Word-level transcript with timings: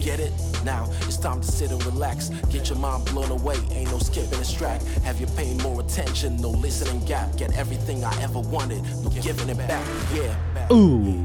Get 0.00 0.20
it? 0.20 0.32
Now 0.64 0.88
it's 1.02 1.16
time 1.16 1.40
to 1.40 1.46
sit 1.46 1.70
and 1.70 1.84
relax. 1.84 2.28
Get 2.50 2.68
your 2.68 2.78
mind 2.78 3.06
blown 3.06 3.30
away, 3.30 3.56
ain't 3.72 3.90
no 3.90 3.98
skipping 3.98 4.38
this 4.38 4.52
track. 4.52 4.82
Have 5.04 5.20
you 5.20 5.26
paying 5.36 5.58
more 5.58 5.80
attention? 5.80 6.36
No 6.36 6.50
listening 6.50 7.04
gap. 7.04 7.36
Get 7.36 7.56
everything 7.56 8.04
I 8.04 8.22
ever 8.22 8.40
wanted, 8.40 8.82
no 9.02 9.10
giving 9.10 9.48
it 9.48 9.58
back. 9.58 9.86
Yeah. 10.14 10.72
Ooh. 10.72 11.24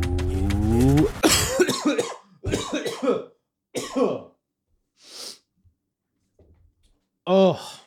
oh, 7.28 7.80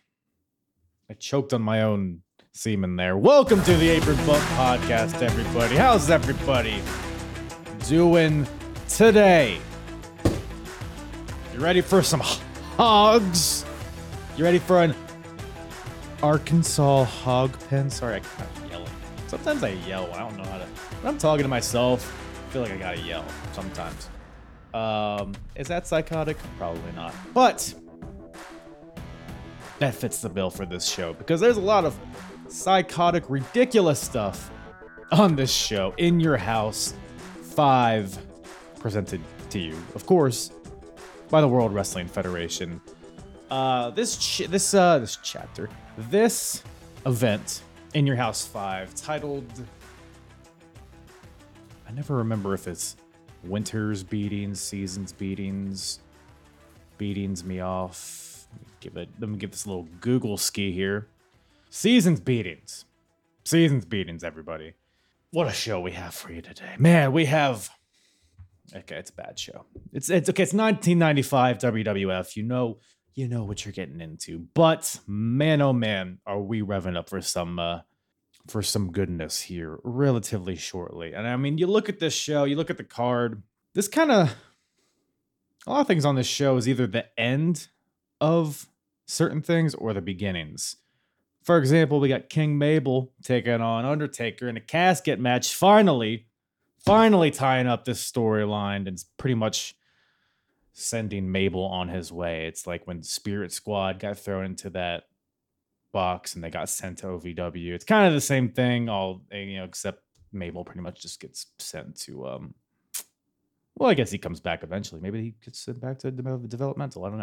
I 1.11 1.15
choked 1.15 1.53
on 1.53 1.63
my 1.63 1.83
own 1.83 2.23
semen 2.53 2.97
there. 2.97 3.19
Welcome 3.19 3.63
to 3.65 3.77
the 3.77 3.89
Apron 3.91 4.17
Bump 4.27 4.43
Podcast, 4.55 5.21
everybody. 5.21 5.77
How's 5.77 6.09
everybody 6.11 6.81
doing 7.87 8.47
today? 8.89 9.59
You 11.57 11.63
ready 11.63 11.81
for 11.81 12.03
some 12.03 12.21
hogs? 12.77 13.65
You 14.37 14.45
ready 14.45 14.59
for 14.59 14.83
an 14.83 14.95
Arkansas 16.23 17.05
hog 17.05 17.57
pen? 17.71 17.89
Sorry, 17.89 18.17
I 18.17 18.21
kind 18.21 18.51
of 18.59 18.71
yelling. 18.71 18.93
Sometimes 19.27 19.65
I 19.65 19.71
yell. 19.71 20.13
I 20.13 20.19
don't 20.19 20.37
know 20.37 20.45
how 20.45 20.59
to. 20.59 20.67
When 20.67 21.15
I'm 21.15 21.19
talking 21.19 21.45
to 21.45 21.49
myself, 21.49 22.15
I 22.47 22.53
feel 22.53 22.61
like 22.61 22.73
I 22.73 22.77
gotta 22.77 23.01
yell 23.01 23.25
sometimes. 23.55 24.11
Um, 24.75 25.35
is 25.55 25.67
that 25.69 25.87
psychotic? 25.87 26.37
Probably 26.59 26.93
not. 26.93 27.15
But 27.33 27.75
that 29.79 29.95
fits 29.95 30.21
the 30.21 30.29
bill 30.29 30.51
for 30.51 30.67
this 30.67 30.87
show 30.87 31.15
because 31.15 31.41
there's 31.41 31.57
a 31.57 31.63
lot 31.63 31.87
of 31.87 31.99
psychotic, 32.49 33.25
ridiculous 33.31 33.99
stuff 33.99 34.51
on 35.11 35.37
this 35.37 35.55
show 35.55 35.95
in 35.97 36.21
your 36.21 36.37
house. 36.37 36.93
Five 37.41 38.15
presented 38.79 39.23
to 39.49 39.59
you, 39.59 39.75
of 39.95 40.05
course, 40.05 40.51
by 41.29 41.41
the 41.41 41.49
World 41.49 41.73
Wrestling 41.75 42.07
Federation. 42.07 42.81
Uh, 43.51 43.91
this 43.91 44.17
ch- 44.17 44.47
this 44.49 44.75
uh 44.75 44.99
this 44.99 45.19
chapter, 45.23 45.69
this 45.97 46.63
event 47.05 47.63
in 47.95 48.07
your 48.07 48.17
house 48.17 48.47
five, 48.47 48.95
titled. 48.95 49.45
I 51.89 51.93
never 51.93 52.17
remember 52.17 52.55
if 52.55 52.67
it's 52.67 52.97
winter's 53.45 54.03
beatings, 54.03 54.61
seasons 54.61 55.13
beatings, 55.13 56.01
beatings 56.99 57.45
me 57.45 57.61
off. 57.61 58.49
Let 58.53 58.61
me 58.61 58.67
give 58.81 58.97
it. 58.97 59.09
Let 59.21 59.31
me 59.31 59.39
give 59.39 59.53
this 59.53 59.67
little 59.67 59.89
Google 60.01 60.37
ski 60.37 60.73
here. 60.73 61.07
Seasons 61.71 62.21
beatings, 62.21 62.85
seasons 63.45 63.85
beatings. 63.85 64.25
Everybody, 64.25 64.75
what 65.31 65.47
a 65.47 65.53
show 65.53 65.81
we 65.81 65.93
have 65.93 66.15
for 66.15 66.33
you 66.33 66.43
today, 66.43 66.75
man. 66.79 67.13
We 67.13 67.27
have. 67.27 67.71
Okay, 68.75 68.97
it's 68.97 69.11
a 69.11 69.15
bad 69.15 69.39
show. 69.39 69.65
It's 69.93 70.11
it's 70.11 70.29
okay. 70.29 70.43
It's 70.43 70.53
1995 70.53 71.59
WWF. 71.59 72.37
You 72.37 72.43
know, 72.43 72.79
you 73.15 73.29
know 73.29 73.45
what 73.45 73.65
you're 73.65 73.73
getting 73.73 74.01
into. 74.01 74.47
But 74.55 74.99
man, 75.07 75.61
oh 75.63 75.73
man, 75.73 76.19
are 76.27 76.41
we 76.41 76.63
revving 76.63 76.97
up 76.97 77.09
for 77.09 77.21
some 77.21 77.59
uh 77.59 77.81
for 78.49 78.63
some 78.63 78.93
goodness 78.93 79.41
here 79.41 79.79
relatively 79.83 80.57
shortly. 80.57 81.13
And 81.13 81.27
I 81.27 81.37
mean, 81.37 81.59
you 81.59 81.67
look 81.67 81.89
at 81.89 81.99
this 81.99 82.15
show, 82.15 82.45
you 82.45 82.57
look 82.57 82.71
at 82.71 82.77
the 82.77 82.85
card. 82.85 83.43
This 83.75 83.89
kind 83.89 84.11
of 84.11 84.35
a 85.67 85.71
lot 85.71 85.81
of 85.81 85.87
things 85.87 86.05
on 86.05 86.15
this 86.15 86.27
show 86.27 86.57
is 86.57 86.69
either 86.69 86.87
the 86.87 87.07
end 87.19 87.69
of 88.21 88.69
certain 89.07 89.43
things 89.43 89.75
or 89.75 89.93
the 89.93 90.01
beginnings. 90.01 90.77
For 91.43 91.59
example, 91.59 92.01
we 92.01 92.09
got 92.09 92.29
King 92.29 92.59
Mabel 92.59 93.13
taking 93.23 93.61
on 93.61 93.85
Undertaker 93.85 94.49
in 94.49 94.57
a 94.57 94.61
casket 94.61 95.21
match. 95.21 95.55
Finally, 95.55 96.27
finally 96.87 97.31
tying 97.31 97.67
up 97.67 97.85
this 97.85 98.11
storyline 98.11 98.89
and 98.89 99.03
pretty 99.19 99.35
much 99.35 99.75
sending 100.73 101.31
Mabel 101.31 101.65
on 101.65 101.89
his 101.89 102.13
way. 102.13 102.47
It's 102.47 102.67
like 102.67 102.87
when 102.87 103.03
Spirit 103.03 103.53
Squad 103.53 103.99
got 103.99 104.19
thrown 104.19 104.45
into 104.45 104.71
that 104.71 105.05
box 105.93 106.35
and 106.35 106.45
they 106.45 106.51
got 106.51 106.69
sent 106.69 106.99
to 106.99 107.07
OVW. 107.07 107.73
It's 107.73 107.85
kind 107.85 108.07
of 108.07 108.15
the 108.15 108.21
same 108.21 108.51
thing, 108.51 108.89
all 108.89 109.23
you 109.33 109.57
know, 109.57 109.65
except 109.65 110.03
Mabel 110.33 110.65
pretty 110.65 110.83
much 110.83 111.03
just 111.03 111.21
gets 111.21 111.47
sent 111.59 111.97
to 112.01 112.27
um 112.27 112.55
well, 113.79 113.91
I 113.91 113.95
guess 113.95 114.11
he 114.11 114.19
comes 114.19 114.41
back 114.41 114.63
eventually. 114.63 115.03
Maybe 115.03 115.23
he 115.23 115.35
gets 115.45 115.59
sent 115.59 115.81
back 115.81 115.99
to 115.99 116.11
de- 116.11 116.39
developmental. 116.49 117.05
I 117.05 117.11
don't 117.11 117.19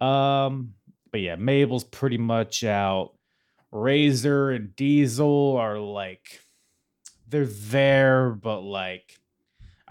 know. 0.00 0.06
Um, 0.06 0.74
but 1.10 1.20
yeah, 1.20 1.36
Mabel's 1.36 1.84
pretty 1.84 2.18
much 2.18 2.62
out. 2.62 3.14
Razor 3.70 4.50
and 4.50 4.76
Diesel 4.76 5.56
are 5.56 5.78
like 5.78 6.40
they're 7.32 7.46
there, 7.46 8.30
but 8.30 8.60
like 8.60 9.18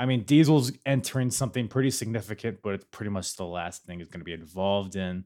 I 0.01 0.05
mean, 0.05 0.23
Diesel's 0.23 0.71
entering 0.85 1.29
something 1.29 1.67
pretty 1.67 1.91
significant, 1.91 2.61
but 2.63 2.73
it's 2.73 2.85
pretty 2.89 3.11
much 3.11 3.35
the 3.35 3.45
last 3.45 3.83
thing 3.83 3.99
he's 3.99 4.07
going 4.07 4.21
to 4.21 4.25
be 4.25 4.33
involved 4.33 4.95
in 4.95 5.25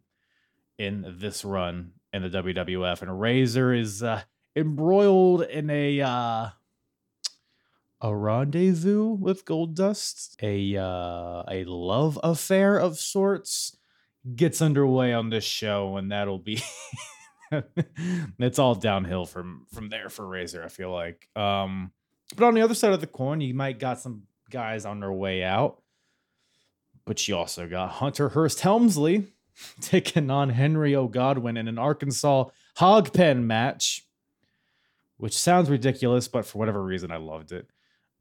in 0.78 1.16
this 1.18 1.46
run 1.46 1.92
in 2.12 2.24
the 2.24 2.30
WWF. 2.30 3.02
And 3.02 3.20
Razor 3.22 3.74
is 3.74 4.04
uh, 4.04 4.24
embroiled 4.56 5.44
in 5.44 5.70
a 5.70 6.02
uh, 6.02 6.50
a 8.02 8.16
rendezvous 8.16 9.14
with 9.14 9.46
Goldust, 9.46 10.36
a 10.42 10.78
uh, 10.78 11.44
a 11.50 11.64
love 11.66 12.20
affair 12.24 12.78
of 12.78 12.98
sorts 12.98 13.78
gets 14.36 14.62
underway 14.62 15.14
on 15.14 15.30
this 15.30 15.46
show, 15.46 15.98
and 15.98 16.12
that'll 16.12 16.40
be. 16.40 16.62
it's 18.40 18.60
all 18.60 18.76
downhill 18.76 19.26
from 19.26 19.68
from 19.74 19.90
there 19.90 20.10
for 20.10 20.28
Razor. 20.28 20.64
I 20.66 20.70
feel 20.70 20.92
like. 20.92 21.30
Um, 21.36 21.92
but 22.36 22.46
on 22.46 22.54
the 22.54 22.62
other 22.62 22.74
side 22.74 22.94
of 22.94 23.02
the 23.02 23.08
coin, 23.08 23.42
you 23.42 23.54
might 23.54 23.80
got 23.80 24.00
some 24.00 24.24
guys 24.50 24.86
on 24.86 25.00
their 25.00 25.12
way 25.12 25.44
out. 25.44 25.82
But 27.06 27.28
you 27.28 27.38
also 27.38 27.68
got 27.68 27.92
Hunter 27.92 28.30
Hearst 28.30 28.62
Helmsley 28.62 29.28
taking 29.82 30.30
on 30.30 30.50
Henry 30.50 30.96
O. 30.96 31.08
Godwinn 31.08 31.58
in 31.58 31.68
an 31.68 31.78
Arkansas 31.78 32.46
hog 32.76 33.14
pen 33.14 33.46
match, 33.46 34.06
which 35.18 35.38
sounds 35.38 35.70
ridiculous, 35.70 36.28
but 36.28 36.46
for 36.46 36.58
whatever 36.58 36.84
reason, 36.84 37.12
I 37.12 37.18
loved 37.18 37.52
it. 37.52 37.68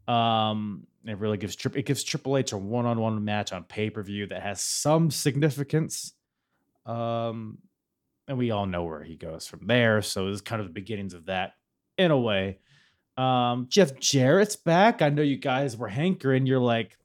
Um, 0.06 0.86
it 1.06 1.18
really 1.18 1.38
gives 1.38 1.56
Tri- 1.56 1.72
it 1.74 1.86
gives 1.86 2.04
Triple 2.04 2.36
H 2.36 2.52
a 2.52 2.58
one 2.58 2.86
on 2.86 3.00
one 3.00 3.24
match 3.24 3.52
on 3.52 3.64
pay 3.64 3.90
per 3.90 4.02
view 4.02 4.26
that 4.26 4.42
has 4.42 4.60
some 4.60 5.10
significance. 5.10 6.12
Um, 6.86 7.58
and 8.28 8.38
we 8.38 8.50
all 8.50 8.66
know 8.66 8.84
where 8.84 9.02
he 9.02 9.16
goes 9.16 9.46
from 9.46 9.66
there. 9.66 10.02
So 10.02 10.28
it's 10.28 10.40
kind 10.40 10.60
of 10.60 10.66
the 10.66 10.72
beginnings 10.72 11.14
of 11.14 11.26
that 11.26 11.54
in 11.98 12.10
a 12.10 12.18
way. 12.18 12.58
Um, 13.16 13.66
Jeff 13.69 13.99
Jarrett's 13.99 14.56
back. 14.56 15.02
I 15.02 15.08
know 15.08 15.22
you 15.22 15.37
guys 15.37 15.76
were 15.76 15.88
hankering. 15.88 16.46
You're 16.46 16.58
like, 16.58 16.96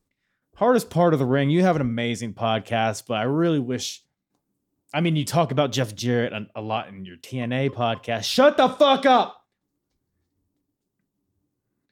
hardest 0.56 0.90
part 0.90 1.14
of 1.14 1.20
the 1.20 1.26
ring. 1.26 1.50
You 1.50 1.64
have 1.64 1.76
an 1.76 1.82
amazing 1.82 2.34
podcast, 2.34 3.04
but 3.08 3.16
I 3.16 3.24
really 3.24 3.60
wish. 3.60 4.04
I 4.94 5.02
mean, 5.02 5.16
you 5.16 5.24
talk 5.24 5.52
about 5.52 5.72
Jeff 5.72 5.96
Jarrett 5.96 6.34
a, 6.34 6.48
a 6.56 6.62
lot 6.62 6.90
in 6.90 7.06
your 7.06 7.18
TNA 7.18 7.70
podcast. 7.70 8.24
Shut 8.24 8.58
the 8.58 8.70
fuck 8.70 9.06
up. 9.06 9.46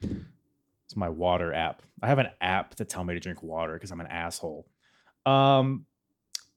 It's 0.02 0.96
my 0.96 1.10
water 1.10 1.54
app. 1.54 1.82
I 2.02 2.08
have 2.08 2.20
an 2.20 2.30
app 2.42 2.76
to 2.76 2.86
tell 2.86 3.04
me 3.04 3.14
to 3.14 3.20
drink 3.20 3.44
water 3.44 3.74
because 3.74 3.92
I'm 3.92 4.02
an 4.02 4.08
asshole. 4.08 4.68
Um, 5.26 5.86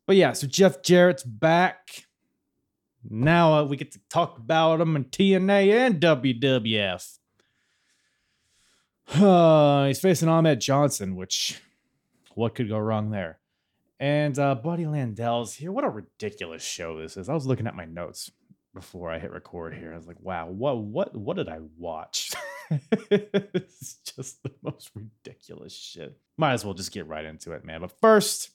but 0.07 0.17
yeah, 0.17 0.33
so 0.33 0.47
Jeff 0.47 0.83
Jarrett's 0.83 1.23
back. 1.23 2.07
Now 3.09 3.55
uh, 3.55 3.65
we 3.65 3.77
get 3.77 3.93
to 3.93 4.01
talk 4.11 4.39
about 4.39 4.81
him 4.81 4.97
in 4.97 5.05
TNA 5.05 5.73
and 5.73 6.01
WWF. 6.01 7.19
Uh, 9.15 9.87
he's 9.87 10.01
facing 10.01 10.29
Ahmed 10.29 10.61
Johnson, 10.61 11.17
which 11.17 11.61
what 12.35 12.55
could 12.55 12.69
go 12.69 12.79
wrong 12.79 13.11
there? 13.11 13.39
And 13.99 14.39
uh, 14.39 14.55
Buddy 14.55 14.85
Landel's 14.85 15.55
here. 15.55 15.73
What 15.73 15.85
a 15.85 15.91
ridiculous 15.91 16.63
show 16.63 16.99
this 16.99 17.17
is. 17.17 17.29
I 17.29 17.35
was 17.35 17.47
looking 17.47 17.67
at 17.67 17.77
my 17.77 17.85
notes 17.85 18.31
before 18.75 19.11
I 19.11 19.19
hit 19.19 19.31
record 19.31 19.75
here. 19.75 19.93
I 19.93 19.97
was 19.97 20.07
like, 20.07 20.21
wow, 20.21 20.49
what 20.49 20.79
what 20.79 21.15
what 21.15 21.37
did 21.37 21.49
I 21.49 21.59
watch? 21.77 22.33
it's 23.11 23.95
just 24.17 24.43
the 24.43 24.53
most 24.63 24.91
ridiculous 24.95 25.75
shit. 25.75 26.17
Might 26.39 26.55
as 26.55 26.65
well 26.65 26.75
just 26.75 26.93
get 26.93 27.07
right 27.07 27.25
into 27.25 27.53
it, 27.53 27.65
man. 27.65 27.81
But 27.81 27.99
first, 28.01 28.51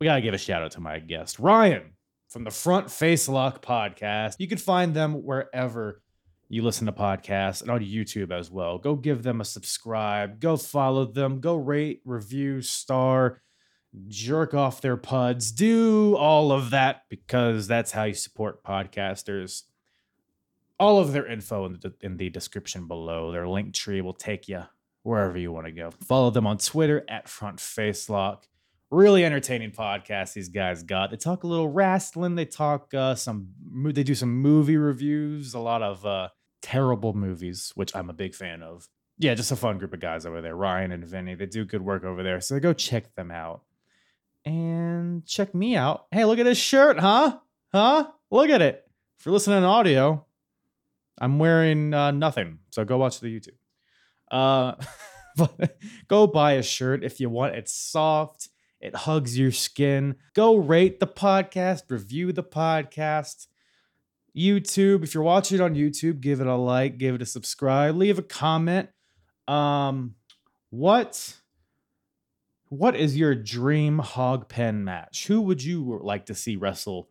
we 0.00 0.06
gotta 0.06 0.22
give 0.22 0.34
a 0.34 0.38
shout 0.38 0.62
out 0.62 0.72
to 0.72 0.80
my 0.80 0.98
guest, 0.98 1.38
Ryan 1.38 1.92
from 2.28 2.44
the 2.44 2.50
Front 2.50 2.86
Facelock 2.86 3.60
podcast. 3.60 4.36
You 4.38 4.48
can 4.48 4.58
find 4.58 4.94
them 4.94 5.24
wherever 5.24 6.00
you 6.50 6.62
listen 6.62 6.86
to 6.86 6.92
podcasts 6.92 7.62
and 7.62 7.70
on 7.70 7.80
YouTube 7.80 8.32
as 8.32 8.50
well. 8.50 8.76
Go 8.76 8.96
give 8.96 9.22
them 9.22 9.40
a 9.40 9.44
subscribe, 9.44 10.40
go 10.40 10.56
follow 10.56 11.04
them, 11.04 11.40
go 11.40 11.54
rate, 11.54 12.02
review, 12.04 12.60
star, 12.60 13.40
jerk 14.08 14.52
off 14.52 14.80
their 14.80 14.96
puds, 14.96 15.52
do 15.52 16.16
all 16.16 16.50
of 16.50 16.70
that 16.70 17.02
because 17.08 17.68
that's 17.68 17.92
how 17.92 18.02
you 18.02 18.14
support 18.14 18.64
podcasters. 18.64 19.62
All 20.80 20.98
of 20.98 21.12
their 21.12 21.26
info 21.26 21.66
in 21.66 21.78
the, 21.80 21.94
in 22.00 22.16
the 22.16 22.30
description 22.30 22.88
below. 22.88 23.30
Their 23.30 23.46
link 23.46 23.72
tree 23.72 24.00
will 24.00 24.14
take 24.14 24.48
you 24.48 24.64
wherever 25.04 25.38
you 25.38 25.52
want 25.52 25.66
to 25.66 25.72
go. 25.72 25.92
Follow 26.04 26.30
them 26.30 26.48
on 26.48 26.58
Twitter 26.58 27.04
at 27.08 27.28
Front 27.28 27.58
Facelock 27.58 28.42
really 28.90 29.24
entertaining 29.24 29.70
podcast 29.70 30.32
these 30.32 30.48
guys 30.48 30.82
got. 30.82 31.10
They 31.10 31.16
talk 31.16 31.44
a 31.44 31.46
little 31.46 31.68
wrestling. 31.68 32.34
They 32.34 32.44
talk 32.44 32.92
uh, 32.92 33.14
some. 33.14 33.50
They 33.84 34.02
do 34.02 34.16
some 34.16 34.40
movie 34.40 34.76
reviews. 34.76 35.54
A 35.54 35.60
lot 35.60 35.82
of 35.82 36.04
uh, 36.04 36.30
terrible 36.62 37.12
movies, 37.12 37.72
which 37.74 37.94
I'm 37.94 38.10
a 38.10 38.14
big 38.14 38.34
fan 38.34 38.62
of. 38.62 38.88
Yeah, 39.18 39.34
just 39.34 39.52
a 39.52 39.56
fun 39.56 39.78
group 39.78 39.92
of 39.92 40.00
guys 40.00 40.24
over 40.24 40.40
there. 40.40 40.56
Ryan 40.56 40.92
and 40.92 41.04
Vinny. 41.04 41.34
They 41.34 41.46
do 41.46 41.64
good 41.64 41.82
work 41.82 42.04
over 42.04 42.22
there. 42.22 42.40
So 42.40 42.58
go 42.58 42.72
check 42.72 43.14
them 43.14 43.30
out 43.30 43.62
and 44.44 45.24
check 45.26 45.54
me 45.54 45.76
out. 45.76 46.06
Hey, 46.10 46.24
look 46.24 46.38
at 46.38 46.44
this 46.44 46.58
shirt, 46.58 46.98
huh? 46.98 47.38
Huh? 47.72 48.08
Look 48.30 48.48
at 48.48 48.62
it. 48.62 48.88
If 49.18 49.26
you're 49.26 49.32
listening 49.32 49.58
on 49.58 49.64
audio, 49.64 50.24
I'm 51.20 51.38
wearing 51.38 51.92
uh, 51.92 52.12
nothing. 52.12 52.60
So 52.70 52.84
go 52.84 52.96
watch 52.96 53.20
the 53.20 53.28
YouTube. 53.28 53.58
Uh, 54.30 54.74
go 56.08 56.26
buy 56.26 56.52
a 56.52 56.62
shirt 56.62 57.04
if 57.04 57.20
you 57.20 57.28
want. 57.28 57.56
It's 57.56 57.74
soft 57.74 58.48
it 58.80 58.96
hugs 58.96 59.38
your 59.38 59.52
skin. 59.52 60.16
Go 60.34 60.56
rate 60.56 61.00
the 61.00 61.06
podcast, 61.06 61.82
review 61.90 62.32
the 62.32 62.42
podcast. 62.42 63.46
YouTube, 64.36 65.02
if 65.02 65.14
you're 65.14 65.22
watching 65.22 65.58
it 65.58 65.62
on 65.62 65.74
YouTube, 65.74 66.20
give 66.20 66.40
it 66.40 66.46
a 66.46 66.54
like, 66.54 66.98
give 66.98 67.14
it 67.14 67.22
a 67.22 67.26
subscribe, 67.26 67.96
leave 67.96 68.18
a 68.18 68.22
comment. 68.22 68.88
Um, 69.48 70.14
what 70.70 71.36
what 72.68 72.94
is 72.94 73.16
your 73.16 73.34
dream 73.34 73.98
hog 73.98 74.48
pen 74.48 74.84
match? 74.84 75.26
Who 75.26 75.40
would 75.42 75.62
you 75.62 75.98
like 76.02 76.26
to 76.26 76.34
see 76.34 76.54
wrestle 76.54 77.10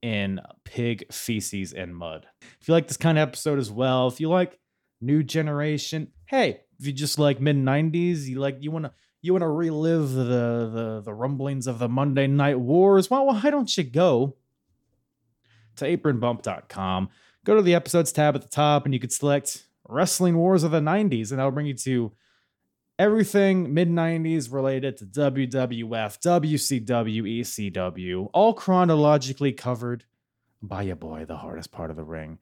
in 0.00 0.40
pig 0.64 1.12
feces 1.12 1.72
and 1.72 1.94
mud? 1.94 2.26
If 2.60 2.68
you 2.68 2.74
like 2.74 2.86
this 2.86 2.96
kind 2.96 3.18
of 3.18 3.28
episode 3.28 3.58
as 3.58 3.70
well, 3.70 4.06
if 4.06 4.20
you 4.20 4.28
like 4.28 4.60
new 5.00 5.24
generation, 5.24 6.12
hey, 6.26 6.60
if 6.78 6.86
you 6.86 6.92
just 6.92 7.18
like 7.18 7.40
mid 7.40 7.56
90s, 7.56 8.26
you 8.26 8.38
like 8.38 8.58
you 8.60 8.70
want 8.70 8.84
to 8.84 8.92
you 9.20 9.32
want 9.32 9.42
to 9.42 9.48
relive 9.48 10.12
the, 10.12 10.24
the 10.24 11.02
the 11.04 11.14
rumblings 11.14 11.66
of 11.66 11.80
the 11.80 11.88
Monday 11.88 12.28
Night 12.28 12.60
Wars, 12.60 13.10
well, 13.10 13.26
why 13.26 13.50
don't 13.50 13.76
you 13.76 13.84
go 13.84 14.36
to 15.76 15.96
apronbump.com, 15.96 17.08
go 17.44 17.56
to 17.56 17.62
the 17.62 17.74
episodes 17.74 18.12
tab 18.12 18.34
at 18.34 18.42
the 18.42 18.48
top, 18.48 18.84
and 18.84 18.94
you 18.94 19.00
could 19.00 19.12
select 19.12 19.66
Wrestling 19.88 20.36
Wars 20.36 20.62
of 20.62 20.70
the 20.70 20.80
90s, 20.80 21.30
and 21.30 21.38
that'll 21.38 21.52
bring 21.52 21.66
you 21.66 21.74
to 21.74 22.12
everything 22.98 23.74
mid 23.74 23.88
90s 23.88 24.52
related 24.52 24.96
to 24.98 25.06
WWF, 25.06 26.20
WCW, 26.20 27.40
ECW, 27.40 28.30
all 28.32 28.54
chronologically 28.54 29.52
covered 29.52 30.04
by 30.62 30.82
your 30.82 30.96
boy, 30.96 31.24
the 31.24 31.36
hardest 31.36 31.72
part 31.72 31.90
of 31.90 31.96
the 31.96 32.04
ring. 32.04 32.38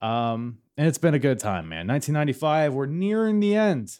Um, 0.00 0.58
and 0.76 0.86
it's 0.86 0.98
been 0.98 1.14
a 1.14 1.18
good 1.18 1.38
time, 1.38 1.68
man. 1.68 1.86
1995, 1.86 2.74
we're 2.74 2.86
nearing 2.86 3.40
the 3.40 3.56
end 3.56 3.98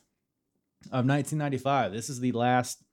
of 0.87 1.07
1995. 1.07 1.93
This 1.93 2.09
is 2.09 2.21
the 2.21 2.33
last 2.33 2.85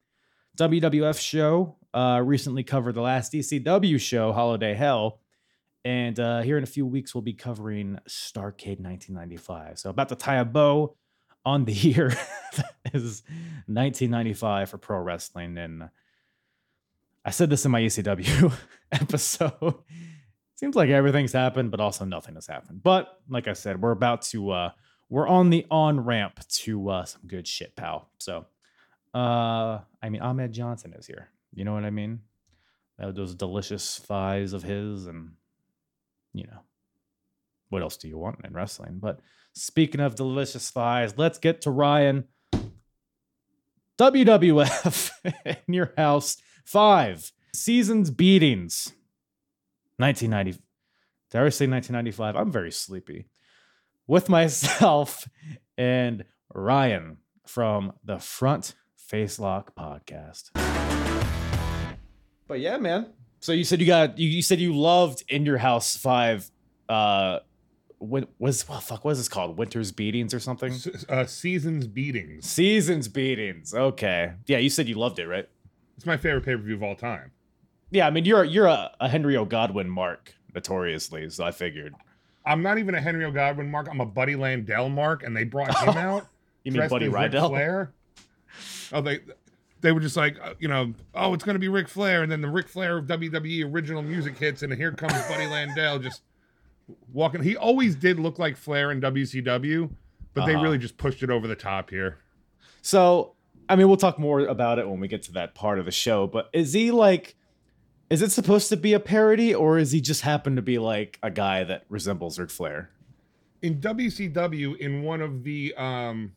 WWF 0.58 1.20
show. 1.20 1.76
Uh, 1.94 2.22
recently 2.24 2.64
covered 2.64 2.96
the 2.96 3.02
last 3.02 3.34
ECW 3.34 4.00
show, 4.00 4.32
Holiday 4.32 4.74
Hell. 4.74 5.20
And 5.84 6.20
uh, 6.20 6.42
here 6.42 6.58
in 6.58 6.64
a 6.64 6.68
few 6.68 6.86
weeks, 6.86 7.16
we'll 7.16 7.24
be 7.24 7.34
covering 7.34 7.98
Starcade 8.08 8.80
1995. 8.80 9.80
So, 9.80 9.90
about 9.90 10.10
to 10.10 10.16
tie 10.16 10.36
a 10.36 10.46
bow 10.46 10.96
on 11.44 11.66
the 11.66 11.74
year 11.74 12.08
is 12.94 13.24
1995 13.68 14.70
for 14.70 14.78
pro 14.78 15.00
wrestling. 15.00 15.58
And 15.58 15.90
I 17.26 17.32
said 17.32 17.50
this 17.50 17.66
in 17.66 17.72
my 17.72 17.82
ECW 17.82 18.54
episode. 18.92 19.76
Seems 20.56 20.76
like 20.76 20.90
everything's 20.90 21.34
happened, 21.34 21.72
but 21.72 21.80
also 21.80 22.06
nothing 22.06 22.36
has 22.36 22.46
happened. 22.46 22.84
But 22.84 23.20
like 23.28 23.48
I 23.48 23.54
said, 23.54 23.82
we're 23.82 23.92
about 23.92 24.22
to 24.24 24.52
uh, 24.52 24.72
we're 25.10 25.28
on 25.28 25.50
the 25.50 25.66
on 25.72 26.00
ramp 26.00 26.40
to 26.48 26.90
uh, 26.90 27.06
some 27.06 27.22
good 27.26 27.48
shit, 27.48 27.76
pal. 27.76 28.10
So, 28.20 28.46
uh, 29.16 29.80
I 30.02 30.10
mean, 30.10 30.22
Ahmed 30.22 30.52
Johnson 30.52 30.94
is 30.94 31.08
here. 31.08 31.30
You 31.54 31.66
know 31.66 31.74
what 31.74 31.86
I 31.86 31.90
mean? 31.90 32.22
those 33.10 33.34
delicious 33.34 33.98
thighs 33.98 34.54
of 34.54 34.62
his, 34.62 35.08
and 35.08 35.32
you 36.34 36.46
know, 36.46 36.62
what 37.70 37.82
else 37.82 37.98
do 37.98 38.08
you 38.08 38.18
want 38.18 38.40
in 38.44 38.54
wrestling? 38.54 39.00
But 39.00 39.20
speaking 39.54 40.02
of 40.02 40.16
delicious 40.16 40.70
thighs, 40.70 41.14
let's 41.18 41.38
get 41.38 41.62
to 41.62 41.72
Ryan. 41.72 42.26
WWF 43.98 45.12
in 45.46 45.74
your 45.74 45.94
house 45.98 46.38
five 46.66 47.32
seasons 47.54 48.10
beatings. 48.10 48.94
1990. 49.98 50.62
Did 51.30 51.42
I 51.42 51.50
say 51.50 51.68
1995? 51.68 52.36
I'm 52.36 52.52
very 52.52 52.72
sleepy 52.72 53.28
with 54.08 54.28
myself 54.28 55.28
and 55.78 56.26
Ryan 56.54 57.18
from 57.46 57.94
the 58.04 58.20
Front 58.20 58.76
Facelock 59.10 59.74
podcast. 59.78 60.52
But 62.48 62.60
yeah, 62.60 62.78
man. 62.78 63.14
So 63.42 63.54
you 63.54 63.64
said 63.64 63.82
you 63.82 63.88
got 63.88 64.20
you, 64.20 64.30
you 64.30 64.42
said 64.44 64.60
you 64.60 64.74
loved 64.74 65.24
In 65.28 65.46
Your 65.46 65.58
House 65.58 65.98
Five. 65.98 66.50
Uh, 66.88 67.40
what 67.98 68.30
was 68.38 68.70
well, 68.70 68.80
fuck? 68.80 69.04
What 69.04 69.12
is 69.12 69.18
this 69.18 69.28
called? 69.28 69.58
Winter's 69.58 69.92
Beatings 69.92 70.34
or 70.34 70.40
something? 70.40 70.74
Uh, 71.10 71.26
seasons 71.26 71.88
Beatings. 71.88 72.48
Seasons 72.48 73.08
Beatings. 73.08 73.74
Okay. 73.74 74.34
Yeah, 74.46 74.60
you 74.60 74.70
said 74.70 74.88
you 74.88 74.96
loved 74.96 75.18
it, 75.18 75.28
right? 75.28 75.50
It's 75.98 76.06
my 76.06 76.18
favorite 76.18 76.46
pay 76.46 76.56
per 76.56 76.62
view 76.62 76.76
of 76.76 76.84
all 76.84 76.96
time. 76.96 77.32
Yeah, 77.90 78.06
I 78.06 78.12
mean 78.12 78.26
you're 78.26 78.44
you're 78.44 78.68
a, 78.68 78.92
a 79.00 79.10
Henry 79.10 79.36
O. 79.36 79.44
Godwinn 79.46 79.90
mark 79.90 80.36
notoriously, 80.54 81.28
so 81.32 81.44
I 81.44 81.52
figured. 81.52 81.96
I'm 82.46 82.62
not 82.62 82.78
even 82.78 82.94
a 82.94 83.02
Henry 83.02 83.26
O. 83.26 83.32
Godwinn 83.32 83.72
mark. 83.72 83.88
I'm 83.90 84.02
a 84.02 84.06
Buddy 84.06 84.36
Landel 84.36 84.92
mark, 84.92 85.24
and 85.24 85.36
they 85.36 85.46
brought 85.46 85.76
him 85.82 85.90
out. 85.98 86.28
you 86.64 86.72
mean 86.72 86.88
Buddy 86.88 87.08
Rydell? 87.08 87.50
Flair. 87.50 87.92
Oh, 88.94 89.02
they 89.02 89.20
they 89.82 89.92
were 89.92 90.00
just 90.00 90.16
like, 90.16 90.38
uh, 90.42 90.54
you 90.60 90.68
know, 90.68 90.94
oh, 91.14 91.34
it's 91.34 91.44
gonna 91.44 91.60
be 91.60 91.68
Ric 91.68 91.88
Flair, 91.88 92.24
and 92.24 92.32
then 92.32 92.42
the 92.42 92.50
Ric 92.50 92.68
Flair 92.68 92.98
of 92.98 93.06
WWE 93.06 93.72
original 93.72 94.02
music 94.02 94.38
hits, 94.38 94.62
and 94.62 94.74
here 94.74 94.92
comes 94.92 95.14
Buddy 95.28 95.46
Landel 95.46 96.02
just 96.02 96.22
walking. 97.12 97.44
He 97.44 97.58
always 97.58 97.96
did 97.96 98.20
look 98.20 98.40
like 98.40 98.56
Flair 98.56 98.92
in 98.92 99.02
WCW, 99.02 99.90
but 100.34 100.42
uh-huh. 100.42 100.48
they 100.48 100.56
really 100.56 100.78
just 100.78 100.98
pushed 100.98 101.24
it 101.24 101.30
over 101.30 101.48
the 101.48 101.56
top 101.56 101.90
here. 101.90 102.20
So, 102.82 103.34
I 103.68 103.76
mean, 103.76 103.88
we'll 103.88 103.98
talk 103.98 104.20
more 104.20 104.42
about 104.42 104.80
it 104.80 104.88
when 104.88 105.00
we 105.00 105.08
get 105.08 105.24
to 105.24 105.32
that 105.34 105.56
part 105.56 105.80
of 105.80 105.86
the 105.86 105.92
show. 105.92 106.28
But 106.28 106.50
is 106.54 106.74
he 106.74 106.92
like? 106.92 107.36
Is 108.10 108.22
it 108.22 108.32
supposed 108.32 108.68
to 108.70 108.78
be 108.78 108.94
a 108.94 109.00
parody, 109.00 109.56
or 109.56 109.78
is 109.78 109.94
he 109.94 110.02
just 110.02 110.22
happen 110.22 110.58
to 110.58 110.62
be 110.62 110.78
like 110.78 111.18
a 111.24 111.32
guy 111.32 111.64
that 111.64 111.86
resembles 111.88 112.38
Ric 112.38 112.50
Flair? 112.50 112.90
In 113.62 113.80
WCW, 113.80 114.78
in 114.78 115.04
one 115.04 115.22
of 115.22 115.44
the 115.44 115.74
um, 115.76 116.34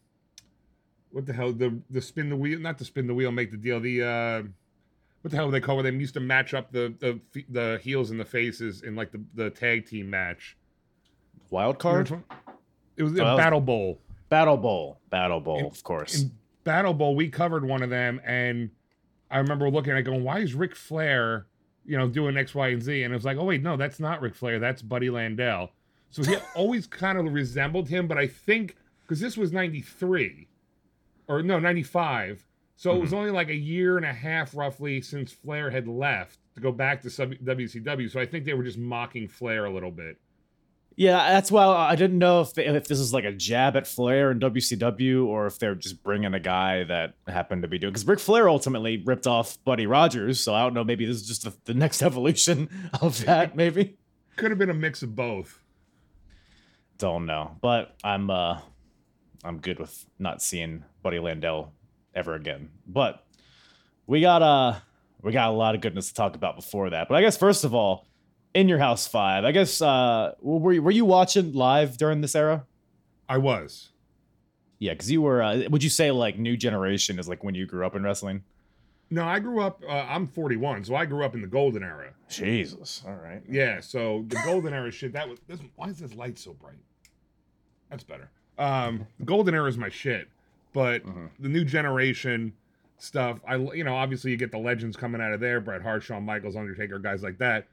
what 1.14 1.26
the 1.26 1.32
hell 1.32 1.52
the 1.52 1.78
the 1.90 2.02
spin 2.02 2.28
the 2.28 2.36
wheel, 2.36 2.58
not 2.58 2.76
the 2.76 2.84
spin 2.84 3.06
the 3.06 3.14
wheel, 3.14 3.30
make 3.30 3.50
the 3.52 3.56
deal. 3.56 3.78
The 3.78 4.02
uh, 4.02 4.42
what 5.22 5.30
the 5.30 5.36
hell 5.36 5.50
they 5.50 5.60
call 5.60 5.78
it? 5.80 5.84
They 5.84 5.92
used 5.92 6.14
to 6.14 6.20
match 6.20 6.54
up 6.54 6.72
the 6.72 6.92
the 6.98 7.20
the 7.48 7.80
heels 7.82 8.10
and 8.10 8.18
the 8.18 8.24
faces 8.24 8.82
in 8.82 8.96
like 8.96 9.12
the 9.12 9.22
the 9.34 9.50
tag 9.50 9.86
team 9.86 10.10
match. 10.10 10.56
Wild 11.50 11.78
card. 11.78 12.10
It 12.96 13.04
was 13.04 13.16
a 13.18 13.24
oh, 13.24 13.36
Battle 13.36 13.60
Bowl. 13.60 14.00
Battle 14.28 14.56
Bowl. 14.56 14.98
Battle 15.10 15.40
Bowl, 15.40 15.58
in, 15.58 15.66
of 15.66 15.82
course. 15.84 16.22
In 16.22 16.32
Battle 16.64 16.94
Bowl, 16.94 17.14
we 17.14 17.28
covered 17.28 17.64
one 17.64 17.82
of 17.82 17.90
them, 17.90 18.20
and 18.24 18.70
I 19.30 19.38
remember 19.38 19.70
looking 19.70 19.92
at 19.92 19.98
it 19.98 20.02
going, 20.02 20.24
"Why 20.24 20.40
is 20.40 20.54
Ric 20.54 20.74
Flair?" 20.74 21.46
you 21.86 21.98
know, 21.98 22.08
doing 22.08 22.36
X, 22.36 22.54
Y, 22.54 22.68
and 22.68 22.82
Z. 22.82 23.02
And 23.02 23.12
it 23.12 23.16
was 23.16 23.24
like, 23.24 23.36
oh, 23.36 23.44
wait, 23.44 23.62
no, 23.62 23.76
that's 23.76 24.00
not 24.00 24.20
Ric 24.20 24.34
Flair. 24.34 24.58
That's 24.58 24.82
Buddy 24.82 25.08
Landel. 25.08 25.70
So 26.10 26.22
he 26.22 26.36
always 26.54 26.86
kind 26.86 27.18
of 27.18 27.32
resembled 27.32 27.88
him. 27.88 28.06
But 28.06 28.18
I 28.18 28.26
think, 28.26 28.76
because 29.02 29.20
this 29.20 29.36
was 29.36 29.52
93, 29.52 30.48
or 31.28 31.42
no, 31.42 31.58
95. 31.58 32.44
So 32.76 32.90
mm-hmm. 32.90 32.96
it 32.96 33.00
was 33.00 33.10
mm-hmm. 33.10 33.18
only 33.18 33.30
like 33.30 33.48
a 33.48 33.54
year 33.54 33.96
and 33.96 34.06
a 34.06 34.12
half 34.12 34.54
roughly 34.54 35.00
since 35.00 35.32
Flair 35.32 35.70
had 35.70 35.88
left 35.88 36.38
to 36.54 36.60
go 36.60 36.72
back 36.72 37.02
to 37.02 37.08
WCW. 37.08 38.10
So 38.10 38.20
I 38.20 38.26
think 38.26 38.44
they 38.44 38.54
were 38.54 38.64
just 38.64 38.78
mocking 38.78 39.28
Flair 39.28 39.64
a 39.64 39.72
little 39.72 39.90
bit. 39.90 40.18
Yeah, 40.96 41.32
that's 41.32 41.50
why 41.50 41.64
I 41.64 41.96
didn't 41.96 42.18
know 42.18 42.40
if 42.40 42.54
they, 42.54 42.66
if 42.66 42.86
this 42.86 43.00
is 43.00 43.12
like 43.12 43.24
a 43.24 43.32
jab 43.32 43.74
at 43.74 43.86
Flair 43.86 44.30
and 44.30 44.40
WCW 44.40 45.26
or 45.26 45.46
if 45.46 45.58
they're 45.58 45.74
just 45.74 46.04
bringing 46.04 46.34
a 46.34 46.40
guy 46.40 46.84
that 46.84 47.14
happened 47.26 47.62
to 47.62 47.68
be 47.68 47.78
doing 47.78 47.92
because 47.92 48.06
Ric 48.06 48.20
Flair 48.20 48.48
ultimately 48.48 49.02
ripped 49.04 49.26
off 49.26 49.58
Buddy 49.64 49.86
Rogers, 49.86 50.38
so 50.38 50.54
I 50.54 50.62
don't 50.62 50.72
know. 50.72 50.84
Maybe 50.84 51.04
this 51.04 51.16
is 51.16 51.26
just 51.26 51.42
the, 51.42 51.52
the 51.64 51.74
next 51.74 52.00
evolution 52.02 52.68
of 53.00 53.24
that. 53.24 53.56
Maybe 53.56 53.96
could 54.36 54.50
have 54.50 54.58
been 54.58 54.70
a 54.70 54.74
mix 54.74 55.02
of 55.02 55.14
both. 55.16 55.60
don't 56.98 57.26
know. 57.26 57.56
But 57.60 57.96
I'm 58.04 58.30
uh 58.30 58.60
I'm 59.44 59.58
good 59.58 59.78
with 59.78 60.06
not 60.18 60.42
seeing 60.42 60.84
Buddy 61.04 61.18
Landel 61.18 61.68
ever 62.16 62.34
again. 62.34 62.70
But 62.88 63.24
we 64.08 64.20
got 64.20 64.42
uh 64.42 64.80
we 65.22 65.30
got 65.30 65.50
a 65.50 65.52
lot 65.52 65.76
of 65.76 65.80
goodness 65.80 66.08
to 66.08 66.14
talk 66.14 66.34
about 66.34 66.56
before 66.56 66.90
that. 66.90 67.08
But 67.08 67.14
I 67.14 67.20
guess 67.20 67.36
first 67.36 67.62
of 67.62 67.72
all, 67.72 68.08
in 68.54 68.68
your 68.68 68.78
house 68.78 69.06
five, 69.06 69.44
I 69.44 69.52
guess 69.52 69.80
uh 69.80 70.32
were 70.40 70.72
you, 70.72 70.82
were 70.82 70.90
you 70.90 71.04
watching 71.04 71.52
live 71.52 71.96
during 71.96 72.22
this 72.22 72.34
era? 72.34 72.64
I 73.28 73.38
was. 73.38 73.90
Yeah, 74.78 74.92
because 74.92 75.10
you 75.10 75.22
were. 75.22 75.42
Uh, 75.42 75.62
would 75.70 75.82
you 75.82 75.90
say 75.90 76.10
like 76.10 76.38
new 76.38 76.56
generation 76.56 77.18
is 77.18 77.28
like 77.28 77.44
when 77.44 77.54
you 77.54 77.64
grew 77.64 77.86
up 77.86 77.94
in 77.94 78.02
wrestling? 78.02 78.42
No, 79.10 79.24
I 79.24 79.38
grew 79.38 79.60
up. 79.60 79.82
Uh, 79.86 80.06
I'm 80.08 80.26
41, 80.26 80.84
so 80.84 80.96
I 80.96 81.04
grew 81.04 81.24
up 81.24 81.34
in 81.34 81.40
the 81.40 81.46
golden 81.46 81.82
era. 81.82 82.12
Jesus. 82.28 83.02
All 83.06 83.14
right. 83.14 83.42
Yeah, 83.48 83.80
so 83.80 84.24
the 84.28 84.40
golden 84.44 84.74
era 84.74 84.90
shit. 84.90 85.12
That 85.12 85.28
was. 85.28 85.38
This, 85.46 85.60
why 85.76 85.88
is 85.88 85.98
this 85.98 86.14
light 86.14 86.38
so 86.38 86.52
bright? 86.54 86.80
That's 87.88 88.02
better. 88.02 88.28
Um, 88.58 89.06
golden 89.24 89.54
era 89.54 89.68
is 89.68 89.78
my 89.78 89.88
shit, 89.88 90.28
but 90.74 91.02
Mhm. 91.06 91.30
the 91.38 91.48
new 91.48 91.64
generation 91.64 92.52
stuff. 92.98 93.40
I 93.48 93.56
you 93.56 93.84
know 93.84 93.94
obviously 93.94 94.30
you 94.32 94.36
get 94.36 94.50
the 94.50 94.58
legends 94.58 94.94
coming 94.98 95.22
out 95.22 95.32
of 95.32 95.40
there. 95.40 95.60
Bret 95.60 95.80
Hart, 95.80 96.02
Shawn 96.02 96.24
Michaels, 96.24 96.56
Undertaker, 96.56 96.98
guys 96.98 97.22
like 97.22 97.38
that. 97.38 97.66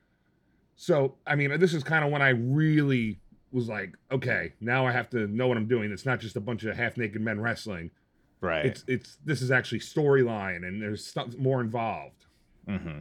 So 0.77 1.15
I 1.27 1.35
mean, 1.35 1.59
this 1.59 1.73
is 1.73 1.83
kind 1.83 2.05
of 2.05 2.11
when 2.11 2.21
I 2.21 2.29
really 2.29 3.19
was 3.51 3.67
like, 3.67 3.93
okay, 4.11 4.53
now 4.61 4.87
I 4.87 4.91
have 4.93 5.09
to 5.09 5.27
know 5.27 5.47
what 5.49 5.57
I'm 5.57 5.67
doing. 5.67 5.91
It's 5.91 6.05
not 6.05 6.21
just 6.21 6.37
a 6.37 6.39
bunch 6.39 6.63
of 6.63 6.75
half 6.77 6.95
naked 6.95 7.21
men 7.21 7.41
wrestling. 7.41 7.91
Right. 8.39 8.65
It's 8.65 8.83
it's 8.87 9.17
this 9.25 9.41
is 9.41 9.51
actually 9.51 9.79
storyline 9.79 10.65
and 10.67 10.81
there's 10.81 11.05
stuff 11.05 11.37
more 11.37 11.59
involved. 11.61 12.25
Mm-hmm. 12.67 12.99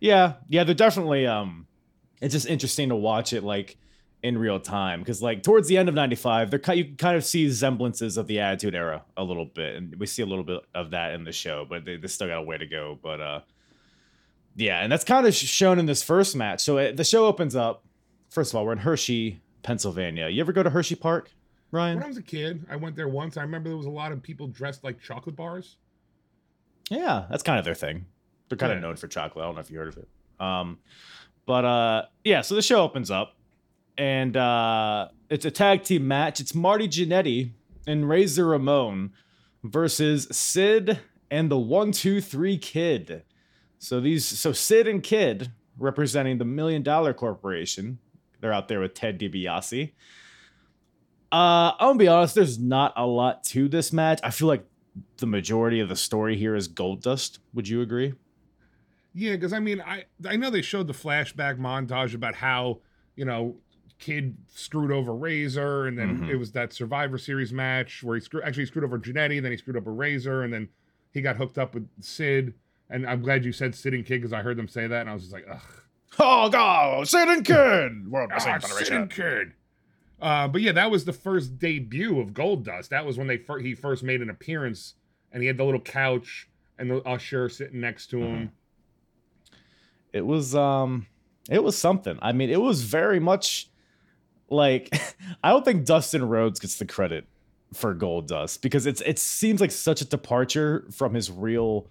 Yeah, 0.00 0.34
yeah, 0.48 0.64
they're 0.64 0.74
definitely. 0.74 1.26
Um, 1.26 1.66
it's 2.20 2.32
just 2.34 2.46
interesting 2.46 2.88
to 2.90 2.96
watch 2.96 3.32
it 3.32 3.42
like 3.44 3.76
in 4.24 4.38
real 4.38 4.58
time 4.58 5.00
because 5.00 5.20
like 5.20 5.42
towards 5.42 5.68
the 5.68 5.76
end 5.76 5.86
of 5.88 5.94
'95, 5.94 6.50
they're 6.50 6.74
you 6.74 6.96
kind 6.96 7.14
of 7.14 7.24
see 7.24 7.52
semblances 7.52 8.16
of 8.16 8.26
the 8.26 8.40
Attitude 8.40 8.74
Era 8.74 9.04
a 9.18 9.22
little 9.22 9.44
bit, 9.44 9.76
and 9.76 9.94
we 9.96 10.06
see 10.06 10.22
a 10.22 10.26
little 10.26 10.42
bit 10.42 10.62
of 10.74 10.90
that 10.92 11.12
in 11.12 11.24
the 11.24 11.30
show, 11.30 11.66
but 11.68 11.84
they, 11.84 11.98
they 11.98 12.08
still 12.08 12.26
got 12.26 12.38
a 12.38 12.42
way 12.42 12.56
to 12.56 12.66
go. 12.66 12.98
But 13.02 13.20
uh, 13.20 13.40
yeah, 14.56 14.80
and 14.80 14.90
that's 14.90 15.04
kind 15.04 15.26
of 15.26 15.34
shown 15.34 15.78
in 15.78 15.84
this 15.84 16.02
first 16.02 16.34
match. 16.34 16.62
So 16.62 16.78
it, 16.78 16.96
the 16.96 17.04
show 17.04 17.26
opens 17.26 17.54
up. 17.54 17.84
First 18.30 18.52
of 18.52 18.56
all, 18.56 18.64
we're 18.64 18.72
in 18.72 18.78
Hershey, 18.78 19.42
Pennsylvania. 19.62 20.28
You 20.28 20.40
ever 20.40 20.52
go 20.52 20.62
to 20.62 20.70
Hershey 20.70 20.94
Park, 20.94 21.30
Ryan? 21.70 21.96
When 21.96 22.04
I 22.04 22.08
was 22.08 22.16
a 22.16 22.22
kid, 22.22 22.64
I 22.70 22.76
went 22.76 22.96
there 22.96 23.08
once. 23.08 23.36
I 23.36 23.42
remember 23.42 23.68
there 23.68 23.76
was 23.76 23.86
a 23.86 23.90
lot 23.90 24.10
of 24.10 24.22
people 24.22 24.46
dressed 24.46 24.82
like 24.82 25.00
chocolate 25.02 25.36
bars. 25.36 25.76
Yeah, 26.90 27.26
that's 27.28 27.42
kind 27.42 27.58
of 27.58 27.66
their 27.66 27.74
thing. 27.74 28.06
They're 28.48 28.58
kind 28.58 28.72
of 28.72 28.80
known 28.80 28.96
for 28.96 29.06
chocolate. 29.06 29.42
I 29.42 29.46
don't 29.46 29.54
know 29.54 29.60
if 29.60 29.70
you 29.70 29.78
heard 29.78 29.88
of 29.88 29.98
it. 29.98 30.08
Um, 30.40 30.78
but 31.46 31.64
uh, 31.64 32.02
yeah, 32.24 32.40
so 32.40 32.54
the 32.54 32.62
show 32.62 32.80
opens 32.82 33.10
up, 33.10 33.36
and 33.96 34.36
uh, 34.36 35.08
it's 35.30 35.44
a 35.44 35.50
tag 35.50 35.84
team 35.84 36.06
match. 36.08 36.40
It's 36.40 36.54
Marty 36.54 36.88
Jannetty 36.88 37.52
and 37.86 38.08
Razor 38.08 38.46
Ramon 38.46 39.12
versus 39.62 40.28
Sid 40.30 41.00
and 41.30 41.50
the 41.50 41.58
One 41.58 41.92
Two 41.92 42.20
Three 42.20 42.58
Kid. 42.58 43.24
So 43.78 44.00
these, 44.00 44.26
so 44.26 44.52
Sid 44.52 44.88
and 44.88 45.02
Kid 45.02 45.52
representing 45.78 46.38
the 46.38 46.44
Million 46.44 46.82
Dollar 46.82 47.12
Corporation. 47.12 47.98
They're 48.40 48.52
out 48.52 48.68
there 48.68 48.80
with 48.80 48.94
Ted 48.94 49.18
DiBiase. 49.18 49.92
Uh, 51.32 51.72
I'm 51.78 51.88
gonna 51.88 51.98
be 51.98 52.08
honest. 52.08 52.34
There's 52.34 52.58
not 52.58 52.92
a 52.96 53.06
lot 53.06 53.42
to 53.44 53.68
this 53.68 53.92
match. 53.92 54.20
I 54.22 54.30
feel 54.30 54.48
like 54.48 54.64
the 55.16 55.26
majority 55.26 55.80
of 55.80 55.88
the 55.88 55.96
story 55.96 56.36
here 56.36 56.54
is 56.54 56.68
Goldust. 56.68 57.38
Would 57.54 57.68
you 57.68 57.82
agree? 57.82 58.14
Yeah, 59.14 59.32
because 59.32 59.52
I 59.52 59.60
mean, 59.60 59.80
I 59.80 60.04
I 60.26 60.36
know 60.36 60.50
they 60.50 60.62
showed 60.62 60.86
the 60.86 60.92
flashback 60.92 61.58
montage 61.58 62.14
about 62.14 62.34
how 62.34 62.80
you 63.16 63.24
know 63.24 63.56
kid 64.04 64.36
screwed 64.48 64.90
over 64.92 65.14
Razor, 65.14 65.86
and 65.86 65.98
then 65.98 66.20
Mhm. 66.20 66.28
it 66.30 66.36
was 66.36 66.52
that 66.52 66.72
Survivor 66.72 67.16
Series 67.18 67.52
match 67.52 68.02
where 68.02 68.16
he 68.16 68.20
screw, 68.20 68.42
actually 68.42 68.66
screwed 68.66 68.84
over 68.84 68.98
Jannetty, 68.98 69.40
then 69.40 69.50
he 69.50 69.56
screwed 69.56 69.76
up 69.76 69.86
a 69.86 69.90
Razor, 69.90 70.42
and 70.42 70.52
then 70.52 70.68
he 71.12 71.20
got 71.22 71.36
hooked 71.36 71.58
up 71.58 71.74
with 71.74 71.88
Sid. 72.00 72.54
And 72.90 73.06
I'm 73.06 73.22
glad 73.22 73.44
you 73.44 73.52
said 73.52 73.74
Sid 73.74 73.94
and 73.94 74.04
Kid 74.04 74.18
because 74.20 74.32
I 74.32 74.42
heard 74.42 74.56
them 74.58 74.68
say 74.68 74.86
that, 74.86 75.00
and 75.00 75.10
I 75.10 75.14
was 75.14 75.22
just 75.22 75.32
like, 75.32 75.46
ugh. 75.50 75.60
Oh 76.18 76.48
God, 76.50 77.08
Sid 77.08 77.28
and 77.28 77.44
Kid, 77.44 78.08
World 78.10 78.30
Ah, 78.32 78.58
Sid 78.58 78.92
and 78.92 79.10
Kid. 79.10 79.52
Uh, 80.20 80.46
but 80.48 80.60
yeah, 80.60 80.72
that 80.72 80.90
was 80.90 81.04
the 81.06 81.12
first 81.12 81.58
debut 81.58 82.20
of 82.20 82.32
Goldust. 82.34 82.88
That 82.90 83.04
was 83.04 83.18
when 83.18 83.26
they 83.26 83.36
fir- 83.36 83.58
he 83.60 83.74
first 83.74 84.02
made 84.04 84.22
an 84.22 84.30
appearance, 84.30 84.94
and 85.32 85.42
he 85.42 85.46
had 85.48 85.56
the 85.56 85.64
little 85.64 85.80
couch 85.80 86.48
and 86.78 86.90
the 86.90 86.98
usher 87.02 87.48
sitting 87.48 87.80
next 87.80 88.08
to 88.08 88.18
him. 88.18 88.52
It 90.12 90.24
was 90.26 90.54
um, 90.54 91.06
it 91.50 91.62
was 91.64 91.76
something. 91.76 92.18
I 92.22 92.32
mean, 92.32 92.48
it 92.50 92.60
was 92.60 92.82
very 92.84 93.18
much 93.18 93.68
like 94.50 94.94
I 95.44 95.50
don't 95.50 95.64
think 95.64 95.84
Dustin 95.84 96.26
Rhodes 96.28 96.60
gets 96.60 96.76
the 96.76 96.86
credit 96.86 97.26
for 97.72 97.94
Goldust 97.94 98.60
because 98.60 98.86
it's 98.86 99.00
it 99.02 99.18
seems 99.18 99.60
like 99.60 99.70
such 99.70 100.00
a 100.00 100.04
departure 100.04 100.86
from 100.90 101.14
his 101.14 101.30
real 101.30 101.88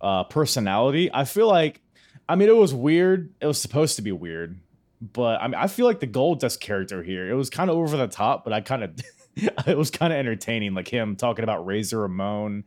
uh, 0.00 0.24
personality. 0.24 1.10
I 1.12 1.24
feel 1.24 1.48
like, 1.48 1.80
I 2.28 2.36
mean, 2.36 2.48
it 2.48 2.56
was 2.56 2.74
weird. 2.74 3.32
It 3.40 3.46
was 3.46 3.60
supposed 3.60 3.96
to 3.96 4.02
be 4.02 4.12
weird, 4.12 4.60
but 5.00 5.40
I 5.40 5.48
mean, 5.48 5.56
I 5.56 5.66
feel 5.66 5.86
like 5.86 6.00
the 6.00 6.06
Goldust 6.06 6.60
character 6.60 7.02
here, 7.02 7.28
it 7.28 7.34
was 7.34 7.50
kind 7.50 7.70
of 7.70 7.76
over 7.76 7.96
the 7.96 8.06
top, 8.06 8.44
but 8.44 8.52
I 8.52 8.60
kind 8.60 8.84
of, 8.84 8.94
it 9.66 9.76
was 9.76 9.90
kind 9.90 10.12
of 10.12 10.18
entertaining, 10.18 10.74
like 10.74 10.88
him 10.88 11.16
talking 11.16 11.42
about 11.42 11.66
Razor 11.66 12.00
Ramon. 12.00 12.64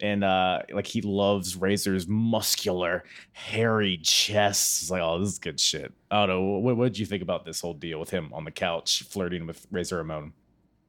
And 0.00 0.24
uh, 0.24 0.60
like 0.72 0.86
he 0.86 1.00
loves 1.00 1.56
Razor's 1.56 2.08
muscular, 2.08 3.04
hairy 3.32 3.98
chest. 3.98 4.82
It's 4.82 4.90
like, 4.90 5.00
oh, 5.02 5.20
this 5.20 5.28
is 5.28 5.38
good 5.38 5.60
shit. 5.60 5.92
I 6.10 6.26
don't 6.26 6.28
know. 6.28 6.58
What 6.58 6.76
what 6.76 6.84
did 6.86 6.98
you 6.98 7.06
think 7.06 7.22
about 7.22 7.44
this 7.44 7.60
whole 7.60 7.74
deal 7.74 8.00
with 8.00 8.10
him 8.10 8.32
on 8.32 8.44
the 8.44 8.50
couch 8.50 9.04
flirting 9.04 9.46
with 9.46 9.66
Razor 9.70 9.98
Ramon? 9.98 10.32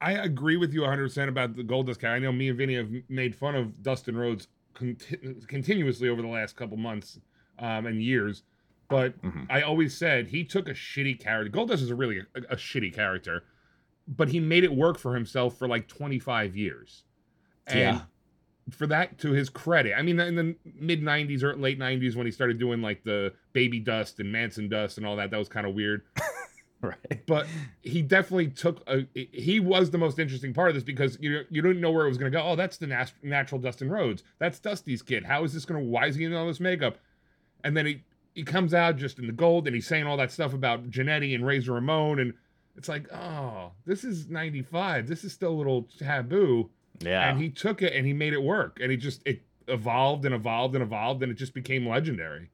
I 0.01 0.13
agree 0.13 0.57
with 0.57 0.73
you 0.73 0.81
100% 0.81 1.29
about 1.29 1.55
the 1.55 1.63
Goldust 1.63 1.99
guy. 1.99 2.15
I 2.15 2.19
know 2.19 2.31
me 2.31 2.49
and 2.49 2.57
Vinny 2.57 2.75
have 2.75 2.89
made 3.07 3.35
fun 3.35 3.55
of 3.55 3.81
Dustin 3.83 4.17
Rhodes 4.17 4.47
conti- 4.73 5.35
continuously 5.47 6.09
over 6.09 6.21
the 6.21 6.27
last 6.27 6.55
couple 6.57 6.75
months 6.75 7.19
um, 7.59 7.85
and 7.85 8.01
years, 8.03 8.43
but 8.89 9.21
Mhm. 9.21 9.45
I 9.49 9.61
always 9.61 9.95
said 9.95 10.27
he 10.27 10.43
took 10.43 10.67
a 10.67 10.73
shitty 10.73 11.19
character. 11.19 11.55
Goldust 11.57 11.83
is 11.83 11.89
a 11.91 11.95
really 11.95 12.19
a, 12.19 12.39
a 12.49 12.55
shitty 12.57 12.93
character, 12.93 13.43
but 14.07 14.27
he 14.29 14.39
made 14.41 14.63
it 14.65 14.73
work 14.75 14.97
for 14.97 15.13
himself 15.13 15.57
for 15.57 15.67
like 15.69 15.87
25 15.87 16.57
years. 16.57 17.03
And 17.67 17.79
Yeah. 17.79 18.01
For 18.69 18.87
that 18.87 19.17
to 19.19 19.31
his 19.31 19.49
credit, 19.49 19.93
I 19.97 20.01
mean, 20.01 20.19
in 20.19 20.35
the 20.35 20.55
mid 20.79 21.01
90s 21.01 21.43
or 21.43 21.55
late 21.55 21.77
90s 21.77 22.15
when 22.15 22.25
he 22.25 22.31
started 22.31 22.59
doing 22.59 22.81
like 22.81 23.03
the 23.03 23.33
Baby 23.51 23.79
Dust 23.79 24.19
and 24.19 24.31
Manson 24.31 24.69
Dust 24.69 24.97
and 24.97 25.05
all 25.05 25.17
that, 25.17 25.31
that 25.31 25.37
was 25.37 25.49
kind 25.49 25.67
of 25.67 25.73
weird. 25.73 26.03
Right. 26.83 27.25
but 27.27 27.47
he 27.81 28.01
definitely 28.01 28.49
took 28.49 28.83
a 28.89 29.07
he 29.13 29.61
was 29.61 29.91
the 29.91 29.97
most 29.97 30.19
interesting 30.19 30.53
part 30.53 30.67
of 30.67 30.75
this 30.75 30.83
because 30.83 31.17
you 31.21 31.45
you 31.49 31.61
didn't 31.61 31.79
know 31.79 31.91
where 31.91 32.05
it 32.05 32.09
was 32.09 32.17
going 32.17 32.29
to 32.29 32.37
go. 32.37 32.43
Oh 32.43 32.57
that's 32.57 32.75
the 32.75 32.87
nat- 32.87 33.13
natural 33.21 33.61
dustin 33.61 33.89
rhodes. 33.89 34.21
That's 34.37 34.59
dusty's 34.59 35.01
kid. 35.01 35.23
How 35.23 35.45
is 35.45 35.53
this 35.53 35.63
going 35.63 35.81
to 35.81 35.89
why 35.89 36.07
is 36.07 36.17
he 36.17 36.25
in 36.25 36.33
all 36.33 36.45
this 36.45 36.59
makeup? 36.59 36.97
And 37.63 37.77
then 37.77 37.85
he 37.85 38.03
he 38.35 38.43
comes 38.43 38.73
out 38.73 38.97
just 38.97 39.17
in 39.17 39.27
the 39.27 39.31
gold 39.31 39.65
and 39.65 39.73
he's 39.73 39.87
saying 39.87 40.05
all 40.05 40.17
that 40.17 40.33
stuff 40.33 40.53
about 40.53 40.89
Jannetty 40.89 41.33
and 41.33 41.45
razor 41.45 41.71
ramon 41.71 42.19
and 42.19 42.33
it's 42.75 42.89
like 42.89 43.07
oh 43.13 43.71
this 43.85 44.03
is 44.03 44.27
95 44.27 45.07
this 45.07 45.23
is 45.23 45.31
still 45.31 45.51
a 45.51 45.55
little 45.55 45.87
taboo 45.97 46.69
Yeah. 46.99 47.29
and 47.29 47.39
he 47.41 47.49
took 47.49 47.81
it 47.81 47.93
and 47.93 48.05
he 48.05 48.13
made 48.13 48.33
it 48.33 48.41
work 48.41 48.79
and 48.81 48.91
he 48.91 48.97
just 48.97 49.21
it 49.25 49.41
evolved 49.67 50.25
and 50.25 50.33
evolved 50.35 50.75
and 50.75 50.83
evolved 50.83 51.23
and 51.23 51.31
it 51.31 51.35
just 51.35 51.53
became 51.53 51.87
legendary 51.87 52.49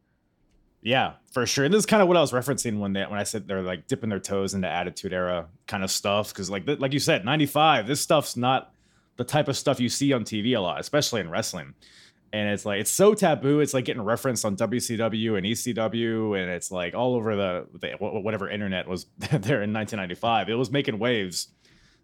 Yeah, 0.82 1.14
for 1.32 1.46
sure. 1.46 1.66
And 1.66 1.74
this 1.74 1.80
is 1.80 1.86
kind 1.86 2.02
of 2.02 2.08
what 2.08 2.16
I 2.18 2.22
was 2.22 2.32
referencing 2.32 2.80
when 2.80 2.94
they 2.94 3.02
when 3.04 3.20
I 3.20 3.24
said 3.24 3.48
they're 3.48 3.62
like 3.62 3.88
dipping 3.88 4.10
their 4.10 4.20
toes 4.20 4.54
into 4.54 4.68
Attitude 4.68 5.12
Era 5.14 5.48
kind 5.68 5.84
of 5.84 5.92
stuff. 5.92 6.30
Because 6.30 6.50
like 6.50 6.64
like 6.68 6.94
you 6.94 7.00
said, 7.00 7.26
'95, 7.26 7.86
this 7.88 8.00
stuff's 8.00 8.38
not 8.38 8.72
the 9.18 9.26
type 9.26 9.50
of 9.50 9.58
stuff 9.58 9.80
you 9.82 9.90
see 9.90 10.14
on 10.14 10.24
TV 10.24 10.56
a 10.56 10.60
lot, 10.62 10.80
especially 10.80 11.20
in 11.20 11.30
wrestling. 11.30 11.74
And 12.32 12.48
it's 12.50 12.64
like 12.66 12.80
it's 12.80 12.92
so 12.92 13.14
taboo. 13.14 13.60
It's 13.60 13.74
like 13.74 13.86
getting 13.86 14.04
referenced 14.04 14.46
on 14.46 14.56
WCW 14.56 15.36
and 15.38 15.46
ECW, 15.46 16.40
and 16.42 16.50
it's 16.50 16.72
like 16.72 16.94
all 16.94 17.16
over 17.16 17.36
the, 17.36 17.68
the 17.74 17.90
whatever 18.00 18.48
internet 18.50 18.88
was 18.88 19.06
there 19.20 19.64
in 19.64 19.74
1995. 19.74 20.48
It 20.48 20.54
was 20.54 20.72
making 20.72 21.00
waves. 21.00 21.50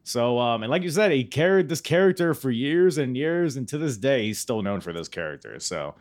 So 0.06 0.40
um, 0.40 0.64
and 0.64 0.72
like 0.72 0.84
you 0.84 0.90
said, 0.90 1.12
he 1.12 1.26
carried 1.26 1.68
this 1.68 1.82
character 1.82 2.34
for 2.34 2.50
years 2.50 2.98
and 2.98 3.18
years, 3.18 3.58
and 3.58 3.68
to 3.68 3.78
this 3.78 3.98
day, 3.98 4.24
he's 4.24 4.40
still 4.40 4.62
known 4.62 4.80
for 4.80 4.94
this 4.94 5.10
character. 5.10 5.60
So 5.60 5.96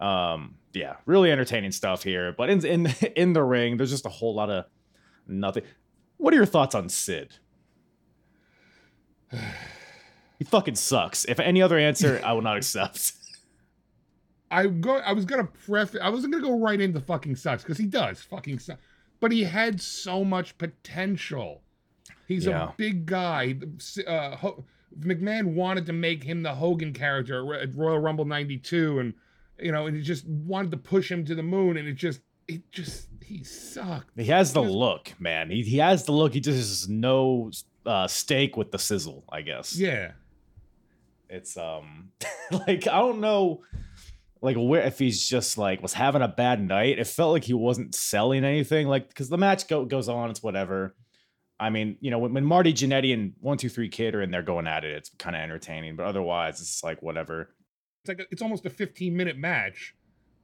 um 0.00 0.54
yeah 0.74 0.94
really 1.06 1.32
entertaining 1.32 1.72
stuff 1.72 2.04
here 2.04 2.32
but 2.32 2.48
in 2.48 2.64
in 2.64 2.86
in 3.16 3.32
the 3.32 3.42
ring 3.42 3.76
there's 3.76 3.90
just 3.90 4.06
a 4.06 4.10
whole 4.10 4.34
lot 4.34 4.50
of 4.50 4.64
nothing 5.26 5.62
what 6.18 6.32
are 6.32 6.36
your 6.36 6.46
thoughts 6.46 6.74
on 6.74 6.88
sid 6.88 7.34
he 10.38 10.44
fucking 10.44 10.76
sucks 10.76 11.24
if 11.24 11.40
any 11.40 11.60
other 11.60 11.76
answer 11.78 12.20
i 12.24 12.32
will 12.32 12.42
not 12.42 12.56
accept 12.58 13.12
I 14.50 14.66
go. 14.66 14.96
I 14.96 15.12
was 15.12 15.26
gonna 15.26 15.44
pref. 15.44 15.94
I 16.00 16.08
wasn't 16.08 16.32
gonna 16.32 16.46
go 16.46 16.58
right 16.58 16.80
into 16.80 17.00
fucking 17.00 17.36
sucks 17.36 17.62
because 17.62 17.76
he 17.76 17.84
does 17.84 18.22
fucking 18.22 18.58
suck. 18.58 18.78
But 19.20 19.30
he 19.30 19.44
had 19.44 19.78
so 19.78 20.24
much 20.24 20.56
potential. 20.56 21.60
He's 22.28 22.46
Yeah. 22.46 22.68
a 22.68 22.72
big 22.76 23.06
guy. 23.06 23.56
Uh, 24.06 24.36
Ho- 24.36 24.64
McMahon 25.00 25.54
wanted 25.54 25.86
to 25.86 25.92
make 25.92 26.22
him 26.22 26.42
the 26.42 26.54
Hogan 26.54 26.92
character 26.92 27.54
at 27.54 27.74
Royal 27.74 27.98
Rumble 27.98 28.24
'92, 28.26 29.00
and 29.00 29.14
you 29.58 29.72
know, 29.72 29.86
and 29.86 29.96
he 29.96 30.02
just 30.02 30.26
wanted 30.26 30.70
to 30.70 30.76
push 30.76 31.10
him 31.10 31.24
to 31.24 31.34
the 31.34 31.42
moon, 31.42 31.76
and 31.76 31.88
it 31.88 31.94
just, 31.94 32.20
it 32.46 32.70
just, 32.70 33.08
he 33.24 33.42
sucked. 33.44 34.10
he 34.16 34.26
has 34.26 34.52
the 34.52 34.62
Yes. 34.62 34.70
look 34.72 35.12
man 35.18 35.50
he, 35.50 35.62
he 35.62 35.76
has 35.78 36.04
the 36.04 36.12
look 36.12 36.32
he 36.32 36.40
just 36.40 36.56
has 36.56 36.88
no 36.88 37.50
uh, 37.84 38.06
steak 38.06 38.56
with 38.56 38.70
the 38.70 38.78
sizzle, 38.78 39.24
I 39.30 39.42
guess. 39.42 39.76
Yeah. 39.78 40.12
It's 41.28 41.56
um 41.56 42.10
like 42.50 42.86
I 42.86 42.98
don't 43.00 43.20
know 43.20 43.62
like 44.40 44.56
where 44.56 44.82
if 44.82 44.98
he's 44.98 45.28
just 45.28 45.58
like 45.58 45.82
was 45.82 45.92
having 45.94 46.22
a 46.22 46.28
bad 46.28 46.62
night. 46.66 46.98
It 46.98 47.06
felt 47.06 47.32
like 47.32 47.44
he 47.44 47.52
wasn't 47.54 47.94
selling 47.94 48.44
anything. 48.44 48.86
Like 48.88 49.08
because 49.08 49.28
the 49.28 49.36
match 49.38 49.68
go, 49.68 49.84
goes 49.84 50.08
on, 50.08 50.30
it's 50.30 50.42
whatever. 50.42 50.94
I 51.60 51.70
mean, 51.70 51.96
you 52.00 52.10
know, 52.10 52.18
when, 52.18 52.32
when 52.34 52.44
Marty 52.44 52.72
Jannetty 52.72 53.12
and 53.12 53.32
one 53.40 53.58
two 53.58 53.68
three 53.68 53.88
kid 53.88 54.14
are 54.14 54.22
in 54.22 54.30
there 54.30 54.42
going 54.42 54.66
at 54.66 54.84
it, 54.84 54.92
it's 54.92 55.10
kind 55.18 55.34
of 55.34 55.42
entertaining. 55.42 55.96
But 55.96 56.06
otherwise, 56.06 56.60
it's 56.60 56.82
like 56.84 57.02
whatever. 57.02 57.50
It's 58.04 58.08
like 58.08 58.20
a, 58.20 58.26
it's 58.30 58.42
almost 58.42 58.64
a 58.66 58.70
15 58.70 59.16
minute 59.16 59.36
match, 59.36 59.94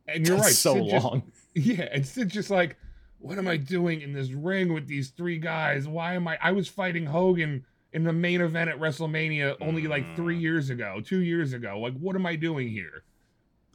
and 0.09 0.27
you're 0.27 0.37
That's 0.37 0.49
right. 0.49 0.55
so 0.55 0.75
Sid 0.75 0.91
just- 0.91 1.05
long. 1.05 1.23
yeah, 1.55 1.89
and 1.93 2.05
Sid's 2.07 2.33
just 2.35 2.51
like, 2.51 2.77
what 3.21 3.39
am 3.39 3.47
I 3.49 3.57
doing 3.57 4.01
in 4.01 4.13
this 4.13 4.33
ring 4.33 4.73
with 4.75 4.87
these 4.89 5.11
three 5.11 5.39
guys? 5.39 5.87
Why 5.87 6.15
am 6.15 6.27
I? 6.27 6.37
I 6.43 6.51
was 6.53 6.67
fighting 6.69 7.07
Hogan 7.07 7.65
in 7.93 8.03
the 8.03 8.13
main 8.13 8.41
event 8.41 8.69
at 8.69 8.79
WrestleMania 8.81 9.57
only 9.61 9.87
like 9.87 10.17
three 10.17 10.37
Mm. 10.37 10.43
years 10.43 10.69
ago, 10.71 11.01
two 11.01 11.21
years 11.21 11.53
ago. 11.53 11.79
Like, 11.79 11.95
what 11.99 12.17
am 12.17 12.27
I 12.27 12.35
doing 12.35 12.69
here? 12.69 13.05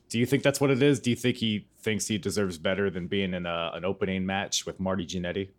Do 0.09 0.19
you 0.19 0.25
think 0.25 0.43
that's 0.43 0.59
what 0.59 0.71
it 0.71 0.83
is? 0.83 0.99
Do 0.99 1.09
you 1.09 1.15
think 1.15 1.37
he 1.37 1.67
thinks 1.79 2.07
he 2.07 2.17
deserves 2.17 2.57
better 2.57 2.89
than 2.89 3.07
being 3.07 3.33
in 3.33 3.45
a, 3.45 3.71
an 3.75 3.85
opening 3.85 4.25
match 4.25 4.65
with 4.65 4.77
Marty 4.79 5.05
Jannetty? 5.05 5.49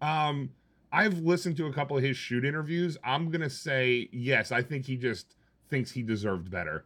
Um, 0.00 0.50
I've 0.92 1.18
listened 1.18 1.56
to 1.56 1.66
a 1.66 1.72
couple 1.72 1.96
of 1.96 2.02
his 2.02 2.16
shoot 2.16 2.44
interviews. 2.44 2.98
I'm 3.02 3.30
gonna 3.30 3.50
say 3.50 4.08
yes. 4.12 4.52
I 4.52 4.62
think 4.62 4.84
he 4.84 4.96
just 4.96 5.34
thinks 5.70 5.90
he 5.90 6.02
deserved 6.02 6.50
better. 6.50 6.84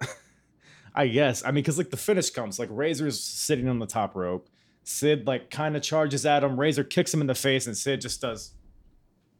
I 0.94 1.08
guess. 1.08 1.42
I 1.42 1.48
mean, 1.48 1.62
because 1.62 1.78
like 1.78 1.90
the 1.90 1.96
finish 1.96 2.30
comes, 2.30 2.58
like 2.58 2.68
Razor's 2.70 3.18
sitting 3.18 3.68
on 3.68 3.78
the 3.78 3.86
top 3.86 4.14
rope. 4.14 4.48
Sid 4.84 5.26
like 5.26 5.50
kind 5.50 5.74
of 5.74 5.82
charges 5.82 6.26
at 6.26 6.44
him. 6.44 6.60
Razor 6.60 6.84
kicks 6.84 7.12
him 7.14 7.22
in 7.22 7.26
the 7.26 7.34
face, 7.34 7.66
and 7.66 7.74
Sid 7.74 8.02
just 8.02 8.20
does. 8.20 8.52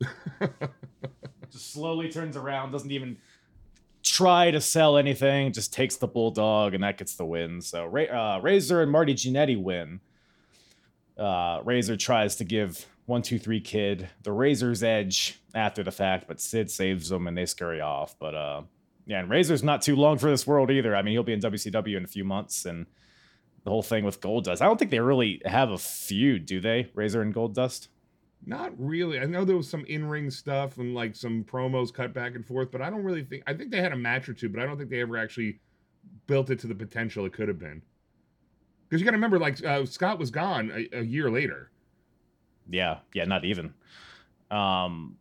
just 1.52 1.72
slowly 1.72 2.10
turns 2.10 2.38
around, 2.38 2.72
doesn't 2.72 2.90
even 2.90 3.18
try 4.02 4.50
to 4.50 4.60
sell 4.60 4.96
anything, 4.96 5.52
just 5.52 5.72
takes 5.72 5.96
the 5.96 6.06
bulldog, 6.06 6.72
and 6.72 6.82
that 6.82 6.96
gets 6.96 7.16
the 7.16 7.26
win. 7.26 7.60
So 7.60 7.84
uh, 7.86 8.40
Razor 8.42 8.80
and 8.80 8.90
Marty 8.90 9.14
Jannetty 9.14 9.62
win. 9.62 10.00
Uh, 11.18 11.60
Razor 11.64 11.96
tries 11.96 12.36
to 12.36 12.44
give 12.44 12.86
one 13.06 13.22
two 13.22 13.38
three 13.38 13.60
kid 13.60 14.08
the 14.22 14.32
Razor's 14.32 14.82
edge 14.82 15.40
after 15.54 15.82
the 15.82 15.90
fact, 15.90 16.26
but 16.26 16.40
Sid 16.40 16.70
saves 16.70 17.08
them 17.08 17.26
and 17.26 17.36
they 17.36 17.46
scurry 17.46 17.80
off. 17.80 18.16
But 18.18 18.34
uh, 18.34 18.62
yeah, 19.06 19.20
and 19.20 19.30
Razor's 19.30 19.62
not 19.62 19.82
too 19.82 19.96
long 19.96 20.18
for 20.18 20.30
this 20.30 20.46
world 20.46 20.70
either. 20.70 20.96
I 20.96 21.02
mean, 21.02 21.12
he'll 21.12 21.22
be 21.22 21.32
in 21.32 21.40
WCW 21.40 21.96
in 21.96 22.04
a 22.04 22.08
few 22.08 22.24
months, 22.24 22.64
and 22.64 22.86
the 23.64 23.70
whole 23.70 23.82
thing 23.82 24.04
with 24.04 24.20
gold 24.20 24.46
Goldust. 24.46 24.60
I 24.60 24.66
don't 24.66 24.78
think 24.78 24.90
they 24.90 25.00
really 25.00 25.42
have 25.44 25.70
a 25.70 25.78
feud, 25.78 26.46
do 26.46 26.60
they? 26.60 26.90
Razor 26.94 27.22
and 27.22 27.34
Goldust. 27.34 27.88
Not 28.46 28.72
really. 28.78 29.18
I 29.18 29.24
know 29.24 29.44
there 29.44 29.56
was 29.56 29.70
some 29.70 29.86
in-ring 29.86 30.30
stuff 30.30 30.76
and 30.76 30.94
like 30.94 31.16
some 31.16 31.44
promos 31.44 31.92
cut 31.92 32.12
back 32.12 32.34
and 32.34 32.46
forth, 32.46 32.70
but 32.70 32.82
I 32.82 32.90
don't 32.90 33.02
really 33.02 33.24
think. 33.24 33.42
I 33.46 33.54
think 33.54 33.70
they 33.70 33.80
had 33.80 33.92
a 33.92 33.96
match 33.96 34.28
or 34.28 34.34
two, 34.34 34.50
but 34.50 34.62
I 34.62 34.66
don't 34.66 34.76
think 34.76 34.90
they 34.90 35.00
ever 35.00 35.16
actually 35.16 35.60
built 36.26 36.50
it 36.50 36.58
to 36.60 36.66
the 36.66 36.74
potential 36.74 37.24
it 37.24 37.32
could 37.32 37.48
have 37.48 37.58
been. 37.58 37.82
Because 38.88 39.00
you 39.00 39.06
got 39.06 39.12
to 39.12 39.16
remember, 39.16 39.38
like 39.38 39.64
uh, 39.64 39.86
Scott 39.86 40.18
was 40.18 40.30
gone 40.30 40.70
a, 40.74 40.98
a 40.98 41.02
year 41.02 41.30
later. 41.30 41.70
Yeah, 42.70 42.98
yeah, 43.12 43.24
not 43.24 43.44
even. 43.44 43.74
Um, 44.50 45.16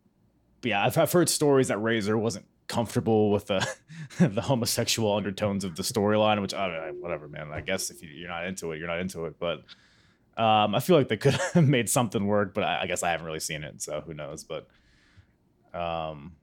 yeah, 0.64 0.84
I've, 0.86 0.98
I've 0.98 1.12
heard 1.12 1.30
stories 1.30 1.68
that 1.68 1.78
Razor 1.78 2.18
wasn't 2.18 2.46
comfortable 2.68 3.32
with 3.32 3.48
the 3.48 3.68
the 4.20 4.42
homosexual 4.42 5.16
undertones 5.16 5.64
of 5.64 5.76
the 5.76 5.84
storyline, 5.84 6.42
which 6.42 6.54
I 6.54 6.68
don't 6.68 6.76
know, 6.76 7.02
whatever, 7.02 7.28
man. 7.28 7.52
I 7.52 7.62
guess 7.62 7.90
if 7.90 8.02
you, 8.02 8.10
you're 8.10 8.30
not 8.30 8.46
into 8.48 8.72
it, 8.72 8.80
you're 8.80 8.88
not 8.88 9.00
into 9.00 9.26
it. 9.26 9.36
But 9.40 9.60
um, 10.38 10.74
I 10.74 10.80
feel 10.80 10.98
like 10.98 11.10
they 11.10 11.18
could 11.18 11.34
have 11.34 11.68
made 11.68 11.90
something 11.90 12.26
work, 12.26 12.54
but 12.54 12.64
I, 12.64 12.82
I 12.84 12.88
guess 12.88 13.04
I 13.04 13.12
haven't 13.12 13.26
really 13.26 13.40
seen 13.40 13.64
it, 13.64 13.82
so 13.82 14.02
who 14.02 14.14
knows? 14.14 14.44
But 14.44 14.68
um, 15.78 16.34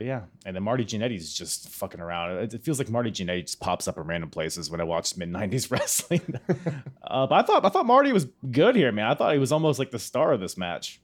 but 0.00 0.06
yeah, 0.06 0.22
and 0.46 0.56
then 0.56 0.62
Marty 0.62 0.82
Jannetty's 0.86 1.34
just 1.34 1.68
fucking 1.68 2.00
around. 2.00 2.38
It, 2.38 2.54
it 2.54 2.62
feels 2.64 2.78
like 2.78 2.88
Marty 2.88 3.10
Jannetty 3.10 3.42
just 3.42 3.60
pops 3.60 3.86
up 3.86 3.98
in 3.98 4.04
random 4.04 4.30
places 4.30 4.70
when 4.70 4.80
I 4.80 4.84
watch 4.84 5.14
mid 5.14 5.30
'90s 5.30 5.70
wrestling. 5.70 6.22
uh, 7.02 7.26
but 7.26 7.34
I 7.34 7.42
thought 7.42 7.66
I 7.66 7.68
thought 7.68 7.84
Marty 7.84 8.10
was 8.10 8.26
good 8.50 8.76
here, 8.76 8.92
man. 8.92 9.04
I 9.08 9.14
thought 9.14 9.34
he 9.34 9.38
was 9.38 9.52
almost 9.52 9.78
like 9.78 9.90
the 9.90 9.98
star 9.98 10.32
of 10.32 10.40
this 10.40 10.56
match. 10.56 11.02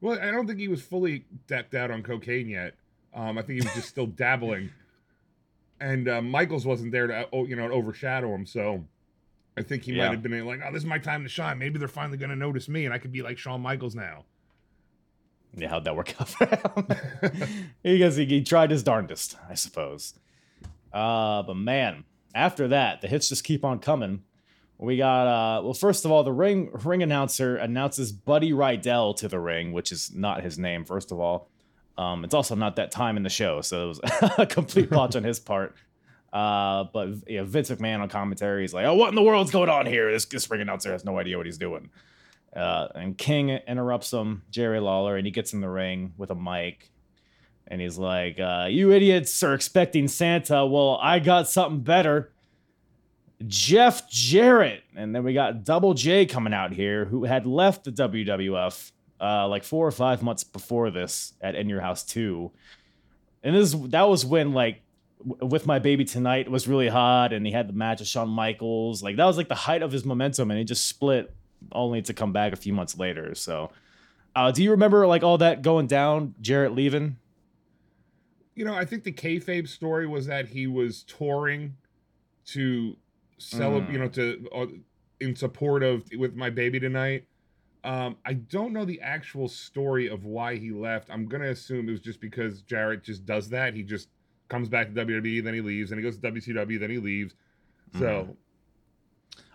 Well, 0.00 0.18
I 0.18 0.30
don't 0.30 0.46
think 0.46 0.58
he 0.58 0.68
was 0.68 0.80
fully 0.80 1.26
decked 1.48 1.74
out 1.74 1.90
on 1.90 2.02
cocaine 2.02 2.48
yet. 2.48 2.76
Um, 3.12 3.36
I 3.36 3.42
think 3.42 3.60
he 3.60 3.66
was 3.66 3.74
just 3.74 3.90
still 3.90 4.06
dabbling, 4.06 4.70
and 5.80 6.08
uh, 6.08 6.22
Michaels 6.22 6.64
wasn't 6.64 6.92
there 6.92 7.08
to 7.08 7.28
oh, 7.34 7.44
you 7.44 7.56
know 7.56 7.70
overshadow 7.70 8.34
him. 8.34 8.46
So 8.46 8.86
I 9.58 9.62
think 9.62 9.82
he 9.82 9.92
Yeah. 9.92 10.06
might 10.06 10.12
have 10.12 10.22
been 10.22 10.46
like, 10.46 10.60
"Oh, 10.66 10.72
this 10.72 10.82
is 10.82 10.88
my 10.88 10.96
time 10.96 11.24
to 11.24 11.28
shine. 11.28 11.58
Maybe 11.58 11.78
they're 11.78 11.88
finally 11.88 12.16
going 12.16 12.30
to 12.30 12.36
notice 12.36 12.70
me, 12.70 12.86
and 12.86 12.94
I 12.94 12.96
could 12.96 13.12
be 13.12 13.20
like 13.20 13.36
Shawn 13.36 13.60
Michaels 13.60 13.94
now." 13.94 14.24
Yeah, 15.56 15.68
how'd 15.68 15.84
that 15.84 15.96
work 15.96 16.14
out 16.20 16.28
for 16.28 16.46
him? 16.46 17.64
he 17.82 17.98
guess 17.98 18.16
he, 18.16 18.24
he 18.26 18.42
tried 18.42 18.70
his 18.70 18.82
darndest, 18.82 19.36
I 19.48 19.54
suppose. 19.54 20.14
Uh, 20.92 21.42
but 21.42 21.54
man, 21.54 22.04
after 22.34 22.68
that, 22.68 23.00
the 23.00 23.08
hits 23.08 23.28
just 23.28 23.44
keep 23.44 23.64
on 23.64 23.78
coming. 23.78 24.22
We 24.78 24.96
got 24.96 25.26
uh 25.26 25.62
well, 25.62 25.74
first 25.74 26.06
of 26.06 26.10
all, 26.10 26.24
the 26.24 26.32
ring 26.32 26.70
ring 26.72 27.02
announcer 27.02 27.56
announces 27.56 28.12
Buddy 28.12 28.52
Rydell 28.52 29.14
to 29.18 29.28
the 29.28 29.38
ring, 29.38 29.72
which 29.72 29.92
is 29.92 30.10
not 30.14 30.42
his 30.42 30.58
name, 30.58 30.86
first 30.86 31.12
of 31.12 31.20
all. 31.20 31.50
Um, 31.98 32.24
it's 32.24 32.32
also 32.32 32.54
not 32.54 32.76
that 32.76 32.90
time 32.90 33.18
in 33.18 33.22
the 33.22 33.28
show, 33.28 33.60
so 33.60 33.84
it 33.84 33.88
was 33.88 34.00
a 34.38 34.46
complete 34.46 34.88
botch 34.90 35.16
on 35.16 35.22
his 35.22 35.38
part. 35.38 35.74
Uh, 36.32 36.84
but 36.94 37.08
yeah, 37.28 37.42
Vince 37.42 37.70
McMahon 37.70 38.00
on 38.00 38.08
commentary 38.08 38.64
is 38.64 38.72
like, 38.72 38.86
"Oh, 38.86 38.94
what 38.94 39.10
in 39.10 39.16
the 39.16 39.22
world's 39.22 39.50
going 39.50 39.68
on 39.68 39.84
here? 39.84 40.10
This, 40.10 40.24
this 40.24 40.50
ring 40.50 40.62
announcer 40.62 40.92
has 40.92 41.04
no 41.04 41.18
idea 41.18 41.36
what 41.36 41.44
he's 41.44 41.58
doing." 41.58 41.90
Uh, 42.54 42.88
and 42.94 43.16
King 43.16 43.50
interrupts 43.50 44.12
him, 44.12 44.42
Jerry 44.50 44.80
Lawler, 44.80 45.16
and 45.16 45.26
he 45.26 45.30
gets 45.30 45.52
in 45.52 45.60
the 45.60 45.68
ring 45.68 46.14
with 46.16 46.30
a 46.30 46.34
mic. 46.34 46.90
And 47.66 47.80
he's 47.80 47.98
like, 47.98 48.40
uh, 48.40 48.66
You 48.68 48.92
idiots 48.92 49.42
are 49.42 49.54
expecting 49.54 50.08
Santa. 50.08 50.66
Well, 50.66 50.98
I 51.00 51.20
got 51.20 51.48
something 51.48 51.80
better. 51.80 52.32
Jeff 53.46 54.10
Jarrett. 54.10 54.82
And 54.96 55.14
then 55.14 55.24
we 55.24 55.32
got 55.32 55.64
Double 55.64 55.94
J 55.94 56.26
coming 56.26 56.52
out 56.52 56.72
here, 56.72 57.04
who 57.04 57.24
had 57.24 57.46
left 57.46 57.84
the 57.84 57.92
WWF 57.92 58.92
uh, 59.20 59.46
like 59.48 59.64
four 59.64 59.86
or 59.86 59.92
five 59.92 60.22
months 60.22 60.44
before 60.44 60.90
this 60.90 61.34
at 61.40 61.54
In 61.54 61.68
Your 61.68 61.80
House 61.80 62.02
2. 62.04 62.50
And 63.42 63.54
this 63.54 63.72
that 63.72 64.08
was 64.08 64.24
when 64.24 64.52
like 64.52 64.82
with 65.22 65.66
my 65.66 65.78
baby 65.78 66.04
tonight 66.04 66.50
was 66.50 66.66
really 66.66 66.88
hot 66.88 67.32
and 67.32 67.44
he 67.44 67.52
had 67.52 67.68
the 67.68 67.72
match 67.72 68.00
with 68.00 68.08
Shawn 68.08 68.28
Michaels. 68.28 69.02
Like 69.02 69.16
that 69.16 69.24
was 69.24 69.36
like 69.36 69.48
the 69.48 69.54
height 69.54 69.82
of 69.82 69.92
his 69.92 70.04
momentum 70.04 70.50
and 70.50 70.58
he 70.58 70.64
just 70.64 70.86
split 70.86 71.34
only 71.72 72.02
to 72.02 72.14
come 72.14 72.32
back 72.32 72.52
a 72.52 72.56
few 72.56 72.72
months 72.72 72.98
later. 72.98 73.34
So 73.34 73.70
uh, 74.36 74.50
do 74.52 74.62
you 74.62 74.70
remember 74.70 75.06
like 75.06 75.22
all 75.22 75.38
that 75.38 75.62
going 75.62 75.86
down, 75.86 76.34
Jarrett 76.40 76.74
leaving? 76.74 77.16
You 78.54 78.64
know, 78.64 78.74
I 78.74 78.84
think 78.84 79.04
the 79.04 79.12
kayfabe 79.12 79.68
story 79.68 80.06
was 80.06 80.26
that 80.26 80.48
he 80.48 80.66
was 80.66 81.04
touring 81.04 81.76
to 82.46 82.96
celebrate, 83.38 83.88
Mm. 83.88 83.92
you 83.92 83.98
know, 83.98 84.08
to 84.08 84.48
uh, 84.54 84.66
in 85.20 85.36
support 85.36 85.82
of 85.82 86.04
with 86.18 86.34
my 86.34 86.50
baby 86.50 86.80
tonight. 86.80 87.24
Um, 87.82 88.16
I 88.26 88.34
don't 88.34 88.72
know 88.74 88.84
the 88.84 89.00
actual 89.00 89.48
story 89.48 90.08
of 90.08 90.24
why 90.24 90.56
he 90.56 90.70
left. 90.70 91.08
I'm 91.10 91.26
gonna 91.26 91.48
assume 91.48 91.88
it 91.88 91.92
was 91.92 92.00
just 92.00 92.20
because 92.20 92.60
Jarrett 92.62 93.02
just 93.02 93.24
does 93.24 93.48
that. 93.50 93.72
He 93.72 93.82
just 93.82 94.08
comes 94.48 94.68
back 94.68 94.88
to 94.88 94.92
WWE, 95.06 95.42
then 95.42 95.54
he 95.54 95.60
leaves, 95.62 95.90
and 95.92 95.98
he 95.98 96.02
goes 96.02 96.18
to 96.18 96.22
WCW, 96.30 96.78
then 96.78 96.90
he 96.90 96.98
leaves. 96.98 97.34
So 97.98 98.36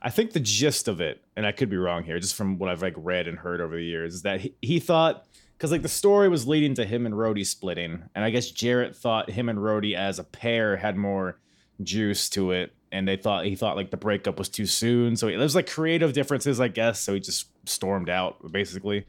I 0.06 0.10
think 0.12 0.32
the 0.34 0.40
gist 0.40 0.88
of 0.88 1.02
it, 1.02 1.22
and 1.36 1.46
I 1.48 1.52
could 1.52 1.70
be 1.70 1.78
wrong 1.78 2.04
here, 2.04 2.20
just 2.20 2.36
from 2.36 2.60
what 2.60 2.70
I've 2.70 2.82
like 2.84 2.94
read 2.96 3.28
and 3.28 3.38
heard 3.40 3.60
over 3.60 3.76
the 3.76 3.84
years, 3.84 4.14
is 4.14 4.22
that 4.22 4.40
he, 4.40 4.54
he 4.62 4.80
thought 4.80 5.26
because 5.58 5.72
like 5.72 5.82
the 5.82 5.90
story 5.90 6.30
was 6.30 6.48
leading 6.48 6.76
to 6.76 6.86
him 6.86 7.06
and 7.08 7.16
Roadie 7.16 7.46
splitting, 7.46 8.04
and 8.14 8.24
I 8.24 8.30
guess 8.30 8.52
Jarrett 8.52 8.96
thought 8.96 9.30
him 9.32 9.50
and 9.50 9.58
Roadie 9.60 9.96
as 9.96 10.20
a 10.20 10.24
pair 10.24 10.78
had 10.78 10.96
more 10.96 11.40
juice 11.82 12.30
to 12.30 12.52
it, 12.52 12.72
and 12.92 13.08
they 13.08 13.18
thought 13.18 13.46
he 13.46 13.56
thought 13.56 13.76
like 13.76 13.90
the 13.90 13.98
breakup 13.98 14.38
was 14.38 14.48
too 14.48 14.68
soon, 14.68 15.16
so 15.16 15.28
he, 15.28 15.36
there's 15.36 15.56
like 15.56 15.68
creative 15.70 16.14
differences, 16.14 16.60
I 16.62 16.68
guess. 16.68 17.00
So 17.00 17.14
he 17.16 17.20
just 17.20 17.48
stormed 17.68 18.10
out 18.10 18.52
basically, 18.52 19.08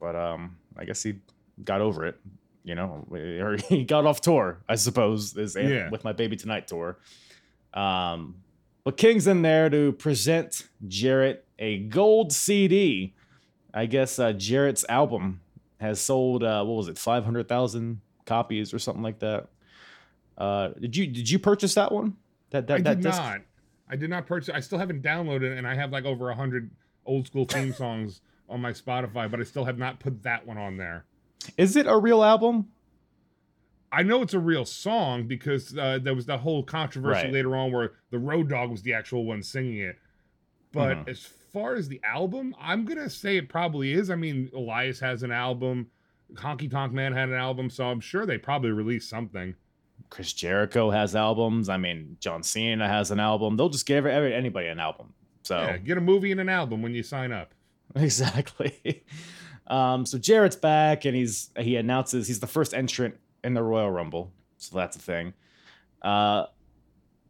but 0.00 0.14
um, 0.14 0.56
I 0.78 0.84
guess 0.84 1.02
he 1.02 1.14
got 1.64 1.80
over 1.80 2.06
it, 2.06 2.20
you 2.62 2.76
know, 2.76 3.04
or 3.10 3.56
he 3.68 3.82
got 3.84 4.06
off 4.06 4.20
tour, 4.20 4.60
I 4.68 4.76
suppose, 4.76 5.36
is 5.36 5.56
Yeah. 5.56 5.90
with 5.90 6.04
my 6.04 6.12
baby 6.12 6.36
tonight 6.36 6.68
tour. 6.68 6.96
Um, 7.74 8.36
but 8.84 8.96
King's 8.96 9.26
in 9.26 9.42
there 9.42 9.70
to 9.70 9.92
present 9.92 10.68
Jarrett 10.86 11.44
a 11.58 11.78
gold 11.78 12.32
CD. 12.32 13.14
I 13.74 13.86
guess 13.86 14.18
uh, 14.18 14.32
Jarrett's 14.32 14.84
album 14.88 15.40
has 15.80 16.00
sold 16.00 16.42
uh, 16.42 16.64
what 16.64 16.74
was 16.74 16.88
it, 16.88 16.98
five 16.98 17.24
hundred 17.24 17.48
thousand 17.48 18.00
copies 18.26 18.74
or 18.74 18.78
something 18.78 19.02
like 19.02 19.18
that. 19.20 19.48
Uh, 20.36 20.68
did 20.68 20.96
you 20.96 21.06
did 21.06 21.30
you 21.30 21.38
purchase 21.38 21.74
that 21.74 21.92
one? 21.92 22.16
That 22.50 22.66
that 22.66 22.74
I 22.74 22.80
that 22.82 22.94
did 22.96 23.02
disc? 23.04 23.18
not. 23.18 23.40
I 23.88 23.96
did 23.96 24.10
not 24.10 24.26
purchase. 24.26 24.54
I 24.54 24.60
still 24.60 24.78
haven't 24.78 25.02
downloaded, 25.02 25.52
it, 25.52 25.58
and 25.58 25.66
I 25.66 25.74
have 25.74 25.92
like 25.92 26.04
over 26.04 26.30
a 26.30 26.34
hundred 26.34 26.70
old 27.06 27.26
school 27.26 27.44
theme 27.44 27.72
songs 27.74 28.20
on 28.48 28.60
my 28.60 28.72
Spotify, 28.72 29.30
but 29.30 29.40
I 29.40 29.44
still 29.44 29.64
have 29.64 29.78
not 29.78 30.00
put 30.00 30.22
that 30.22 30.46
one 30.46 30.58
on 30.58 30.76
there. 30.76 31.04
Is 31.56 31.76
it 31.76 31.86
a 31.86 31.96
real 31.96 32.22
album? 32.22 32.68
I 33.92 34.02
know 34.02 34.22
it's 34.22 34.34
a 34.34 34.38
real 34.40 34.64
song 34.64 35.26
because 35.26 35.76
uh, 35.76 35.98
there 36.02 36.14
was 36.14 36.26
that 36.26 36.40
whole 36.40 36.62
controversy 36.62 37.24
Right. 37.24 37.32
later 37.32 37.54
on 37.54 37.70
where 37.72 37.92
the 38.10 38.18
Road 38.18 38.48
Dog 38.48 38.70
was 38.70 38.82
the 38.82 38.94
actual 38.94 39.24
one 39.26 39.42
singing 39.42 39.78
it. 39.78 39.96
But 40.72 40.96
Mhm. 40.98 41.08
as 41.08 41.26
far 41.52 41.74
as 41.74 41.88
the 41.88 42.00
album, 42.02 42.54
I'm 42.58 42.84
gonna 42.86 43.10
say 43.10 43.36
it 43.36 43.48
probably 43.50 43.92
is. 43.92 44.08
I 44.10 44.14
mean, 44.16 44.50
Elias 44.54 44.98
has 45.00 45.22
an 45.22 45.30
album. 45.30 45.90
Honky 46.34 46.70
Tonk 46.70 46.92
Man 46.94 47.12
had 47.12 47.28
an 47.28 47.34
album, 47.34 47.68
so 47.68 47.84
I'm 47.90 48.00
sure 48.00 48.24
they 48.24 48.38
probably 48.38 48.70
released 48.70 49.10
something. 49.10 49.54
Chris 50.08 50.32
Jericho 50.32 50.90
has 50.90 51.14
albums. 51.14 51.68
I 51.68 51.76
mean, 51.76 52.16
John 52.20 52.42
Cena 52.42 52.88
has 52.88 53.10
an 53.10 53.20
album. 53.20 53.56
They'll 53.58 53.68
just 53.68 53.84
give 53.86 54.06
every, 54.06 54.34
anybody 54.34 54.68
an 54.68 54.80
album. 54.80 55.12
So 55.42 55.58
Yeah, 55.58 55.76
get 55.76 55.98
a 55.98 56.00
movie 56.00 56.32
and 56.32 56.40
an 56.40 56.48
album 56.48 56.80
when 56.80 56.94
you 56.94 57.02
sign 57.02 57.32
up. 57.32 57.52
exactly. 57.96 59.04
Um, 59.68 60.04
so 60.04 60.18
Jarrett's 60.18 60.56
back, 60.56 61.04
and 61.04 61.14
he's 61.16 61.50
he 61.56 61.76
announces 61.76 62.26
he's 62.26 62.40
the 62.40 62.48
first 62.48 62.74
entrant 62.74 63.14
in 63.44 63.54
the 63.54 63.62
Royal 63.62 63.90
Rumble. 63.90 64.32
So 64.58 64.76
that's 64.76 64.96
a 64.96 65.00
thing. 65.00 65.34
Uh, 66.00 66.46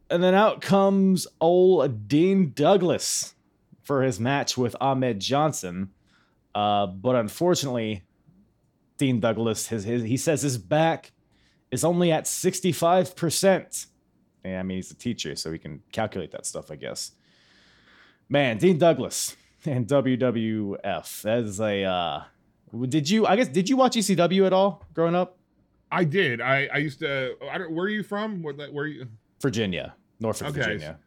and 0.09 0.23
then 0.23 0.35
out 0.35 0.61
comes 0.61 1.27
old 1.41 2.07
Dean 2.07 2.51
Douglas 2.55 3.33
for 3.83 4.03
his 4.03 4.19
match 4.19 4.57
with 4.57 4.75
Ahmed 4.79 5.19
Johnson. 5.19 5.89
Uh, 6.53 6.87
but 6.87 7.15
unfortunately, 7.15 8.03
Dean 8.97 9.19
Douglas, 9.19 9.67
his, 9.67 9.83
his 9.83 10.03
he 10.03 10.17
says 10.17 10.41
his 10.41 10.57
back 10.57 11.11
is 11.71 11.83
only 11.83 12.11
at 12.11 12.25
65%. 12.25 13.87
Yeah, 14.45 14.59
I 14.59 14.63
mean, 14.63 14.77
he's 14.77 14.91
a 14.91 14.95
teacher, 14.95 15.35
so 15.35 15.51
he 15.51 15.57
can 15.57 15.81
calculate 15.91 16.31
that 16.31 16.45
stuff, 16.45 16.69
I 16.69 16.75
guess. 16.75 17.11
Man, 18.29 18.57
Dean 18.57 18.77
Douglas 18.77 19.35
and 19.65 19.87
WWF. 19.87 21.21
That 21.23 21.39
is 21.39 21.59
a. 21.59 21.83
Uh, 21.83 22.23
did 22.87 23.09
you? 23.09 23.25
I 23.25 23.35
guess 23.35 23.47
did 23.47 23.69
you 23.69 23.77
watch 23.77 23.95
ECW 23.95 24.45
at 24.45 24.53
all 24.53 24.83
growing 24.93 25.15
up? 25.15 25.37
I 25.93 26.03
did. 26.03 26.41
I 26.41 26.67
I 26.73 26.77
used 26.77 26.99
to. 26.99 27.35
I 27.51 27.57
don't. 27.57 27.71
Where 27.71 27.85
are 27.85 27.89
you 27.89 28.03
from? 28.03 28.41
Where 28.41 28.53
where 28.53 28.85
are 28.85 28.87
you? 28.87 29.07
Virginia, 29.41 29.95
Norfolk, 30.19 30.47
Okay. 30.49 30.61
Virginia. 30.61 30.99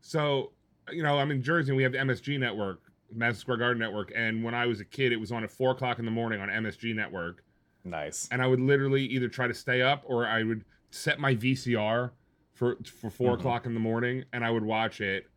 So, 0.00 0.52
you 0.92 1.02
know, 1.02 1.18
I'm 1.18 1.30
in 1.30 1.42
Jersey 1.42 1.70
and 1.70 1.76
we 1.76 1.82
have 1.82 1.92
the 1.92 1.98
MSG 1.98 2.38
network, 2.38 2.80
Madison 3.12 3.40
Square 3.40 3.56
Garden 3.58 3.78
network. 3.78 4.12
And 4.14 4.44
when 4.44 4.54
I 4.54 4.66
was 4.66 4.80
a 4.80 4.84
kid, 4.84 5.12
it 5.12 5.16
was 5.16 5.32
on 5.32 5.42
at 5.44 5.50
four 5.50 5.70
o'clock 5.72 5.98
in 5.98 6.04
the 6.04 6.10
morning 6.10 6.40
on 6.40 6.48
MSG 6.48 6.94
network. 6.94 7.42
Nice. 7.84 8.28
And 8.30 8.42
I 8.42 8.46
would 8.46 8.60
literally 8.60 9.04
either 9.06 9.28
try 9.28 9.46
to 9.48 9.54
stay 9.54 9.82
up 9.82 10.02
or 10.06 10.26
I 10.26 10.42
would 10.42 10.64
set 10.90 11.18
my 11.20 11.34
VCR 11.34 12.10
for 12.52 12.76
for 12.84 13.10
4 13.10 13.30
Mhm. 13.32 13.38
o'clock 13.38 13.66
in 13.66 13.74
the 13.74 13.80
morning 13.80 14.24
and 14.32 14.44
I 14.44 14.50
would 14.50 14.64
watch 14.64 15.00
it. 15.00 15.28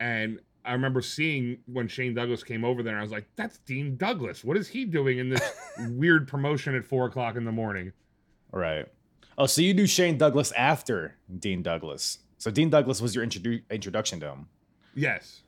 And 0.00 0.40
I 0.64 0.72
remember 0.72 1.00
seeing 1.02 1.58
when 1.66 1.88
Shane 1.88 2.14
Douglas 2.14 2.42
came 2.44 2.64
over 2.64 2.82
there, 2.82 2.92
and 2.92 3.00
I 3.00 3.02
was 3.02 3.10
like, 3.12 3.26
"That's 3.36 3.58
Dean 3.60 3.96
Douglas. 3.96 4.44
What 4.44 4.56
is 4.58 4.68
he 4.68 4.84
doing 4.84 5.18
in 5.18 5.30
this 5.30 5.42
weird 5.90 6.28
promotion 6.28 6.74
at 6.74 6.84
four 6.84 7.06
o'clock 7.06 7.36
in 7.36 7.44
the 7.44 7.52
morning?" 7.52 7.92
Right. 8.52 8.86
Oh, 9.38 9.46
so 9.46 9.62
you 9.62 9.72
knew 9.74 9.86
Shane 9.86 10.18
Douglas 10.18 10.52
after 10.52 11.16
Dean 11.38 11.62
Douglas. 11.62 12.18
So 12.38 12.50
Dean 12.50 12.70
Douglas 12.70 13.00
was 13.00 13.14
your 13.14 13.24
introdu- 13.24 13.62
introduction 13.70 14.20
to 14.20 14.30
him. 14.30 14.46
Yes. 14.94 15.42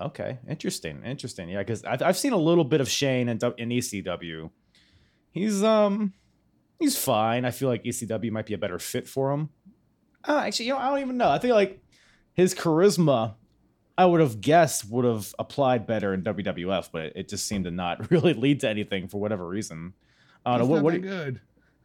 Okay, 0.00 0.38
interesting, 0.48 1.02
interesting. 1.04 1.48
Yeah, 1.48 1.58
because 1.58 1.84
I've, 1.84 2.02
I've 2.02 2.16
seen 2.16 2.32
a 2.32 2.36
little 2.38 2.64
bit 2.64 2.80
of 2.80 2.88
Shane 2.88 3.28
in, 3.28 3.38
in 3.56 3.70
ECW. 3.70 4.50
He's 5.32 5.62
um, 5.62 6.12
he's 6.78 6.96
fine. 6.96 7.44
I 7.44 7.50
feel 7.50 7.68
like 7.68 7.82
ECW 7.82 8.30
might 8.30 8.46
be 8.46 8.54
a 8.54 8.58
better 8.58 8.78
fit 8.78 9.08
for 9.08 9.32
him. 9.32 9.50
Uh, 10.26 10.42
actually, 10.46 10.66
you 10.66 10.74
know, 10.74 10.78
I 10.78 10.90
don't 10.90 11.00
even 11.00 11.16
know. 11.16 11.28
I 11.28 11.38
feel 11.38 11.54
like 11.54 11.80
his 12.34 12.54
charisma, 12.54 13.34
I 13.96 14.06
would 14.06 14.20
have 14.20 14.40
guessed 14.40 14.88
would 14.88 15.04
have 15.04 15.34
applied 15.38 15.86
better 15.86 16.14
in 16.14 16.22
WWF, 16.22 16.90
but 16.92 17.12
it 17.16 17.28
just 17.28 17.46
seemed 17.46 17.64
to 17.64 17.72
not 17.72 18.10
really 18.12 18.34
lead 18.34 18.60
to 18.60 18.68
anything 18.68 19.08
for 19.08 19.20
whatever 19.20 19.46
reason. 19.46 19.94
He's 20.46 20.68
what. 20.68 20.82
what 20.82 20.94
do 20.94 21.00
good. 21.00 21.40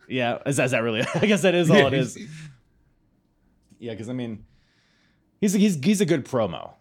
Yeah, 0.08 0.40
is 0.46 0.58
that, 0.58 0.66
is 0.66 0.72
that 0.72 0.84
really? 0.84 1.02
I 1.16 1.26
guess 1.26 1.42
that 1.42 1.56
is 1.56 1.70
all 1.70 1.88
it 1.88 1.94
is. 1.94 2.18
Yeah, 3.80 3.92
because 3.92 4.08
I 4.08 4.14
mean, 4.14 4.46
he's 5.42 5.52
he's 5.52 5.76
he's 5.84 6.00
a 6.00 6.06
good 6.06 6.24
promo, 6.24 6.72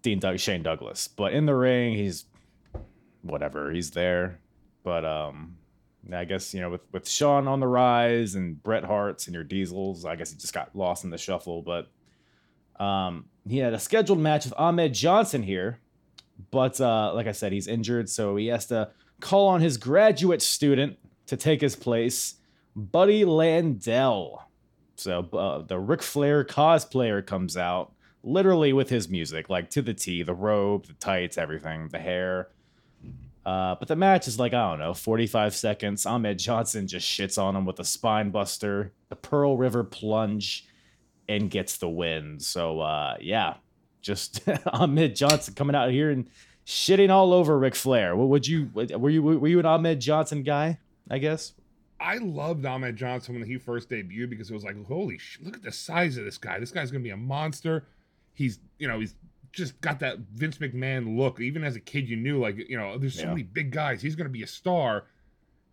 Dean 0.00 0.18
Doug 0.18 0.38
Shane 0.38 0.62
Douglas, 0.62 1.06
but 1.06 1.34
in 1.34 1.44
the 1.44 1.54
ring 1.54 1.92
he's 1.92 2.24
whatever. 3.20 3.70
He's 3.70 3.90
there, 3.90 4.40
but 4.82 5.04
um, 5.04 5.58
I 6.10 6.24
guess 6.24 6.54
you 6.54 6.62
know 6.62 6.70
with 6.70 6.80
with 6.92 7.06
Shawn 7.06 7.46
on 7.46 7.60
the 7.60 7.66
rise 7.66 8.34
and 8.36 8.62
Bret 8.62 8.84
Hart's 8.84 9.26
and 9.26 9.34
your 9.34 9.44
Diesels, 9.44 10.06
I 10.06 10.16
guess 10.16 10.30
he 10.30 10.38
just 10.38 10.54
got 10.54 10.74
lost 10.74 11.04
in 11.04 11.10
the 11.10 11.18
shuffle. 11.18 11.60
But 11.62 11.88
um, 12.82 13.26
he 13.46 13.58
had 13.58 13.74
a 13.74 13.78
scheduled 13.78 14.18
match 14.18 14.44
with 14.44 14.54
Ahmed 14.56 14.94
Johnson 14.94 15.42
here, 15.42 15.80
but 16.50 16.80
uh, 16.80 17.12
like 17.14 17.26
I 17.26 17.32
said, 17.32 17.52
he's 17.52 17.66
injured, 17.66 18.08
so 18.08 18.36
he 18.36 18.46
has 18.46 18.66
to 18.66 18.90
call 19.20 19.48
on 19.48 19.60
his 19.60 19.76
graduate 19.76 20.42
student 20.42 20.96
to 21.26 21.36
take 21.36 21.60
his 21.60 21.76
place, 21.76 22.34
Buddy 22.76 23.24
Landel. 23.24 24.42
So 24.96 25.20
uh, 25.32 25.62
the 25.62 25.78
Ric 25.78 26.02
Flair 26.02 26.44
cosplayer 26.44 27.26
comes 27.26 27.56
out, 27.56 27.92
literally 28.22 28.72
with 28.74 28.90
his 28.90 29.08
music, 29.08 29.48
like 29.48 29.70
to 29.70 29.82
the 29.82 29.94
T, 29.94 30.22
the 30.22 30.34
robe, 30.34 30.86
the 30.86 30.92
tights, 30.94 31.38
everything, 31.38 31.88
the 31.88 31.98
hair. 31.98 32.48
Uh, 33.44 33.76
but 33.76 33.88
the 33.88 33.96
match 33.96 34.28
is 34.28 34.38
like, 34.38 34.52
I 34.52 34.70
don't 34.70 34.80
know, 34.80 34.92
45 34.92 35.54
seconds. 35.54 36.04
Ahmed 36.04 36.38
Johnson 36.38 36.86
just 36.86 37.08
shits 37.08 37.40
on 37.42 37.56
him 37.56 37.64
with 37.64 37.78
a 37.80 37.84
spine 37.84 38.30
buster, 38.30 38.92
the 39.08 39.16
Pearl 39.16 39.56
River 39.56 39.84
plunge, 39.84 40.66
and 41.28 41.50
gets 41.50 41.78
the 41.78 41.88
win. 41.88 42.40
So, 42.40 42.80
uh, 42.80 43.16
yeah, 43.20 43.54
just 44.02 44.42
Ahmed 44.66 45.16
Johnson 45.16 45.54
coming 45.54 45.76
out 45.76 45.90
here 45.90 46.10
and 46.10 46.28
shitting 46.66 47.10
all 47.10 47.32
over 47.32 47.58
Ric 47.58 47.74
Flair. 47.74 48.16
Would 48.16 48.46
you, 48.46 48.68
were 48.74 49.10
you, 49.10 49.22
were 49.22 49.48
you 49.48 49.60
an 49.60 49.66
Ahmed 49.66 50.00
Johnson 50.00 50.42
guy, 50.42 50.78
I 51.08 51.18
guess? 51.18 51.52
I 52.00 52.18
loved 52.18 52.64
Ahmed 52.66 52.96
Johnson 52.96 53.34
when 53.34 53.44
he 53.48 53.56
first 53.58 53.88
debuted 53.90 54.30
because 54.30 54.50
it 54.50 54.54
was 54.54 54.64
like, 54.64 54.82
holy 54.86 55.18
sh! 55.18 55.38
Look 55.42 55.56
at 55.56 55.62
the 55.62 55.72
size 55.72 56.16
of 56.18 56.24
this 56.24 56.38
guy. 56.38 56.58
This 56.58 56.70
guy's 56.70 56.90
gonna 56.90 57.02
be 57.04 57.10
a 57.10 57.16
monster. 57.16 57.86
He's, 58.34 58.60
you 58.78 58.86
know, 58.86 59.00
he's 59.00 59.14
just 59.52 59.80
got 59.80 60.00
that 60.00 60.18
Vince 60.34 60.58
McMahon 60.58 61.16
look. 61.16 61.40
Even 61.40 61.64
as 61.64 61.74
a 61.76 61.80
kid, 61.80 62.08
you 62.08 62.16
knew 62.16 62.38
like, 62.38 62.56
you 62.68 62.76
know, 62.76 62.98
there's 62.98 63.14
so 63.14 63.22
Yeah. 63.22 63.28
many 63.30 63.42
big 63.44 63.70
guys. 63.70 64.02
He's 64.02 64.14
gonna 64.16 64.28
be 64.28 64.42
a 64.42 64.46
star. 64.46 65.04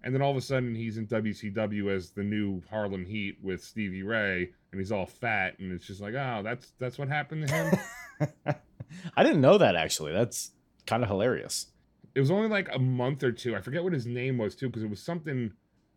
And 0.06 0.14
then 0.14 0.22
all 0.22 0.32
of 0.32 0.38
a 0.38 0.42
sudden, 0.42 0.76
he's 0.76 0.98
in 0.98 1.08
WCW 1.08 1.90
as 1.90 2.12
the 2.12 2.24
new 2.24 2.62
Harlem 2.70 3.06
Heat 3.06 3.38
with 3.42 3.64
Stevie 3.64 4.04
Ray, 4.04 4.50
and 4.72 4.80
he's 4.82 4.92
all 4.92 5.06
fat, 5.06 5.58
and 5.60 5.72
it's 5.72 5.86
just 5.88 6.02
like, 6.02 6.14
oh, 6.14 6.42
that's 6.44 6.72
that's 6.80 6.98
what 6.98 7.08
happened 7.08 7.48
to 7.48 7.54
him. 7.54 8.30
I 9.18 9.24
didn't 9.24 9.42
know 9.42 9.58
that 9.58 9.76
actually. 9.76 10.14
That's 10.14 10.52
kind 10.86 11.04
of 11.04 11.10
hilarious. 11.10 11.68
it 12.16 12.20
was 12.20 12.30
only 12.32 12.48
like 12.50 12.70
a 12.74 12.80
month 12.80 13.24
or 13.24 13.32
two. 13.32 13.56
I 13.56 13.62
forget 13.62 13.84
what 13.84 13.94
his 13.94 14.06
name 14.06 14.38
was 14.38 14.56
too, 14.56 14.68
because 14.68 14.84
it 14.84 14.90
was 14.90 15.02
something 15.02 15.52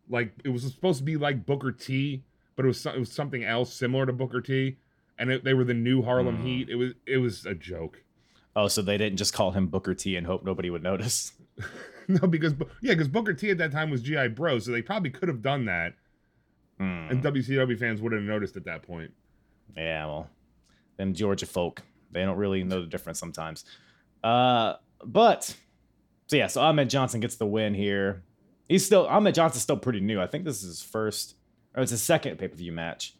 like 0.09 0.33
it 0.43 0.49
was 0.49 0.63
supposed 0.63 0.99
to 0.99 1.03
be 1.03 1.17
like 1.17 1.45
Booker 1.45 1.71
T, 1.71 2.23
but 2.55 2.65
it 2.65 2.67
was 2.69 2.85
it 2.85 2.99
was 2.99 3.11
something 3.11 3.43
else 3.43 3.73
similar 3.73 4.05
to 4.05 4.13
Booker 4.13 4.41
T, 4.41 4.77
and 5.17 5.29
it, 5.31 5.43
they 5.43 5.53
were 5.53 5.63
the 5.63 5.73
new 5.73 6.01
Harlem 6.01 6.37
Hmm. 6.37 6.45
Heat. 6.45 6.69
It 6.69 6.75
was 6.75 6.93
it 7.05 7.17
was 7.17 7.45
a 7.45 7.53
joke. 7.53 8.03
Oh, 8.55 8.67
so 8.67 8.81
they 8.81 8.97
didn't 8.97 9.17
just 9.17 9.33
call 9.33 9.51
him 9.51 9.67
Booker 9.67 9.93
T 9.93 10.15
and 10.15 10.25
hope 10.25 10.43
nobody 10.43 10.69
would 10.69 10.81
notice. 10.83 11.33
no, 12.07 12.27
because 12.27 12.53
yeah, 12.81 12.93
because 12.93 13.07
Booker 13.07 13.33
T 13.33 13.49
at 13.51 13.57
that 13.59 13.71
time 13.71 13.89
was 13.89 14.01
GI 14.01 14.29
Bro, 14.29 14.59
so 14.59 14.71
they 14.71 14.81
probably 14.81 15.09
could 15.11 15.27
have 15.29 15.41
done 15.41 15.65
that, 15.65 15.93
Hmm. 16.79 17.07
and 17.11 17.23
WCW 17.23 17.77
fans 17.77 18.01
wouldn't 18.01 18.21
have 18.21 18.27
noticed 18.29 18.55
at 18.57 18.65
that 18.65 18.83
point. 18.83 19.11
Yeah, 19.75 20.05
well, 20.05 20.29
them 20.97 21.13
Georgia 21.13 21.45
folk, 21.45 21.83
they 22.11 22.23
don't 22.23 22.37
really 22.37 22.63
know 22.63 22.81
the 22.81 22.87
difference 22.87 23.19
sometimes. 23.19 23.63
Uh, 24.23 24.73
but 25.03 25.55
so 26.27 26.35
yeah, 26.35 26.47
so 26.47 26.61
Ahmed 26.61 26.89
Johnson 26.89 27.19
gets 27.19 27.35
the 27.35 27.45
win 27.45 27.73
here. 27.75 28.23
He's 28.67 28.85
still 28.85 29.07
Ahmed 29.07 29.35
Johnson's 29.35 29.63
still 29.63 29.77
pretty 29.77 29.99
new. 29.99 30.21
I 30.21 30.27
think 30.27 30.45
this 30.45 30.63
is 30.63 30.79
his 30.79 30.81
first 30.81 31.35
or 31.75 31.83
it's 31.83 31.91
his 31.91 32.01
second 32.01 32.37
pay 32.37 32.47
per 32.47 32.55
view 32.55 32.71
match, 32.71 33.15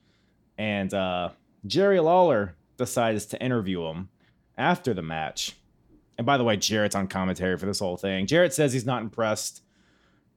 and 0.57 0.93
uh, 0.93 1.29
Jerry 1.65 1.99
Lawler 1.99 2.55
decides 2.77 3.25
to 3.27 3.41
interview 3.41 3.85
him 3.85 4.09
after 4.57 4.93
the 4.93 5.01
match. 5.01 5.55
And 6.17 6.25
by 6.25 6.37
the 6.37 6.43
way, 6.43 6.57
Jarrett's 6.57 6.95
on 6.95 7.07
commentary 7.07 7.57
for 7.57 7.65
this 7.65 7.79
whole 7.79 7.97
thing. 7.97 8.25
Jarrett 8.25 8.53
says 8.53 8.73
he's 8.73 8.85
not 8.85 9.01
impressed. 9.01 9.61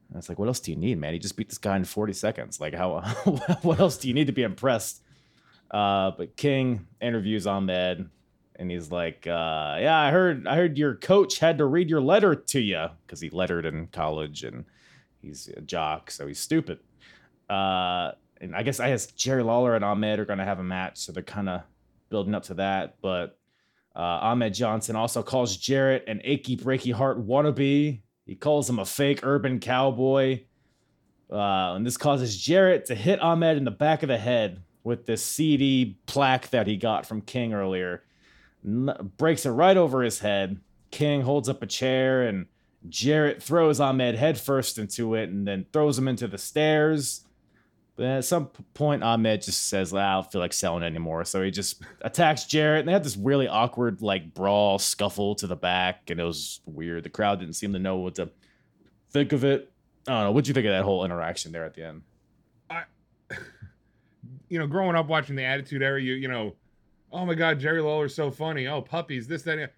And 0.09 0.19
it's 0.19 0.29
like, 0.29 0.39
what 0.39 0.49
else 0.49 0.61
do 0.61 0.71
you 0.71 0.77
need, 0.77 0.99
man? 0.99 1.13
He 1.13 1.19
just 1.19 1.37
beat 1.37 1.49
this 1.49 1.59
guy 1.59 1.77
in 1.77 1.85
40 1.85 2.13
seconds. 2.13 2.61
Like, 2.61 2.75
how? 2.75 3.01
what 3.63 3.79
else 3.79 3.97
do 3.97 4.09
you 4.09 4.15
need 4.15 4.27
to 4.27 4.33
be 4.33 4.43
impressed? 4.43 5.03
Uh, 5.71 6.11
but 6.11 6.37
King 6.37 6.87
interviews 7.01 7.47
Ahmed, 7.47 8.11
and 8.57 8.71
he's 8.71 8.91
like, 8.91 9.27
uh, 9.27 9.79
"Yeah, 9.81 9.99
I 9.99 10.11
heard. 10.11 10.47
I 10.49 10.57
heard 10.57 10.77
your 10.77 10.97
coach 10.97 11.39
had 11.39 11.59
to 11.59 11.65
read 11.65 11.89
your 11.89 12.01
letter 12.01 12.35
to 12.35 12.61
you 12.61 12.89
because 13.07 13.21
he 13.21 13.31
lettered 13.31 13.65
in 13.65 13.87
college, 13.87 14.43
and 14.43 14.65
he's 15.23 15.49
a 15.49 15.61
jock, 15.61 16.11
so 16.11 16.27
he's 16.27 16.41
stupid." 16.41 16.79
Uh, 17.49 18.13
and 18.41 18.55
I 18.55 18.63
guess 18.63 18.81
I 18.81 18.91
guess 18.91 19.07
Jerry 19.09 19.43
Lawler 19.43 19.75
and 19.75 19.85
Ahmed 19.85 20.19
are 20.19 20.25
gonna 20.25 20.45
have 20.45 20.59
a 20.59 20.65
match, 20.65 20.99
so 20.99 21.13
they're 21.13 21.23
kind 21.23 21.49
of 21.49 21.63
building 22.09 22.35
up 22.35 22.45
to 22.45 22.55
that. 22.55 22.97
But 23.01 23.39
uh, 23.95 24.01
Ahmed 24.01 24.55
Johnson 24.55 24.97
also 24.97 25.23
calls 25.23 25.57
Jarrett 25.57 26.05
an 26.07 26.21
achy 26.25 26.57
breaky 26.57 26.93
heart 26.93 27.27
wannabe. 27.27 28.01
He 28.27 28.35
calls 28.35 28.69
him 28.69 28.79
a 28.79 28.85
fake 28.85 29.21
urban 29.25 29.59
cowboy. 29.61 30.43
Uh, 31.31 31.75
and 31.75 31.87
this 31.87 31.97
causes 31.97 32.37
Jarrett 32.37 32.87
to 32.87 32.95
hit 32.95 33.21
Ahmed 33.21 33.57
in 33.57 33.65
the 33.65 33.71
back 33.71 34.03
of 34.03 34.09
the 34.09 34.19
head 34.19 34.63
with 34.83 35.07
this 35.07 35.23
CD 35.23 35.97
plaque 36.07 36.51
that 36.51 36.67
he 36.67 36.77
got 36.77 37.07
from 37.07 37.21
King 37.21 37.53
earlier. 37.53 38.03
N- 38.65 39.13
breaks 39.17 39.47
it 39.47 39.51
right 39.51 39.77
over 39.77 40.03
his 40.03 40.21
head. 40.21 40.61
King 40.91 41.23
holds 41.23 41.49
up 41.49 41.63
a 41.63 41.67
chair 41.67 42.23
and 42.23 42.47
Jarrett 42.89 43.43
throws 43.43 43.81
Ahmed 43.81 44.15
headfirst 44.15 44.79
into 44.79 45.15
it 45.15 45.29
and 45.29 45.47
then 45.47 45.67
throws 45.73 45.99
him 45.99 46.09
into 46.09 46.27
the 46.27 46.39
stairs. 46.39 47.25
But 47.97 48.07
at 48.07 48.25
some 48.25 48.47
point, 48.73 49.03
Ahmed 49.03 49.43
just 49.43 49.69
says, 49.69 49.93
"Ah, 49.93 49.99
I 49.99 50.15
don't 50.15 50.33
feel 50.33 50.41
like 50.41 50.55
selling 50.55 50.83
anymore. 50.83 51.25
So 51.27 51.43
he 51.43 51.51
just 51.51 51.83
attacks 52.01 52.45
Jarrett. 52.45 52.81
And 52.81 52.89
they 52.89 52.93
had 52.93 53.05
this 53.05 53.17
really 53.17 53.47
awkward, 53.47 54.01
like, 54.01 54.33
brawl 54.33 54.79
scuffle 54.79 55.35
to 55.35 55.47
the 55.47 55.57
back. 55.57 56.09
And 56.09 56.19
it 56.19 56.25
was 56.25 56.61
weird. 56.65 57.03
The 57.03 57.11
crowd 57.11 57.41
didn't 57.41 57.57
seem 57.57 57.75
to 57.75 57.79
know 57.79 57.97
what 57.97 58.15
to 58.15 58.31
think 59.11 59.33
of 59.33 59.45
it. 59.45 59.71
I 60.09 60.13
don't 60.13 60.25
know. 60.25 60.33
What'd 60.33 60.49
you 60.49 60.55
think 60.55 60.67
of 60.67 60.73
that 60.73 60.85
whole 60.85 61.05
interaction 61.05 61.53
there 61.53 61.65
at 61.65 61.75
the 61.75 61.87
end? 61.87 62.03
I, 62.71 62.85
you 64.49 64.59
know, 64.59 64.67
growing 64.67 64.97
up 64.97 65.07
watching 65.07 65.37
the 65.37 65.45
Attitude 65.45 65.83
Era, 65.83 66.01
you 66.01 66.15
you 66.15 66.29
know, 66.29 66.55
oh 67.13 67.27
my 67.27 67.35
God, 67.35 67.61
Jerry 67.61 67.83
Lawler's 67.83 68.15
so 68.15 68.31
funny. 68.31 68.67
Oh, 68.67 68.81
puppies, 68.81 69.27
this, 69.29 69.43
that. 69.43 69.73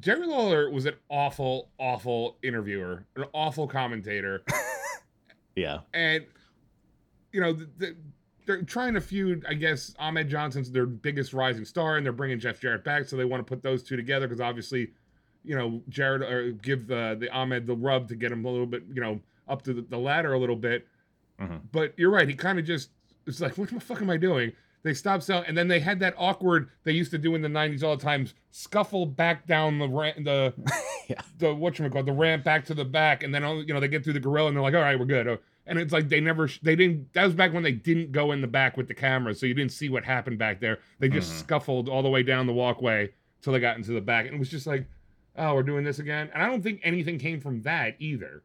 Jerry 0.00 0.26
Lawler 0.26 0.70
was 0.70 0.86
an 0.86 0.94
awful, 1.08 1.68
awful 1.78 2.36
interviewer, 2.42 3.04
an 3.16 3.24
awful 3.32 3.66
commentator, 3.68 4.42
Yeah. 5.56 5.80
and 5.92 6.24
you 7.32 7.40
know, 7.40 7.52
the, 7.52 7.68
the, 7.78 7.96
they're 8.46 8.62
trying 8.62 8.94
to 8.94 9.00
feud. 9.00 9.44
I 9.48 9.54
guess 9.54 9.94
Ahmed 9.98 10.28
Johnson's 10.28 10.70
their 10.72 10.86
biggest 10.86 11.32
rising 11.32 11.64
star, 11.64 11.96
and 11.96 12.04
they're 12.06 12.12
bringing 12.12 12.40
Jeff 12.40 12.60
Jarrett 12.60 12.82
back, 12.84 13.06
so 13.06 13.16
they 13.16 13.24
want 13.24 13.40
to 13.40 13.44
put 13.48 13.62
those 13.62 13.82
two 13.82 13.96
together 13.96 14.26
because 14.26 14.40
obviously, 14.40 14.90
you 15.44 15.54
know, 15.56 15.82
Jarrett 15.88 16.22
or 16.22 16.50
give 16.52 16.86
the 16.86 17.16
the 17.20 17.30
Ahmed 17.30 17.66
the 17.66 17.76
rub 17.76 18.08
to 18.08 18.16
get 18.16 18.32
him 18.32 18.44
a 18.44 18.50
little 18.50 18.66
bit, 18.66 18.84
you 18.92 19.00
know, 19.00 19.20
up 19.48 19.62
to 19.62 19.74
the, 19.74 19.82
the 19.82 19.98
ladder 19.98 20.32
a 20.32 20.38
little 20.38 20.56
bit. 20.56 20.86
Mhm. 21.40 21.60
But 21.72 21.94
you're 21.96 22.10
right. 22.10 22.28
He 22.28 22.34
kind 22.34 22.58
of 22.58 22.64
just 22.64 22.90
it's 23.26 23.40
like, 23.40 23.56
what 23.58 23.68
the 23.70 23.78
fuck 23.80 24.00
am 24.02 24.10
I 24.10 24.16
doing? 24.16 24.52
They 24.82 24.94
stopped 24.94 25.24
selling, 25.24 25.44
and 25.46 25.56
then 25.58 25.68
they 25.68 25.78
had 25.80 26.00
that 26.00 26.14
awkward 26.16 26.70
they 26.84 26.92
used 26.92 27.10
to 27.10 27.18
do 27.18 27.34
in 27.34 27.42
the 27.42 27.48
'90s 27.48 27.82
all 27.82 27.96
the 27.96 28.02
times 28.02 28.34
scuffle 28.50 29.04
back 29.06 29.46
down 29.46 29.78
the 29.78 29.88
ramp, 29.88 30.24
the 30.24 30.54
Yeah. 31.08 31.20
the 31.38 31.54
what 31.54 31.78
you 31.78 31.88
call 31.90 32.02
the 32.02 32.12
ramp 32.12 32.44
back 32.44 32.64
to 32.66 32.74
the 32.74 32.84
back, 32.84 33.22
and 33.22 33.34
then 33.34 33.44
all- 33.44 33.62
you 33.62 33.74
know 33.74 33.80
they 33.80 33.88
get 33.88 34.04
through 34.04 34.14
the 34.14 34.20
gorilla 34.20 34.48
and 34.48 34.56
they're 34.56 34.62
like, 34.62 34.74
all 34.74 34.80
right, 34.80 34.98
we're 34.98 35.04
good. 35.04 35.38
And 35.66 35.78
it's 35.78 35.92
like 35.92 36.08
they 36.08 36.20
never, 36.20 36.48
they 36.62 36.74
didn't. 36.74 37.12
That 37.12 37.24
was 37.24 37.34
back 37.34 37.52
when 37.52 37.62
they 37.62 37.72
didn't 37.72 38.10
go 38.10 38.32
in 38.32 38.40
the 38.40 38.46
back 38.48 38.76
with 38.76 38.88
the 38.88 38.94
camera, 38.94 39.34
so 39.34 39.44
you 39.46 39.54
didn't 39.54 39.72
see 39.72 39.88
what 39.90 40.02
happened 40.04 40.38
back 40.38 40.60
there. 40.60 40.78
They 40.98 41.08
just 41.08 41.30
Mhm. 41.32 41.38
scuffled 41.40 41.88
all 41.88 42.02
the 42.02 42.08
way 42.08 42.22
down 42.22 42.46
the 42.46 42.52
walkway 42.54 43.10
till 43.42 43.52
they 43.52 43.60
got 43.60 43.76
into 43.76 43.92
the 43.92 44.00
back, 44.00 44.24
and 44.26 44.34
it 44.34 44.38
was 44.38 44.48
just 44.50 44.66
like, 44.66 44.86
oh, 45.36 45.54
we're 45.54 45.62
doing 45.62 45.84
this 45.84 45.98
again. 45.98 46.30
And 46.32 46.42
I 46.42 46.46
don't 46.46 46.62
think 46.62 46.80
anything 46.82 47.18
came 47.18 47.40
from 47.40 47.62
that 47.62 47.96
either. 47.98 48.42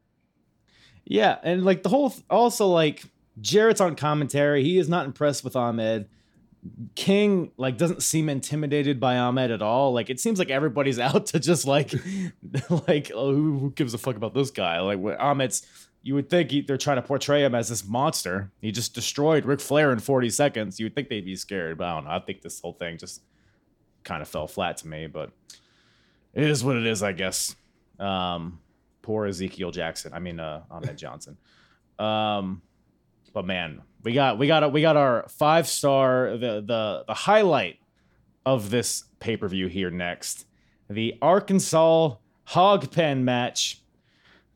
Yeah, 1.06 1.38
and 1.44 1.64
like 1.64 1.84
the 1.84 1.90
whole 1.90 2.10
th- 2.10 2.24
also 2.30 2.68
like 2.68 3.04
Jarrett's 3.42 3.82
on 3.82 3.96
commentary. 3.96 4.64
He 4.64 4.78
is 4.78 4.90
not 4.90 5.06
impressed 5.06 5.44
with 5.44 5.56
Ahmed. 5.56 6.08
King 6.96 7.52
like 7.58 7.78
doesn't 7.78 8.02
seem 8.04 8.30
intimidated 8.30 9.00
by 9.00 9.18
Ahmed 9.18 9.52
at 9.52 9.62
all. 9.62 9.94
Like 9.94 10.10
it 10.10 10.20
seems 10.20 10.40
like 10.40 10.50
everybody's 10.50 11.00
out 11.08 11.28
to 11.28 11.40
just 11.40 11.66
like 11.66 11.94
like 12.88 13.12
oh, 13.14 13.34
who, 13.34 13.74
gives 13.76 13.94
a 13.94 13.98
fuck 13.98 14.16
about 14.16 14.34
this 14.34 14.52
guy? 14.52 14.80
Like 14.80 15.00
Ahmed's 15.20 15.66
you 16.06 16.14
would 16.14 16.30
think 16.30 16.52
he, 16.52 16.62
they're 16.62 16.78
trying 16.78 16.98
to 16.98 17.02
portray 17.02 17.44
him 17.44 17.56
as 17.56 17.70
this 17.70 17.84
monster. 17.84 18.52
He 18.62 18.72
just 18.72 18.94
destroyed 18.94 19.44
Ric 19.44 19.60
Flair 19.60 19.92
in 19.92 19.98
40 19.98 20.30
seconds. 20.30 20.80
You 20.80 20.86
would 20.86 20.94
think 20.94 21.10
they'd 21.10 21.26
be 21.26 21.36
scared, 21.36 21.80
but 21.80 21.86
I 21.88 21.96
don't 21.96 22.06
know. 22.06 22.12
I 22.12 22.20
think 22.20 22.44
this 22.44 22.62
whole 22.62 22.74
thing 22.74 23.00
just 23.00 23.24
kind 24.04 24.22
of 24.22 24.28
fell 24.28 24.46
flat 24.46 24.78
to 24.78 24.88
me, 24.88 25.08
but 25.08 25.32
it 26.36 26.44
is 26.44 26.64
what 26.64 26.76
it 26.76 26.86
is, 26.86 27.02
I 27.02 27.12
guess. 27.12 27.56
Um, 28.00 28.60
poor 29.02 29.26
Ezekiel 29.26 29.72
Jackson. 29.72 30.14
I 30.14 30.20
mean, 30.20 30.40
uh, 30.40 30.62
Ahmed 30.70 30.96
Johnson. 30.96 31.38
Um, 31.98 32.62
but 33.36 33.46
man, 33.46 33.82
we 34.02 34.14
got 34.14 34.40
we 34.40 34.48
got 34.48 34.72
we 34.72 34.82
got 34.82 34.96
our 34.96 35.28
five 35.28 35.68
star 35.68 36.32
the 36.38 36.64
the 36.66 37.04
the 37.06 37.14
highlight 37.14 37.80
of 38.46 38.70
this 38.70 39.04
pay 39.20 39.36
per 39.36 39.50
view 39.50 39.68
here 39.68 39.92
next, 39.92 40.46
the 40.90 41.16
Arkansas 41.22 42.16
Hog 42.46 42.92
Pen 42.92 43.26
match 43.26 43.82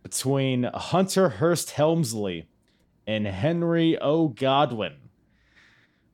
between 0.02 0.64
Hunter 0.64 1.28
Hearst 1.28 1.72
Helmsley 1.72 2.48
and 3.06 3.28
Henry 3.28 3.98
O. 4.00 4.30
Godwinn. 4.30 5.10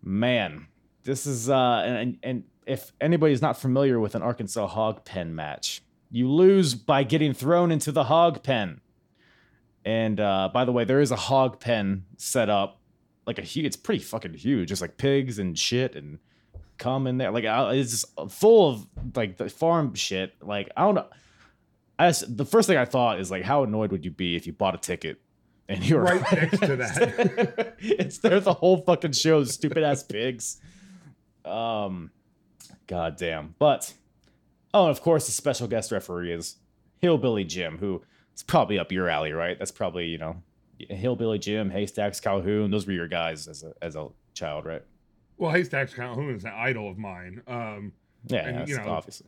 Man, 0.01 0.65
this 1.03 1.27
is 1.27 1.47
uh 1.47 1.83
and 1.85 2.17
and 2.23 2.45
if 2.65 2.93
anybody's 2.99 3.43
not 3.43 3.61
familiar 3.61 3.99
with 3.99 4.15
an 4.15 4.23
Arkansas 4.23 4.65
hog 4.65 5.05
pen 5.05 5.35
match, 5.35 5.83
you 6.09 6.27
lose 6.27 6.73
by 6.73 7.03
getting 7.03 7.31
thrown 7.31 7.71
into 7.71 7.91
the 7.91 8.05
hog 8.05 8.41
pen. 8.41 8.81
And 9.85 10.19
uh, 10.19 10.49
by 10.51 10.65
the 10.65 10.71
way, 10.71 10.83
there 10.83 10.99
is 10.99 11.11
a 11.11 11.15
hog 11.15 11.59
pen 11.59 12.05
set 12.17 12.49
up, 12.49 12.81
like 13.27 13.37
a 13.37 13.43
huge. 13.43 13.65
It's 13.65 13.77
pretty 13.77 14.03
fucking 14.03 14.33
huge. 14.33 14.71
It's 14.71 14.81
like 14.81 14.97
pigs 14.97 15.37
and 15.39 15.57
shit 15.57 15.95
and 15.95 16.17
cum 16.77 17.05
in 17.05 17.17
there. 17.17 17.31
Like 17.31 17.45
it's 17.45 17.91
just 17.91 18.05
full 18.31 18.69
of 18.69 18.87
like 19.15 19.37
the 19.37 19.47
farm 19.47 19.93
shit. 19.93 20.33
Like 20.41 20.69
I 20.75 20.81
don't 20.81 20.95
know. 20.95 21.07
I 21.97 22.09
just, 22.09 22.35
the 22.35 22.45
first 22.45 22.67
thing 22.67 22.77
I 22.77 22.85
thought 22.85 23.19
is 23.19 23.31
like, 23.31 23.43
how 23.43 23.63
annoyed 23.63 23.91
would 23.91 24.03
you 24.03 24.11
be 24.11 24.35
if 24.35 24.45
you 24.45 24.53
bought 24.53 24.75
a 24.75 24.77
ticket 24.77 25.21
and 25.69 25.83
you 25.83 25.95
were 25.95 26.03
Right 26.03 26.21
next 26.31 26.59
to 26.59 26.75
that. 26.75 27.75
it's 27.79 28.17
there 28.19 28.39
the 28.39 28.53
whole 28.53 28.77
fucking 28.77 29.13
show, 29.13 29.43
stupid 29.45 29.83
ass 29.83 30.03
pigs. 30.03 30.59
Um, 31.45 32.11
god 32.87 33.17
damn. 33.17 33.55
But 33.59 33.93
oh, 34.73 34.87
and 34.87 34.91
of 34.91 35.01
course, 35.01 35.25
the 35.25 35.31
special 35.31 35.67
guest 35.67 35.91
referee 35.91 36.33
is 36.33 36.57
Hillbilly 36.99 37.45
Jim, 37.45 37.77
who 37.77 38.03
is 38.35 38.43
probably 38.43 38.77
up 38.79 38.91
your 38.91 39.09
alley, 39.09 39.31
right? 39.31 39.57
That's 39.57 39.71
probably 39.71 40.05
you 40.07 40.17
know, 40.17 40.37
Hillbilly 40.79 41.39
Jim, 41.39 41.69
Haystacks 41.69 42.19
Calhoun. 42.19 42.71
Those 42.71 42.85
were 42.87 42.93
your 42.93 43.07
guys 43.07 43.47
as 43.47 43.63
a 43.63 43.73
as 43.81 43.95
a 43.95 44.07
child, 44.33 44.65
right? 44.65 44.83
Well, 45.37 45.51
Haystacks 45.51 45.93
Calhoun 45.93 46.35
is 46.35 46.43
an 46.45 46.53
idol 46.55 46.89
of 46.89 46.97
mine. 46.97 47.41
Um, 47.47 47.93
Yeah, 48.27 48.47
And, 48.47 48.69
you 48.69 48.77
know, 48.77 48.87
obviously. 48.89 49.27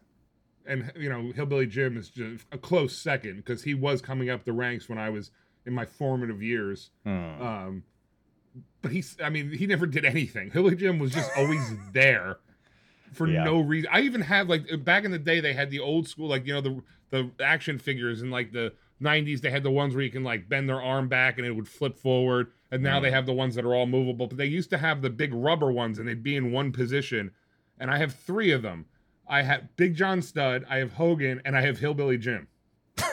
and 0.66 0.92
you 0.98 1.08
know 1.10 1.32
hillbilly 1.34 1.66
jim 1.66 1.96
is 1.98 2.10
just 2.10 2.46
a 2.52 2.58
close 2.58 2.94
second 2.98 3.38
because 3.38 3.64
he 3.64 3.74
was 3.74 4.02
coming 4.02 4.30
up 4.30 4.44
the 4.44 4.52
ranks 4.52 4.90
when 4.90 4.98
i 4.98 5.10
was 5.10 5.32
in 5.66 5.74
my 5.74 5.86
formative 5.86 6.42
years 6.44 6.90
Hmm. 7.06 7.42
um 7.42 7.84
but 8.82 8.92
he's 8.92 9.16
i 9.24 9.30
mean 9.30 9.52
he 9.52 9.66
never 9.68 9.86
did 9.86 10.04
anything 10.04 10.52
hillbilly 10.52 10.76
jim 10.76 11.00
was 11.00 11.14
just 11.14 11.30
always 11.38 11.62
there 11.94 12.40
for 13.14 13.28
Yeah. 13.30 13.46
no 13.46 13.62
reason 13.62 13.90
i 13.94 14.02
even 14.02 14.20
have 14.22 14.50
like 14.50 14.66
back 14.84 15.06
in 15.06 15.12
the 15.12 15.20
day 15.20 15.40
they 15.40 15.54
had 15.54 15.70
the 15.70 15.80
old 15.80 16.08
school 16.10 16.28
like 16.28 16.46
you 16.46 16.54
know 16.54 16.62
the 16.62 16.82
the 17.12 17.32
action 17.42 17.78
figures 17.80 18.22
and 18.22 18.30
like 18.32 18.52
the 18.52 18.74
90s 19.02 19.42
they 19.42 19.52
had 19.52 19.64
the 19.64 19.72
ones 19.72 19.94
where 19.94 20.04
you 20.04 20.10
can 20.10 20.24
like 20.24 20.50
bend 20.50 20.68
their 20.68 20.82
arm 20.82 21.08
back 21.08 21.38
and 21.38 21.46
it 21.46 21.52
would 21.52 21.68
flip 21.68 21.98
forward 21.98 22.52
and 22.72 22.82
now 22.82 23.00
Mm. 23.00 23.04
they 23.04 23.12
have 23.12 23.26
the 23.28 23.34
ones 23.34 23.54
that 23.56 23.64
are 23.66 23.76
all 23.76 23.86
movable 23.86 24.26
but 24.28 24.38
they 24.38 24.46
used 24.46 24.70
to 24.72 24.78
have 24.78 25.02
the 25.04 25.10
big 25.10 25.34
rubber 25.34 25.72
ones 25.72 26.00
and 26.00 26.08
they'd 26.08 26.24
be 26.24 26.36
in 26.36 26.52
one 26.52 26.72
position 26.72 27.30
and 27.80 27.92
i 27.92 27.98
have 27.98 28.14
three 28.16 28.52
of 28.52 28.62
them 28.62 28.86
I 29.30 29.42
have 29.42 29.76
Big 29.76 29.94
John 29.94 30.22
Studd, 30.22 30.66
I 30.70 30.78
have 30.78 30.94
Hogan, 30.94 31.42
and 31.44 31.58
I 31.58 31.60
have 31.62 31.80
Hillbilly 31.80 32.18
Jim. 32.18 32.48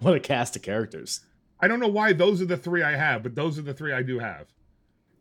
What 0.00 0.14
a 0.14 0.20
cast 0.20 0.56
of 0.56 0.62
characters. 0.62 1.20
I 1.60 1.68
don't 1.68 1.78
know 1.78 1.88
why 1.88 2.14
those 2.14 2.40
are 2.40 2.46
the 2.46 2.56
three 2.56 2.82
I 2.82 2.96
have, 2.96 3.22
but 3.22 3.34
those 3.34 3.58
are 3.58 3.62
the 3.62 3.74
three 3.74 3.92
I 3.92 4.02
do 4.02 4.18
have. 4.18 4.46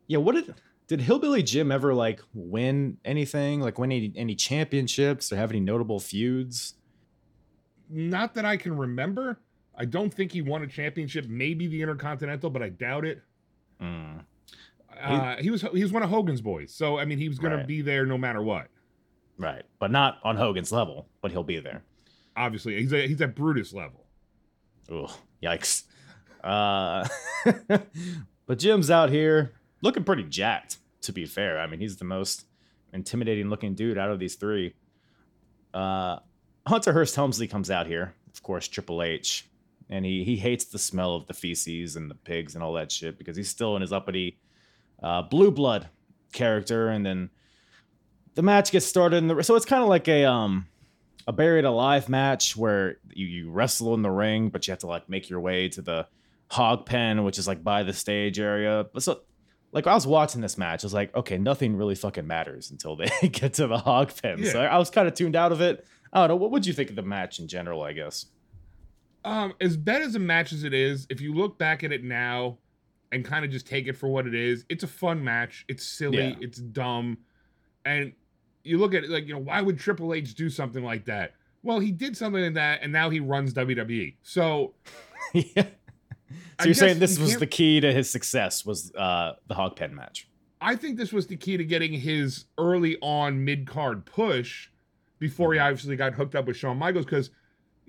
Yeah, 0.07 0.19
what 0.19 0.35
did 0.35 0.55
did 0.87 1.01
Hillbilly 1.01 1.43
Jim 1.43 1.69
ever 1.69 1.93
like 1.93 2.21
win 2.33 2.97
anything? 3.03 3.59
Like 3.59 3.77
win 3.77 3.91
any, 3.91 4.13
any 4.15 4.35
championships 4.35 5.33
or 5.33 5.35
have 5.35 5.51
any 5.51 5.59
notable 5.59 5.99
feuds? 5.99 6.75
Not 7.89 8.35
that 8.35 8.45
I 8.45 8.55
can 8.55 8.77
remember. 8.77 9.39
I 9.79 9.85
don't 9.85 10.13
think 10.13 10.31
he 10.33 10.41
won 10.41 10.61
a 10.61 10.67
championship, 10.67 11.25
maybe 11.29 11.65
the 11.67 11.81
Intercontinental, 11.81 12.49
but 12.49 12.61
I 12.61 12.69
doubt 12.69 13.05
it. 13.05 13.21
Hmm. 13.79 14.17
Uh, 15.01 15.37
he 15.37 15.49
was 15.49 15.61
he 15.73 15.81
was 15.81 15.93
one 15.93 16.03
of 16.03 16.09
Hogan's 16.09 16.41
boys, 16.41 16.73
so 16.73 16.99
I 16.99 17.05
mean 17.05 17.17
he 17.17 17.29
was 17.29 17.39
going 17.39 17.53
Right. 17.53 17.61
to 17.61 17.67
be 17.67 17.81
there 17.81 18.05
no 18.05 18.17
matter 18.17 18.41
what. 18.41 18.67
Right, 19.37 19.63
but 19.79 19.89
not 19.91 20.19
on 20.23 20.35
Hogan's 20.35 20.71
level, 20.73 21.07
but 21.21 21.31
he'll 21.31 21.43
be 21.43 21.59
there. 21.59 21.83
Obviously, 22.35 22.81
he's 22.81 22.91
a, 22.91 23.07
he's 23.07 23.21
at 23.21 23.35
Brutus 23.35 23.71
level. 23.73 24.05
Ugh, 24.91 25.09
yikes. 25.41 25.83
Uh, 26.43 27.07
but 28.45 28.59
Jim's 28.59 28.91
out 28.91 29.09
here 29.09 29.53
looking 29.81 30.03
pretty 30.03 30.23
jacked, 30.23 30.77
to 31.03 31.13
be 31.13 31.25
fair. 31.25 31.57
I 31.59 31.67
mean, 31.67 31.79
he's 31.79 31.95
the 31.95 32.05
most 32.05 32.45
intimidating 32.91 33.49
looking 33.49 33.75
dude 33.75 33.97
out 33.97 34.11
of 34.11 34.19
these 34.19 34.35
three. 34.35 34.73
Uh, 35.73 36.19
Hunter 36.67 36.91
Hearst 36.91 37.15
Helmsley 37.15 37.47
comes 37.47 37.71
out 37.71 37.87
here, 37.87 38.13
of 38.33 38.43
course, 38.43 38.67
Triple 38.67 39.01
H, 39.03 39.47
and 39.89 40.05
he, 40.05 40.23
he 40.23 40.37
hates 40.37 40.65
the 40.65 40.79
smell 40.79 41.15
of 41.15 41.25
the 41.27 41.33
feces 41.33 41.95
and 41.95 42.09
the 42.09 42.15
pigs 42.15 42.55
and 42.55 42.63
all 42.63 42.73
that 42.73 42.91
shit 42.91 43.17
because 43.17 43.35
he's 43.35 43.49
still 43.49 43.75
in 43.75 43.81
his 43.81 43.91
uppity 43.91 44.39
uh, 45.01 45.21
blue 45.23 45.51
blood 45.51 45.89
character. 46.33 46.89
And 46.89 47.05
then 47.05 47.29
the 48.35 48.41
match 48.41 48.71
gets 48.71 48.85
started, 48.85 49.17
in 49.17 49.27
the, 49.27 49.43
so 49.43 49.55
it's 49.55 49.65
kind 49.65 49.81
of 49.83 49.89
like 49.89 50.07
a 50.07 50.25
um 50.25 50.67
a 51.27 51.31
buried 51.31 51.65
alive 51.65 52.09
match 52.09 52.55
where 52.57 52.97
you, 53.13 53.25
you 53.25 53.51
wrestle 53.51 53.93
in 53.93 54.01
the 54.01 54.09
ring, 54.09 54.49
but 54.49 54.65
you 54.67 54.71
have 54.71 54.79
to 54.79 54.87
like 54.87 55.07
make 55.09 55.29
your 55.29 55.39
way 55.39 55.69
to 55.69 55.81
the 55.81 56.07
hog 56.49 56.85
pen, 56.85 57.23
which 57.23 57.37
is 57.37 57.47
like 57.47 57.63
by 57.63 57.83
the 57.83 57.93
stage 57.93 58.39
area. 58.39 58.85
But 58.93 59.03
so 59.03 59.21
like 59.71 59.85
I 59.85 59.93
was 59.93 60.07
watching 60.07 60.41
this 60.41 60.57
match, 60.57 60.83
I 60.83 60.87
was 60.87 60.93
like, 60.93 61.15
okay, 61.15 61.37
nothing 61.37 61.75
really 61.75 61.93
fucking 61.95 62.25
matters 62.25 62.71
until 62.71 62.95
they 62.95 63.09
get 63.31 63.53
to 63.55 63.67
the 63.67 63.77
hog 63.77 64.11
pen. 64.21 64.43
So 64.45 64.61
Yeah. 64.61 64.73
I 64.73 64.77
was 64.79 64.89
kind 64.89 65.07
of 65.07 65.13
tuned 65.13 65.35
out 65.35 65.51
of 65.51 65.61
it. 65.61 65.85
I 66.11 66.19
don't 66.21 66.29
know. 66.29 66.35
What 66.37 66.49
would 66.51 66.65
you 66.65 66.73
think 66.73 66.89
of 66.89 66.95
the 66.95 67.03
match 67.03 67.39
in 67.39 67.47
general? 67.47 67.83
I 67.83 67.93
guess. 67.93 68.25
Um, 69.25 69.53
as 69.59 69.75
bad 69.77 70.01
as 70.01 70.15
a 70.15 70.19
match 70.19 70.53
as 70.53 70.63
it 70.63 70.73
is, 70.73 71.05
if 71.09 71.19
you 71.21 71.33
look 71.33 71.57
back 71.57 71.83
at 71.83 71.91
it 71.91 72.03
now 72.03 72.57
and 73.11 73.25
kind 73.25 73.43
of 73.43 73.51
just 73.51 73.67
take 73.67 73.87
it 73.87 73.93
for 73.97 74.07
what 74.07 74.25
it 74.27 74.33
is, 74.35 74.65
it's 74.69 74.83
a 74.83 74.87
fun 74.87 75.23
match. 75.23 75.65
It's 75.67 75.85
silly, 75.85 76.17
Yeah. 76.29 76.35
it's 76.39 76.59
dumb, 76.59 77.17
and 77.85 78.13
you 78.63 78.77
look 78.77 78.93
at 78.93 79.03
it 79.03 79.09
like 79.09 79.25
you 79.27 79.33
know 79.33 79.39
why 79.39 79.61
would 79.61 79.79
Triple 79.79 80.13
H 80.13 80.35
do 80.35 80.49
something 80.49 80.83
like 80.83 81.05
that? 81.05 81.33
Well, 81.63 81.79
he 81.79 81.91
did 81.91 82.15
something 82.15 82.41
like 82.41 82.53
that, 82.53 82.79
and 82.81 82.93
now 82.93 83.09
he 83.09 83.19
runs 83.19 83.53
WWE. 83.53 84.15
So 84.21 84.73
yeah. 85.33 85.43
So 85.55 85.65
I 86.59 86.65
you're 86.65 86.73
saying 86.73 86.99
this 86.99 87.17
was 87.17 87.37
the 87.37 87.47
key 87.47 87.79
to 87.81 87.91
his 87.91 88.09
success 88.09 88.65
was 88.65 88.93
uh, 88.95 89.33
the 89.47 89.53
hog 89.55 89.75
pen 89.75 89.95
match? 89.95 90.27
I 90.61 90.75
think 90.75 90.97
this 90.97 91.11
was 91.13 91.25
the 91.27 91.37
key 91.37 91.55
to 91.57 91.63
getting 91.63 91.93
his 91.93 92.45
early 92.57 92.97
on 93.01 93.43
mid 93.43 93.65
card 93.65 94.05
push 94.05 94.69
before 95.17 95.53
he 95.53 95.59
obviously 95.59 95.95
got 95.95 96.13
hooked 96.13 96.35
up 96.35 96.45
with 96.45 96.57
Shawn 96.57 96.77
Michaels 96.77 97.05
because 97.05 97.29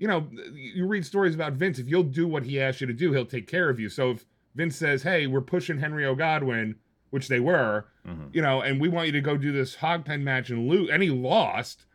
you 0.01 0.07
know, 0.07 0.27
you 0.51 0.87
read 0.87 1.05
stories 1.05 1.35
about 1.35 1.53
Vince. 1.53 1.77
If 1.77 1.87
you'll 1.87 2.01
do 2.01 2.27
what 2.27 2.43
he 2.43 2.59
asks 2.59 2.81
you 2.81 2.87
to 2.87 2.93
do, 2.93 3.13
he'll 3.13 3.23
take 3.23 3.47
care 3.47 3.69
of 3.69 3.79
you. 3.79 3.87
So 3.87 4.09
if 4.11 4.25
Vince 4.55 4.75
says, 4.75 5.03
"Hey, 5.03 5.27
we're 5.27 5.41
pushing 5.41 5.77
Henry 5.77 6.03
O. 6.07 6.15
Godwinn," 6.15 6.75
which 7.11 7.27
they 7.27 7.39
were, 7.39 7.85
Mhm. 8.07 8.33
you 8.33 8.41
know, 8.41 8.61
and 8.61 8.81
we 8.81 8.89
want 8.89 9.05
you 9.05 9.11
to 9.11 9.21
go 9.21 9.37
do 9.37 9.51
this 9.51 9.75
hog 9.75 10.03
pen 10.03 10.23
match 10.23 10.49
and 10.49 10.67
lose, 10.67 10.89
and 10.89 11.03
he 11.03 11.11
lost. 11.11 11.85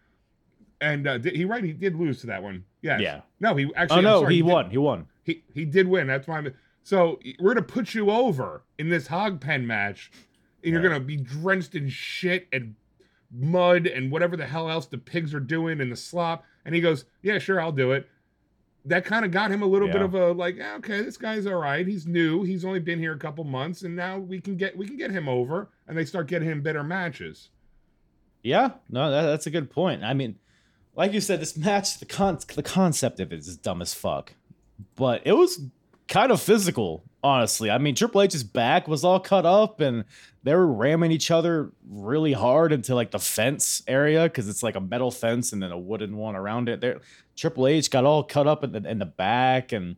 And 0.80 1.06
uh, 1.08 1.18
did 1.18 1.34
he 1.34 1.44
right? 1.44 1.64
He 1.64 1.72
did 1.72 1.96
lose 1.96 2.20
to 2.20 2.26
that 2.28 2.42
one. 2.44 2.64
Yes. 2.80 3.00
Yeah. 3.00 3.22
No, 3.40 3.56
he 3.56 3.72
actually. 3.74 3.98
Oh 3.98 4.02
no, 4.02 4.20
sorry, 4.20 4.34
he 4.36 4.42
did- 4.42 4.48
won. 4.52 4.70
He 4.70 4.78
won. 4.78 5.06
He 5.24 5.42
he 5.52 5.64
did 5.64 5.88
win. 5.88 6.06
That's 6.06 6.28
why 6.28 6.38
I'm. 6.38 6.54
So 6.84 7.18
we're 7.40 7.54
gonna 7.54 7.66
put 7.66 7.92
you 7.94 8.10
over 8.10 8.62
in 8.78 8.88
this 8.88 9.08
hog 9.08 9.40
pen 9.40 9.66
match, 9.66 10.12
and 10.62 10.72
you're 10.72 10.82
gonna 10.82 11.00
be 11.00 11.16
drenched 11.16 11.74
in 11.74 11.88
shit 11.88 12.46
and 12.52 12.76
mud 13.32 13.88
and 13.88 14.12
whatever 14.12 14.36
the 14.36 14.46
hell 14.46 14.70
else 14.70 14.86
the 14.86 14.98
pigs 14.98 15.34
are 15.34 15.40
doing 15.40 15.80
and 15.80 15.90
the 15.90 15.96
slop. 15.96 16.44
And 16.66 16.74
he 16.74 16.82
goes, 16.82 17.06
"Yeah, 17.22 17.38
sure, 17.38 17.58
I'll 17.60 17.72
do 17.72 17.92
it." 17.92 18.06
That 18.84 19.04
kind 19.04 19.24
of 19.24 19.30
got 19.30 19.50
him 19.50 19.62
a 19.62 19.66
little 19.66 19.88
bit 19.88 20.02
of 20.02 20.14
a 20.14 20.32
like, 20.32 20.58
"Ah, 20.62 20.76
okay, 20.76 21.00
this 21.00 21.16
guy's 21.16 21.46
all 21.46 21.54
right. 21.54 21.86
He's 21.86 22.06
new. 22.06 22.42
He's 22.42 22.64
only 22.64 22.80
been 22.80 22.98
here 22.98 23.14
a 23.14 23.18
couple 23.18 23.44
months, 23.44 23.82
and 23.82 23.96
now 23.96 24.18
we 24.18 24.40
can 24.40 24.56
get 24.56 24.76
we 24.76 24.86
can 24.86 24.96
get 24.98 25.10
him 25.10 25.28
over. 25.28 25.70
And 25.88 25.96
they 25.96 26.04
start 26.04 26.26
getting 26.26 26.48
him 26.48 26.60
better 26.60 26.84
matches. 26.84 27.48
Yeah, 28.42 28.72
no, 28.90 29.10
that, 29.10 29.22
that's 29.22 29.46
a 29.46 29.50
good 29.50 29.70
point. 29.70 30.04
I 30.04 30.12
mean, 30.12 30.38
like 30.94 31.12
you 31.12 31.20
said, 31.20 31.40
this 31.40 31.56
match, 31.56 31.98
the 31.98 32.06
con 32.06 32.38
the 32.54 32.62
concept 32.62 33.20
of 33.20 33.32
it 33.32 33.38
is 33.38 33.56
dumb 33.56 33.80
as 33.80 33.94
fuck, 33.94 34.34
but 34.94 35.22
it 35.24 35.32
was 35.32 35.60
kind 36.08 36.30
of 36.30 36.40
physical, 36.40 37.04
honestly. 37.22 37.70
I 37.70 37.78
mean, 37.78 37.94
Triple 37.94 38.22
H's 38.22 38.44
back 38.44 38.88
was 38.88 39.04
all 39.04 39.20
cut 39.20 39.46
up, 39.46 39.80
and 39.80 40.04
they 40.42 40.54
were 40.54 40.66
ramming 40.66 41.10
each 41.10 41.30
other 41.30 41.72
really 41.88 42.32
hard 42.32 42.72
into 42.72 42.94
like 42.94 43.10
the 43.10 43.18
fence 43.18 43.82
area 43.86 44.24
because 44.24 44.48
it's 44.48 44.62
like 44.62 44.76
a 44.76 44.80
metal 44.80 45.10
fence 45.10 45.52
and 45.52 45.62
then 45.62 45.72
a 45.72 45.78
wooden 45.78 46.16
one 46.16 46.36
around 46.36 46.68
it. 46.68 46.80
There, 46.80 47.00
Triple 47.36 47.66
H 47.66 47.90
got 47.90 48.04
all 48.04 48.22
cut 48.22 48.46
up 48.46 48.64
in 48.64 48.72
the 48.72 48.88
in 48.88 48.98
the 48.98 49.06
back, 49.06 49.72
and 49.72 49.96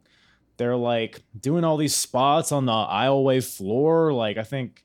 they're 0.57 0.77
like 0.77 1.23
doing 1.39 1.65
all 1.65 1.77
these 1.77 1.95
spots 1.95 2.53
on 2.53 2.67
the 2.67 2.73
aisleway 2.73 3.45
floor. 3.45 4.13
Like 4.13 4.39
I 4.39 4.45
think, 4.45 4.85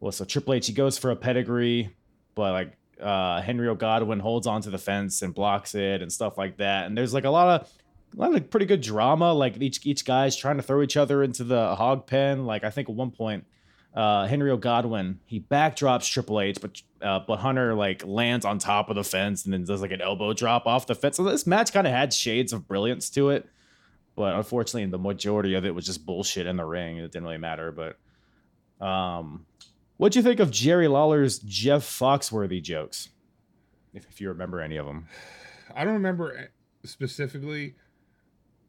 well, 0.00 0.12
so 0.12 0.24
Triple 0.24 0.54
H 0.54 0.66
he 0.66 0.72
goes 0.72 0.98
for 0.98 1.10
a 1.10 1.16
pedigree, 1.16 1.94
but 2.34 2.52
like 2.52 2.72
uh, 3.00 3.42
Henry 3.42 3.68
O. 3.68 3.74
Godwinn 3.74 4.20
holds 4.20 4.46
onto 4.46 4.70
the 4.70 4.78
fence 4.78 5.22
and 5.22 5.34
blocks 5.34 5.74
it 5.74 6.02
and 6.02 6.12
stuff 6.12 6.38
like 6.38 6.58
that. 6.58 6.86
And 6.86 6.96
there's 6.96 7.12
like 7.12 7.24
a 7.24 7.30
lot 7.30 7.60
of 7.60 7.72
a 8.14 8.20
lot 8.20 8.34
of 8.34 8.50
pretty 8.50 8.66
good 8.66 8.80
drama. 8.80 9.32
Like 9.32 9.60
each 9.60 9.84
each 9.86 10.04
guy's 10.04 10.36
trying 10.36 10.56
to 10.56 10.62
throw 10.62 10.82
each 10.82 10.96
other 10.96 11.22
into 11.22 11.44
the 11.44 11.74
hog 11.74 12.06
pen. 12.06 12.46
Like 12.46 12.64
I 12.64 12.70
think 12.70 12.88
at 12.88 12.94
one 12.94 13.10
point, 13.10 13.44
uh, 13.94 14.26
Henry 14.26 14.50
O. 14.50 14.56
Godwinn 14.56 15.20
he 15.26 15.40
backdrops 15.40 16.10
Triple 16.10 16.40
H, 16.40 16.58
but 16.60 16.82
uh, 17.00 17.20
but 17.26 17.38
Hunter 17.38 17.74
like 17.74 18.04
lands 18.06 18.44
on 18.44 18.58
top 18.58 18.90
of 18.90 18.96
the 18.96 19.04
fence 19.04 19.44
and 19.44 19.52
then 19.52 19.64
does 19.64 19.82
like 19.82 19.92
an 19.92 20.00
elbow 20.00 20.32
drop 20.32 20.66
off 20.66 20.86
the 20.86 20.94
fence. 20.94 21.16
So 21.16 21.24
this 21.24 21.46
match 21.46 21.72
kind 21.72 21.86
of 21.86 21.92
had 21.92 22.12
shades 22.12 22.52
of 22.52 22.68
brilliance 22.68 23.10
to 23.10 23.30
it. 23.30 23.48
But 24.14 24.34
unfortunately, 24.34 24.90
the 24.90 24.98
majority 24.98 25.54
of 25.54 25.64
it 25.64 25.74
was 25.74 25.86
just 25.86 26.04
bullshit 26.04 26.46
in 26.46 26.56
the 26.56 26.66
ring. 26.66 26.98
It 26.98 27.12
didn't 27.12 27.24
really 27.24 27.38
matter. 27.38 27.72
But 27.72 28.86
um, 28.86 29.46
What'd 30.02 30.16
you 30.16 30.22
think 30.22 30.40
of 30.40 30.50
Jerry 30.50 30.88
Lawler's 30.88 31.38
Jeff 31.38 31.82
Foxworthy 31.82 32.60
jokes? 32.60 33.10
If, 33.94 34.04
if 34.10 34.20
you 34.20 34.30
remember 34.30 34.60
any 34.60 34.76
of 34.76 34.84
them. 34.84 35.06
I 35.76 35.84
don't 35.84 35.94
remember 35.94 36.36
eh, 36.36 36.46
specifically, 36.84 37.76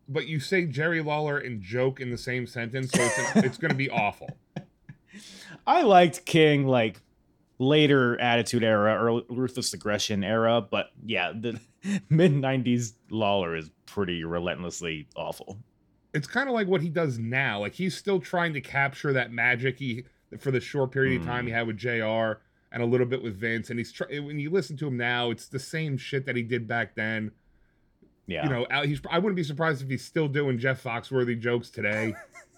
but 0.07 0.27
you 0.27 0.39
say 0.39 0.65
Jerry 0.65 1.01
Lawler 1.01 1.37
and 1.37 1.61
joke 1.61 1.99
in 1.99 2.11
the 2.11 2.17
same 2.17 2.45
sentence, 2.47 2.91
so 2.91 3.01
it's 3.01 3.35
it's 3.35 3.57
going 3.57 3.71
to 3.71 3.77
be 3.77 3.89
awful. 3.89 4.29
I 5.67 5.83
liked 5.83 6.25
King 6.25 6.67
like 6.67 7.01
later 7.59 8.19
Attitude 8.19 8.63
Era 8.63 9.01
or 9.01 9.23
Ruthless 9.29 9.73
Aggression 9.73 10.23
era, 10.23 10.61
but 10.61 10.87
yeah, 11.05 11.31
the 11.31 11.59
mid 12.09 12.33
'90s 12.33 12.93
Lawler 13.09 13.55
is 13.55 13.69
pretty 13.85 14.23
relentlessly 14.23 15.07
awful. 15.15 15.59
It's 16.13 16.27
kind 16.27 16.47
of 16.47 16.53
like 16.53 16.67
what 16.67 16.81
he 16.81 16.89
does 16.89 17.17
now. 17.17 17.59
Like 17.59 17.73
he's 17.73 17.95
still 17.95 18.19
trying 18.19 18.53
to 18.53 18.61
capture 18.61 19.13
that 19.13 19.31
magic 19.31 19.79
he 19.79 20.05
for 20.39 20.51
the 20.51 20.59
short 20.59 20.91
period 20.91 21.21
of 21.21 21.27
time 21.27 21.45
he 21.45 21.51
mm. 21.51 21.55
had 21.55 21.67
with 21.67 21.77
Jr. 21.77 22.41
and 22.71 22.81
a 22.81 22.85
little 22.85 23.05
bit 23.05 23.21
with 23.23 23.35
Vince. 23.35 23.69
And 23.69 23.79
he's 23.79 23.91
try- 23.91 24.19
when 24.19 24.39
you 24.39 24.49
listen 24.49 24.77
to 24.77 24.87
him 24.87 24.97
now, 24.97 25.31
it's 25.31 25.47
the 25.47 25.59
same 25.59 25.97
shit 25.97 26.25
that 26.25 26.35
he 26.35 26.43
did 26.43 26.67
back 26.67 26.95
then. 26.95 27.31
Yeah, 28.25 28.43
You 28.43 28.49
know, 28.49 28.65
he's 28.83 29.01
I 29.09 29.19
wouldn't 29.19 29.35
be 29.35 29.43
surprised 29.43 29.81
if 29.81 29.89
he's 29.89 30.05
still 30.05 30.27
doing 30.27 30.57
Jeff 30.57 30.81
Foxworthy 30.81 31.39
jokes 31.39 31.69
today. 31.69 32.13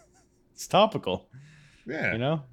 it's 0.54 0.68
topical. 0.68 1.28
Yeah. 1.88 2.14
You 2.14 2.20
know, 2.20 2.44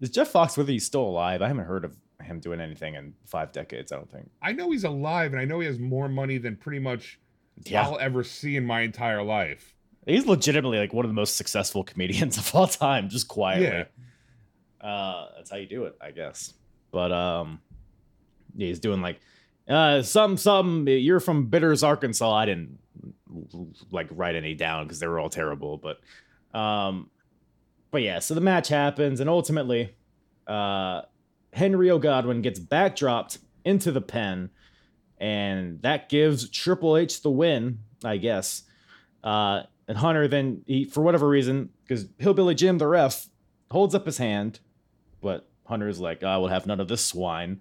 is 0.00 0.10
Jeff 0.10 0.32
Foxworthy 0.32 0.80
still 0.80 1.02
alive? 1.02 1.42
I 1.42 1.48
haven't 1.48 1.64
heard 1.66 1.84
of 1.84 1.96
him 2.22 2.40
doing 2.40 2.60
anything 2.60 2.94
in 2.94 3.14
five 3.26 3.52
decades. 3.52 3.92
I 3.92 3.96
don't 3.96 4.10
think. 4.10 4.30
I 4.42 4.52
know 4.52 4.70
he's 4.70 4.84
alive 4.84 5.32
and 5.32 5.40
I 5.40 5.44
know 5.44 5.60
he 5.60 5.66
has 5.66 5.78
more 5.78 6.08
money 6.08 6.38
than 6.38 6.56
pretty 6.56 6.78
much 6.78 7.18
Yeah, 7.64 7.82
I'll 7.82 7.98
ever 7.98 8.24
see 8.24 8.56
in 8.56 8.64
my 8.64 8.80
entire 8.82 9.22
life. 9.22 9.74
he's 10.06 10.26
legitimately 10.26 10.78
like 10.78 10.94
one 10.94 11.04
of 11.04 11.10
the 11.10 11.14
most 11.14 11.36
successful 11.36 11.84
comedians 11.84 12.38
of 12.42 12.54
all 12.54 12.66
time, 12.66 13.08
just 13.10 13.28
quietly. 13.28 13.66
Yeah. 13.66 13.84
Uh, 14.86 15.28
that's 15.36 15.50
how 15.50 15.56
you 15.58 15.66
do 15.66 15.84
it, 15.84 15.94
I 16.00 16.10
guess. 16.10 16.54
But 16.90 17.12
um, 17.12 17.60
yeah, 18.56 18.68
he's 18.68 18.80
doing 18.80 19.02
like 19.02 19.20
uh 19.70 20.02
some 20.02 20.36
some. 20.36 20.88
You're 20.88 21.20
from 21.20 21.46
Bitters, 21.46 21.82
Arkansas. 21.82 22.32
I 22.32 22.46
didn't 22.46 22.78
like 23.90 24.08
write 24.10 24.34
any 24.34 24.54
down 24.54 24.84
because 24.84 24.98
they 25.00 25.06
were 25.06 25.18
all 25.18 25.30
terrible. 25.30 25.78
But 25.78 26.58
um, 26.58 27.10
but 27.90 28.02
yeah. 28.02 28.18
So 28.18 28.34
the 28.34 28.40
match 28.40 28.68
happens, 28.68 29.20
and 29.20 29.30
ultimately, 29.30 29.94
uh, 30.46 31.02
Henry 31.52 31.90
O. 31.90 31.98
Godwinn 31.98 32.42
gets 32.42 32.58
backdropped 32.60 33.38
into 33.64 33.92
the 33.92 34.00
pen, 34.00 34.50
and 35.18 35.80
that 35.82 36.08
gives 36.08 36.48
Triple 36.48 36.96
H 36.96 37.22
the 37.22 37.30
win, 37.30 37.80
I 38.04 38.16
guess. 38.16 38.62
Uh, 39.22 39.62
and 39.86 39.98
Hunter 39.98 40.28
then 40.28 40.62
he 40.66 40.84
for 40.84 41.02
whatever 41.02 41.28
reason 41.28 41.70
because 41.82 42.06
Hillbilly 42.18 42.54
Jim 42.54 42.78
the 42.78 42.86
ref 42.86 43.28
holds 43.70 43.94
up 43.94 44.06
his 44.06 44.18
hand, 44.18 44.60
but 45.20 45.48
Hunter's 45.66 46.00
like, 46.00 46.22
I 46.22 46.36
will 46.38 46.48
have 46.48 46.66
none 46.66 46.80
of 46.80 46.88
this 46.88 47.04
swine. 47.04 47.60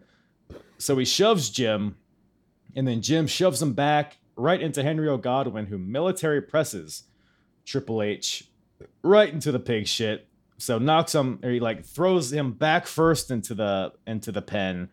So 0.77 0.97
he 0.97 1.05
shoves 1.05 1.49
Jim, 1.49 1.95
and 2.75 2.87
then 2.87 3.01
Jim 3.01 3.27
shoves 3.27 3.61
him 3.61 3.73
back 3.73 4.17
right 4.35 4.61
into 4.61 4.83
Henry 4.83 5.09
O. 5.09 5.17
Godwinn, 5.17 5.67
who 5.67 5.77
military 5.77 6.41
presses 6.41 7.03
Triple 7.65 8.01
H 8.01 8.45
right 9.03 9.31
into 9.31 9.51
the 9.51 9.59
pig 9.59 9.87
shit. 9.87 10.27
So 10.57 10.77
knocks 10.77 11.15
him, 11.15 11.39
or 11.43 11.49
he 11.51 11.59
like 11.59 11.85
throws 11.85 12.33
him 12.33 12.51
back 12.51 12.85
first 12.85 13.31
into 13.31 13.53
the 13.53 13.93
into 14.05 14.31
the 14.31 14.41
pen, 14.41 14.89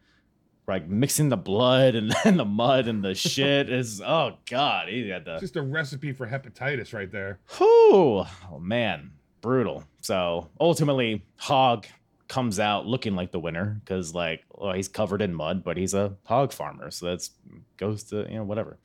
like 0.69 0.89
mixing 0.89 1.29
the 1.29 1.37
blood 1.37 1.95
and 1.95 2.15
then 2.25 2.37
the 2.37 2.45
mud 2.45 2.87
and 2.87 3.05
the 3.05 3.15
shit 3.15 3.69
is 3.71 4.01
oh 4.01 4.37
god, 4.49 4.89
he 4.89 5.09
had 5.09 5.25
the 5.25 5.39
Just 5.39 5.57
a 5.57 5.63
recipe 5.63 6.13
for 6.13 6.27
hepatitis 6.27 6.93
right 6.93 7.11
there. 7.11 7.41
Whew. 7.57 8.25
Oh 8.53 8.59
man, 8.61 9.11
brutal. 9.41 9.85
So 10.03 10.49
ultimately, 10.61 11.25
Hog 11.37 11.87
comes 12.29 12.59
out 12.59 12.87
looking 12.87 13.15
like 13.15 13.31
the 13.33 13.39
winner 13.39 13.81
because, 13.85 14.15
like, 14.15 14.45
well, 14.55 14.73
he's 14.73 14.89
covered 14.89 15.23
in 15.23 15.35
mud, 15.35 15.63
but 15.63 15.77
he's 15.77 15.95
a 15.95 16.17
hog 16.25 16.53
farmer, 16.53 16.91
so 16.91 17.07
that's 17.07 17.31
goes 17.77 18.05
to 18.05 18.27
you 18.29 18.37
know 18.37 18.45
whatever. 18.45 18.79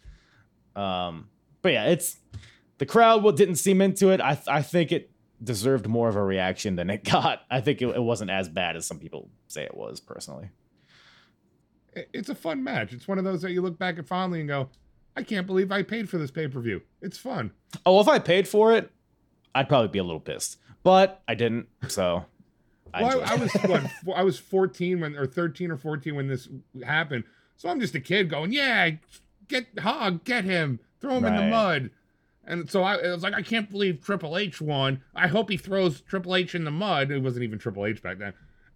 Um, 0.75 1.29
but 1.61 1.73
yeah, 1.73 1.85
it's 1.85 2.17
the 2.77 2.85
crowd 2.85 3.35
didn't 3.35 3.55
seem 3.55 3.81
into 3.81 4.09
it. 4.09 4.21
I 4.21 4.39
I 4.47 4.61
think 4.61 4.91
it 4.91 5.11
deserved 5.43 5.87
more 5.87 6.07
of 6.07 6.15
a 6.15 6.23
reaction 6.23 6.75
than 6.75 6.89
it 6.89 7.03
got. 7.09 7.41
I 7.49 7.61
think 7.61 7.81
it, 7.81 7.87
it 7.87 8.01
wasn't 8.01 8.31
as 8.31 8.47
bad 8.49 8.75
as 8.75 8.85
some 8.85 8.99
people 8.99 9.29
say 9.47 9.63
it 9.63 9.75
was. 9.75 9.99
Personally, 9.99 10.49
It's 12.13 12.29
a 12.29 12.35
fun 12.35 12.63
match. 12.63 12.93
It's 12.93 13.07
one 13.07 13.17
of 13.17 13.23
those 13.23 13.41
that 13.41 13.51
you 13.51 13.61
look 13.61 13.77
back 13.77 13.97
at 13.97 14.07
fondly 14.07 14.39
and 14.39 14.47
go, 14.49 14.69
I 15.15 15.23
can't 15.23 15.45
believe 15.47 15.71
I 15.71 15.83
paid 15.83 16.09
for 16.09 16.17
this 16.17 16.31
pay 16.31 16.47
per 16.47 16.59
view. 16.59 16.81
It's 17.01 17.17
fun. 17.17 17.51
oh, 17.85 17.99
if 17.99 18.07
I 18.07 18.19
paid 18.19 18.47
for 18.47 18.73
it, 18.73 18.91
I'd 19.53 19.67
probably 19.67 19.89
be 19.89 19.99
a 19.99 20.03
little 20.03 20.21
pissed, 20.21 20.57
but 20.83 21.21
I 21.27 21.35
didn't. 21.35 21.67
So. 21.89 22.25
I 22.93 23.03
Well, 23.03 23.21
I, 23.21 23.33
I 23.33 23.35
was 23.35 23.53
what, 23.53 23.91
I 24.17 24.23
was 24.23 24.39
14 24.39 24.99
when 24.99 25.15
or 25.15 25.25
13 25.25 25.71
or 25.71 25.77
14 25.77 26.15
when 26.15 26.27
this 26.27 26.47
happened. 26.85 27.23
So 27.57 27.69
I'm 27.69 27.79
just 27.79 27.95
a 27.95 27.99
kid 27.99 28.29
going, 28.29 28.51
yeah, 28.51 28.91
get 29.47 29.67
Hog, 29.79 30.23
get 30.23 30.45
him, 30.45 30.79
throw 30.99 31.17
him 31.17 31.25
in 31.25 31.35
the 31.35 31.47
mud. 31.47 31.91
And 32.45 32.69
so 32.69 32.83
I, 32.83 32.95
I 32.95 33.11
was 33.11 33.23
like, 33.23 33.35
I 33.35 33.41
can't 33.43 33.69
believe 33.69 34.01
Triple 34.01 34.37
H 34.37 34.61
won. 34.61 35.03
I 35.15 35.27
hope 35.27 35.49
he 35.49 35.57
throws 35.57 36.01
Triple 36.01 36.35
H 36.35 36.55
in 36.55 36.63
the 36.63 36.71
mud. 36.71 37.11
It 37.11 37.19
wasn't 37.19 37.43
even 37.43 37.59
Triple 37.59 37.85
H 37.85 38.01
back 38.01 38.17
then. 38.17 38.33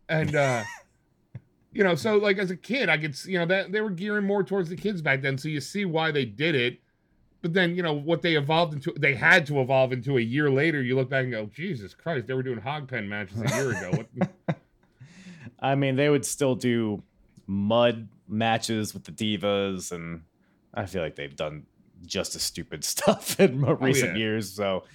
And 0.07 0.35
uh 0.35 0.63
you 1.73 1.83
know, 1.83 1.95
so 1.95 2.17
like 2.17 2.37
as 2.37 2.51
a 2.51 2.55
kid, 2.55 2.89
I 2.89 2.97
could 2.97 3.15
you 3.25 3.39
know 3.39 3.45
that 3.47 3.71
they 3.71 3.81
were 3.81 3.89
gearing 3.89 4.25
more 4.25 4.43
towards 4.43 4.69
the 4.69 4.75
kids 4.77 5.01
back 5.01 5.21
then. 5.21 5.37
So 5.37 5.49
you 5.49 5.59
see 5.59 5.85
why 5.85 6.11
they 6.11 6.25
did 6.25 6.55
it. 6.55 6.79
But 7.45 7.53
then, 7.53 7.75
you 7.75 7.83
know, 7.83 7.93
what 7.93 8.23
they 8.23 8.37
evolved 8.37 8.73
into, 8.73 8.91
they 8.97 9.13
had 9.13 9.45
to 9.45 9.61
evolve 9.61 9.93
into 9.93 10.17
a 10.17 10.19
year 10.19 10.49
later. 10.49 10.81
You 10.81 10.95
look 10.95 11.11
back 11.11 11.25
and 11.25 11.31
go, 11.31 11.45
Jesus 11.45 11.93
Christ, 11.93 12.25
they 12.25 12.33
were 12.33 12.41
doing 12.41 12.57
hog 12.57 12.87
pen 12.87 13.07
matches 13.07 13.39
a 13.39 13.55
year 13.55 13.69
ago. 13.69 14.03
I 15.59 15.75
mean, 15.75 15.95
they 15.95 16.09
would 16.09 16.25
still 16.25 16.55
do 16.55 17.03
mud 17.45 18.07
matches 18.27 18.95
with 18.95 19.03
the 19.03 19.11
divas, 19.11 19.91
and 19.91 20.23
I 20.73 20.87
feel 20.87 21.03
like 21.03 21.15
they've 21.15 21.35
done 21.35 21.67
just 22.03 22.35
as 22.35 22.41
stupid 22.41 22.83
stuff 22.83 23.39
in 23.39 23.61
more 23.61 23.75
recent 23.75 24.13
yeah. 24.13 24.23
years. 24.23 24.51
So, 24.51 24.85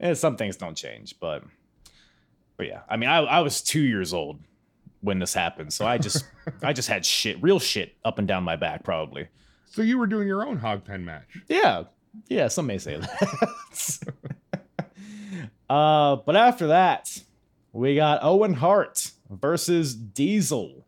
eh, 0.00 0.14
some 0.14 0.38
things 0.38 0.56
don't 0.56 0.78
change, 0.78 1.20
but 1.20 1.44
but 2.56 2.66
yeah, 2.66 2.80
I 2.88 2.96
mean, 2.96 3.10
I 3.10 3.18
I 3.18 3.40
was 3.40 3.60
two 3.60 3.82
years 3.82 4.14
old 4.14 4.40
when 5.02 5.18
this 5.18 5.34
happened, 5.34 5.74
so 5.74 5.86
I 5.86 5.98
just 5.98 6.24
I 6.62 6.72
just 6.72 6.88
had 6.88 7.04
shit, 7.04 7.42
real 7.42 7.58
shit, 7.58 7.94
up 8.06 8.18
and 8.18 8.26
down 8.26 8.42
my 8.42 8.56
back, 8.56 8.84
probably. 8.84 9.28
So 9.70 9.82
you 9.82 9.98
were 9.98 10.06
doing 10.06 10.26
your 10.26 10.46
own 10.46 10.58
hog 10.58 10.84
pen 10.84 11.04
match. 11.04 11.28
Yeah, 11.48 11.84
Yeah, 12.28 12.48
some 12.48 12.66
may 12.66 12.78
say 12.78 12.98
that. 12.98 14.14
uh, 15.70 16.16
but 16.16 16.36
after 16.36 16.68
that, 16.68 17.22
we 17.72 17.94
got 17.94 18.18
Owen 18.22 18.54
Hart 18.54 19.12
versus 19.30 19.94
Diesel. 19.94 20.84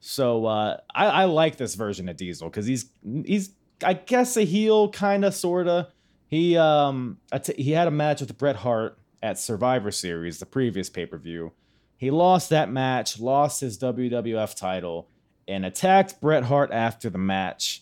So 0.00 0.44
uh, 0.44 0.78
I, 0.94 1.06
I 1.06 1.24
like 1.24 1.56
this 1.56 1.74
version 1.74 2.08
of 2.08 2.16
Diesel 2.16 2.50
because 2.50 2.66
he's 2.66 2.86
he's 3.24 3.50
I 3.82 3.94
guess 3.94 4.36
a 4.36 4.44
heel, 4.44 4.90
kind 4.90 5.24
of, 5.24 5.34
sorta. 5.34 5.88
He 6.28 6.56
um 6.56 7.18
he 7.56 7.72
had 7.72 7.88
a 7.88 7.90
match 7.90 8.20
with 8.20 8.36
Bret 8.36 8.56
Hart 8.56 8.98
at 9.22 9.38
Survivor 9.38 9.90
Series, 9.90 10.38
the 10.38 10.46
previous 10.46 10.90
pay 10.90 11.06
per 11.06 11.16
view. 11.16 11.52
He 11.96 12.10
lost 12.10 12.50
that 12.50 12.70
match, 12.70 13.20
lost 13.20 13.60
his 13.60 13.78
WWF 13.78 14.56
title, 14.56 15.08
and 15.46 15.64
attacked 15.64 16.20
Bret 16.20 16.44
Hart 16.44 16.70
after 16.72 17.08
the 17.08 17.18
match. 17.18 17.81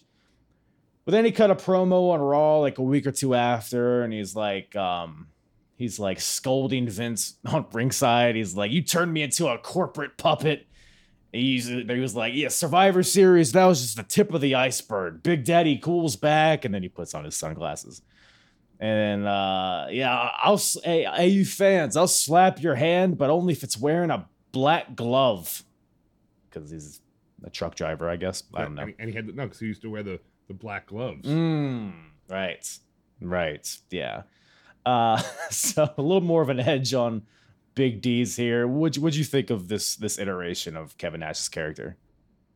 But 1.10 1.16
then 1.16 1.24
he 1.24 1.32
cut 1.32 1.50
a 1.50 1.56
promo 1.56 2.12
on 2.12 2.20
Raw 2.20 2.58
like 2.58 2.78
a 2.78 2.82
week 2.82 3.04
or 3.04 3.10
two 3.10 3.34
after, 3.34 4.04
and 4.04 4.12
he's 4.12 4.36
like, 4.36 4.76
um, 4.76 5.26
he's 5.74 5.98
like 5.98 6.20
scolding 6.20 6.88
Vince 6.88 7.34
on 7.46 7.66
ringside. 7.72 8.36
He's 8.36 8.54
like, 8.54 8.70
"You 8.70 8.80
turned 8.80 9.12
me 9.12 9.22
into 9.22 9.48
a 9.48 9.58
corporate 9.58 10.16
puppet." 10.18 10.68
He's, 11.32 11.66
he 11.66 11.98
was 11.98 12.14
like, 12.14 12.34
"Yeah, 12.36 12.46
Survivor 12.46 13.02
Series, 13.02 13.50
that 13.50 13.64
was 13.64 13.82
just 13.82 13.96
the 13.96 14.04
tip 14.04 14.32
of 14.32 14.40
the 14.40 14.54
iceberg." 14.54 15.24
Big 15.24 15.44
Daddy 15.44 15.78
Cool's 15.78 16.14
back, 16.14 16.64
and 16.64 16.72
then 16.72 16.84
he 16.84 16.88
puts 16.88 17.12
on 17.12 17.24
his 17.24 17.36
sunglasses. 17.36 18.02
And 18.78 19.26
uh, 19.26 19.86
yeah, 19.90 20.30
I'll 20.40 20.62
hey, 20.84 21.08
hey 21.12 21.26
you 21.26 21.44
fans, 21.44 21.96
I'll 21.96 22.06
slap 22.06 22.62
your 22.62 22.76
hand, 22.76 23.18
but 23.18 23.30
only 23.30 23.52
if 23.52 23.64
it's 23.64 23.76
wearing 23.76 24.10
a 24.10 24.28
black 24.52 24.94
glove, 24.94 25.64
because 26.48 26.70
he's 26.70 27.00
a 27.42 27.50
truck 27.50 27.74
driver, 27.74 28.08
I 28.08 28.14
guess. 28.14 28.44
I 28.54 28.62
don't 28.62 28.76
know. 28.76 28.86
And 29.00 29.10
he 29.10 29.16
had 29.16 29.26
no, 29.34 29.42
because 29.42 29.58
he 29.58 29.66
used 29.66 29.82
to 29.82 29.90
wear 29.90 30.04
the 30.04 30.20
the 30.50 30.54
black 30.54 30.86
gloves. 30.86 31.28
Mm, 31.28 31.92
right, 32.28 32.78
right, 33.20 33.78
yeah. 33.88 34.22
Uh, 34.84 35.22
so 35.50 35.88
a 35.96 36.02
little 36.02 36.20
more 36.20 36.42
of 36.42 36.48
an 36.48 36.58
edge 36.58 36.92
on 36.92 37.22
Big 37.76 38.02
D's 38.02 38.34
here. 38.34 38.66
What 38.66 38.98
would 38.98 39.14
you 39.14 39.22
think 39.22 39.50
of 39.50 39.68
this 39.68 39.94
this 39.94 40.18
iteration 40.18 40.76
of 40.76 40.98
Kevin 40.98 41.20
Nash's 41.20 41.48
character? 41.48 41.96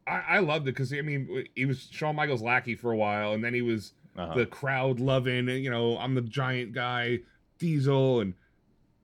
I, 0.08 0.22
I 0.28 0.38
loved 0.40 0.66
it 0.66 0.72
because 0.72 0.92
I 0.92 1.02
mean 1.02 1.46
he 1.54 1.66
was 1.66 1.88
Shawn 1.92 2.16
Michaels 2.16 2.42
lackey 2.42 2.74
for 2.74 2.90
a 2.90 2.96
while, 2.96 3.32
and 3.32 3.44
then 3.44 3.54
he 3.54 3.62
was 3.62 3.92
uh-huh. 4.16 4.34
the 4.34 4.46
crowd 4.46 4.98
loving. 4.98 5.48
You 5.48 5.70
know, 5.70 5.96
I'm 5.96 6.16
the 6.16 6.22
giant 6.22 6.72
guy, 6.72 7.20
Diesel, 7.60 8.20
and 8.22 8.34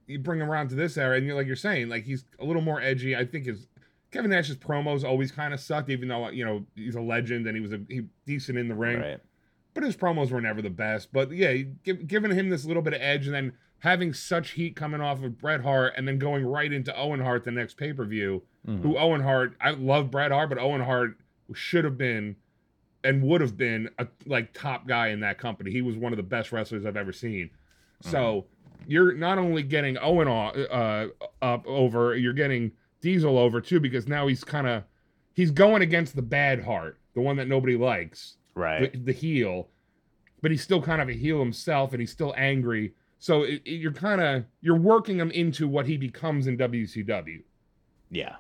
you 0.09 0.18
bring 0.18 0.41
him 0.41 0.51
around 0.51 0.70
to 0.70 0.74
this 0.74 0.99
era, 0.99 1.16
and 1.16 1.24
you're 1.24 1.36
like 1.36 1.47
you're 1.47 1.55
saying, 1.55 1.88
like 1.88 2.03
he's 2.03 2.24
a 2.41 2.45
little 2.45 2.62
more 2.62 2.80
edgy. 2.80 3.14
I 3.14 3.24
think 3.24 3.47
his 3.47 3.68
Kevin 4.11 4.30
Nash's 4.30 4.56
promos 4.56 5.04
always 5.04 5.30
kind 5.30 5.54
of 5.54 5.61
sucked, 5.61 5.90
even 5.90 6.08
though 6.08 6.28
you 6.30 6.44
know 6.44 6.64
he's 6.74 6.96
a 6.96 7.00
legend 7.00 7.46
and 7.46 7.56
he 7.56 7.61
was 7.61 7.72
a 7.72 7.80
he, 7.88 8.02
decent 8.26 8.58
in 8.58 8.68
the 8.68 8.74
ring. 8.74 9.00
Right. 9.00 9.20
But 9.72 9.84
his 9.84 9.96
promos 9.96 10.30
were 10.30 10.40
never 10.40 10.61
the 10.62 10.70
best. 10.70 11.12
But 11.12 11.30
yeah, 11.30 11.52
give, 11.84 12.06
giving 12.08 12.32
him 12.32 12.48
this 12.48 12.64
little 12.64 12.82
bit 12.82 12.94
of 12.94 13.00
edge, 13.00 13.26
and 13.26 13.34
then 13.34 13.52
having 13.78 14.12
such 14.12 14.50
heat 14.50 14.74
coming 14.74 15.00
off 15.00 15.22
of 15.22 15.38
Bret 15.38 15.62
Hart, 15.62 15.94
and 15.96 16.08
then 16.08 16.18
going 16.18 16.44
right 16.44 16.72
into 16.72 16.96
Owen 16.96 17.20
Hart 17.20 17.44
the 17.44 17.52
next 17.52 17.76
pay 17.76 17.92
per 17.92 18.04
view. 18.04 18.42
Mm-hmm. 18.66 18.82
Who 18.82 18.98
Owen 18.98 19.22
Hart? 19.22 19.56
I 19.61 19.70
love 19.70 20.11
Bret 20.11 20.32
Hart, 20.32 20.48
but 20.48 20.58
Owen 20.58 20.80
Hart 20.80 21.16
should 21.54 21.84
have 21.84 21.96
been 21.96 22.36
and 23.02 23.22
would 23.22 23.40
have 23.40 23.56
been 23.56 23.88
a 23.98 24.06
like 24.26 24.52
top 24.52 24.86
guy 24.86 25.08
in 25.08 25.20
that 25.20 25.38
company. 25.38 25.70
He 25.70 25.82
was 25.82 25.96
one 25.96 26.12
of 26.12 26.16
the 26.16 26.22
best 26.22 26.52
wrestlers 26.52 26.84
I've 26.84 26.96
ever 26.96 27.12
seen. 27.12 27.46
Mm-hmm. 27.46 28.11
So 28.11 28.46
you're 28.86 29.14
not 29.14 29.38
only 29.38 29.62
getting 29.62 29.96
Owen 29.98 30.28
uh, 30.28 31.06
up 31.40 31.66
over, 31.66 32.16
you're 32.16 32.32
getting 32.32 32.72
Diesel 33.01 33.38
over 33.38 33.61
too 33.61 33.80
because 33.80 34.07
now 34.07 34.26
he's 34.26 34.44
kind 34.44 34.66
of 34.66 34.84
he's 35.34 35.51
going 35.51 35.82
against 35.82 36.16
the 36.16 36.22
bad 36.22 36.62
heart, 36.62 36.98
the 37.14 37.20
one 37.20 37.36
that 37.36 37.48
nobody 37.48 37.76
likes, 37.76 38.36
right? 38.55 38.92
The, 38.92 38.98
the 38.98 39.12
heel, 39.12 39.68
but 40.42 40.51
he's 40.51 40.62
still 40.62 40.82
kind 40.82 41.01
of 41.01 41.09
a 41.09 41.12
heel 41.12 41.38
himself, 41.38 41.92
and 41.92 42.01
he's 42.01 42.12
still 42.12 42.34
angry. 42.36 42.94
So 43.18 43.42
it, 43.42 43.62
it, 43.64 43.72
you're 43.72 43.92
kind 43.92 44.20
of 44.20 44.44
you're 44.61 44.76
working 44.76 45.18
him 45.18 45.30
into 45.30 45.68
what 45.68 45.86
he 45.86 45.96
becomes 45.96 46.46
in 46.46 46.57
WCW. 46.57 47.42
Yeah, 48.11 48.36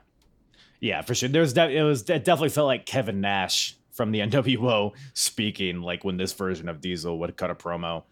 yeah, 0.80 1.02
for 1.02 1.14
sure. 1.14 1.28
There's 1.28 1.52
de- 1.52 1.76
it 1.76 1.82
was 1.82 2.02
it 2.02 2.24
definitely 2.24 2.48
felt 2.50 2.66
like 2.66 2.86
Kevin 2.86 3.20
Nash 3.20 3.76
from 3.90 4.10
the 4.10 4.20
NWO 4.20 4.92
speaking, 5.14 5.82
like 5.82 6.04
when 6.04 6.16
this 6.16 6.32
version 6.32 6.68
of 6.68 6.80
Diesel 6.80 7.18
would 7.18 7.36
cut 7.36 7.50
a 7.50 7.54
promo. 7.54 8.04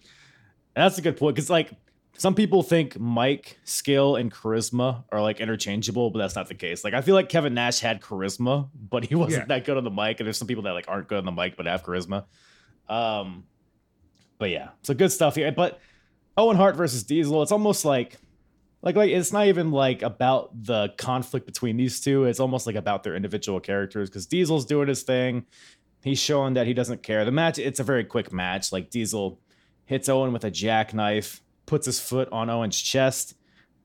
And 0.77 0.85
that's 0.85 0.99
a 0.99 1.03
good 1.03 1.17
point 1.17 1.35
because 1.35 1.51
like 1.51 1.73
some 2.19 2.35
people 2.35 2.65
think 2.65 2.99
Mike 2.99 3.59
skill 3.63 4.17
and 4.17 4.33
charisma 4.33 5.05
are 5.13 5.23
like 5.23 5.39
interchangeable, 5.39 6.11
but 6.11 6.19
that's 6.19 6.35
not 6.35 6.49
the 6.49 6.55
case. 6.55 6.83
Like 6.83 6.93
I 6.93 7.01
feel 7.01 7.15
like 7.15 7.29
Kevin 7.29 7.55
Nash 7.55 7.79
had 7.79 8.01
charisma, 8.01 8.69
but 8.75 9.05
he 9.05 9.15
wasn't 9.15 9.45
yeah. 9.45 9.57
that 9.57 9.65
good 9.65 9.77
on 9.77 9.85
the 9.85 9.91
mic. 9.91 10.19
And 10.19 10.27
there's 10.27 10.37
some 10.37 10.49
people 10.49 10.65
that 10.65 10.73
like 10.73 10.87
aren't 10.89 11.09
good 11.09 11.19
on 11.19 11.25
the 11.25 11.33
mic 11.33 11.57
but 11.57 11.67
have 11.67 11.85
charisma. 11.85 12.25
Um, 12.89 13.45
but 14.39 14.51
yeah, 14.51 14.71
so 14.83 14.95
good 14.95 15.13
stuff 15.13 15.37
here. 15.37 15.53
But 15.53 15.79
Owen 16.37 16.57
Hart 16.57 16.75
versus 16.75 17.05
Diesel, 17.05 17.41
it's 17.43 17.53
almost 17.53 17.85
like 17.85 18.17
like 18.83 18.97
like 18.97 19.11
it's 19.11 19.33
not 19.33 19.47
even 19.47 19.71
like 19.71 20.03
about 20.03 20.51
the 20.65 20.93
conflict 20.99 21.47
between 21.47 21.77
these 21.77 22.01
two. 22.01 22.25
It's 22.25 22.41
almost 22.41 22.67
like 22.67 22.77
about 22.77 23.05
their 23.05 23.15
individual 23.15 23.61
characters 23.61 24.11
because 24.11 24.27
Diesel's 24.27 24.67
doing 24.67 24.89
his 24.89 25.05
thing. 25.05 25.47
He's 26.03 26.19
showing 26.19 26.55
that 26.55 26.67
he 26.67 26.75
doesn't 26.75 27.05
care. 27.05 27.25
The 27.25 27.33
match, 27.33 27.59
it's 27.59 27.81
a 27.81 27.85
very 27.85 28.05
quick 28.05 28.33
match. 28.33 28.73
Like 28.73 28.91
Diesel 28.91 29.41
hits 29.85 30.09
Owen 30.09 30.33
with 30.33 30.45
a 30.45 30.51
jackknife 30.51 31.43
puts 31.69 31.87
his 31.87 32.01
foot 32.01 32.29
on 32.33 32.51
Owen's 32.51 32.81
chest, 32.81 33.35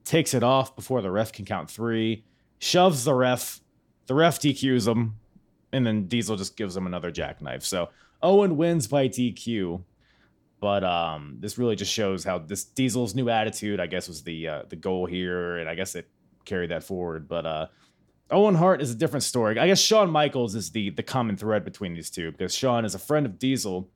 takes 0.06 0.34
it 0.34 0.42
off 0.42 0.76
before 0.76 1.02
the 1.02 1.12
ref 1.12 1.32
can 1.32 1.46
count 1.46 1.70
three, 1.70 2.24
shoves 2.58 3.04
the 3.04 3.14
ref. 3.14 3.60
The 4.08 4.16
ref 4.16 4.40
DQs 4.40 4.86
him, 4.86 5.16
and 5.72 5.86
then 5.86 6.08
Diesel 6.08 6.36
just 6.36 6.58
gives 6.58 6.76
him 6.76 6.88
another 6.88 7.10
jackknife. 7.10 7.64
So 7.64 7.90
Owen 8.22 8.58
wins 8.58 8.88
by 8.88 9.08
DQ. 9.08 9.84
But 10.60 10.84
um, 10.84 11.38
this 11.40 11.58
really 11.58 11.76
just 11.76 11.92
shows 11.92 12.24
how 12.24 12.40
this 12.40 12.64
Diesel's 12.64 13.16
new 13.16 13.30
attitude, 13.30 13.80
I 13.82 13.88
guess, 13.88 14.08
was 14.08 14.24
the 14.24 14.48
uh, 14.48 14.64
the 14.70 14.78
goal 14.78 15.06
here, 15.06 15.58
and 15.58 15.70
I 15.70 15.76
guess 15.76 15.94
it 15.96 16.10
carried 16.46 16.72
that 16.72 16.84
forward. 16.84 17.28
But 17.28 17.46
uh, 17.46 17.68
Owen 18.32 18.56
Hart 18.56 18.82
is 18.82 18.92
a 18.92 18.96
different 18.96 19.24
story. 19.24 19.60
I 19.60 19.68
guess 19.68 19.82
Shawn 19.82 20.10
Michaels 20.10 20.56
is 20.56 20.72
the 20.72 20.90
the 20.92 21.04
common 21.04 21.36
thread 21.36 21.66
between 21.66 21.94
these 21.94 22.10
two 22.10 22.32
because 22.32 22.56
Shawn 22.56 22.86
is 22.86 22.96
a 22.96 23.00
friend 23.00 23.26
of 23.26 23.40
Diesel 23.40 23.90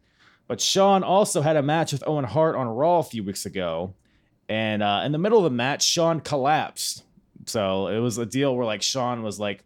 but 0.48 0.62
Shawn 0.62 1.04
also 1.04 1.42
had 1.42 1.56
a 1.56 1.62
match 1.62 1.92
with 1.92 2.04
Owen 2.08 2.26
Hart 2.26 2.56
on 2.56 2.68
Raw 2.68 3.00
a 3.00 3.04
few 3.04 3.24
weeks 3.24 3.46
ago. 3.46 3.94
And 4.50 4.82
uh, 4.82 5.02
in 5.06 5.12
the 5.12 5.18
middle 5.18 5.40
of 5.40 5.44
the 5.44 5.50
match, 5.50 5.84
Shawn 5.84 6.22
collapsed. 6.22 7.04
So 7.46 7.88
it 7.88 8.00
was 8.00 8.18
a 8.18 8.26
deal 8.26 8.56
where 8.56 8.66
like 8.66 8.82
Shawn 8.82 9.24
was 9.24 9.40
like 9.40 9.64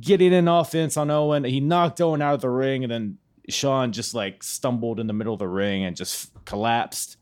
getting 0.00 0.32
an 0.32 0.48
offense 0.48 0.96
on 0.96 1.10
Owen. 1.10 1.44
He 1.44 1.60
knocked 1.60 2.00
Owen 2.00 2.22
out 2.22 2.34
of 2.34 2.40
the 2.40 2.50
ring, 2.50 2.82
and 2.82 2.90
then 2.90 3.18
Shawn 3.48 3.92
just 3.92 4.14
like 4.14 4.42
stumbled 4.42 5.00
in 5.00 5.06
the 5.06 5.12
middle 5.12 5.34
of 5.34 5.38
the 5.38 5.48
ring 5.48 5.84
and 5.84 5.96
just 5.96 6.32
collapsed. 6.44 7.18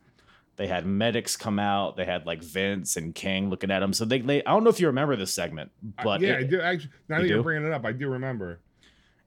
They 0.56 0.68
had 0.68 0.86
medics 0.86 1.36
come 1.36 1.58
out. 1.58 1.96
They 1.96 2.04
had 2.04 2.26
like 2.26 2.42
Vince 2.42 2.96
and 2.96 3.12
King 3.12 3.50
looking 3.50 3.72
at 3.72 3.82
him. 3.82 3.92
So 3.92 4.04
they, 4.04 4.20
they 4.20 4.44
I 4.44 4.52
don't 4.52 4.62
know 4.62 4.70
if 4.70 4.78
you 4.78 4.86
remember 4.86 5.16
this 5.16 5.34
segment, 5.34 5.72
but 6.02 6.22
uh, 6.22 6.26
yeah, 6.26 6.34
it, 6.34 6.38
I 6.38 6.42
do. 6.44 6.60
Actually, 6.60 6.90
now 7.08 7.20
that 7.20 7.28
you 7.28 7.40
are 7.40 7.42
bringing 7.42 7.66
it 7.66 7.72
up, 7.72 7.84
I 7.84 7.92
do 7.92 8.08
remember. 8.08 8.60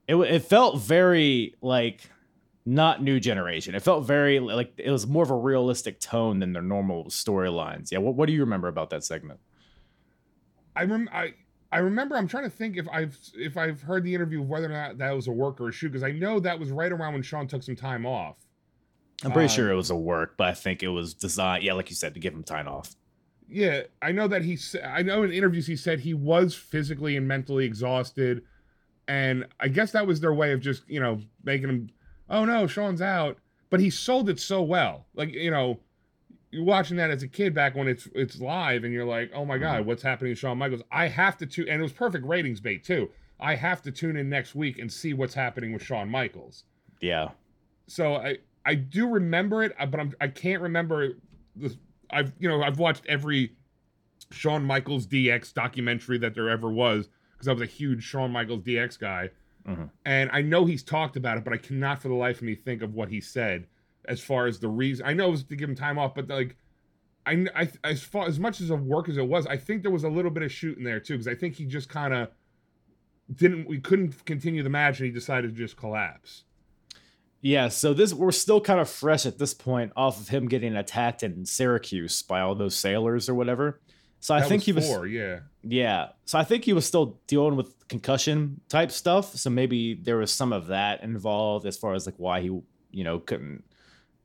It 0.06 0.16
it 0.16 0.42
felt 0.44 0.80
very 0.80 1.54
like 1.60 2.10
not 2.68 3.02
new 3.02 3.18
generation. 3.18 3.74
It 3.74 3.82
felt 3.82 4.04
very 4.04 4.40
like 4.40 4.74
it 4.76 4.90
was 4.90 5.06
more 5.06 5.22
of 5.22 5.30
a 5.30 5.36
realistic 5.36 6.00
tone 6.00 6.38
than 6.38 6.52
their 6.52 6.62
normal 6.62 7.04
storylines. 7.06 7.90
Yeah, 7.90 7.98
what, 7.98 8.14
what 8.14 8.26
do 8.26 8.34
you 8.34 8.40
remember 8.40 8.68
about 8.68 8.90
that 8.90 9.04
segment? 9.04 9.40
I 10.76 10.84
rem- 10.84 11.08
I 11.10 11.32
I 11.72 11.78
remember. 11.78 12.16
I'm 12.16 12.28
trying 12.28 12.44
to 12.44 12.50
think 12.50 12.76
if 12.76 12.86
I've 12.92 13.18
if 13.34 13.56
I've 13.56 13.80
heard 13.80 14.04
the 14.04 14.14
interview 14.14 14.42
of 14.42 14.48
whether 14.48 14.66
or 14.66 14.70
not 14.70 14.98
that 14.98 15.12
was 15.12 15.28
a 15.28 15.32
work 15.32 15.62
or 15.62 15.68
a 15.68 15.72
shoot 15.72 15.88
because 15.88 16.02
I 16.02 16.12
know 16.12 16.40
that 16.40 16.58
was 16.58 16.70
right 16.70 16.92
around 16.92 17.14
when 17.14 17.22
Shawn 17.22 17.48
took 17.48 17.62
some 17.62 17.74
time 17.74 18.04
off. 18.04 18.36
I'm 19.24 19.32
pretty 19.32 19.48
um, 19.48 19.56
sure 19.56 19.70
it 19.70 19.74
was 19.74 19.90
a 19.90 19.96
work, 19.96 20.34
but 20.36 20.48
I 20.48 20.54
think 20.54 20.82
it 20.82 20.88
was 20.88 21.14
designed. 21.14 21.64
Yeah, 21.64 21.72
like 21.72 21.88
you 21.88 21.96
said, 21.96 22.12
to 22.14 22.20
give 22.20 22.34
him 22.34 22.44
time 22.44 22.68
off. 22.68 22.94
Yeah, 23.48 23.84
I 24.02 24.12
know 24.12 24.28
that 24.28 24.42
he. 24.42 24.58
I 24.84 25.02
know 25.02 25.22
in 25.22 25.32
interviews 25.32 25.66
he 25.66 25.74
said 25.74 26.00
he 26.00 26.12
was 26.12 26.54
physically 26.54 27.16
and 27.16 27.26
mentally 27.26 27.64
exhausted, 27.64 28.42
and 29.08 29.46
I 29.58 29.68
guess 29.68 29.92
that 29.92 30.06
was 30.06 30.20
their 30.20 30.34
way 30.34 30.52
of 30.52 30.60
just 30.60 30.82
you 30.86 31.00
know 31.00 31.22
making 31.42 31.70
him 31.70 31.90
oh 32.30 32.44
no, 32.44 32.66
Shawn's 32.66 33.02
out. 33.02 33.38
But 33.70 33.80
he 33.80 33.90
sold 33.90 34.30
it 34.30 34.40
so 34.40 34.62
well. 34.62 35.06
Like, 35.14 35.32
you 35.32 35.50
know, 35.50 35.80
you're 36.50 36.64
watching 36.64 36.96
that 36.96 37.10
as 37.10 37.22
a 37.22 37.28
kid 37.28 37.54
back 37.54 37.74
when 37.74 37.88
it's 37.88 38.08
it's 38.14 38.40
live 38.40 38.84
and 38.84 38.92
you're 38.92 39.04
like, 39.04 39.30
oh 39.34 39.44
my 39.44 39.58
God, 39.58 39.80
mm-hmm. 39.80 39.88
what's 39.88 40.02
happening 40.02 40.34
to 40.34 40.38
Shawn 40.38 40.58
Michaels? 40.58 40.82
I 40.90 41.08
have 41.08 41.36
to 41.38 41.46
tune 41.46 41.68
and 41.68 41.80
it 41.80 41.82
was 41.82 41.92
perfect 41.92 42.24
ratings 42.24 42.60
bait 42.60 42.84
too. 42.84 43.10
I 43.40 43.54
have 43.54 43.82
to 43.82 43.92
tune 43.92 44.16
in 44.16 44.28
next 44.28 44.54
week 44.54 44.78
and 44.78 44.92
see 44.92 45.12
what's 45.12 45.34
happening 45.34 45.72
with 45.72 45.82
Shawn 45.82 46.10
Michaels. 46.10 46.64
Yeah. 47.00 47.28
So 47.86 48.16
I 48.16 48.38
I 48.64 48.74
do 48.74 49.08
remember 49.08 49.62
it, 49.62 49.74
uh, 49.78 49.86
but 49.86 50.00
I'm 50.00 50.14
I 50.20 50.28
can't 50.28 50.62
remember 50.62 51.10
the 51.54 51.76
I've 52.10 52.32
you 52.38 52.48
know 52.48 52.62
I've 52.62 52.78
watched 52.78 53.04
every 53.06 53.52
Shawn 54.30 54.64
Michaels 54.64 55.06
DX 55.06 55.52
documentary 55.54 56.18
that 56.18 56.34
there 56.34 56.48
ever 56.48 56.70
was 56.70 57.08
because 57.32 57.48
I 57.48 57.52
was 57.52 57.62
a 57.62 57.66
huge 57.66 58.02
Shawn 58.02 58.32
Michaels 58.32 58.62
DX 58.62 58.98
guy. 58.98 59.30
Mm-hmm. 59.68 59.84
And 60.06 60.30
I 60.32 60.40
know 60.42 60.64
he's 60.64 60.82
talked 60.82 61.16
about 61.16 61.36
it, 61.36 61.44
but 61.44 61.52
I 61.52 61.58
cannot 61.58 62.00
for 62.00 62.08
the 62.08 62.14
life 62.14 62.38
of 62.38 62.42
me 62.42 62.54
think 62.54 62.82
of 62.82 62.94
what 62.94 63.10
he 63.10 63.20
said 63.20 63.66
as 64.06 64.20
far 64.20 64.46
as 64.46 64.58
the 64.58 64.68
reason. 64.68 65.06
I 65.06 65.12
know 65.12 65.28
it 65.28 65.32
was 65.32 65.44
to 65.44 65.56
give 65.56 65.68
him 65.68 65.76
time 65.76 65.98
off, 65.98 66.14
but 66.14 66.28
like, 66.28 66.56
I, 67.26 67.46
I 67.54 67.68
as 67.84 68.02
far 68.02 68.26
as 68.26 68.38
much 68.40 68.60
as 68.62 68.70
a 68.70 68.76
work 68.76 69.08
as 69.08 69.18
it 69.18 69.26
was, 69.26 69.46
I 69.46 69.58
think 69.58 69.82
there 69.82 69.90
was 69.90 70.04
a 70.04 70.08
little 70.08 70.30
bit 70.30 70.42
of 70.42 70.50
shooting 70.50 70.84
there 70.84 70.98
too, 70.98 71.14
because 71.14 71.28
I 71.28 71.34
think 71.34 71.56
he 71.56 71.66
just 71.66 71.90
kind 71.90 72.14
of 72.14 72.30
didn't. 73.34 73.68
We 73.68 73.78
couldn't 73.78 74.24
continue 74.24 74.62
the 74.62 74.70
match, 74.70 74.98
and 74.98 75.06
he 75.06 75.12
decided 75.12 75.54
to 75.54 75.56
just 75.56 75.76
collapse. 75.76 76.44
Yeah, 77.42 77.68
so 77.68 77.92
this 77.92 78.14
we're 78.14 78.32
still 78.32 78.62
kind 78.62 78.80
of 78.80 78.88
fresh 78.88 79.26
at 79.26 79.38
this 79.38 79.52
point 79.52 79.92
off 79.94 80.18
of 80.18 80.28
him 80.28 80.48
getting 80.48 80.74
attacked 80.74 81.22
in 81.22 81.44
Syracuse 81.44 82.22
by 82.22 82.40
all 82.40 82.54
those 82.54 82.74
sailors 82.74 83.28
or 83.28 83.34
whatever. 83.34 83.80
So 84.20 84.34
I 84.34 84.40
That 84.40 84.48
think 84.48 84.62
he 84.62 84.72
was 84.72 84.86
four, 84.86 85.06
yeah. 85.06 85.40
Yeah. 85.62 86.08
So 86.24 86.38
I 86.38 86.44
think 86.44 86.64
he 86.64 86.72
was 86.72 86.84
still 86.86 87.18
dealing 87.26 87.56
with 87.56 87.86
concussion 87.88 88.60
type 88.68 88.90
stuff. 88.90 89.36
So 89.36 89.50
maybe 89.50 89.94
there 89.94 90.16
was 90.16 90.32
some 90.32 90.52
of 90.52 90.68
that 90.68 91.02
involved 91.02 91.66
as 91.66 91.76
far 91.76 91.94
as 91.94 92.06
like 92.06 92.16
why 92.16 92.40
he, 92.40 92.46
you 92.46 93.04
know, 93.04 93.18
couldn't 93.20 93.64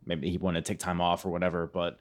maybe 0.05 0.29
he 0.29 0.37
wanted 0.37 0.65
to 0.65 0.71
take 0.71 0.79
time 0.79 0.99
off 0.99 1.25
or 1.25 1.29
whatever. 1.29 1.67
But 1.67 1.99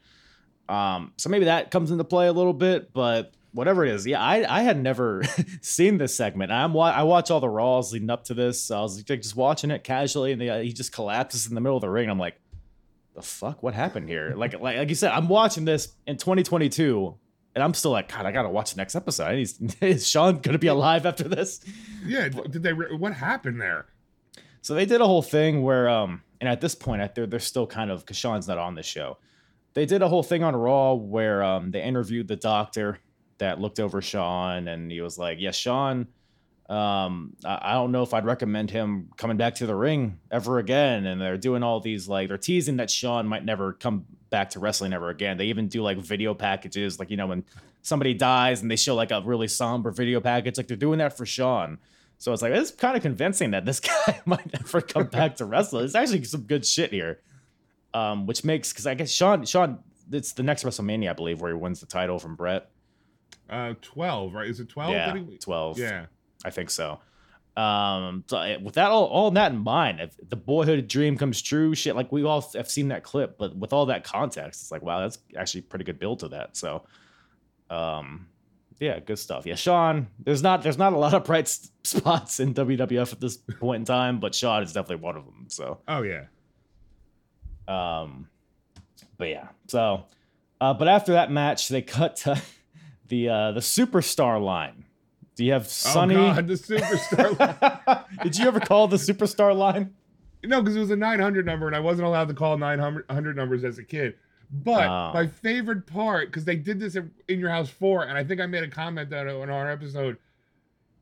um 0.68 1.12
so 1.16 1.28
maybe 1.28 1.46
that 1.46 1.70
comes 1.70 1.90
into 1.90 2.04
play 2.04 2.28
a 2.28 2.32
little 2.32 2.54
bit, 2.54 2.92
but 2.92 3.32
whatever 3.52 3.84
it 3.84 3.92
is. 3.92 4.06
Yeah, 4.06 4.22
I 4.22 4.60
I 4.60 4.62
had 4.62 4.82
never 4.82 5.22
seen 5.60 5.98
this 5.98 6.14
segment. 6.14 6.50
I'm 6.50 6.76
I 6.76 7.02
watch 7.02 7.30
all 7.30 7.40
the 7.40 7.48
raws 7.48 7.92
leading 7.92 8.10
up 8.10 8.24
to 8.24 8.34
this. 8.34 8.62
So 8.62 8.78
I 8.78 8.82
was 8.82 8.96
like 8.96 9.20
just 9.20 9.36
watching 9.36 9.70
it 9.70 9.84
casually 9.84 10.32
and 10.32 10.40
the, 10.40 10.62
he 10.62 10.72
just 10.72 10.92
collapses 10.92 11.46
in 11.46 11.54
the 11.54 11.60
middle 11.60 11.76
of 11.76 11.82
the 11.82 11.90
ring. 11.90 12.08
I'm 12.08 12.18
like 12.18 12.40
the 13.14 13.22
fuck 13.22 13.62
what 13.62 13.74
happened 13.74 14.08
here? 14.08 14.32
Like 14.34 14.58
like 14.58 14.76
like 14.76 14.88
you 14.88 14.94
said, 14.94 15.12
I'm 15.12 15.28
watching 15.28 15.66
this 15.66 15.88
in 16.06 16.16
2022 16.16 17.18
and 17.54 17.62
I'm 17.62 17.74
still 17.74 17.90
like, 17.90 18.10
God, 18.10 18.26
I 18.26 18.32
gotta 18.32 18.48
watch 18.48 18.72
the 18.74 18.78
next 18.78 18.94
episode. 18.94 19.34
Need- 19.60 19.74
Is 19.80 20.06
Shawn 20.08 20.38
gonna 20.38 20.58
be 20.58 20.68
alive 20.68 21.04
after 21.06 21.24
this? 21.24 21.60
Yeah, 22.04 22.28
did 22.28 22.62
they? 22.62 22.72
Re- 22.72 22.94
what 22.96 23.12
happened 23.14 23.60
there? 23.60 23.86
So 24.62 24.74
they 24.74 24.86
did 24.86 25.00
a 25.00 25.06
whole 25.06 25.22
thing 25.22 25.62
where, 25.62 25.88
um, 25.88 26.22
and 26.40 26.48
at 26.48 26.60
this 26.60 26.74
point, 26.74 27.14
they're 27.14 27.26
they're 27.26 27.40
still 27.40 27.66
kind 27.66 27.90
of 27.90 28.00
because 28.00 28.16
Shawn's 28.16 28.48
not 28.48 28.58
on 28.58 28.74
the 28.74 28.82
show. 28.82 29.18
They 29.74 29.86
did 29.86 30.02
a 30.02 30.08
whole 30.08 30.22
thing 30.22 30.42
on 30.44 30.54
Raw 30.54 30.94
where 30.94 31.42
um, 31.42 31.70
they 31.70 31.82
interviewed 31.82 32.28
the 32.28 32.36
doctor 32.36 32.98
that 33.38 33.60
looked 33.60 33.80
over 33.80 34.00
Shawn, 34.02 34.68
and 34.68 34.90
he 34.90 35.00
was 35.00 35.18
like, 35.18 35.38
"Yeah, 35.40 35.50
Shawn, 35.50 36.06
um, 36.68 37.34
I, 37.44 37.58
I 37.62 37.72
don't 37.72 37.90
know 37.92 38.02
if 38.02 38.14
I'd 38.14 38.24
recommend 38.24 38.70
him 38.70 39.10
coming 39.16 39.36
back 39.36 39.56
to 39.56 39.66
the 39.66 39.74
ring 39.74 40.18
ever 40.30 40.58
again." 40.58 41.06
And 41.06 41.20
they're 41.20 41.38
doing 41.38 41.62
all 41.62 41.80
these 41.80 42.08
like 42.08 42.28
they're 42.28 42.38
teasing 42.38 42.76
that 42.76 42.90
Shawn 42.90 43.26
might 43.26 43.44
never 43.44 43.72
come 43.72 44.06
back 44.32 44.50
to 44.50 44.58
wrestling 44.58 44.92
ever 44.92 45.10
again. 45.10 45.36
They 45.36 45.44
even 45.44 45.68
do 45.68 45.82
like 45.82 45.98
video 45.98 46.34
packages, 46.34 46.98
like 46.98 47.10
you 47.10 47.16
know 47.16 47.28
when 47.28 47.44
somebody 47.82 48.14
dies 48.14 48.62
and 48.62 48.70
they 48.70 48.74
show 48.74 48.96
like 48.96 49.12
a 49.12 49.22
really 49.24 49.46
somber 49.46 49.92
video 49.92 50.20
package, 50.20 50.56
like 50.56 50.66
they're 50.66 50.76
doing 50.76 50.98
that 50.98 51.16
for 51.16 51.24
Shawn. 51.24 51.78
So 52.18 52.32
it's 52.32 52.42
like 52.42 52.52
it's 52.52 52.72
kind 52.72 52.96
of 52.96 53.02
convincing 53.02 53.52
that 53.52 53.64
this 53.64 53.78
guy 54.06 54.20
might 54.24 54.52
never 54.52 54.80
come 54.80 55.06
back 55.06 55.36
to 55.36 55.44
wrestle. 55.44 55.78
It's 55.78 55.94
actually 55.94 56.24
some 56.24 56.42
good 56.42 56.66
shit 56.66 56.90
here, 56.90 57.20
um, 57.94 58.26
which 58.26 58.42
makes 58.42 58.72
because 58.72 58.88
I 58.88 58.94
guess 58.94 59.12
Shawn 59.12 59.46
Shawn 59.46 59.78
it's 60.10 60.32
the 60.32 60.42
next 60.42 60.64
WrestleMania 60.64 61.10
I 61.10 61.12
believe 61.12 61.40
where 61.40 61.52
he 61.52 61.56
wins 61.56 61.78
the 61.78 61.86
title 61.86 62.18
from 62.18 62.34
Bret. 62.34 62.68
Uh, 63.48 63.74
twelve, 63.82 64.34
right? 64.34 64.48
Is 64.48 64.58
it 64.58 64.68
twelve? 64.68 64.92
yeah, 64.92 65.14
twelve. 65.40 65.78
Yeah. 65.78 66.06
I 66.44 66.50
think 66.50 66.70
so. 66.70 66.98
Um, 67.56 68.24
so 68.28 68.58
with 68.62 68.74
that 68.74 68.90
all, 68.90 69.04
all 69.04 69.30
that 69.32 69.52
in 69.52 69.58
mind, 69.58 70.00
if 70.00 70.16
the 70.28 70.36
boyhood 70.36 70.88
dream 70.88 71.18
comes 71.18 71.42
true, 71.42 71.74
shit, 71.74 71.94
like 71.94 72.10
we 72.10 72.24
all 72.24 72.40
have 72.54 72.70
seen 72.70 72.88
that 72.88 73.02
clip, 73.02 73.36
but 73.36 73.54
with 73.54 73.72
all 73.74 73.86
that 73.86 74.04
context, 74.04 74.62
it's 74.62 74.70
like, 74.72 74.82
wow, 74.82 75.00
that's 75.00 75.18
actually 75.36 75.60
pretty 75.62 75.84
good 75.84 75.98
build 75.98 76.20
to 76.20 76.28
that. 76.28 76.56
So, 76.56 76.82
um, 77.68 78.26
yeah, 78.78 78.98
good 79.00 79.18
stuff. 79.18 79.44
Yeah, 79.46 79.54
Shawn, 79.54 80.08
there's 80.18 80.42
not 80.42 80.62
there's 80.62 80.78
not 80.78 80.92
a 80.94 80.98
lot 80.98 81.12
of 81.14 81.24
bright 81.24 81.46
spots 81.84 82.40
in 82.40 82.54
WWF 82.54 83.12
at 83.12 83.20
this 83.20 83.36
point 83.36 83.80
in 83.80 83.84
time, 83.84 84.18
but 84.18 84.34
Shawn 84.34 84.62
is 84.62 84.72
definitely 84.72 85.02
one 85.04 85.16
of 85.16 85.24
them. 85.26 85.46
So, 85.48 85.78
Oh 85.86 86.02
yeah. 86.02 86.24
um, 87.68 88.28
but 89.18 89.28
yeah, 89.28 89.48
so, 89.68 90.06
uh, 90.60 90.74
but 90.74 90.88
after 90.88 91.12
that 91.12 91.30
match, 91.30 91.68
they 91.68 91.82
cut 91.82 92.16
to 92.16 92.40
the 93.08 93.28
uh 93.28 93.52
the 93.52 93.60
superstar 93.60 94.42
line. 94.42 94.81
Do 95.34 95.44
you 95.44 95.52
have 95.52 95.66
Sunny? 95.66 96.14
Oh 96.14 96.34
God, 96.34 96.46
the 96.46 96.54
superstar. 96.54 97.86
line. 97.86 98.04
Did 98.22 98.36
you 98.38 98.46
ever 98.46 98.60
call 98.60 98.88
the 98.88 98.96
superstar 98.96 99.56
line? 99.56 99.94
no, 100.44 100.60
because 100.60 100.76
it 100.76 100.80
was 100.80 100.90
a 100.90 100.96
900 100.96 101.46
number, 101.46 101.66
and 101.66 101.76
I 101.76 101.80
wasn't 101.80 102.06
allowed 102.06 102.28
to 102.28 102.34
call 102.34 102.58
900 102.58 103.36
numbers 103.36 103.64
as 103.64 103.78
a 103.78 103.84
kid. 103.84 104.14
But 104.50 104.86
Oh. 104.88 105.12
my 105.14 105.26
favorite 105.26 105.86
part, 105.86 106.28
because 106.28 106.44
they 106.44 106.56
did 106.56 106.78
this 106.78 106.94
in 106.96 107.10
in 107.28 107.38
Your 107.40 107.48
House 107.50 107.70
4, 107.70 108.04
and 108.04 108.18
I 108.18 108.24
think 108.24 108.40
I 108.40 108.46
made 108.46 108.62
a 108.62 108.68
comment 108.68 109.12
on 109.14 109.28
it 109.28 109.32
on 109.34 109.48
our 109.48 109.70
episode. 109.70 110.18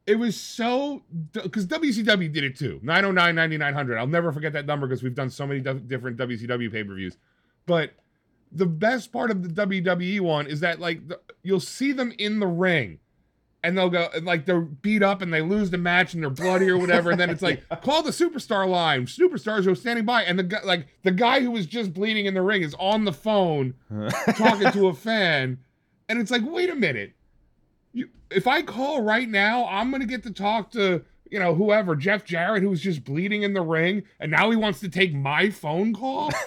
It 0.07 0.15
was 0.17 0.37
so 0.39 1.03
because 1.33 1.67
WCW 1.67 2.33
did 2.33 2.45
it 2.45 2.57
too. 2.57 2.79
909 2.83 3.35
9900. 3.35 3.99
I'll 3.99 4.07
never 4.07 4.33
forget 4.33 4.53
that 4.53 4.67
number 4.67 4.87
because 4.87 5.03
we've 5.03 5.15
done 5.15 5.31
so 5.31 5.47
many 5.47 5.61
different 5.61 6.17
WCW 6.17 6.71
pay 6.71 6.85
per 6.85 6.95
views. 6.95 7.17
But 7.67 7.93
the 8.53 8.67
best 8.67 9.13
part 9.13 9.31
of 9.31 9.43
the 9.43 9.49
WWE 9.67 10.21
one 10.21 10.47
is 10.47 10.61
that 10.61 10.81
like 10.81 11.07
the, 11.09 11.21
you'll 11.43 11.61
see 11.61 11.93
them 11.93 12.13
in 12.19 12.41
the 12.41 12.47
ring 12.47 12.99
and 13.63 13.77
they'll 13.77 13.91
go 13.91 14.09
and, 14.15 14.25
like 14.25 14.47
they're 14.47 14.61
beat 14.61 15.03
up 15.03 15.23
and 15.23 15.33
they 15.33 15.43
lose 15.43 15.71
the 15.71 15.79
match 15.79 16.15
and 16.15 16.23
they're 16.23 16.31
bloody 16.31 16.69
or 16.69 16.79
whatever 16.79 17.11
and 17.11 17.21
then 17.21 17.31
it's 17.31 17.43
like 17.43 17.63
call 17.83 18.03
the 18.03 18.11
superstar 18.11 18.69
line. 18.69 19.07
Superstars 19.07 19.67
are 19.67 19.75
standing 19.75 20.05
by 20.05 20.23
and 20.23 20.39
the 20.39 20.45
guy 20.45 20.63
like 20.65 20.87
the 21.03 21.11
guy 21.11 21.41
who 21.41 21.51
was 21.51 21.67
just 21.67 21.93
bleeding 21.93 22.27
in 22.27 22.35
the 22.35 22.43
ring 22.43 22.63
is 22.63 22.75
on 22.79 23.05
the 23.05 23.13
phone 23.13 23.75
talking 24.37 24.71
to 24.73 24.89
a 24.89 24.95
fan 24.95 25.59
and 26.09 26.21
it's 26.21 26.31
like 26.31 26.43
wait 26.45 26.71
a 26.71 26.75
minute. 26.75 27.13
You, 27.93 28.09
if 28.31 28.47
i 28.47 28.63
call 28.63 29.03
right 29.03 29.29
now 29.29 29.67
i'm 29.67 29.91
gonna 29.91 30.07
get 30.07 30.23
to 30.23 30.31
talk 30.31 30.71
to 30.73 31.05
you 31.29 31.41
know 31.41 31.57
whoever 31.57 31.97
jeff 31.97 32.25
jarrett 32.25 32.63
who's 32.63 32.81
just 32.81 33.05
bleeding 33.05 33.43
in 33.43 33.53
the 33.53 33.63
ring 33.63 34.05
and 34.21 34.31
now 34.31 34.49
he 34.51 34.57
wants 34.57 34.79
to 34.81 34.89
take 34.89 35.13
my 35.13 35.51
phone 35.51 35.93
call? 35.93 36.31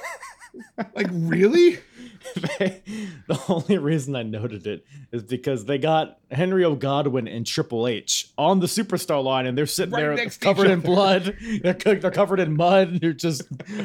Like 0.95 1.07
really 1.11 1.79
the 2.35 3.39
only 3.49 3.77
reason 3.77 4.15
I 4.15 4.23
noted 4.23 4.65
it 4.65 4.85
is 5.11 5.23
because 5.23 5.65
they 5.65 5.77
got 5.77 6.19
Henry 6.31 6.63
O. 6.63 6.75
Godwinn 6.75 7.27
and 7.27 7.45
Triple 7.45 7.87
H 7.87 8.31
on 8.37 8.59
the 8.59 8.67
superstar 8.67 9.23
line, 9.23 9.45
and 9.45 9.57
they're 9.57 9.65
sitting 9.65 9.93
Right 9.93 10.15
there 10.15 10.29
covered 10.29 10.69
in 10.69 10.79
blood. 10.79 11.37
They're 11.61 11.73
they're 11.73 12.11
covered 12.11 12.39
in 12.39 12.55
mud. 12.55 12.89
And 12.89 13.03
you're 13.03 13.13
just 13.13 13.43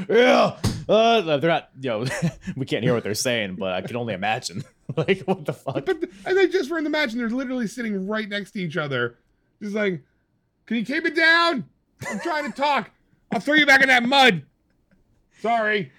yeah. 0.08 0.56
Uh, 0.88 1.36
they're 1.38 1.50
not. 1.50 1.70
You 1.80 1.90
know, 1.90 2.06
we 2.56 2.66
can't 2.66 2.82
hear 2.82 2.94
what 2.94 3.04
they're 3.04 3.14
saying, 3.14 3.56
but 3.56 3.72
I 3.72 3.82
can 3.82 3.96
only 3.96 4.14
imagine. 4.14 4.64
like 4.96 5.20
what 5.22 5.44
the 5.44 5.52
fuck? 5.52 5.84
But 5.84 6.04
and 6.24 6.36
they 6.36 6.48
just 6.48 6.70
were 6.70 6.78
in 6.78 6.84
the 6.84 6.90
match 6.90 7.12
and 7.12 7.20
they're 7.20 7.28
literally 7.28 7.66
sitting 7.66 8.06
right 8.06 8.28
next 8.28 8.52
to 8.52 8.60
each 8.60 8.76
other. 8.76 9.18
Just 9.62 9.74
like, 9.74 10.02
can 10.66 10.76
you 10.76 10.84
keep 10.84 11.04
it 11.04 11.16
down? 11.16 11.64
I'm 12.08 12.20
trying 12.20 12.50
to 12.50 12.56
talk. 12.56 12.90
I'll 13.32 13.40
throw 13.40 13.54
you 13.54 13.66
back 13.66 13.82
in 13.82 13.88
that 13.88 14.04
mud. 14.04 14.44
Sorry. 15.40 15.92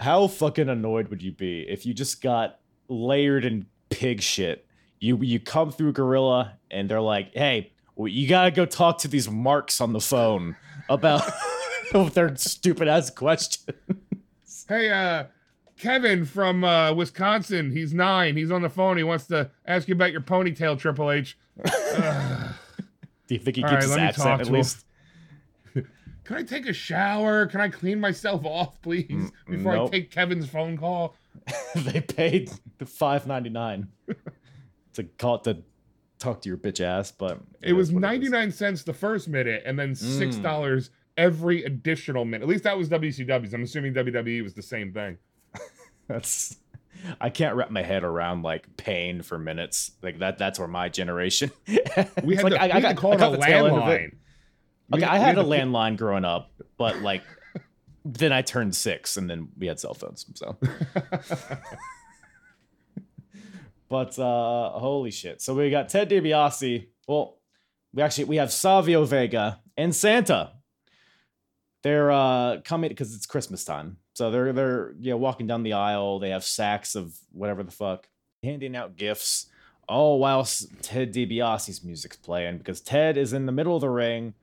How 0.00 0.26
fucking 0.26 0.68
annoyed 0.68 1.08
would 1.08 1.22
you 1.22 1.32
be 1.32 1.62
if 1.68 1.84
you 1.84 1.92
just 1.92 2.22
got 2.22 2.60
layered 2.88 3.44
in 3.44 3.66
pig 3.90 4.22
shit? 4.22 4.66
You 5.00 5.16
you 5.18 5.40
come 5.40 5.70
through 5.70 5.92
Gorilla 5.92 6.54
and 6.70 6.88
they're 6.88 7.00
like, 7.00 7.32
"Hey, 7.34 7.72
well, 7.98 8.08
you 8.08 8.28
gotta 8.28 8.52
go 8.52 8.64
talk 8.64 8.98
to 8.98 9.08
these 9.08 9.28
marks 9.28 9.80
on 9.80 9.92
the 9.92 10.00
phone 10.00 10.56
about 10.88 11.28
their 12.12 12.34
stupid 12.36 12.88
ass 12.88 13.10
questions. 13.10 13.66
Hey, 14.68 14.90
uh, 14.90 15.24
Kevin 15.78 16.26
from 16.26 16.62
uh, 16.62 16.92
Wisconsin. 16.92 17.70
He's 17.70 17.94
nine. 17.94 18.36
He's 18.36 18.50
on 18.50 18.60
the 18.60 18.68
phone. 18.68 18.98
He 18.98 19.02
wants 19.02 19.26
to 19.28 19.50
ask 19.66 19.88
you 19.88 19.94
about 19.94 20.12
your 20.12 20.20
ponytail, 20.20 20.78
Triple 20.78 21.10
H. 21.10 21.38
Do 21.64 21.72
you 23.30 23.38
think 23.38 23.56
he 23.56 23.62
keeps 23.62 23.72
right, 23.72 23.82
his 23.82 23.96
accent 23.96 24.42
at 24.42 24.50
least? 24.50 24.84
Can 26.28 26.36
I 26.36 26.42
take 26.42 26.66
a 26.66 26.74
shower? 26.74 27.46
Can 27.46 27.62
I 27.62 27.70
clean 27.70 27.98
myself 27.98 28.44
off, 28.44 28.82
please, 28.82 29.08
mm, 29.08 29.30
before 29.48 29.74
I 29.74 29.88
take 29.88 30.10
Kevin's 30.10 30.46
phone 30.46 30.76
call? 30.76 31.16
they 31.74 32.02
paid 32.02 32.50
the 32.76 32.84
five 32.84 33.26
ninety 33.26 33.48
nine 33.48 33.88
to 34.92 35.04
call 35.04 35.38
to 35.38 35.62
talk 36.18 36.42
to 36.42 36.50
your 36.50 36.58
bitch 36.58 36.82
ass, 36.82 37.10
but 37.10 37.40
It 37.62 37.72
was 37.72 37.88
is. 37.88 37.94
99 37.94 38.52
cents 38.52 38.82
the 38.82 38.92
first 38.92 39.28
minute 39.28 39.62
and 39.64 39.78
then 39.78 39.92
$6 39.92 40.42
mm. 40.42 40.90
every 41.16 41.64
additional 41.64 42.26
minute. 42.26 42.42
At 42.42 42.48
least 42.48 42.64
that 42.64 42.76
was 42.76 42.90
WCW's. 42.90 43.54
I'm 43.54 43.62
assuming 43.62 43.94
WWE 43.94 44.42
was 44.42 44.52
the 44.52 44.62
same 44.62 44.92
thing. 44.92 45.16
That's 46.08 46.58
I 47.22 47.30
can't 47.30 47.56
wrap 47.56 47.70
my 47.70 47.82
head 47.82 48.04
around 48.04 48.42
like 48.42 48.76
paying 48.76 49.22
for 49.22 49.38
minutes 49.38 49.92
like 50.02 50.18
that. 50.18 50.36
That's 50.36 50.58
where 50.58 50.68
my 50.68 50.90
generation. 50.90 51.52
We 51.66 51.78
had, 52.36 52.44
like, 52.44 52.52
to, 52.52 52.74
we 52.74 52.82
had 52.82 52.82
to 52.82 52.94
call 52.94 53.12
it 53.12 53.14
a 53.14 53.18
got 53.18 53.32
the 53.32 53.38
tail 53.38 53.66
end 53.66 53.76
of 53.76 53.88
it. 53.88 54.12
landline. 54.12 54.16
Okay, 54.92 55.04
I 55.04 55.18
had 55.18 55.36
a 55.38 55.44
landline 55.44 55.96
growing 55.96 56.24
up, 56.24 56.50
but 56.78 57.02
like 57.02 57.22
then 58.04 58.32
I 58.32 58.42
turned 58.42 58.74
six, 58.74 59.16
and 59.16 59.28
then 59.28 59.48
we 59.58 59.66
had 59.66 59.78
cell 59.78 59.94
phones. 59.94 60.24
So, 60.34 60.56
but 63.88 64.18
uh 64.18 64.70
holy 64.70 65.10
shit! 65.10 65.42
So 65.42 65.54
we 65.54 65.70
got 65.70 65.88
Ted 65.90 66.08
DiBiase. 66.08 66.86
Well, 67.06 67.38
we 67.92 68.02
actually 68.02 68.24
we 68.24 68.36
have 68.36 68.50
Savio 68.52 69.04
Vega 69.04 69.60
and 69.76 69.94
Santa. 69.94 70.52
They're 71.82 72.10
uh 72.10 72.60
coming 72.64 72.88
because 72.88 73.14
it's 73.14 73.26
Christmas 73.26 73.64
time, 73.64 73.98
so 74.14 74.30
they're 74.30 74.52
they're 74.54 74.94
you 74.98 75.10
know 75.10 75.18
walking 75.18 75.46
down 75.46 75.62
the 75.62 75.74
aisle. 75.74 76.18
They 76.18 76.30
have 76.30 76.44
sacks 76.44 76.94
of 76.94 77.14
whatever 77.32 77.62
the 77.62 77.72
fuck, 77.72 78.08
handing 78.42 78.74
out 78.74 78.96
gifts. 78.96 79.46
All 79.86 80.18
while 80.18 80.46
Ted 80.82 81.14
DiBiase's 81.14 81.82
music's 81.82 82.16
playing 82.16 82.58
because 82.58 82.80
Ted 82.82 83.16
is 83.16 83.32
in 83.32 83.46
the 83.46 83.52
middle 83.52 83.74
of 83.74 83.80
the 83.80 83.88
ring 83.88 84.34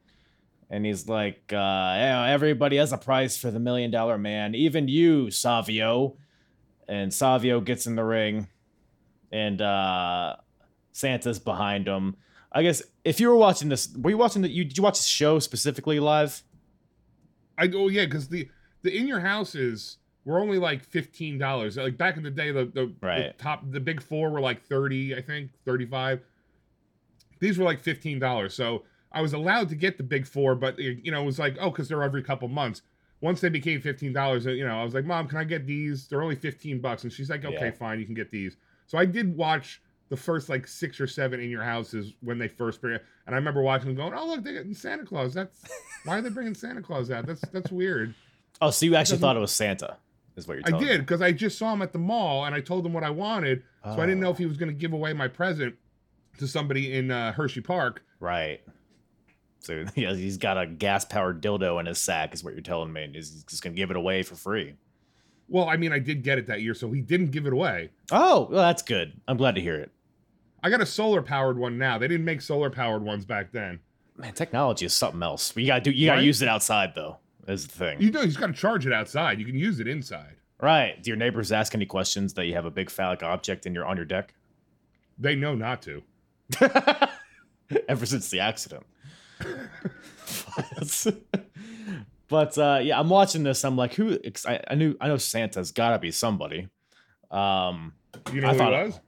and 0.69 0.85
he's 0.85 1.07
like, 1.07 1.51
uh, 1.53 2.25
everybody 2.27 2.77
has 2.77 2.91
a 2.91 2.97
price 2.97 3.37
for 3.37 3.51
the 3.51 3.59
million 3.59 3.91
dollar 3.91 4.17
man, 4.17 4.55
even 4.55 4.87
you, 4.87 5.31
Savio. 5.31 6.17
And 6.87 7.13
Savio 7.13 7.61
gets 7.61 7.87
in 7.87 7.95
the 7.95 8.03
ring, 8.03 8.47
and 9.31 9.59
uh, 9.59 10.35
Santa's 10.91 11.39
behind 11.39 11.87
him. 11.87 12.15
I 12.51 12.61
guess 12.61 12.83
if 13.03 13.19
you 13.19 13.27
were 13.29 13.35
watching 13.35 13.69
this, 13.69 13.93
were 13.97 14.11
you 14.11 14.17
watching 14.17 14.43
the? 14.43 14.49
You 14.49 14.63
did 14.65 14.77
you 14.77 14.83
watch 14.83 14.99
the 14.99 15.03
show 15.03 15.39
specifically 15.39 15.99
live? 15.99 16.43
I 17.57 17.69
oh 17.73 17.87
yeah, 17.89 18.05
because 18.05 18.27
the 18.27 18.47
the 18.83 18.95
in 18.95 19.07
your 19.07 19.19
houses 19.19 19.97
were 20.25 20.39
only 20.39 20.59
like 20.59 20.83
fifteen 20.83 21.37
dollars. 21.39 21.75
Like 21.75 21.97
back 21.97 22.17
in 22.17 22.23
the 22.23 22.29
day, 22.31 22.51
the, 22.51 22.65
the, 22.65 22.93
Right. 23.01 23.35
the 23.35 23.43
top 23.43 23.63
the 23.71 23.79
big 23.79 23.99
four 24.01 24.29
were 24.29 24.39
like 24.41 24.63
thirty, 24.63 25.15
I 25.15 25.21
think, 25.21 25.49
thirty 25.65 25.85
five. 25.87 26.21
These 27.39 27.57
were 27.57 27.65
like 27.65 27.79
fifteen 27.79 28.19
dollars. 28.19 28.53
So 28.53 28.83
I 29.15 29.21
was 29.21 29.33
allowed 29.33 29.69
to 29.69 29.75
get 29.75 29.97
the 29.97 30.03
big 30.03 30.27
four, 30.27 30.53
but 30.55 30.77
you 30.77 31.09
know, 31.11 31.21
it 31.21 31.25
was 31.25 31.39
like, 31.39 31.55
oh, 31.59 31.71
because 31.71 31.87
they're 31.87 32.03
every 32.03 32.21
couple 32.21 32.47
months. 32.49 32.81
Once 33.21 33.41
they 33.41 33.49
became 33.49 33.81
fifteen 33.81 34.13
dollars, 34.13 34.45
you 34.45 34.65
know, 34.67 34.79
I 34.79 34.83
was 34.83 34.93
like, 34.93 35.05
Mom, 35.05 35.27
can 35.27 35.37
I 35.39 35.45
get 35.45 35.65
these? 35.65 36.07
They're 36.07 36.21
only 36.21 36.35
fifteen 36.35 36.79
bucks, 36.81 37.03
and 37.03 37.11
she's 37.11 37.29
like, 37.29 37.45
Okay, 37.45 37.65
Yeah. 37.67 37.71
fine, 37.71 37.99
you 37.99 38.05
can 38.05 38.13
get 38.13 38.29
these. 38.29 38.57
So 38.87 38.97
I 38.97 39.05
did 39.05 39.35
watch 39.35 39.81
the 40.09 40.17
first 40.17 40.49
like 40.49 40.67
six 40.67 40.99
or 41.01 41.07
seven 41.07 41.39
in 41.39 41.49
your 41.49 41.63
houses 41.63 42.13
when 42.21 42.37
they 42.37 42.47
first 42.47 42.81
bring 42.81 42.95
it, 42.95 43.05
and 43.25 43.33
I 43.33 43.37
remember 43.37 43.61
watching 43.63 43.87
them 43.87 43.95
going, 43.95 44.13
"Oh 44.13 44.27
look, 44.27 44.43
they 44.43 44.53
got 44.53 44.75
Santa 44.75 45.05
Claus. 45.05 45.33
That's 45.33 45.63
why 46.03 46.17
are 46.19 46.21
they 46.21 46.29
bringing 46.29 46.53
Santa 46.53 46.81
Claus 46.81 47.09
out? 47.09 47.25
That's 47.25 47.41
that's 47.49 47.71
weird." 47.71 48.13
Oh, 48.61 48.69
so 48.69 48.85
you 48.85 48.95
actually 48.95 49.17
thought 49.19 49.35
it 49.37 49.39
was 49.39 49.51
Santa? 49.51 49.97
Is 50.35 50.47
what 50.47 50.57
you're 50.57 50.75
I 50.75 50.77
did 50.77 50.99
because 51.01 51.21
I 51.21 51.31
just 51.31 51.57
saw 51.57 51.71
him 51.73 51.81
at 51.81 51.93
the 51.93 51.99
mall 51.99 52.43
and 52.45 52.53
I 52.53 52.59
told 52.59 52.85
him 52.85 52.91
what 52.93 53.03
I 53.05 53.09
wanted, 53.09 53.63
so 53.85 53.91
I 53.93 54.05
didn't 54.05 54.19
know 54.19 54.27
Oh. 54.27 54.31
if 54.31 54.37
he 54.37 54.45
was 54.45 54.57
going 54.57 54.69
to 54.69 54.75
give 54.77 54.91
away 54.91 55.13
my 55.13 55.29
present 55.29 55.75
to 56.37 56.47
somebody 56.47 56.93
in 56.93 57.09
uh, 57.09 57.31
Hershey 57.31 57.61
Park. 57.61 58.03
Right. 58.19 58.59
So 59.65 59.85
yeah, 59.95 60.13
he's 60.13 60.37
got 60.37 60.57
a 60.57 60.65
gas 60.65 61.05
powered 61.05 61.41
dildo 61.41 61.79
in 61.79 61.85
his 61.85 61.97
sack, 61.99 62.33
is 62.33 62.43
what 62.43 62.53
you're 62.53 62.61
telling 62.61 62.91
me. 62.93 63.03
and 63.03 63.15
He's 63.15 63.43
just 63.43 63.63
gonna 63.63 63.75
give 63.75 63.91
it 63.91 63.97
away 63.97 64.23
for 64.23 64.35
free. 64.35 64.75
Well, 65.47 65.69
I 65.69 65.77
mean, 65.77 65.91
I 65.91 65.99
did 65.99 66.23
get 66.23 66.37
it 66.39 66.47
that 66.47 66.61
year, 66.61 66.73
so 66.73 66.91
he 66.91 67.01
didn't 67.01 67.31
give 67.31 67.45
it 67.45 67.53
away. 67.53 67.91
Oh, 68.11 68.47
well, 68.51 68.63
that's 68.63 68.81
good. 68.81 69.13
I'm 69.27 69.37
glad 69.37 69.55
to 69.55 69.61
hear 69.61 69.75
it. 69.75 69.91
I 70.63 70.69
got 70.71 70.81
a 70.81 70.85
solar 70.87 71.21
powered 71.21 71.59
one 71.59 71.77
now. 71.77 71.99
They 71.99 72.07
didn't 72.07 72.25
make 72.25 72.41
solar 72.41 72.71
powered 72.71 73.03
ones 73.03 73.25
back 73.25 73.51
then. 73.51 73.79
Man, 74.17 74.33
technology 74.33 74.85
is 74.87 74.93
something 74.93 75.21
else. 75.21 75.55
You 75.55 75.67
gotta 75.67 75.81
do. 75.81 75.91
You 75.91 76.07
gotta 76.07 76.17
Right? 76.19 76.25
use 76.25 76.41
it 76.41 76.47
outside 76.47 76.93
though. 76.95 77.17
Is 77.47 77.67
the 77.67 77.73
thing. 77.75 78.01
You 78.01 78.09
know, 78.09 78.21
he's 78.23 78.37
got 78.37 78.47
to 78.47 78.53
charge 78.53 78.87
it 78.87 78.93
outside. 78.93 79.37
You 79.39 79.45
can 79.45 79.53
use 79.53 79.79
it 79.79 79.87
inside. 79.87 80.37
right? 80.59 81.01
Do 81.03 81.11
your 81.11 81.17
neighbors 81.17 81.51
ask 81.51 81.75
any 81.75 81.85
questions 81.85 82.33
that 82.33 82.45
you 82.45 82.55
have 82.55 82.65
a 82.65 82.71
big 82.71 82.89
phallic 82.89 83.21
object 83.21 83.67
in 83.67 83.75
your 83.75 83.85
on 83.85 83.97
your 83.97 84.05
deck? 84.05 84.33
They 85.19 85.35
know 85.35 85.53
not 85.53 85.83
to. 85.83 86.01
Ever 87.87 88.05
since 88.05 88.29
the 88.29 88.39
accident. 88.39 88.83
But 92.27 92.57
uh, 92.57 92.79
yeah, 92.81 92.99
I'm 92.99 93.09
watching 93.09 93.43
this. 93.43 93.63
I'm 93.63 93.75
like, 93.75 93.93
who? 93.93 94.17
I, 94.47 94.59
I 94.69 94.75
knew 94.75 94.95
I 94.99 95.07
know 95.07 95.17
Santa's 95.17 95.71
got 95.71 95.91
to 95.91 95.99
be 95.99 96.11
somebody. 96.11 96.67
Um, 97.31 97.93
You 98.33 98.41
know 98.41 98.49
I 98.49 98.51
who 98.53 98.57
thought- 98.57 98.73
he 98.73 98.85
was? 98.87 98.99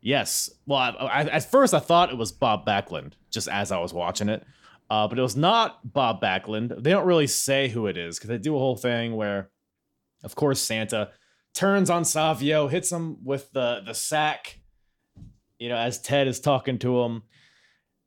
Yes. 0.00 0.50
Well, 0.66 0.78
I, 0.78 0.90
I, 0.90 1.20
at 1.22 1.50
first 1.50 1.72
I 1.72 1.78
thought 1.78 2.10
it 2.10 2.18
was 2.18 2.30
Bob 2.30 2.66
Backlund, 2.66 3.12
just 3.30 3.48
as 3.48 3.72
I 3.72 3.78
was 3.78 3.94
watching 3.94 4.28
it, 4.28 4.44
uh, 4.90 5.08
but 5.08 5.18
it 5.18 5.22
was 5.22 5.34
not 5.34 5.94
Bob 5.94 6.20
Backlund. 6.20 6.82
They 6.82 6.90
don't 6.90 7.06
really 7.06 7.26
say 7.26 7.68
who 7.68 7.86
it 7.86 7.96
is 7.96 8.18
because 8.18 8.28
they 8.28 8.36
do 8.36 8.54
a 8.54 8.58
whole 8.58 8.76
thing 8.76 9.16
where, 9.16 9.48
of 10.22 10.34
course, 10.34 10.60
Santa 10.60 11.10
turns 11.54 11.88
on 11.88 12.04
Savio, 12.04 12.68
hits 12.68 12.92
him 12.92 13.16
with 13.24 13.50
the 13.52 13.80
the 13.86 13.94
sack, 13.94 14.60
you 15.58 15.70
know, 15.70 15.76
as 15.76 15.98
Ted 16.02 16.28
is 16.28 16.38
talking 16.38 16.78
to 16.80 17.00
him, 17.02 17.22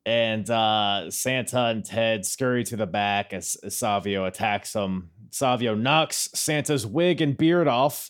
and 0.07 0.49
uh, 0.49 1.11
Santa 1.11 1.65
and 1.65 1.83
Ted 1.83 2.25
scurry 2.25 2.63
to 2.63 2.77
the 2.77 2.87
back 2.87 3.33
as, 3.33 3.57
as 3.61 3.75
Savio 3.75 4.23
attacks 4.23 4.71
them. 4.71 5.09
Savio 5.31 5.75
knocks 5.75 6.29
Santa's 6.33 6.87
wig 6.87 7.19
and 7.19 7.37
beard 7.37 7.67
off, 7.67 8.09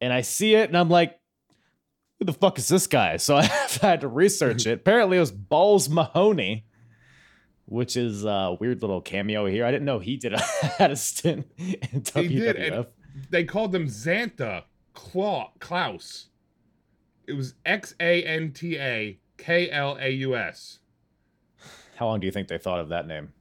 and 0.00 0.10
I 0.10 0.22
see 0.22 0.54
it, 0.54 0.70
and 0.70 0.76
I'm 0.76 0.88
like 0.88 1.20
who 2.18 2.24
the 2.24 2.32
fuck 2.32 2.58
is 2.58 2.68
this 2.68 2.86
guy? 2.86 3.16
So 3.18 3.36
I 3.36 3.44
had 3.82 4.00
to 4.00 4.08
research 4.08 4.66
it. 4.66 4.80
Apparently, 4.80 5.18
it 5.18 5.20
was 5.20 5.32
Balls 5.32 5.90
Mahoney, 5.90 6.64
which 7.66 7.96
is 7.96 8.24
a 8.24 8.56
weird 8.58 8.80
little 8.80 9.02
cameo 9.02 9.44
here. 9.44 9.66
I 9.66 9.70
didn't 9.70 9.84
know 9.84 9.98
he 9.98 10.16
did 10.16 10.32
a, 10.32 10.40
had 10.78 10.92
a 10.92 10.96
stint 10.96 11.46
in 11.58 12.00
WWF. 12.00 12.86
they 13.28 13.44
called 13.44 13.74
him 13.74 13.86
Xanta 13.86 14.64
Claw 14.94 15.52
Klaus. 15.58 16.28
It 17.26 17.34
was 17.34 17.54
X 17.66 17.94
A 18.00 18.22
N 18.22 18.52
T 18.52 18.78
A 18.78 19.18
K 19.36 19.70
L 19.70 19.98
A 20.00 20.08
U 20.08 20.36
S. 20.36 20.78
How 21.96 22.06
long 22.06 22.20
do 22.20 22.26
you 22.26 22.32
think 22.32 22.48
they 22.48 22.58
thought 22.58 22.80
of 22.80 22.88
that 22.88 23.06
name? 23.06 23.32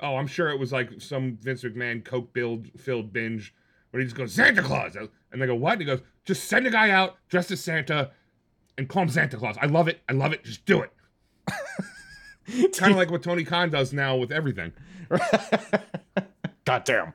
Oh, 0.00 0.16
I'm 0.16 0.26
sure 0.26 0.50
it 0.50 0.58
was 0.58 0.72
like 0.72 1.00
some 1.00 1.38
Vince 1.40 1.62
McMahon 1.62 2.04
coke 2.04 2.32
build 2.32 2.68
filled 2.78 3.12
binge 3.12 3.54
where 3.90 4.00
he 4.00 4.06
just 4.06 4.16
goes 4.16 4.32
Santa 4.32 4.62
Claus, 4.62 4.96
and 4.96 5.42
they 5.42 5.46
go 5.46 5.54
what? 5.54 5.72
And 5.72 5.82
he 5.82 5.86
goes 5.86 6.00
just 6.24 6.44
send 6.44 6.66
a 6.66 6.70
guy 6.70 6.90
out 6.90 7.16
dressed 7.28 7.50
as 7.50 7.62
Santa 7.62 8.10
and 8.76 8.88
call 8.88 9.04
him 9.04 9.08
Santa 9.08 9.36
Claus. 9.36 9.56
I 9.60 9.66
love 9.66 9.88
it. 9.88 10.02
I 10.08 10.12
love 10.12 10.32
it. 10.32 10.44
Just 10.44 10.66
do 10.66 10.82
it. 10.82 10.92
kind 12.76 12.92
of 12.92 12.98
like 12.98 13.10
what 13.10 13.22
Tony 13.22 13.44
Khan 13.44 13.70
does 13.70 13.92
now 13.92 14.16
with 14.16 14.32
everything. 14.32 14.72
God 16.64 16.84
damn. 16.84 17.14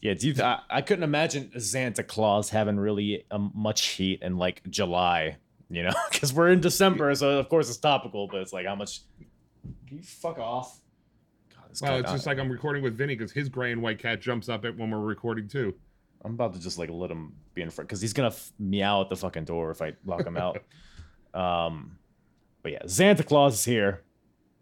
Yeah, 0.00 0.12
do 0.14 0.28
you, 0.28 0.42
I, 0.42 0.60
I 0.68 0.82
couldn't 0.82 1.04
imagine 1.04 1.58
Santa 1.58 2.02
Claus 2.02 2.50
having 2.50 2.76
really 2.76 3.24
um, 3.30 3.50
much 3.54 3.86
heat 3.86 4.20
in 4.22 4.36
like 4.36 4.62
July, 4.68 5.38
you 5.70 5.82
know, 5.82 5.94
because 6.12 6.32
we're 6.32 6.50
in 6.50 6.60
December, 6.60 7.14
so 7.14 7.38
of 7.38 7.48
course 7.48 7.70
it's 7.70 7.78
topical, 7.78 8.28
but 8.28 8.42
it's 8.42 8.52
like 8.52 8.66
how 8.66 8.74
much. 8.74 9.00
Can 9.88 9.96
you 9.98 10.02
fuck 10.02 10.38
off? 10.38 10.80
God, 11.54 11.70
this 11.70 11.80
Well, 11.82 11.92
guy- 11.92 11.98
it's 12.00 12.12
just 12.12 12.26
like 12.26 12.38
I'm 12.38 12.50
recording 12.50 12.82
with 12.82 12.96
Vinny 12.96 13.14
because 13.14 13.32
his 13.32 13.48
gray 13.48 13.72
and 13.72 13.82
white 13.82 13.98
cat 13.98 14.20
jumps 14.20 14.48
up 14.48 14.64
at 14.64 14.76
when 14.76 14.90
we're 14.90 14.98
recording 15.00 15.48
too. 15.48 15.74
I'm 16.24 16.32
about 16.34 16.54
to 16.54 16.60
just 16.60 16.78
like 16.78 16.88
let 16.90 17.10
him 17.10 17.34
be 17.54 17.62
in 17.62 17.70
front 17.70 17.88
because 17.88 18.00
he's 18.00 18.12
gonna 18.14 18.28
f- 18.28 18.52
meow 18.58 19.02
at 19.02 19.08
the 19.10 19.16
fucking 19.16 19.44
door 19.44 19.70
if 19.70 19.82
I 19.82 19.92
lock 20.06 20.26
him 20.26 20.36
out. 20.38 20.62
um, 21.34 21.98
but 22.62 22.72
yeah, 22.72 22.82
Santa 22.86 23.22
Claus 23.22 23.54
is 23.54 23.64
here, 23.66 24.02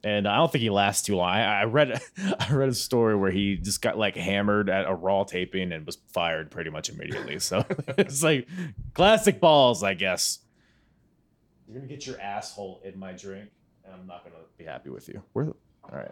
and 0.03 0.27
I 0.27 0.37
don't 0.39 0.51
think 0.51 0.63
he 0.63 0.71
lasts 0.71 1.07
too 1.07 1.15
long. 1.15 1.29
I, 1.29 1.61
I 1.61 1.65
read 1.67 2.01
I 2.41 2.53
read 2.53 2.69
a 2.69 2.75
story 2.75 3.15
where 3.15 3.31
he 3.31 3.57
just 3.57 3.81
got 3.81 3.97
like 3.97 4.17
hammered 4.17 4.69
at 4.69 4.89
a 4.89 4.95
Raw 4.95 5.23
taping 5.23 5.71
and 5.71 5.87
was 5.87 5.99
fired 6.13 6.51
pretty 6.51 6.71
much 6.71 6.89
immediately. 6.89 7.39
So 7.39 7.65
it's 7.97 8.25
like 8.25 8.49
classic 8.95 9.39
balls, 9.41 9.85
I 9.85 9.95
guess. 9.95 10.41
You're 11.69 11.77
gonna 11.77 11.87
get 11.89 12.07
your 12.09 12.21
asshole 12.21 12.81
in 12.85 12.99
my 12.99 13.13
drink, 13.13 13.51
and 13.93 14.01
I'm 14.01 14.07
not 14.07 14.25
gonna 14.25 14.37
be 14.59 14.65
happy 14.65 14.91
with 14.91 15.09
you. 15.09 15.23
Where? 15.33 15.47
the- 15.47 15.55
All 15.85 15.99
right, 15.99 16.11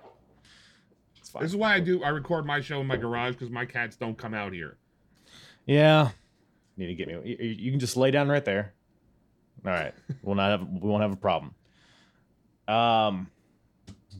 it's 1.18 1.30
fine. 1.30 1.42
This 1.42 1.50
is 1.52 1.56
why 1.56 1.74
I 1.74 1.80
do. 1.80 2.02
I 2.02 2.08
record 2.10 2.44
my 2.46 2.60
show 2.60 2.80
in 2.80 2.86
my 2.86 2.96
garage 2.96 3.32
because 3.34 3.50
my 3.50 3.64
cats 3.64 3.96
don't 3.96 4.16
come 4.18 4.34
out 4.34 4.52
here. 4.52 4.76
Yeah. 5.66 6.10
Need 6.76 6.86
to 6.86 6.94
get 6.94 7.08
me. 7.08 7.14
You, 7.24 7.36
you 7.48 7.70
can 7.70 7.80
just 7.80 7.96
lay 7.96 8.10
down 8.10 8.28
right 8.28 8.44
there. 8.44 8.74
All 9.66 9.72
right. 9.72 9.94
We'll 10.22 10.34
not 10.36 10.50
have. 10.50 10.68
We 10.68 10.88
won't 10.88 11.02
have 11.02 11.12
a 11.12 11.16
problem. 11.16 11.54
Um. 12.68 13.28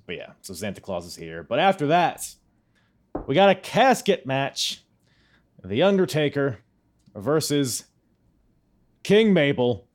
But 0.07 0.17
yeah. 0.17 0.33
So 0.43 0.55
Santa 0.55 0.81
Claus 0.81 1.07
is 1.07 1.17
here. 1.17 1.43
But 1.43 1.59
after 1.59 1.89
that, 1.89 2.27
we 3.27 3.35
got 3.35 3.51
a 3.51 3.55
casket 3.55 4.27
match. 4.27 4.83
The 5.65 5.83
Undertaker 5.83 6.59
versus 7.15 7.85
King 9.03 9.33
Mabel. 9.35 9.87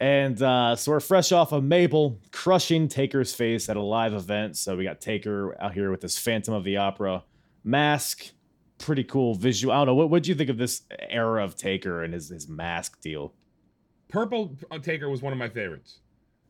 And 0.00 0.40
uh, 0.40 0.76
so 0.76 0.92
we're 0.92 1.00
fresh 1.00 1.30
off 1.30 1.52
of 1.52 1.62
Mabel 1.62 2.18
crushing 2.32 2.88
Taker's 2.88 3.34
face 3.34 3.68
at 3.68 3.76
a 3.76 3.82
live 3.82 4.14
event. 4.14 4.56
So 4.56 4.74
we 4.76 4.82
got 4.84 5.00
Taker 5.00 5.54
out 5.62 5.74
here 5.74 5.90
with 5.90 6.00
this 6.00 6.18
Phantom 6.18 6.54
of 6.54 6.64
the 6.64 6.78
Opera 6.78 7.22
mask 7.62 8.30
pretty 8.78 9.04
cool 9.04 9.34
visual. 9.34 9.72
I 9.72 9.76
don't 9.78 9.88
know. 9.88 9.94
What 9.94 10.10
would 10.10 10.26
you 10.26 10.34
think 10.34 10.50
of 10.50 10.56
this 10.56 10.82
era 11.10 11.44
of 11.44 11.54
Taker 11.54 12.02
and 12.02 12.14
his 12.14 12.30
his 12.30 12.48
mask 12.48 13.00
deal? 13.00 13.34
Purple 14.08 14.56
Taker 14.82 15.08
was 15.08 15.22
one 15.22 15.32
of 15.32 15.38
my 15.38 15.48
favorites. 15.48 16.00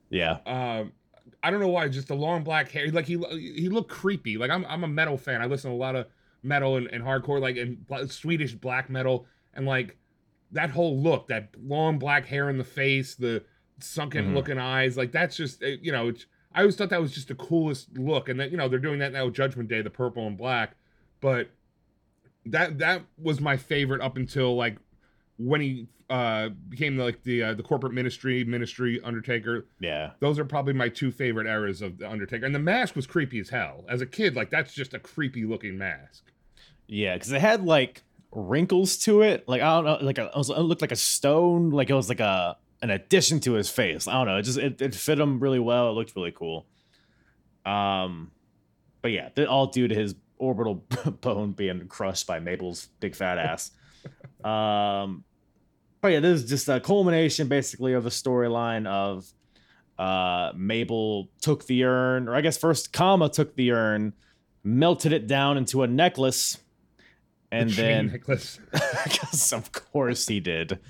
Yeah, 0.09 0.39
Um, 0.47 0.93
I 1.43 1.51
don't 1.51 1.61
know 1.61 1.69
why, 1.69 1.89
just 1.89 2.09
the 2.09 2.15
long 2.15 2.43
black 2.43 2.71
hair. 2.71 2.91
Like 2.91 3.07
he 3.07 3.19
he 3.33 3.69
looked 3.69 3.91
creepy. 3.91 4.37
Like 4.39 4.51
I'm 4.51 4.65
I'm 4.67 4.85
a 4.85 4.89
metal 4.89 5.19
fan. 5.19 5.43
I 5.43 5.47
listen 5.47 5.71
to 5.71 5.77
a 5.77 5.79
lot 5.79 5.97
of 5.97 6.07
metal 6.43 6.77
and, 6.77 6.87
and 6.89 7.03
hardcore, 7.03 7.41
like 7.41 7.57
and 7.57 7.85
Swedish 8.11 8.55
black 8.55 8.89
metal, 8.91 9.27
and 9.55 9.67
like 9.67 9.97
that 10.53 10.71
whole 10.71 10.99
look, 11.01 11.29
that 11.29 11.51
long 11.63 11.99
black 11.99 12.27
hair 12.27 12.49
in 12.51 12.59
the 12.59 12.65
face, 12.65 13.15
the 13.15 13.43
sunken 13.81 14.27
Mhm. 14.31 14.35
looking 14.35 14.59
eyes. 14.59 14.97
Like 14.97 15.13
that's 15.13 15.37
just 15.37 15.63
eh, 15.63 15.77
you 15.81 15.93
know. 15.93 16.09
It's, 16.09 16.27
I 16.53 16.61
always 16.61 16.75
thought 16.77 16.91
that 16.91 17.01
was 17.01 17.13
just 17.13 17.29
the 17.29 17.35
coolest 17.37 17.97
look, 17.97 18.29
and 18.29 18.39
that 18.41 18.51
you 18.51 18.57
know 18.57 18.69
they're 18.69 18.79
doing 18.79 18.99
that 18.99 19.13
now 19.13 19.27
with 19.27 19.35
Judgment 19.35 19.69
Day, 19.69 19.83
the 19.83 19.91
purple 19.91 20.27
and 20.27 20.37
black, 20.37 20.75
but 21.21 21.51
that 22.47 22.79
that 22.79 23.03
was 23.21 23.41
my 23.41 23.57
favorite 23.57 24.01
up 24.01 24.17
until 24.17 24.57
like 24.57 24.77
when 25.39 25.61
he 25.61 25.87
uh 26.09 26.49
became 26.69 26.99
like 26.99 27.23
the 27.23 27.43
uh, 27.43 27.55
the 27.55 27.63
corporate 27.63 27.93
ministry 27.93 28.43
ministry 28.45 29.01
Undertaker 29.05 29.67
yeah, 29.79 30.11
those 30.19 30.39
are 30.41 30.45
probably 30.45 30.73
my 30.73 30.89
two 30.89 31.13
favorite 31.13 31.47
eras 31.47 31.83
of 31.83 31.99
the 31.99 32.11
Undertaker. 32.11 32.45
And 32.45 32.55
the 32.55 32.59
mask 32.59 32.97
was 32.97 33.07
creepy 33.07 33.39
as 33.39 33.51
hell. 33.51 33.85
As 33.89 34.01
a 34.01 34.07
kid, 34.07 34.35
like 34.35 34.51
that's 34.51 34.75
just 34.75 34.93
a 34.95 34.99
creepy 34.99 35.45
looking 35.45 35.79
mask. 35.79 36.25
yeah. 36.89 37.15
Because 37.15 37.31
it 37.31 37.41
had 37.41 37.65
like 37.65 38.03
wrinkles 38.33 38.97
to 38.99 39.23
it. 39.23 39.49
Like 39.49 39.63
I 39.63 39.75
don't 39.77 39.85
know. 39.85 40.07
Like 40.07 40.19
a, 40.19 40.27
it, 40.27 40.37
was, 40.37 40.51
it 40.51 40.59
looked 40.59 40.83
like 40.83 40.93
a 40.93 40.97
stone. 40.97 41.71
Like 41.71 41.91
it 41.91 41.95
was 41.95 42.09
like 42.09 42.21
a 42.21 42.57
an 42.83 42.91
addition 42.91 43.41
to 43.41 43.53
his 43.53 43.69
face. 43.69 44.07
I 44.07 44.13
don't 44.13 44.27
know. 44.27 44.37
It 44.37 44.43
just 44.43 44.59
it, 44.59 44.81
it 44.81 44.95
fit 44.95 45.19
him 45.19 45.41
really 45.41 45.59
well. 45.59 45.91
It 45.91 45.93
looked 45.93 46.17
really 46.17 46.33
cool. 46.33 46.67
Um, 47.67 48.31
but 49.03 49.13
yeah, 49.13 49.29
all 49.49 49.67
due 49.67 49.89
to 49.89 49.95
his 49.95 50.15
orbital 50.39 50.75
bone 51.21 51.53
being 51.53 51.87
crushed 51.89 52.27
by 52.27 52.41
Mabel's 52.41 52.89
big 53.01 53.15
fat 53.15 53.39
ass. 53.39 53.71
um, 54.45 55.25
but 56.01 56.09
yeah, 56.13 56.21
this 56.21 56.43
is 56.43 56.49
just 56.49 56.69
a 56.69 56.81
culmination 56.81 57.49
basically 57.49 57.93
of 57.93 58.05
the 58.05 58.11
storyline 58.11 58.87
of 58.87 59.31
uh 59.99 60.53
Mabel 60.57 61.29
took 61.43 61.67
the 61.67 61.85
urn, 61.85 62.29
or 62.29 62.35
I 62.35 62.41
guess 62.41 62.57
first 62.57 62.93
Kama 62.93 63.29
took 63.29 63.55
the 63.55 63.73
urn, 63.73 64.15
melted 64.65 65.13
it 65.13 65.27
down 65.27 65.59
into 65.59 65.83
a 65.83 65.87
necklace, 65.87 66.57
And 67.53 67.71
chain 67.71 67.85
then 67.85 68.07
necklace. 68.09 68.61
because 69.05 69.53
of 69.53 69.73
course 69.73 70.27
he 70.27 70.41
did. 70.41 70.79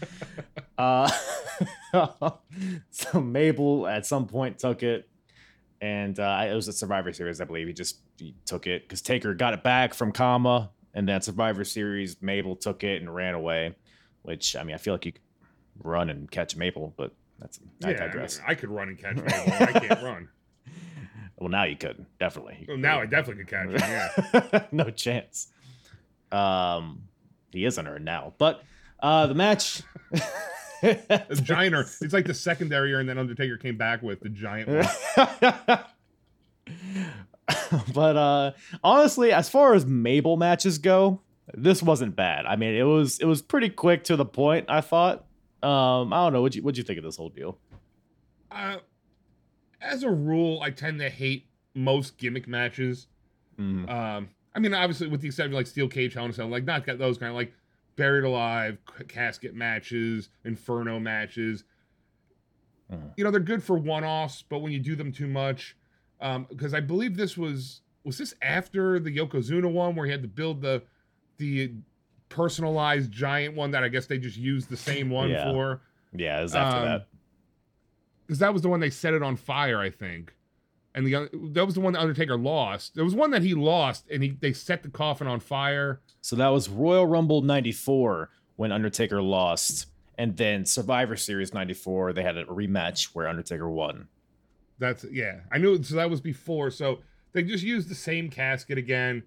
Uh, 0.79 1.11
so 2.91 3.21
Mabel 3.21 3.87
at 3.87 4.07
some 4.07 4.27
point 4.27 4.59
took 4.59 4.83
it, 4.83 5.11
and 5.83 6.19
uh, 6.19 6.47
it 6.49 6.55
was 6.55 6.69
a 6.69 6.73
Survivor 6.73 7.13
Series, 7.13 7.39
I 7.39 7.45
believe. 7.45 7.67
He 7.67 7.75
just 7.75 7.99
he 8.17 8.35
took 8.47 8.67
it 8.67 8.85
because 8.85 9.03
Taker 9.03 9.35
got 9.35 9.53
it 9.53 9.63
back 9.63 9.93
from 9.93 10.11
Kama, 10.11 10.71
and 10.95 11.07
then 11.07 11.21
Survivor 11.21 11.65
Series, 11.65 12.23
Mabel 12.23 12.57
took 12.57 12.83
it 12.83 13.03
and 13.03 13.15
ran 13.15 13.35
away. 13.35 13.75
Which 14.23 14.57
I 14.57 14.65
mean, 14.65 14.75
I 14.75 14.79
feel 14.79 14.95
like 14.95 15.05
you 15.05 15.13
could 15.13 15.21
run 15.83 16.09
and 16.09 16.31
catch 16.31 16.57
Mabel, 16.57 16.95
but 16.97 17.13
that's 17.39 17.61
I 17.85 17.91
yeah, 17.91 18.05
I, 18.11 18.17
mean. 18.17 18.29
I 18.47 18.55
could 18.55 18.71
run 18.71 18.89
and 18.89 18.99
catch 18.99 19.17
Mabel. 19.17 19.53
I 19.61 19.81
can't 19.81 20.03
run. 20.03 20.29
well, 21.37 21.51
now 21.51 21.65
you 21.65 21.77
could 21.77 22.07
definitely. 22.19 22.65
Well, 22.69 22.79
now 22.79 23.03
I 23.03 23.05
definitely 23.05 23.45
could 23.45 23.51
catch 23.51 23.69
him. 23.69 24.51
Yeah. 24.53 24.65
no 24.73 24.89
chance. 24.89 25.49
Um, 26.33 27.03
he 27.53 27.65
is 27.65 27.79
under 27.79 27.97
it 27.97 28.03
now, 28.03 28.35
but 28.39 28.63
uh, 29.01 29.27
the 29.27 29.35
match. 29.35 29.83
The 30.83 31.41
giant, 31.43 31.75
or 31.75 31.81
it's 31.81 32.13
like 32.15 32.25
the 32.27 32.33
secondary, 32.33 32.95
and 32.95 33.07
then 33.09 33.19
Undertaker 33.19 33.59
came 33.59 33.77
back 33.77 34.01
with 34.03 34.21
the 34.21 34.31
giant 34.31 34.69
one. 34.69 35.79
but 37.95 38.17
uh 38.17 38.53
honestly, 38.83 39.33
as 39.33 39.49
far 39.49 39.75
as 39.75 39.85
Mabel 39.87 40.37
matches 40.37 40.79
go, 40.79 41.21
this 41.53 41.83
wasn't 41.83 42.17
bad. 42.17 42.47
I 42.47 42.57
mean, 42.57 42.75
it 42.75 42.85
was 42.85 43.19
it 43.19 43.27
was 43.27 43.43
pretty 43.43 43.69
quick 43.69 44.05
to 44.05 44.17
the 44.17 44.25
point. 44.25 44.67
I 44.69 44.81
thought. 44.81 45.27
Um, 45.63 46.13
I 46.15 46.25
don't 46.25 46.33
know. 46.33 46.41
What 46.43 46.55
you 46.55 46.63
what 46.63 46.77
you 46.79 46.83
think 46.83 46.97
of 46.99 47.05
this 47.05 47.17
whole 47.17 47.29
deal? 47.29 47.59
Uh, 48.51 48.79
as 49.83 50.03
a 50.03 50.11
rule, 50.11 50.61
I 50.63 50.71
tend 50.71 51.01
to 51.01 51.11
hate 51.11 51.47
most 51.75 52.17
gimmick 52.17 52.49
matches. 52.49 53.07
Mm, 53.59 53.89
Um, 53.91 54.29
I 54.55 54.59
mean, 54.59 54.75
obviously, 54.75 55.07
with 55.07 55.21
the 55.21 55.29
exception 55.29 55.53
of 55.53 55.57
like 55.57 55.67
Steel 55.67 55.89
Cage, 55.89 56.15
Hell 56.15 56.25
in 56.25 56.31
a 56.31 56.35
Cell, 56.35 56.49
like 56.49 56.65
not 56.65 56.85
got 56.85 56.99
those 56.99 57.19
kind 57.19 57.31
of 57.31 57.37
like 57.37 57.53
buried 57.97 58.25
alive 58.25 58.79
casket 59.09 59.55
matches, 59.55 60.29
Inferno 60.45 60.99
matches. 60.99 61.65
Mhm. 62.93 63.13
You 63.17 63.25
know, 63.25 63.31
they're 63.31 63.41
good 63.41 63.63
for 63.63 63.77
one-offs, 63.79 64.43
but 64.49 64.59
when 64.59 64.73
you 64.73 64.81
do 64.81 64.97
them 64.97 65.13
too 65.13 65.29
much, 65.29 65.77
because 66.49 66.75
I 66.75 66.81
believe 66.81 67.17
this 67.17 67.37
was 67.37 67.83
was 68.05 68.17
this 68.19 68.35
after 68.43 68.99
the 68.99 69.15
Yokozuna 69.17 69.71
one 69.71 69.95
where 69.95 70.07
he 70.07 70.13
had 70.13 70.23
to 70.23 70.29
build 70.29 70.63
the 70.63 70.83
the 71.37 71.73
personalized 72.29 73.11
giant 73.13 73.55
one 73.57 73.71
that 73.73 73.83
I 73.85 73.89
guess 73.89 74.07
they 74.07 74.19
just 74.19 74.37
used 74.37 74.69
the 74.69 74.77
same 74.77 75.11
one 75.11 75.31
Yeah. 75.31 75.45
for. 75.53 75.81
yeah, 76.13 76.39
it 76.41 76.43
was 76.43 76.55
after 76.55 76.79
Um, 76.79 76.85
that. 76.87 77.07
because 78.27 78.39
that 78.41 78.53
was 78.53 78.63
the 78.63 78.69
one 78.69 78.81
they 78.81 78.91
set 78.91 79.15
it 79.15 79.23
on 79.23 79.37
fire, 79.37 79.79
I 79.79 79.91
think. 79.91 80.35
And 80.95 81.07
the 81.07 81.29
that 81.53 81.65
was 81.65 81.75
the 81.75 81.81
one 81.81 81.93
that 81.93 82.01
Undertaker 82.01 82.37
lost. 82.37 82.95
There 82.95 83.05
was 83.05 83.15
one 83.15 83.31
that 83.31 83.43
he 83.43 83.55
lost, 83.55 84.07
and 84.11 84.23
he 84.23 84.31
they 84.31 84.53
set 84.53 84.83
the 84.83 84.89
coffin 84.89 85.27
on 85.27 85.39
fire. 85.41 86.01
So 86.21 86.35
that 86.37 86.49
was 86.49 86.69
Royal 86.69 87.07
Rumble 87.07 87.43
94 87.43 88.31
when 88.57 88.73
Undertaker 88.73 89.23
lost. 89.23 89.87
And 90.19 90.37
then 90.37 90.67
Survivor 90.67 91.17
Series 91.17 91.55
94, 91.55 92.13
they 92.13 92.23
had 92.23 92.37
a 92.37 92.45
rematch 92.45 93.15
where 93.15 93.27
Undertaker 93.27 93.71
won. 93.71 94.09
That's 94.79 95.05
yeah, 95.11 95.41
I 95.51 95.59
knew. 95.59 95.83
So 95.83 95.95
that 95.97 96.11
was 96.11 96.21
before. 96.21 96.71
So 96.71 96.99
they 97.33 97.43
just 97.43 97.65
used 97.65 97.89
the 97.89 97.95
same 97.95 98.29
casket 98.29 98.77
again, 98.77 99.23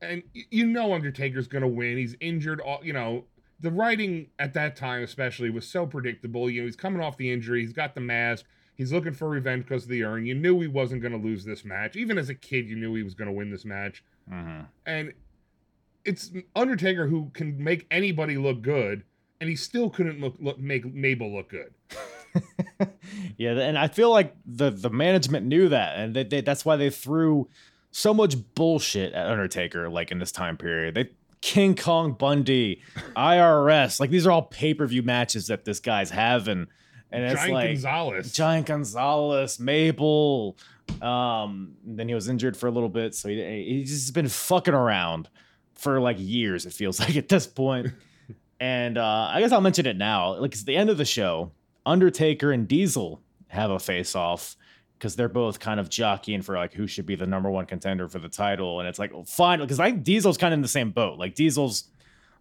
and 0.00 0.22
you 0.32 0.66
know 0.66 0.94
Undertaker's 0.94 1.48
gonna 1.48 1.68
win. 1.68 1.98
He's 1.98 2.16
injured. 2.20 2.60
All 2.60 2.80
you 2.82 2.92
know. 2.92 3.24
The 3.60 3.72
writing 3.72 4.28
at 4.38 4.54
that 4.54 4.76
time, 4.76 5.02
especially, 5.02 5.50
was 5.50 5.66
so 5.66 5.84
predictable. 5.84 6.48
You 6.48 6.60
know, 6.60 6.66
he's 6.66 6.76
coming 6.76 7.02
off 7.02 7.16
the 7.16 7.32
injury. 7.32 7.60
He's 7.60 7.72
got 7.72 7.92
the 7.92 8.00
mask. 8.00 8.44
He's 8.78 8.92
looking 8.92 9.12
for 9.12 9.28
revenge 9.28 9.64
because 9.64 9.82
of 9.82 9.90
the 9.90 10.04
urn. 10.04 10.24
You 10.24 10.34
knew 10.34 10.58
he 10.60 10.68
wasn't 10.68 11.02
going 11.02 11.12
to 11.12 11.18
lose 11.18 11.44
this 11.44 11.64
match. 11.64 11.96
Even 11.96 12.16
as 12.16 12.30
a 12.30 12.34
kid, 12.34 12.68
you 12.68 12.76
knew 12.76 12.94
he 12.94 13.02
was 13.02 13.14
going 13.14 13.26
to 13.26 13.32
win 13.32 13.50
this 13.50 13.66
match. 13.66 14.02
Mm-hmm. 14.30 14.60
and 14.86 15.12
it's 16.04 16.30
Undertaker 16.54 17.06
who 17.06 17.30
can 17.34 17.62
make 17.62 17.86
anybody 17.90 18.38
look 18.38 18.62
good, 18.62 19.04
and 19.40 19.50
he 19.50 19.56
still 19.56 19.90
couldn't 19.90 20.20
look, 20.20 20.34
look 20.38 20.58
make 20.58 20.92
Mabel 20.94 21.34
look 21.34 21.50
good. 21.50 21.74
yeah, 23.36 23.52
and 23.58 23.78
I 23.78 23.88
feel 23.88 24.10
like 24.10 24.34
the 24.46 24.70
the 24.70 24.90
management 24.90 25.46
knew 25.46 25.68
that, 25.68 25.98
and 25.98 26.14
they, 26.14 26.24
they, 26.24 26.40
that's 26.40 26.64
why 26.64 26.76
they 26.76 26.90
threw 26.90 27.48
so 27.90 28.14
much 28.14 28.36
bullshit 28.54 29.12
at 29.12 29.26
Undertaker 29.26 29.88
like 29.88 30.10
in 30.10 30.18
this 30.18 30.32
time 30.32 30.56
period. 30.56 30.94
They 30.94 31.10
King 31.40 31.74
Kong 31.74 32.12
Bundy, 32.12 32.82
IRS, 33.16 34.00
like 34.00 34.10
these 34.10 34.26
are 34.26 34.30
all 34.30 34.42
pay 34.42 34.74
per 34.74 34.86
view 34.86 35.02
matches 35.02 35.46
that 35.48 35.64
this 35.64 35.80
guy's 35.80 36.10
having, 36.10 36.68
and 37.10 37.24
it's 37.24 37.34
Giant 37.34 37.54
like 37.54 37.68
Gonzalez. 37.68 38.32
Giant 38.32 38.66
Gonzalez, 38.66 39.58
Mabel. 39.58 40.56
Um, 41.02 41.76
then 41.84 42.08
he 42.08 42.14
was 42.14 42.28
injured 42.28 42.56
for 42.56 42.66
a 42.66 42.70
little 42.70 42.88
bit, 42.88 43.14
so 43.14 43.28
he, 43.28 43.80
he's 43.80 43.90
just 43.90 44.14
been 44.14 44.28
fucking 44.28 44.74
around 44.74 45.28
for 45.74 46.00
like 46.00 46.16
years. 46.18 46.66
It 46.66 46.72
feels 46.72 47.00
like 47.00 47.16
at 47.16 47.28
this 47.28 47.46
point. 47.46 47.88
and 48.60 48.98
uh, 48.98 49.30
I 49.32 49.40
guess 49.40 49.52
I'll 49.52 49.60
mention 49.60 49.86
it 49.86 49.96
now. 49.96 50.34
Like 50.36 50.52
it's 50.52 50.64
the 50.64 50.76
end 50.76 50.90
of 50.90 50.98
the 50.98 51.04
show. 51.04 51.52
Undertaker 51.86 52.52
and 52.52 52.68
Diesel 52.68 53.22
have 53.48 53.70
a 53.70 53.78
face 53.78 54.14
off 54.14 54.56
because 54.98 55.16
they're 55.16 55.28
both 55.28 55.60
kind 55.60 55.78
of 55.80 55.88
jockeying 55.88 56.42
for 56.42 56.56
like 56.56 56.74
who 56.74 56.86
should 56.86 57.06
be 57.06 57.14
the 57.14 57.26
number 57.26 57.50
one 57.50 57.66
contender 57.66 58.08
for 58.08 58.18
the 58.18 58.28
title. 58.28 58.80
And 58.80 58.88
it's 58.88 58.98
like, 58.98 59.12
well, 59.12 59.24
fine, 59.24 59.60
because 59.60 59.80
I 59.80 59.90
think 59.90 60.04
Diesel's 60.04 60.36
kind 60.36 60.52
of 60.52 60.58
in 60.58 60.62
the 60.62 60.68
same 60.68 60.90
boat. 60.90 61.18
Like 61.18 61.34
Diesel's 61.34 61.84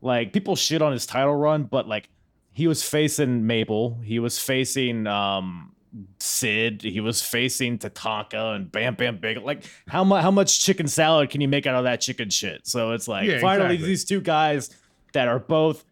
like 0.01 0.33
people 0.33 0.55
shit 0.55 0.81
on 0.81 0.91
his 0.91 1.05
title 1.05 1.35
run, 1.35 1.63
but 1.63 1.87
like 1.87 2.09
he 2.57 2.65
was 2.67 2.81
facing 2.81 3.45
Mabel, 3.45 3.99
he 4.03 4.17
was 4.17 4.39
facing 4.39 5.05
um 5.05 5.73
Sid, 6.19 6.81
he 6.81 6.99
was 6.99 7.21
facing 7.21 7.77
Tatanka 7.77 8.55
and 8.55 8.71
Bam 8.71 8.95
Bam 8.95 9.17
Big. 9.17 9.37
Like 9.37 9.63
how 9.87 10.03
much 10.03 10.23
how 10.23 10.31
much 10.31 10.59
chicken 10.65 10.87
salad 10.87 11.29
can 11.29 11.39
you 11.41 11.47
make 11.47 11.67
out 11.67 11.75
of 11.75 11.83
that 11.83 12.01
chicken 12.01 12.29
shit? 12.31 12.65
So 12.67 12.91
it's 12.93 13.07
like 13.07 13.27
Yeah, 13.27 13.39
finally 13.39 13.75
exactly. 13.75 13.87
these 13.87 14.05
two 14.05 14.21
guys 14.21 14.69
that 15.13 15.27
are 15.27 15.39
both 15.39 15.85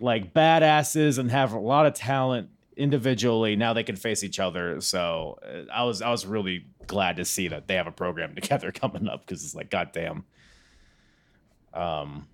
like 0.00 0.32
badasses 0.32 1.18
and 1.18 1.30
have 1.30 1.52
a 1.52 1.58
lot 1.58 1.86
of 1.86 1.94
talent 1.94 2.48
individually 2.76 3.54
now 3.56 3.72
they 3.72 3.82
can 3.84 3.96
face 3.96 4.24
each 4.24 4.40
other 4.40 4.80
so 4.80 5.38
uh, 5.46 5.70
i 5.72 5.84
was 5.84 6.00
i 6.00 6.10
was 6.10 6.24
really 6.24 6.64
glad 6.86 7.16
to 7.16 7.24
see 7.24 7.46
that 7.46 7.68
they 7.68 7.74
have 7.74 7.86
a 7.86 7.92
program 7.92 8.34
together 8.40 8.72
coming 8.72 9.06
up 9.06 9.20
because 9.20 9.44
it's 9.44 9.54
like 9.54 9.68
goddamn 9.70 10.24
um 11.74 12.26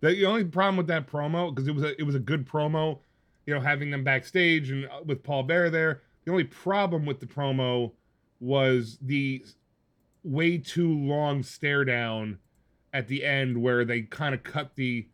The, 0.00 0.08
the 0.08 0.26
only 0.26 0.44
problem 0.44 0.76
with 0.76 0.88
that 0.88 1.06
promo, 1.06 1.54
because 1.54 1.68
it 1.68 1.74
was 1.74 1.84
a, 1.84 1.98
it 2.00 2.04
was 2.04 2.14
a 2.16 2.18
good 2.20 2.46
promo, 2.46 2.98
you 3.46 3.54
know, 3.54 3.60
having 3.60 3.90
them 3.90 4.04
backstage 4.04 4.70
and 4.70 4.86
uh, 4.86 5.00
with 5.04 5.22
Paul 5.22 5.44
Bearer 5.44 5.70
there. 5.70 6.02
The 6.24 6.32
only 6.32 6.44
problem 6.44 7.06
with 7.06 7.20
the 7.20 7.26
promo 7.26 7.92
was 8.40 8.98
the 9.00 9.44
way 10.24 10.58
too 10.58 10.92
long 10.92 11.42
stare 11.42 11.84
down 11.84 12.38
at 12.92 13.06
the 13.08 13.24
end, 13.24 13.62
where 13.62 13.84
they 13.84 14.02
kind 14.02 14.34
of 14.34 14.42
cut 14.42 14.74
the, 14.74 15.06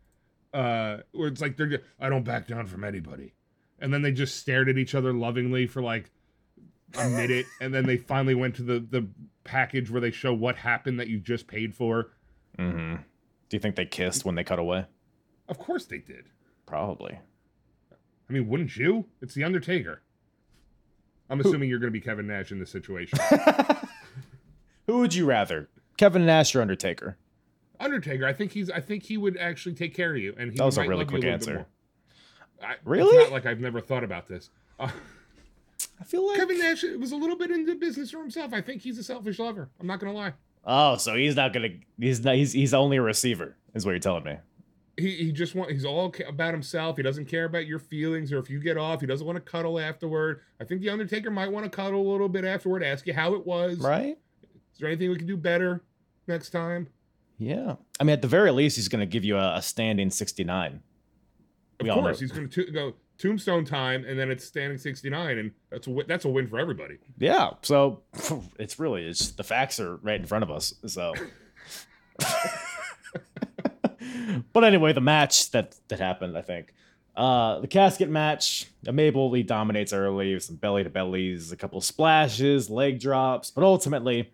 uh, 0.53 0.97
where 1.11 1.27
it's 1.27 1.41
like 1.41 1.55
they're, 1.57 1.67
just, 1.67 1.83
I 1.99 2.09
don't 2.09 2.23
back 2.23 2.47
down 2.47 2.65
from 2.65 2.83
anybody, 2.83 3.33
and 3.79 3.93
then 3.93 4.01
they 4.01 4.11
just 4.11 4.37
stared 4.37 4.69
at 4.69 4.77
each 4.77 4.95
other 4.95 5.13
lovingly 5.13 5.67
for 5.67 5.81
like 5.81 6.09
a 6.97 7.07
minute, 7.09 7.45
and 7.61 7.73
then 7.73 7.85
they 7.85 7.97
finally 7.97 8.35
went 8.35 8.55
to 8.55 8.63
the 8.63 8.79
the 8.79 9.07
package 9.43 9.91
where 9.91 9.99
they 10.01 10.11
show 10.11 10.33
what 10.33 10.55
happened 10.55 10.99
that 10.99 11.07
you 11.09 11.19
just 11.19 11.45
paid 11.47 11.75
for. 11.75 12.11
mhm. 12.57 12.97
do 13.49 13.57
you 13.57 13.59
think 13.59 13.75
they 13.75 13.85
kissed 13.85 14.23
when 14.25 14.35
they 14.35 14.43
cut 14.43 14.57
away 14.59 14.85
Of 15.49 15.59
course 15.59 15.85
they 15.85 15.97
did. 15.99 16.29
probably 16.65 17.19
I 18.29 18.33
mean, 18.33 18.47
wouldn't 18.47 18.75
you? 18.75 19.05
It's 19.21 19.33
the 19.33 19.43
Undertaker. 19.43 20.01
I'm 21.29 21.39
assuming 21.39 21.69
you're 21.69 21.79
going 21.79 21.91
to 21.91 21.99
be 21.99 22.01
Kevin 22.01 22.27
Nash 22.27 22.51
in 22.51 22.59
this 22.59 22.69
situation. 22.69 23.17
who 24.87 24.99
would 24.99 25.13
you 25.13 25.25
rather 25.25 25.69
kevin 25.97 26.25
nash 26.25 26.53
or 26.55 26.61
undertaker 26.61 27.17
Undertaker, 27.79 28.25
I 28.25 28.33
think 28.33 28.51
he's. 28.51 28.69
I 28.69 28.79
think 28.79 29.03
he 29.03 29.17
would 29.17 29.35
actually 29.35 29.75
take 29.75 29.93
care 29.93 30.11
of 30.11 30.21
you, 30.21 30.33
and 30.37 30.51
he 30.51 30.57
That 30.57 30.65
was 30.65 30.77
a 30.77 30.87
really 30.87 31.05
quick 31.05 31.21
bit 31.21 31.33
answer. 31.33 31.65
I, 32.61 32.75
Really? 32.85 33.17
It's 33.17 33.29
not 33.29 33.33
like 33.33 33.45
I've 33.45 33.59
never 33.59 33.81
thought 33.81 34.05
about 34.05 34.27
this. 34.27 34.51
Uh, 34.79 34.89
i 35.99 36.03
feel 36.05 36.25
like 36.25 36.37
Kevin 36.37 36.59
Nash 36.59 36.83
was 36.97 37.11
a 37.11 37.15
little 37.17 37.35
bit 37.35 37.51
into 37.51 37.75
business 37.75 38.11
for 38.11 38.19
himself. 38.19 38.53
I 38.53 38.61
think 38.61 38.81
he's 38.81 38.97
a 38.97 39.03
selfish 39.03 39.37
lover. 39.37 39.69
I'm 39.81 39.87
not 39.87 39.99
going 39.99 40.13
to 40.13 40.17
lie. 40.17 40.33
oh 40.65 40.95
so 40.95 41.15
he's 41.15 41.35
not 41.35 41.51
gonna 41.51 41.69
he's 41.99 42.23
not 42.23 42.35
he's, 42.35 42.53
he's 42.53 42.73
only 42.73 42.95
a 42.95 43.01
receiver 43.01 43.57
is 43.73 43.85
what 43.85 43.91
you're 43.91 43.99
telling 43.99 44.23
me 44.23 44.37
He, 44.97 45.15
he 45.15 45.31
just 45.31 45.55
want 45.55 45.71
he's 45.71 45.85
all 45.85 46.13
about 46.27 46.53
himself. 46.53 46.97
He 46.97 47.03
doesn't 47.03 47.25
care 47.25 47.45
about 47.45 47.65
your 47.65 47.79
feelings 47.79 48.31
or 48.31 48.37
if 48.37 48.49
you 48.49 48.59
get 48.59 48.77
off. 48.77 49.01
He 49.01 49.07
doesn't 49.07 49.25
want 49.25 49.37
to 49.37 49.41
cuddle 49.41 49.79
afterward. 49.79 50.41
I 50.61 50.65
think 50.65 50.81
the 50.81 50.89
Undertaker 50.89 51.31
might 51.31 51.51
want 51.51 51.63
to 51.65 51.69
cuddle 51.69 52.07
a 52.07 52.09
little 52.11 52.29
bit 52.29 52.45
afterward, 52.45 52.83
ask 52.83 53.07
you 53.07 53.13
how 53.13 53.33
it 53.33 53.45
was. 53.45 53.79
right 53.79 54.17
Is 54.73 54.79
there 54.79 54.87
anything 54.87 55.09
we 55.09 55.15
can 55.17 55.25
do 55.27 55.37
better 55.37 55.81
next 56.27 56.51
time? 56.51 56.87
yeah 57.39 57.75
i 57.99 58.03
mean 58.03 58.13
at 58.13 58.21
the 58.21 58.27
very 58.27 58.51
least 58.51 58.75
he's 58.75 58.87
gonna 58.87 59.07
give 59.07 59.25
you 59.25 59.35
a, 59.35 59.55
a 59.55 59.61
standing 59.61 60.11
69 60.11 60.73
Of 61.79 61.83
We 61.83 61.89
all 61.89 61.99
course, 62.01 62.19
he's 62.19 62.31
going 62.31 62.47
to 62.47 62.71
go 62.71 62.93
Tombstone 63.17 63.65
time, 63.65 64.05
and 64.05 64.17
then 64.19 64.29
it's 64.29 64.45
standing 64.45 64.77
69, 64.77 65.37
and 65.39 65.51
that's 65.71 65.87
a 65.87 65.95
that's 66.07 66.25
a 66.25 66.29
win 66.29 66.47
for 66.47 66.59
everybody. 66.59 66.97
Yeah, 67.17 67.51
so 67.61 68.01
it's 68.59 68.77
really 68.79 69.03
it's 69.07 69.31
the 69.31 69.43
facts 69.43 69.79
are 69.79 69.97
right 69.97 70.19
in 70.19 70.25
front 70.27 70.43
of 70.43 70.51
us. 70.51 70.73
So, 70.85 71.13
but 74.53 74.63
anyway, 74.63 74.93
the 74.93 75.01
match 75.01 75.51
that 75.51 75.75
that 75.87 75.99
happened, 75.99 76.37
I 76.37 76.41
think, 76.41 76.73
uh, 77.15 77.59
the 77.59 77.67
casket 77.67 78.09
match. 78.09 78.67
Mabel 78.91 79.29
Lee 79.29 79.43
dominates 79.43 79.93
early, 79.93 80.33
with 80.33 80.43
some 80.43 80.55
belly 80.55 80.83
to 80.83 80.89
bellies, 80.89 81.51
a 81.51 81.57
couple 81.57 81.79
splashes, 81.81 82.69
leg 82.69 82.99
drops, 82.99 83.51
but 83.51 83.63
ultimately, 83.63 84.31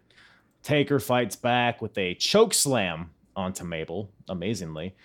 Taker 0.63 0.99
fights 0.99 1.35
back 1.35 1.81
with 1.81 1.97
a 1.97 2.15
choke 2.15 2.53
slam 2.53 3.11
onto 3.35 3.63
Mabel. 3.63 4.11
Amazingly. 4.27 4.95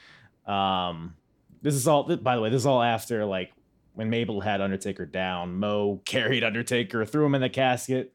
Um, 0.47 1.15
this 1.63 1.75
is 1.75 1.89
all. 1.89 2.05
By 2.17 2.37
the 2.37 2.43
way, 2.43 2.51
this 2.51 2.63
is 2.63 2.67
all 2.67 2.83
after 2.83 3.25
like 3.25 3.53
when 3.95 4.11
Mabel 4.11 4.41
had 4.41 4.61
Undertaker 4.61 5.07
down. 5.07 5.57
Mo 5.57 6.01
carried 6.05 6.45
Undertaker, 6.45 7.05
threw 7.05 7.25
him 7.27 7.35
in 7.35 7.41
the 7.41 7.49
casket, 7.49 8.13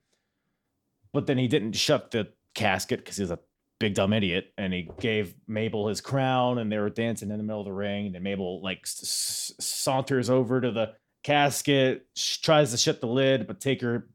but 1.11 1.27
then 1.27 1.37
he 1.37 1.47
didn't 1.47 1.73
shut 1.73 2.11
the 2.11 2.29
casket 2.53 2.99
because 2.99 3.17
he's 3.17 3.31
a 3.31 3.39
big 3.79 3.95
dumb 3.95 4.13
idiot, 4.13 4.53
and 4.57 4.73
he 4.73 4.89
gave 4.99 5.33
Mabel 5.47 5.87
his 5.87 6.01
crown, 6.01 6.57
and 6.57 6.71
they 6.71 6.77
were 6.77 6.89
dancing 6.89 7.31
in 7.31 7.37
the 7.37 7.43
middle 7.43 7.61
of 7.61 7.65
the 7.65 7.73
ring. 7.73 8.07
And 8.07 8.15
then 8.15 8.23
Mabel 8.23 8.61
like 8.61 8.79
s- 8.83 9.53
saunters 9.59 10.29
over 10.29 10.59
to 10.59 10.71
the 10.71 10.93
casket, 11.23 12.05
sh- 12.15 12.37
tries 12.37 12.71
to 12.71 12.77
shut 12.77 12.99
the 13.01 13.07
lid, 13.07 13.47
but 13.47 13.61
Taker 13.61 14.09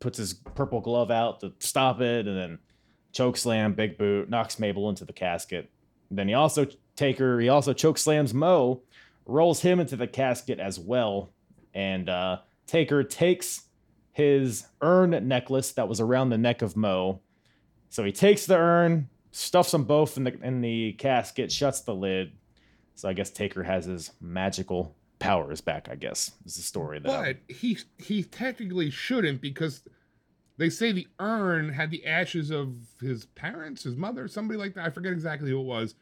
puts 0.00 0.18
his 0.18 0.34
purple 0.34 0.80
glove 0.80 1.10
out 1.10 1.40
to 1.40 1.52
stop 1.58 2.00
it, 2.00 2.26
and 2.28 2.36
then 2.36 2.58
choke 3.12 3.36
slam, 3.36 3.74
big 3.74 3.98
boot, 3.98 4.30
knocks 4.30 4.58
Mabel 4.58 4.88
into 4.88 5.04
the 5.04 5.12
casket. 5.12 5.70
Then 6.10 6.28
he 6.28 6.34
also 6.34 6.66
Taker, 6.96 7.40
he 7.40 7.48
also 7.48 7.72
choke 7.72 7.98
slams 7.98 8.32
Mo, 8.32 8.82
rolls 9.26 9.60
him 9.60 9.80
into 9.80 9.96
the 9.96 10.06
casket 10.06 10.60
as 10.60 10.78
well, 10.78 11.32
and 11.74 12.08
uh, 12.08 12.38
Taker 12.66 13.02
takes 13.02 13.62
his 14.12 14.66
urn 14.80 15.26
necklace 15.26 15.72
that 15.72 15.88
was 15.88 16.00
around 16.00 16.28
the 16.28 16.38
neck 16.38 16.62
of 16.62 16.76
Mo. 16.76 17.20
So 17.94 18.02
he 18.02 18.10
takes 18.10 18.44
the 18.44 18.56
urn, 18.56 19.08
stuffs 19.30 19.70
them 19.70 19.84
both 19.84 20.16
in 20.16 20.24
the 20.24 20.36
in 20.42 20.60
the 20.62 20.94
casket, 20.94 21.52
shuts 21.52 21.82
the 21.82 21.94
lid. 21.94 22.32
So 22.96 23.08
I 23.08 23.12
guess 23.12 23.30
Taker 23.30 23.62
has 23.62 23.84
his 23.84 24.10
magical 24.20 24.96
powers 25.20 25.60
back. 25.60 25.88
I 25.88 25.94
guess 25.94 26.32
is 26.44 26.56
the 26.56 26.62
story 26.62 26.98
that. 26.98 27.08
I'm- 27.08 27.22
But 27.46 27.54
he 27.54 27.78
he 27.98 28.24
technically 28.24 28.90
shouldn't 28.90 29.40
because 29.40 29.84
they 30.56 30.70
say 30.70 30.90
the 30.90 31.06
urn 31.20 31.68
had 31.68 31.92
the 31.92 32.04
ashes 32.04 32.50
of 32.50 32.74
his 33.00 33.26
parents, 33.26 33.84
his 33.84 33.94
mother, 33.94 34.26
somebody 34.26 34.58
like 34.58 34.74
that. 34.74 34.86
I 34.86 34.90
forget 34.90 35.12
exactly 35.12 35.50
who 35.50 35.60
it 35.60 35.64
was. 35.64 35.94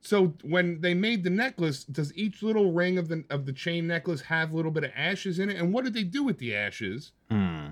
So 0.00 0.28
when 0.44 0.80
they 0.80 0.94
made 0.94 1.24
the 1.24 1.30
necklace, 1.30 1.82
does 1.82 2.16
each 2.16 2.40
little 2.40 2.70
ring 2.70 2.98
of 2.98 3.08
the 3.08 3.24
of 3.30 3.46
the 3.46 3.52
chain 3.52 3.88
necklace 3.88 4.20
have 4.20 4.52
a 4.52 4.56
little 4.56 4.70
bit 4.70 4.84
of 4.84 4.92
ashes 4.94 5.40
in 5.40 5.50
it? 5.50 5.56
And 5.56 5.72
what 5.72 5.82
did 5.82 5.94
they 5.94 6.04
do 6.04 6.22
with 6.22 6.38
the 6.38 6.54
ashes? 6.54 7.10
Hmm. 7.28 7.70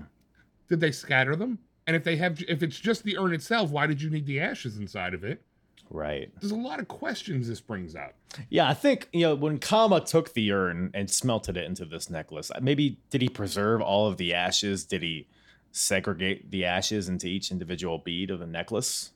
Did 0.67 0.81
they 0.81 0.91
scatter 0.91 1.37
them? 1.37 1.57
And 1.91 1.97
if 1.97 2.05
they 2.05 2.15
have, 2.15 2.41
if 2.47 2.63
it's 2.63 2.79
just 2.79 3.03
the 3.03 3.17
urn 3.17 3.33
itself, 3.33 3.69
why 3.69 3.85
did 3.85 4.01
you 4.01 4.09
need 4.09 4.25
the 4.25 4.39
ashes 4.39 4.77
inside 4.77 5.13
of 5.13 5.25
it? 5.25 5.41
Right. 5.89 6.31
There's 6.39 6.53
a 6.53 6.55
lot 6.55 6.79
of 6.79 6.87
questions 6.87 7.49
this 7.49 7.59
brings 7.59 7.97
up. 7.97 8.13
Yeah, 8.49 8.69
I 8.69 8.73
think 8.73 9.09
you 9.11 9.23
know 9.23 9.35
when 9.35 9.59
Kama 9.59 9.99
took 10.05 10.31
the 10.33 10.53
urn 10.53 10.91
and 10.93 11.11
smelted 11.11 11.57
it 11.57 11.65
into 11.65 11.83
this 11.83 12.09
necklace. 12.09 12.49
Uh, 12.49 12.59
maybe 12.61 12.97
did 13.09 13.21
he 13.21 13.27
preserve 13.27 13.81
all 13.81 14.07
of 14.07 14.15
the 14.15 14.33
ashes? 14.33 14.85
Did 14.85 15.01
he 15.03 15.27
segregate 15.73 16.49
the 16.49 16.63
ashes 16.63 17.09
into 17.09 17.27
each 17.27 17.51
individual 17.51 17.97
bead 17.97 18.31
of 18.31 18.39
the 18.39 18.47
necklace? 18.47 19.09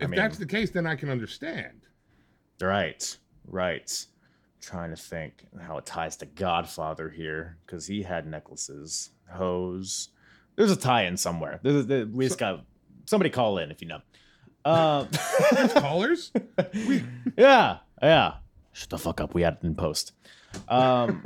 I 0.00 0.04
If 0.04 0.10
mean- 0.10 0.18
that's 0.20 0.38
the 0.38 0.46
case, 0.46 0.70
then 0.70 0.86
I 0.86 0.94
can 0.94 1.08
understand. 1.10 1.80
Right, 2.60 3.16
right. 3.48 4.06
trying 4.60 4.90
to 4.90 4.96
think 4.96 5.44
how 5.60 5.76
it 5.78 5.86
ties 5.86 6.16
to 6.18 6.26
Godfather 6.26 7.10
here 7.10 7.58
because 7.66 7.88
he 7.88 8.00
had 8.04 8.28
necklaces, 8.28 9.10
hose. 9.28 10.10
There's 10.56 10.70
a 10.70 10.76
tie-in 10.76 11.16
somewhere. 11.16 11.60
There's, 11.62 11.86
there, 11.86 12.06
we 12.06 12.26
just 12.26 12.38
got 12.38 12.64
somebody 13.06 13.30
call 13.30 13.58
in 13.58 13.70
if 13.70 13.80
you 13.80 13.88
know. 13.88 14.00
Um, 14.64 15.08
Callers? 15.70 16.30
We, 16.74 17.04
yeah, 17.36 17.78
yeah. 18.02 18.34
Shut 18.72 18.90
the 18.90 18.98
fuck 18.98 19.20
up. 19.20 19.34
We 19.34 19.42
had 19.42 19.54
it 19.54 19.66
in 19.66 19.74
post. 19.74 20.12
Um, 20.68 21.24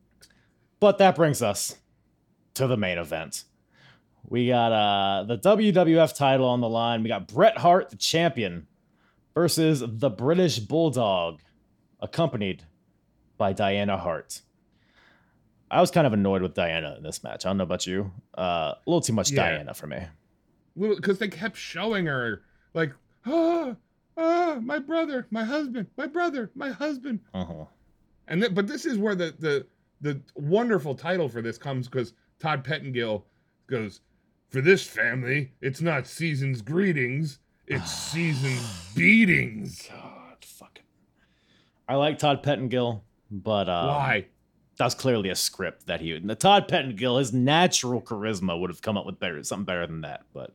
but 0.80 0.98
that 0.98 1.16
brings 1.16 1.42
us 1.42 1.76
to 2.54 2.66
the 2.66 2.76
main 2.76 2.98
event. 2.98 3.44
We 4.28 4.48
got 4.48 4.72
uh, 4.72 5.24
the 5.24 5.38
WWF 5.38 6.16
title 6.16 6.46
on 6.46 6.60
the 6.60 6.68
line. 6.68 7.02
We 7.02 7.08
got 7.08 7.28
Bret 7.28 7.58
Hart, 7.58 7.90
the 7.90 7.96
champion, 7.96 8.66
versus 9.34 9.82
the 9.86 10.10
British 10.10 10.58
Bulldog, 10.58 11.40
accompanied 12.00 12.62
by 13.36 13.52
Diana 13.52 13.98
Hart. 13.98 14.42
I 15.72 15.80
was 15.80 15.90
kind 15.90 16.06
of 16.06 16.12
annoyed 16.12 16.42
with 16.42 16.54
Diana 16.54 16.94
in 16.98 17.02
this 17.02 17.24
match. 17.24 17.46
I 17.46 17.48
don't 17.48 17.56
know 17.56 17.64
about 17.64 17.86
you. 17.86 18.12
Uh, 18.36 18.74
a 18.76 18.78
little 18.86 19.00
too 19.00 19.12
much 19.14 19.30
Yeah. 19.30 19.50
Diana 19.50 19.74
for 19.74 19.86
me. 19.86 20.00
because 20.78 21.18
they 21.18 21.28
kept 21.28 21.56
showing 21.56 22.06
her 22.06 22.42
like, 22.74 22.92
ah, 23.26 23.74
ah, 24.16 24.58
my 24.62 24.78
brother, 24.78 25.26
my 25.30 25.44
husband, 25.44 25.86
my 25.96 26.06
brother, 26.06 26.50
my 26.54 26.70
husband, 26.70 27.20
Uh-huh. 27.34 27.64
and 28.28 28.40
th- 28.42 28.54
but 28.54 28.66
this 28.66 28.84
is 28.86 28.98
where 28.98 29.14
the 29.14 29.34
the 29.38 29.66
the 30.00 30.20
wonderful 30.34 30.94
title 30.94 31.28
for 31.28 31.40
this 31.42 31.56
comes 31.58 31.88
because 31.88 32.12
Todd 32.40 32.64
Pettengill 32.64 33.24
goes, 33.68 34.00
for 34.48 34.60
this 34.60 34.84
family, 34.86 35.52
it's 35.60 35.80
not 35.80 36.06
season's 36.06 36.60
greetings, 36.60 37.38
it's 37.66 37.90
season's 38.12 38.92
beatings. 38.94 39.88
God, 39.90 40.36
fucking. 40.44 40.84
I 41.88 41.94
like 41.96 42.18
Todd 42.18 42.42
Pettengill, 42.42 43.04
but 43.30 43.68
uh, 43.68 43.86
Why? 43.86 44.26
That's 44.82 44.94
clearly 44.96 45.28
a 45.28 45.36
script 45.36 45.86
that 45.86 46.00
he. 46.00 46.18
The 46.18 46.34
Todd 46.34 46.66
Pettengill, 46.66 47.18
his 47.18 47.32
natural 47.32 48.02
charisma 48.02 48.58
would 48.58 48.68
have 48.68 48.82
come 48.82 48.98
up 48.98 49.06
with 49.06 49.20
better, 49.20 49.40
something 49.44 49.64
better 49.64 49.86
than 49.86 50.00
that. 50.00 50.22
But 50.34 50.52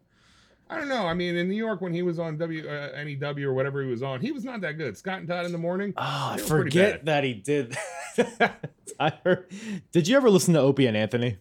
I 0.69 0.77
don't 0.77 0.89
know. 0.89 1.05
I 1.05 1.13
mean, 1.13 1.37
in 1.37 1.47
New 1.47 1.55
York 1.55 1.79
when 1.79 1.93
he 1.93 2.01
was 2.01 2.19
on 2.19 2.37
W 2.37 2.67
uh, 2.67 2.89
NEW 3.01 3.47
or 3.49 3.53
whatever 3.53 3.81
he 3.81 3.89
was 3.89 4.03
on, 4.03 4.19
he 4.19 4.33
was 4.33 4.43
not 4.43 4.59
that 4.61 4.73
good. 4.73 4.97
Scott 4.97 5.19
and 5.19 5.29
Todd 5.29 5.45
in 5.45 5.53
the 5.53 5.57
morning. 5.57 5.93
oh, 5.95 6.01
I 6.03 6.35
They 6.35 6.41
were 6.43 6.47
pretty 6.49 6.71
forget 6.71 7.05
that 7.05 7.23
he 7.23 7.35
did. 7.35 7.77
I 8.99 9.13
heard. 9.23 9.49
Did 9.93 10.09
you 10.09 10.17
ever 10.17 10.29
listen 10.29 10.53
to 10.55 10.59
Opie 10.59 10.87
and 10.87 10.97
Anthony? 10.97 11.37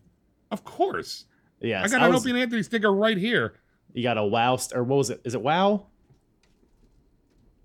Of 0.53 0.63
course. 0.63 1.25
Yeah, 1.59 1.83
I 1.83 1.89
got 1.89 2.03
an 2.03 2.15
Opie 2.15 2.31
and 2.31 2.39
Anthony 2.39 2.63
sticker 2.63 2.93
right 2.93 3.19
here. 3.19 3.55
You 3.95 4.05
got 4.05 4.17
a 4.17 4.25
Wow 4.25 4.57
st- 4.57 4.79
or 4.79 4.85
what 4.85 4.97
was 4.97 5.11
it? 5.11 5.23
Is 5.25 5.35
it 5.35 5.43
Wow? 5.43 5.87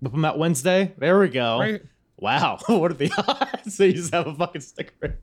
'em 0.04 0.24
out 0.24 0.36
Wednesday. 0.36 0.92
There 0.98 1.20
we 1.20 1.28
go. 1.28 1.60
Right. 1.60 1.82
Wow, 2.22 2.58
what 2.66 2.92
are 2.92 2.94
the 2.94 3.10
odds? 3.26 3.74
so 3.76 3.82
you 3.82 3.94
just 3.94 4.14
have 4.14 4.28
a 4.28 4.34
fucking 4.34 4.60
sticker. 4.60 5.18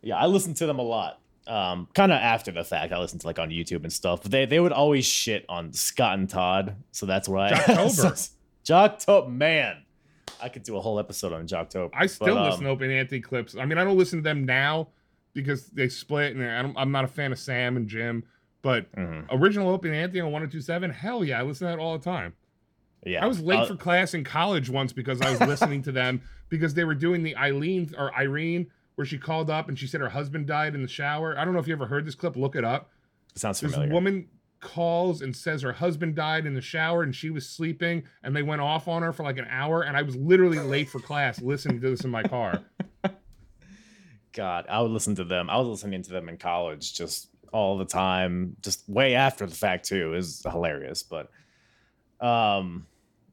yeah, 0.00 0.16
I 0.16 0.26
listened 0.26 0.56
to 0.58 0.66
them 0.66 0.78
a 0.78 0.82
lot. 0.82 1.18
Um, 1.48 1.88
kind 1.94 2.12
of 2.12 2.18
after 2.18 2.52
the 2.52 2.62
fact, 2.62 2.92
I 2.92 2.98
listened 3.00 3.22
to 3.22 3.26
like 3.26 3.40
on 3.40 3.50
YouTube 3.50 3.82
and 3.82 3.92
stuff. 3.92 4.22
But 4.22 4.30
they 4.30 4.46
they 4.46 4.60
would 4.60 4.70
always 4.70 5.04
shit 5.04 5.44
on 5.48 5.72
Scott 5.72 6.16
and 6.16 6.30
Todd, 6.30 6.76
so 6.92 7.06
that's 7.06 7.28
why. 7.28 7.50
Jocktober. 7.50 8.30
Jocktober, 8.64 9.28
man, 9.28 9.82
I 10.40 10.48
could 10.48 10.62
do 10.62 10.76
a 10.76 10.80
whole 10.80 11.00
episode 11.00 11.32
on 11.32 11.48
Jocktober. 11.48 11.90
I 11.92 12.06
still 12.06 12.28
But, 12.28 12.36
um, 12.36 12.44
listen 12.48 12.64
to 12.64 12.70
Opie 12.70 12.84
and 12.84 12.94
Anthony 12.94 13.20
clips. 13.20 13.56
I 13.56 13.64
mean, 13.64 13.78
I 13.78 13.82
don't 13.82 13.98
listen 13.98 14.20
to 14.20 14.22
them 14.22 14.44
now 14.44 14.90
because 15.34 15.66
they 15.66 15.88
split, 15.88 16.36
and 16.36 16.48
I 16.48 16.62
don't, 16.62 16.78
I'm 16.78 16.92
not 16.92 17.04
a 17.04 17.08
fan 17.08 17.32
of 17.32 17.40
Sam 17.40 17.76
and 17.76 17.88
Jim. 17.88 18.22
But 18.62 18.92
mhm, 18.94 19.26
original 19.32 19.70
Opie 19.70 19.88
and 19.88 19.96
Anthony 19.96 20.20
on 20.20 20.30
1027, 20.30 20.90
hell 20.92 21.24
yeah, 21.24 21.40
I 21.40 21.42
listen 21.42 21.66
to 21.66 21.72
that 21.72 21.82
all 21.82 21.98
the 21.98 22.04
time. 22.04 22.32
Yeah, 23.04 23.24
I 23.24 23.26
was 23.26 23.40
late 23.40 23.58
Uh, 23.60 23.66
for 23.66 23.76
class 23.76 24.14
in 24.14 24.24
college 24.24 24.70
once 24.70 24.92
because 24.92 25.20
I 25.20 25.30
was 25.30 25.40
listening 25.40 25.82
to 25.82 25.92
them 25.92 26.22
because 26.48 26.74
they 26.74 26.84
were 26.84 26.94
doing 26.94 27.22
the 27.22 27.36
Eileen 27.36 27.92
or 27.98 28.14
Irene 28.14 28.68
where 28.94 29.06
she 29.06 29.18
called 29.18 29.50
up 29.50 29.68
and 29.68 29.78
she 29.78 29.86
said 29.86 30.00
her 30.00 30.10
husband 30.10 30.46
died 30.46 30.74
in 30.74 30.82
the 30.82 30.88
shower. 30.88 31.36
I 31.38 31.44
don't 31.44 31.54
know 31.54 31.60
if 31.60 31.66
you 31.66 31.72
ever 31.74 31.86
heard 31.86 32.04
this 32.06 32.14
clip. 32.14 32.36
Look 32.36 32.54
it 32.54 32.64
up. 32.64 32.90
It 33.34 33.40
sounds 33.40 33.60
familiar. 33.60 33.86
This 33.88 33.92
woman 33.92 34.28
calls 34.60 35.22
and 35.22 35.34
says 35.34 35.62
her 35.62 35.72
husband 35.72 36.14
died 36.14 36.46
in 36.46 36.54
the 36.54 36.60
shower 36.60 37.02
and 37.02 37.14
she 37.14 37.30
was 37.30 37.48
sleeping 37.48 38.04
and 38.22 38.36
they 38.36 38.42
went 38.42 38.60
off 38.60 38.86
on 38.86 39.02
her 39.02 39.12
for 39.12 39.24
like 39.24 39.38
an 39.38 39.46
hour 39.50 39.82
and 39.82 39.96
I 39.96 40.02
was 40.02 40.14
literally 40.14 40.58
late 40.60 40.88
for 40.88 41.00
class 41.00 41.40
listening 41.42 41.80
to 41.80 41.90
this 41.90 42.04
in 42.04 42.10
my 42.10 42.22
car. 42.22 42.60
God, 44.32 44.66
I 44.68 44.80
would 44.80 44.92
listen 44.92 45.16
to 45.16 45.24
them. 45.24 45.50
I 45.50 45.58
was 45.58 45.68
listening 45.68 46.02
to 46.04 46.12
them 46.12 46.28
in 46.28 46.36
college 46.38 46.94
just 46.94 47.28
all 47.52 47.76
the 47.76 47.84
time, 47.84 48.56
just 48.62 48.88
way 48.88 49.14
after 49.14 49.46
the 49.46 49.54
fact 49.54 49.86
too. 49.86 50.12
It 50.12 50.16
was 50.16 50.42
hilarious, 50.48 51.02
but 51.02 51.30
um, 52.20 52.86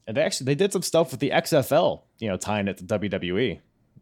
and 0.10 0.18
they 0.18 0.22
actually 0.24 0.46
they 0.46 0.56
did 0.56 0.74
some 0.74 0.82
stuff 0.82 1.12
with 1.12 1.20
the 1.20 1.30
XFL, 1.30 2.02
you 2.18 2.28
know, 2.28 2.36
tying 2.36 2.68
it 2.68 2.78
to 2.80 2.84
WWE. 2.84 3.60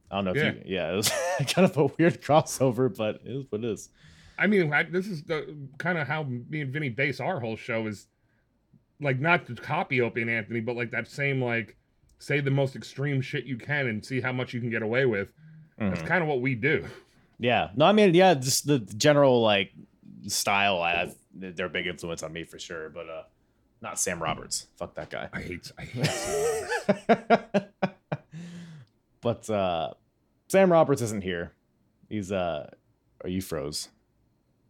I 0.09 0.15
don't 0.15 0.23
know 0.23 0.31
if 0.31 0.37
Yeah. 0.37 0.53
you, 0.53 0.61
yeah, 0.65 0.93
it 0.93 0.95
was 0.95 1.09
kind 1.53 1.69
of 1.69 1.75
a 1.77 1.85
weird 1.99 2.21
crossover, 2.21 2.95
but 2.95 3.15
it 3.25 3.31
is 3.35 3.45
what 3.49 3.63
it 3.63 3.69
is. 3.69 3.89
I 4.39 4.47
mean, 4.47 4.71
I, 4.71 4.83
this 4.83 5.05
is 5.05 5.23
the 5.23 5.53
kind 5.79 5.97
of 5.97 6.07
how 6.07 6.23
me 6.23 6.61
and 6.61 6.71
Vinny 6.71 6.87
base 6.89 7.19
our 7.19 7.39
whole 7.41 7.57
show 7.57 7.87
is 7.87 8.07
like 9.01 9.19
not 9.19 9.45
to 9.47 9.55
copy 9.55 9.99
Opie 9.99 10.21
and 10.21 10.31
Anthony, 10.31 10.61
but 10.61 10.77
like 10.77 10.91
that 10.91 11.07
same 11.09 11.41
like 11.43 11.75
say 12.19 12.39
the 12.39 12.51
most 12.51 12.75
extreme 12.75 13.19
shit 13.21 13.43
you 13.45 13.57
can 13.57 13.87
and 13.87 14.03
see 14.05 14.21
how 14.21 14.31
much 14.31 14.53
you 14.53 14.61
can 14.61 14.69
get 14.69 14.81
away 14.81 15.05
with. 15.05 15.27
That's 15.77 16.01
Mhm. 16.01 16.07
kind 16.07 16.21
of 16.23 16.29
what 16.29 16.39
we 16.41 16.55
do. 16.55 16.85
Yeah, 17.37 17.69
no, 17.75 17.85
I 17.85 17.91
mean, 17.91 18.15
yeah, 18.15 18.33
just 18.33 18.65
the 18.65 18.79
general 18.79 19.41
like 19.41 19.71
style. 20.27 20.81
I 20.81 21.11
they're 21.35 21.67
a 21.67 21.69
big 21.69 21.85
influence 21.85 22.23
on 22.23 22.31
me 22.33 22.43
for 22.45 22.57
sure, 22.57 22.89
but 22.89 23.07
uh, 23.09 23.23
not 23.81 23.99
Sam 23.99 24.21
Roberts. 24.21 24.67
Fuck 24.77 24.95
that 24.95 25.09
guy. 25.09 25.29
I 25.31 25.41
hate. 25.41 25.71
I 25.77 25.83
hate. 25.83 27.63
but 29.21 29.49
uh 29.49 29.91
Sam 30.47 30.71
Roberts 30.71 31.01
isn't 31.01 31.23
here. 31.23 31.53
He's 32.09 32.31
uh 32.31 32.69
are 33.23 33.29
you 33.29 33.41
froze? 33.41 33.89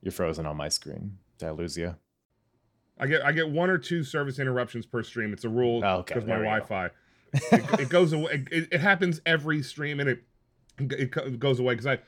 You're 0.01 0.11
frozen 0.11 0.45
on 0.45 0.57
my 0.57 0.69
screen. 0.69 1.17
Did 1.37 1.47
I 1.47 1.51
lose 1.51 1.77
you? 1.77 1.95
I 2.99 3.07
get 3.07 3.23
I 3.25 3.31
get 3.31 3.49
one 3.49 3.69
or 3.69 3.77
two 3.77 4.03
service 4.03 4.39
interruptions 4.39 4.85
per 4.85 5.03
stream. 5.03 5.33
It's 5.33 5.43
a 5.45 5.49
rule 5.49 5.81
Oh, 5.83 5.97
okay, 5.97 6.15
because 6.15 6.27
my 6.27 6.37
we 6.37 6.43
go. 6.45 6.49
Wi-Fi. 6.49 6.89
it, 7.33 7.79
it 7.81 7.89
goes 7.89 8.13
away. 8.13 8.45
It, 8.51 8.69
it 8.71 8.79
happens 8.79 9.21
every 9.25 9.61
stream, 9.61 9.99
and 9.99 10.09
it 10.09 10.23
it, 10.79 11.15
it 11.15 11.39
goes 11.39 11.59
away 11.59 11.73
because 11.73 11.85
I 11.85 11.99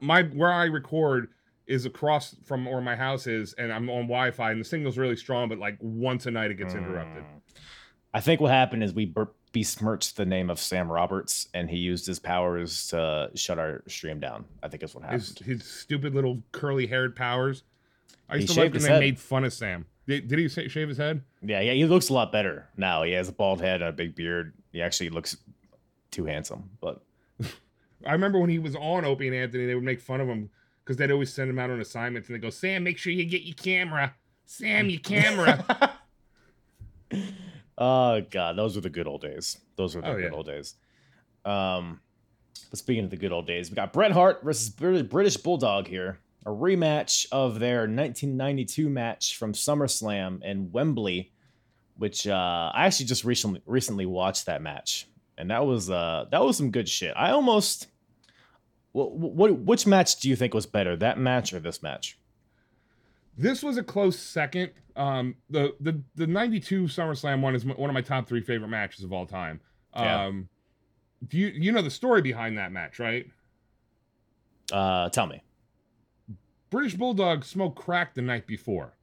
my 0.00 0.22
where 0.22 0.52
I 0.52 0.64
record 0.64 1.28
is 1.66 1.84
across 1.86 2.36
from 2.44 2.64
where 2.64 2.80
my 2.80 2.96
house 2.96 3.26
is, 3.26 3.52
and 3.54 3.72
I'm 3.72 3.88
on 3.90 4.02
Wi-Fi, 4.02 4.52
and 4.52 4.60
the 4.60 4.64
signal's 4.64 4.98
really 4.98 5.16
strong, 5.16 5.48
but 5.48 5.58
like 5.58 5.76
once 5.80 6.26
a 6.26 6.30
night 6.30 6.50
it 6.50 6.54
gets 6.54 6.74
interrupted. 6.74 7.24
Mm. 7.24 7.60
I 8.14 8.20
think 8.20 8.40
what 8.40 8.50
happened 8.50 8.82
is 8.82 8.94
we 8.94 9.12
besmirched 9.52 10.16
the 10.16 10.24
name 10.24 10.48
of 10.48 10.58
Sam 10.58 10.90
Roberts, 10.90 11.48
and 11.54 11.68
he 11.68 11.76
used 11.76 12.06
his 12.06 12.18
powers 12.18 12.88
to 12.88 13.30
shut 13.34 13.58
our 13.58 13.82
stream 13.88 14.20
down. 14.20 14.44
I 14.62 14.68
think 14.68 14.82
is 14.82 14.94
what 14.94 15.04
happened. 15.04 15.22
His 15.22 15.38
his 15.38 15.64
stupid 15.64 16.14
little 16.14 16.42
curly 16.52 16.86
haired 16.86 17.16
powers. 17.16 17.62
I 18.28 18.36
used 18.36 18.48
He 18.48 18.54
to 18.54 18.60
like 18.60 18.64
shaved 18.66 18.74
when 18.74 18.82
they 18.82 18.88
head. 18.88 19.00
made 19.00 19.18
fun 19.18 19.44
of 19.44 19.52
Sam. 19.52 19.86
Did, 20.06 20.28
did 20.28 20.38
he 20.38 20.48
shave 20.48 20.88
his 20.88 20.98
head? 20.98 21.22
Yeah, 21.42 21.60
yeah, 21.60 21.72
he 21.72 21.84
looks 21.84 22.10
a 22.10 22.14
lot 22.14 22.30
better 22.30 22.68
now. 22.76 23.02
He 23.02 23.12
has 23.12 23.28
a 23.28 23.32
bald 23.32 23.60
head 23.60 23.82
and 23.82 23.88
a 23.88 23.92
big 23.92 24.14
beard. 24.14 24.54
He 24.72 24.80
actually 24.80 25.10
looks 25.10 25.36
too 26.10 26.24
handsome. 26.24 26.70
But 26.80 27.02
I 28.06 28.12
remember 28.12 28.38
when 28.38 28.50
he 28.50 28.58
was 28.60 28.76
on 28.76 29.04
Opie 29.04 29.26
and 29.26 29.36
Anthony, 29.36 29.66
they 29.66 29.74
would 29.74 29.84
make 29.84 30.00
fun 30.00 30.20
of 30.20 30.28
him 30.28 30.48
because 30.86 30.96
they'd 30.96 31.10
always 31.10 31.32
send 31.34 31.50
him 31.50 31.58
out 31.58 31.68
on 31.68 31.80
assignments 31.80 32.28
and 32.28 32.36
they 32.36 32.40
go, 32.40 32.48
Sam, 32.48 32.84
make 32.84 32.96
sure 32.96 33.12
you 33.12 33.24
get 33.24 33.42
your 33.42 33.56
camera. 33.56 34.14
Sam, 34.44 34.88
your 34.88 35.00
camera. 35.02 35.98
oh 37.78 38.20
god, 38.30 38.56
those 38.56 38.76
were 38.76 38.82
the 38.82 38.90
good 38.90 39.06
old 39.08 39.22
days. 39.22 39.58
Those 39.76 39.94
were 39.96 40.02
the 40.02 40.08
Oh, 40.08 40.14
good 40.14 40.24
yeah. 40.24 40.30
old 40.30 40.46
days. 40.46 40.74
Um, 41.44 42.00
but 42.70 42.78
speaking 42.78 43.04
of 43.04 43.10
the 43.10 43.16
good 43.16 43.32
old 43.32 43.46
days, 43.46 43.70
we 43.70 43.74
got 43.76 43.92
Bret 43.92 44.12
Hart 44.12 44.42
versus 44.44 44.70
British 44.70 45.36
Bulldog 45.36 45.86
here, 45.88 46.18
a 46.44 46.50
rematch 46.50 47.26
of 47.32 47.58
their 47.58 47.80
1992 47.80 48.88
match 48.88 49.36
from 49.36 49.52
SummerSlam 49.52 50.42
in 50.44 50.70
Wembley, 50.72 51.32
which 51.96 52.26
uh, 52.26 52.70
I 52.74 52.86
actually 52.86 53.06
just 53.06 53.24
recently 53.24 53.60
recently 53.66 54.06
watched 54.06 54.46
that 54.46 54.62
match, 54.62 55.06
and 55.36 55.50
that 55.50 55.64
was 55.66 55.90
uh 55.90 56.26
that 56.30 56.44
was 56.44 56.56
some 56.56 56.70
good 56.70 56.88
shit. 56.88 57.12
I 57.16 57.30
almost. 57.30 57.88
What, 59.04 59.34
what 59.34 59.58
which 59.58 59.86
match 59.86 60.16
do 60.20 60.28
you 60.28 60.36
think 60.36 60.54
was 60.54 60.66
better, 60.66 60.96
that 60.96 61.18
match 61.18 61.52
or 61.52 61.60
this 61.60 61.82
match? 61.82 62.18
this 63.36 63.62
was 63.62 63.76
a 63.76 63.82
close 63.82 64.18
second. 64.18 64.70
Um, 64.96 65.36
the 65.50 65.74
the 65.80 66.00
the 66.14 66.26
'92 66.26 66.84
SummerSlam 66.84 67.42
one 67.42 67.54
is 67.54 67.64
one 67.64 67.90
of 67.90 67.94
my 67.94 68.00
top 68.00 68.26
three 68.26 68.40
favorite 68.40 68.68
matches 68.68 69.04
of 69.04 69.12
all 69.12 69.26
time. 69.26 69.60
Yeah. 69.94 70.24
Um, 70.24 70.48
do 71.28 71.36
you 71.36 71.48
you 71.48 71.72
know 71.72 71.82
the 71.82 71.90
story 71.90 72.22
behind 72.22 72.56
that 72.58 72.72
match, 72.72 72.98
right? 72.98 73.26
Uh, 74.72 75.10
tell 75.10 75.26
me. 75.26 75.42
British 76.70 76.94
Bulldog 76.94 77.44
smoked 77.44 77.78
crack 77.78 78.14
the 78.14 78.22
night 78.22 78.46
before. 78.46 78.94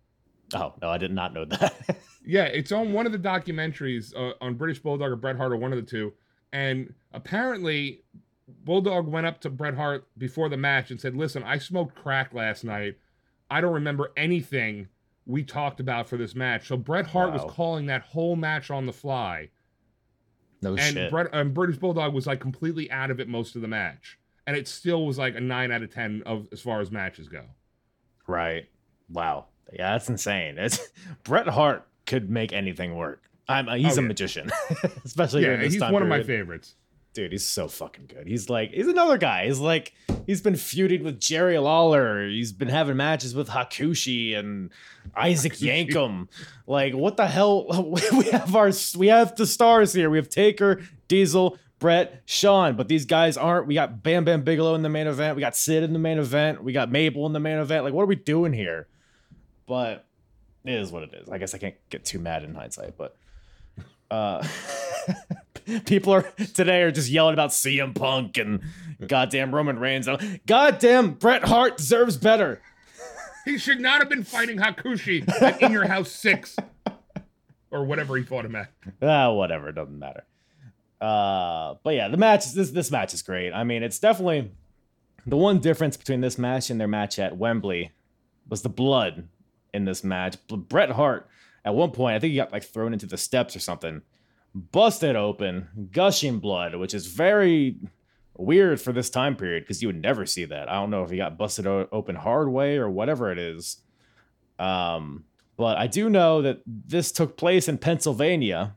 Oh 0.53 0.73
no, 0.81 0.89
I 0.89 0.97
did 0.97 1.11
not 1.11 1.33
know 1.33 1.45
that. 1.45 1.97
Yeah, 2.25 2.45
it's 2.45 2.71
on 2.71 2.93
one 2.93 3.05
of 3.05 3.11
the 3.11 3.19
documentaries 3.19 4.15
uh, 4.15 4.31
on 4.39 4.53
British 4.53 4.79
Bulldog 4.79 5.11
or 5.11 5.17
Bret 5.17 5.35
Hart 5.35 5.51
or 5.51 5.57
one 5.57 5.73
of 5.73 5.77
the 5.77 5.83
two. 5.85 6.13
And 6.53 6.93
apparently, 7.11 8.01
Bulldog 8.47 9.07
went 9.07 9.25
up 9.25 9.39
to 9.41 9.49
Bret 9.49 9.75
Hart 9.75 10.05
before 10.17 10.49
the 10.49 10.57
match 10.57 10.91
and 10.91 10.99
said, 10.99 11.15
Listen, 11.15 11.43
I 11.43 11.57
smoked 11.57 11.95
crack 11.95 12.33
last 12.33 12.63
night. 12.63 12.97
I 13.49 13.61
don't 13.61 13.73
remember 13.73 14.11
anything 14.17 14.87
we 15.25 15.43
talked 15.43 15.79
about 15.79 16.07
for 16.09 16.17
this 16.17 16.35
match. 16.35 16.67
So 16.67 16.75
Bret 16.75 17.07
Hart 17.07 17.29
Wow. 17.31 17.43
was 17.43 17.53
calling 17.53 17.85
that 17.85 18.01
whole 18.01 18.35
match 18.35 18.69
on 18.69 18.85
the 18.85 18.91
fly. 18.93 19.49
no 20.61 20.71
and 20.75 20.93
shit. 20.93 21.11
Bret, 21.11 21.27
and 21.33 21.53
British 21.53 21.77
Bulldog 21.77 22.13
was 22.13 22.27
like 22.27 22.39
completely 22.39 22.91
out 22.91 23.11
of 23.11 23.19
it 23.19 23.27
most 23.29 23.55
of 23.55 23.61
the 23.61 23.67
match. 23.67 24.17
And 24.45 24.57
it 24.57 24.67
still 24.67 25.05
was 25.05 25.17
like 25.17 25.35
a 25.35 25.39
9 25.39 25.71
out 25.71 25.83
of 25.83 25.93
10 25.93 26.23
of 26.25 26.47
as 26.51 26.59
far 26.61 26.81
as 26.81 26.91
matches 26.91 27.29
go. 27.29 27.43
Right. 28.27 28.67
Wow. 29.09 29.45
Yeah, 29.71 29.93
that's 29.93 30.09
insane. 30.09 30.57
It's 30.57 30.85
Bret 31.23 31.47
Hart 31.47 31.87
could 32.05 32.29
make 32.29 32.51
anything 32.51 32.95
work. 32.95 33.21
I'm 33.47 33.69
uh, 33.69 33.75
he's 33.75 33.97
Oh, 33.97 33.99
a 33.99 34.03
yeah. 34.03 34.07
magician, 34.07 34.51
especially 35.05 35.41
yeah, 35.41 35.47
during 35.49 35.61
this 35.61 35.73
he's 35.73 35.81
time 35.81 35.93
one 35.93 36.01
of 36.01 36.07
my 36.09 36.23
favorites. 36.23 36.75
Dude, 37.13 37.31
he's 37.31 37.45
so 37.45 37.67
fucking 37.67 38.07
good. 38.07 38.25
He's 38.25 38.49
like 38.49 38.71
he's 38.71 38.87
another 38.87 39.19
guy. 39.19 39.45
He's 39.45 39.59
like 39.59 39.93
he's 40.25 40.41
been 40.41 40.55
feuded 40.55 41.03
with 41.03 41.19
Jerry 41.19 41.59
Lawler. 41.59 42.27
He's 42.27 42.51
been 42.51 42.69
having 42.69 42.97
matches 42.97 43.35
with 43.35 43.49
Hakushi 43.49 44.35
and 44.35 44.71
Isaac 45.15 45.53
Hakushi. 45.53 45.89
Yankem. 45.89 46.27
Like 46.65 46.95
what 46.95 47.17
the 47.17 47.27
hell? 47.27 47.67
We 48.13 48.23
have 48.31 48.55
our 48.55 48.71
we 48.97 49.07
have 49.07 49.35
the 49.35 49.45
stars 49.45 49.93
here. 49.93 50.09
We 50.09 50.17
have 50.17 50.27
Taker, 50.27 50.81
Diesel, 51.07 51.59
Bret, 51.77 52.23
Shawn, 52.25 52.75
but 52.75 52.87
these 52.87 53.05
guys 53.05 53.37
aren't. 53.37 53.67
We 53.67 53.75
got 53.75 54.01
Bam 54.01 54.25
Bam 54.25 54.41
Bigelow 54.41 54.73
in 54.73 54.81
the 54.81 54.89
main 54.89 55.05
event. 55.05 55.35
We 55.35 55.41
got 55.41 55.55
Sid 55.55 55.83
in 55.83 55.93
the 55.93 55.99
main 55.99 56.17
event. 56.17 56.63
We 56.63 56.73
got 56.73 56.89
Mabel 56.91 57.27
in 57.27 57.33
the 57.33 57.39
main 57.39 57.59
event. 57.59 57.83
Like 57.83 57.93
what 57.93 58.01
are 58.03 58.07
we 58.07 58.15
doing 58.15 58.53
here? 58.53 58.87
But 59.67 60.07
it 60.65 60.73
is 60.73 60.91
what 60.91 61.03
it 61.03 61.13
is. 61.13 61.29
I 61.29 61.37
guess 61.37 61.53
I 61.53 61.59
can't 61.59 61.75
get 61.91 62.05
too 62.05 62.17
mad 62.17 62.43
in 62.43 62.55
hindsight, 62.55 62.97
but 62.97 63.15
uh 64.09 64.43
people 65.85 66.13
are 66.13 66.23
today 66.53 66.81
are 66.81 66.91
just 66.91 67.09
yelling 67.09 67.33
about 67.33 67.51
CM 67.51 67.95
Punk 67.95 68.37
and 68.37 68.61
goddamn 69.07 69.53
Roman 69.53 69.79
Reigns. 69.79 70.07
Goddamn 70.45 71.13
Bret 71.13 71.43
Hart 71.45 71.77
deserves 71.77 72.17
better. 72.17 72.61
He 73.45 73.57
should 73.57 73.81
not 73.81 73.99
have 73.99 74.07
been 74.07 74.23
fighting 74.23 74.57
Hakushi 74.57 75.29
at 75.41 75.61
In 75.61 75.73
Your 75.73 75.85
House 75.85 76.09
6. 76.13 76.55
Or 77.71 77.83
whatever 77.83 78.15
he 78.15 78.23
fought 78.23 78.45
him 78.45 78.55
at. 78.55 78.71
Ah, 79.01 79.33
whatever, 79.33 79.67
it 79.67 79.75
doesn't 79.75 79.99
matter. 79.99 80.23
Uh, 81.01 81.75
but 81.83 81.93
yeah, 81.93 82.07
the 82.07 82.15
match 82.15 82.53
this 82.53 82.71
this 82.71 82.89
match 82.89 83.13
is 83.13 83.21
great. 83.21 83.51
I 83.51 83.65
mean, 83.65 83.83
it's 83.83 83.99
definitely 83.99 84.53
the 85.25 85.35
one 85.35 85.59
difference 85.59 85.97
between 85.97 86.21
this 86.21 86.37
match 86.37 86.69
and 86.69 86.79
their 86.79 86.87
match 86.87 87.19
at 87.19 87.35
Wembley 87.35 87.91
was 88.47 88.61
the 88.61 88.69
blood 88.69 89.27
in 89.73 89.83
this 89.83 90.05
match. 90.05 90.37
Bret 90.47 90.91
Hart 90.91 91.27
at 91.65 91.75
one 91.75 91.91
point, 91.91 92.15
I 92.15 92.19
think 92.19 92.31
he 92.31 92.37
got 92.37 92.53
like 92.53 92.63
thrown 92.63 92.93
into 92.93 93.05
the 93.05 93.17
steps 93.17 93.55
or 93.55 93.59
something, 93.59 94.01
busted 94.55 95.15
open, 95.15 95.89
gushing 95.91 96.39
blood, 96.39 96.75
which 96.75 96.93
is 96.93 97.07
very 97.07 97.77
weird 98.37 98.81
for 98.81 98.91
this 98.91 99.09
time 99.09 99.35
period 99.35 99.63
because 99.63 99.81
you 99.81 99.87
would 99.87 100.01
never 100.01 100.25
see 100.25 100.45
that. 100.45 100.69
I 100.69 100.73
don't 100.73 100.89
know 100.89 101.03
if 101.03 101.09
he 101.09 101.17
got 101.17 101.37
busted 101.37 101.67
o- 101.67 101.87
open 101.91 102.15
hard 102.15 102.49
way 102.49 102.77
or 102.77 102.89
whatever 102.89 103.31
it 103.31 103.37
is. 103.37 103.77
Um, 104.59 105.25
but 105.57 105.77
I 105.77 105.87
do 105.87 106.09
know 106.09 106.41
that 106.41 106.61
this 106.65 107.11
took 107.11 107.37
place 107.37 107.67
in 107.67 107.77
Pennsylvania, 107.77 108.75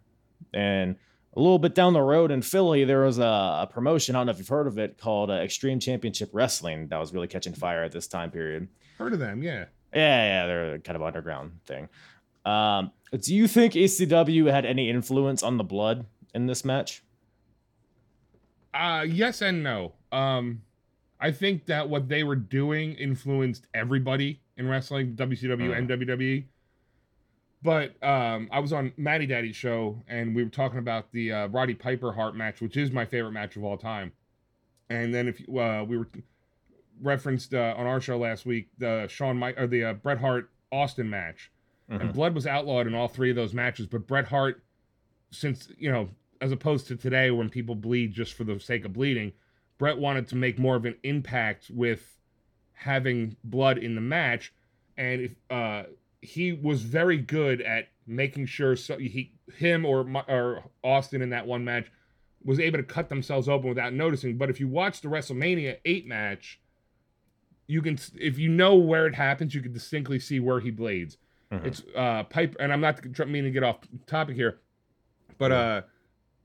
and 0.52 0.96
a 1.34 1.40
little 1.40 1.58
bit 1.58 1.74
down 1.74 1.92
the 1.92 2.00
road 2.02 2.30
in 2.30 2.42
Philly, 2.42 2.84
there 2.84 3.00
was 3.00 3.18
a, 3.18 3.22
a 3.22 3.68
promotion. 3.70 4.14
I 4.14 4.20
don't 4.20 4.26
know 4.26 4.32
if 4.32 4.38
you've 4.38 4.48
heard 4.48 4.66
of 4.66 4.78
it 4.78 4.98
called 4.98 5.30
uh, 5.30 5.34
Extreme 5.34 5.80
Championship 5.80 6.30
Wrestling 6.32 6.88
that 6.88 6.98
was 6.98 7.12
really 7.12 7.28
catching 7.28 7.52
fire 7.54 7.82
at 7.82 7.92
this 7.92 8.06
time 8.06 8.30
period. 8.30 8.68
Heard 8.98 9.12
of 9.12 9.18
them, 9.18 9.42
yeah. 9.42 9.66
Yeah, 9.94 10.26
yeah, 10.42 10.46
they're 10.46 10.78
kind 10.80 10.96
of 10.96 11.02
underground 11.02 11.60
thing. 11.66 11.88
Um, 12.44 12.90
do 13.12 13.34
you 13.34 13.46
think 13.46 13.74
ECW 13.74 14.50
had 14.50 14.64
any 14.64 14.90
influence 14.90 15.42
on 15.42 15.56
the 15.56 15.64
blood 15.64 16.06
in 16.34 16.46
this 16.46 16.64
match? 16.64 17.02
Uh 18.74 19.04
yes 19.08 19.42
and 19.42 19.62
no. 19.62 19.92
Um 20.12 20.62
I 21.18 21.30
think 21.32 21.66
that 21.66 21.88
what 21.88 22.08
they 22.08 22.24
were 22.24 22.36
doing 22.36 22.94
influenced 22.94 23.66
everybody 23.74 24.40
in 24.56 24.68
wrestling, 24.68 25.14
WCW 25.16 25.76
and 25.76 25.88
WWE. 25.88 26.44
But 27.62 28.02
um 28.02 28.48
I 28.52 28.58
was 28.58 28.72
on 28.72 28.92
Matty 28.96 29.26
Daddy's 29.26 29.56
show 29.56 30.02
and 30.08 30.34
we 30.34 30.44
were 30.44 30.50
talking 30.50 30.78
about 30.78 31.12
the 31.12 31.32
uh, 31.32 31.46
Roddy 31.48 31.74
Piper 31.74 32.12
Hart 32.12 32.36
match, 32.36 32.60
which 32.60 32.76
is 32.76 32.90
my 32.90 33.04
favorite 33.04 33.32
match 33.32 33.56
of 33.56 33.64
all 33.64 33.78
time. 33.78 34.12
And 34.88 35.12
then 35.12 35.26
if 35.26 35.40
you, 35.40 35.58
uh, 35.58 35.84
we 35.84 35.96
were 35.96 36.08
referenced 37.02 37.54
uh, 37.54 37.74
on 37.76 37.86
our 37.86 38.00
show 38.00 38.18
last 38.18 38.46
week 38.46 38.68
the 38.78 39.06
Shawn 39.08 39.36
Mike 39.36 39.58
or 39.58 39.66
the 39.66 39.84
uh, 39.84 39.92
Bret 39.94 40.18
Hart 40.18 40.50
Austin 40.70 41.08
match. 41.08 41.50
And 41.88 42.12
blood 42.12 42.34
was 42.34 42.46
outlawed 42.46 42.86
in 42.86 42.94
all 42.94 43.08
three 43.08 43.30
of 43.30 43.36
those 43.36 43.54
matches. 43.54 43.86
But 43.86 44.06
Bret 44.06 44.26
Hart, 44.26 44.62
since 45.30 45.68
you 45.78 45.90
know, 45.90 46.08
as 46.40 46.52
opposed 46.52 46.86
to 46.88 46.96
today 46.96 47.30
when 47.30 47.48
people 47.48 47.74
bleed 47.74 48.12
just 48.12 48.34
for 48.34 48.44
the 48.44 48.58
sake 48.58 48.84
of 48.84 48.92
bleeding, 48.92 49.32
Bret 49.78 49.98
wanted 49.98 50.28
to 50.28 50.36
make 50.36 50.58
more 50.58 50.76
of 50.76 50.84
an 50.84 50.96
impact 51.02 51.70
with 51.70 52.18
having 52.72 53.36
blood 53.44 53.78
in 53.78 53.94
the 53.94 54.00
match, 54.00 54.52
and 54.96 55.20
if 55.20 55.34
uh, 55.50 55.84
he 56.20 56.52
was 56.52 56.82
very 56.82 57.18
good 57.18 57.60
at 57.62 57.88
making 58.06 58.46
sure 58.46 58.76
so 58.76 58.98
he 58.98 59.32
him 59.56 59.84
or 59.84 60.06
or 60.28 60.64
Austin 60.82 61.22
in 61.22 61.30
that 61.30 61.46
one 61.46 61.64
match 61.64 61.90
was 62.44 62.60
able 62.60 62.78
to 62.78 62.84
cut 62.84 63.08
themselves 63.08 63.48
open 63.48 63.68
without 63.68 63.92
noticing. 63.92 64.36
But 64.36 64.50
if 64.50 64.60
you 64.60 64.68
watch 64.68 65.00
the 65.00 65.08
WrestleMania 65.08 65.78
eight 65.84 66.06
match. 66.06 66.60
You 67.68 67.82
can, 67.82 67.98
if 68.14 68.38
you 68.38 68.48
know 68.48 68.76
where 68.76 69.08
it 69.08 69.16
happens, 69.16 69.52
you 69.52 69.60
can 69.60 69.72
distinctly 69.72 70.20
see 70.20 70.38
where 70.38 70.60
he 70.60 70.70
bleeds. 71.50 71.80
It's 71.80 71.82
uh 71.96 72.24
Piper, 72.24 72.56
and 72.60 72.72
I'm 72.72 72.80
not 72.80 73.04
meaning 73.28 73.44
to 73.44 73.50
get 73.50 73.62
off 73.62 73.78
topic 74.06 74.36
here, 74.36 74.60
but 75.38 75.52
uh 75.52 75.82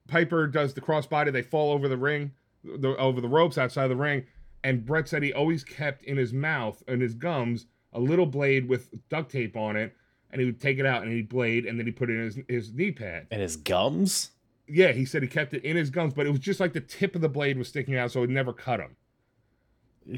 Piper 0.07 0.47
does 0.47 0.73
the 0.73 0.81
crossbody. 0.81 1.31
They 1.31 1.41
fall 1.41 1.71
over 1.71 1.87
the 1.87 1.97
ring, 1.97 2.31
the, 2.63 2.95
over 2.97 3.21
the 3.21 3.29
ropes 3.29 3.57
outside 3.57 3.87
the 3.87 3.95
ring, 3.95 4.25
and 4.63 4.85
Bret 4.85 5.07
said 5.07 5.23
he 5.23 5.33
always 5.33 5.63
kept 5.63 6.03
in 6.03 6.17
his 6.17 6.33
mouth 6.33 6.83
and 6.87 7.01
his 7.01 7.13
gums 7.13 7.67
a 7.93 7.99
little 7.99 8.25
blade 8.25 8.67
with 8.67 8.89
duct 9.09 9.31
tape 9.31 9.55
on 9.55 9.75
it, 9.75 9.95
and 10.31 10.39
he 10.39 10.45
would 10.45 10.59
take 10.61 10.79
it 10.79 10.85
out 10.85 11.03
and 11.03 11.11
he'd 11.11 11.29
blade, 11.29 11.65
and 11.65 11.79
then 11.79 11.85
he 11.85 11.91
put 11.91 12.09
it 12.09 12.13
in 12.13 12.23
his 12.23 12.39
his 12.47 12.73
knee 12.73 12.91
pad. 12.91 13.27
And 13.31 13.41
his 13.41 13.55
gums? 13.55 14.31
Yeah, 14.67 14.91
he 14.93 15.03
said 15.05 15.21
he 15.21 15.27
kept 15.27 15.53
it 15.53 15.63
in 15.65 15.75
his 15.75 15.89
gums, 15.89 16.13
but 16.13 16.25
it 16.25 16.29
was 16.29 16.39
just 16.39 16.59
like 16.59 16.73
the 16.73 16.79
tip 16.79 17.15
of 17.15 17.21
the 17.21 17.29
blade 17.29 17.57
was 17.57 17.67
sticking 17.67 17.97
out, 17.97 18.11
so 18.11 18.23
it 18.23 18.29
never 18.29 18.53
cut 18.53 18.79
him. 18.79 18.95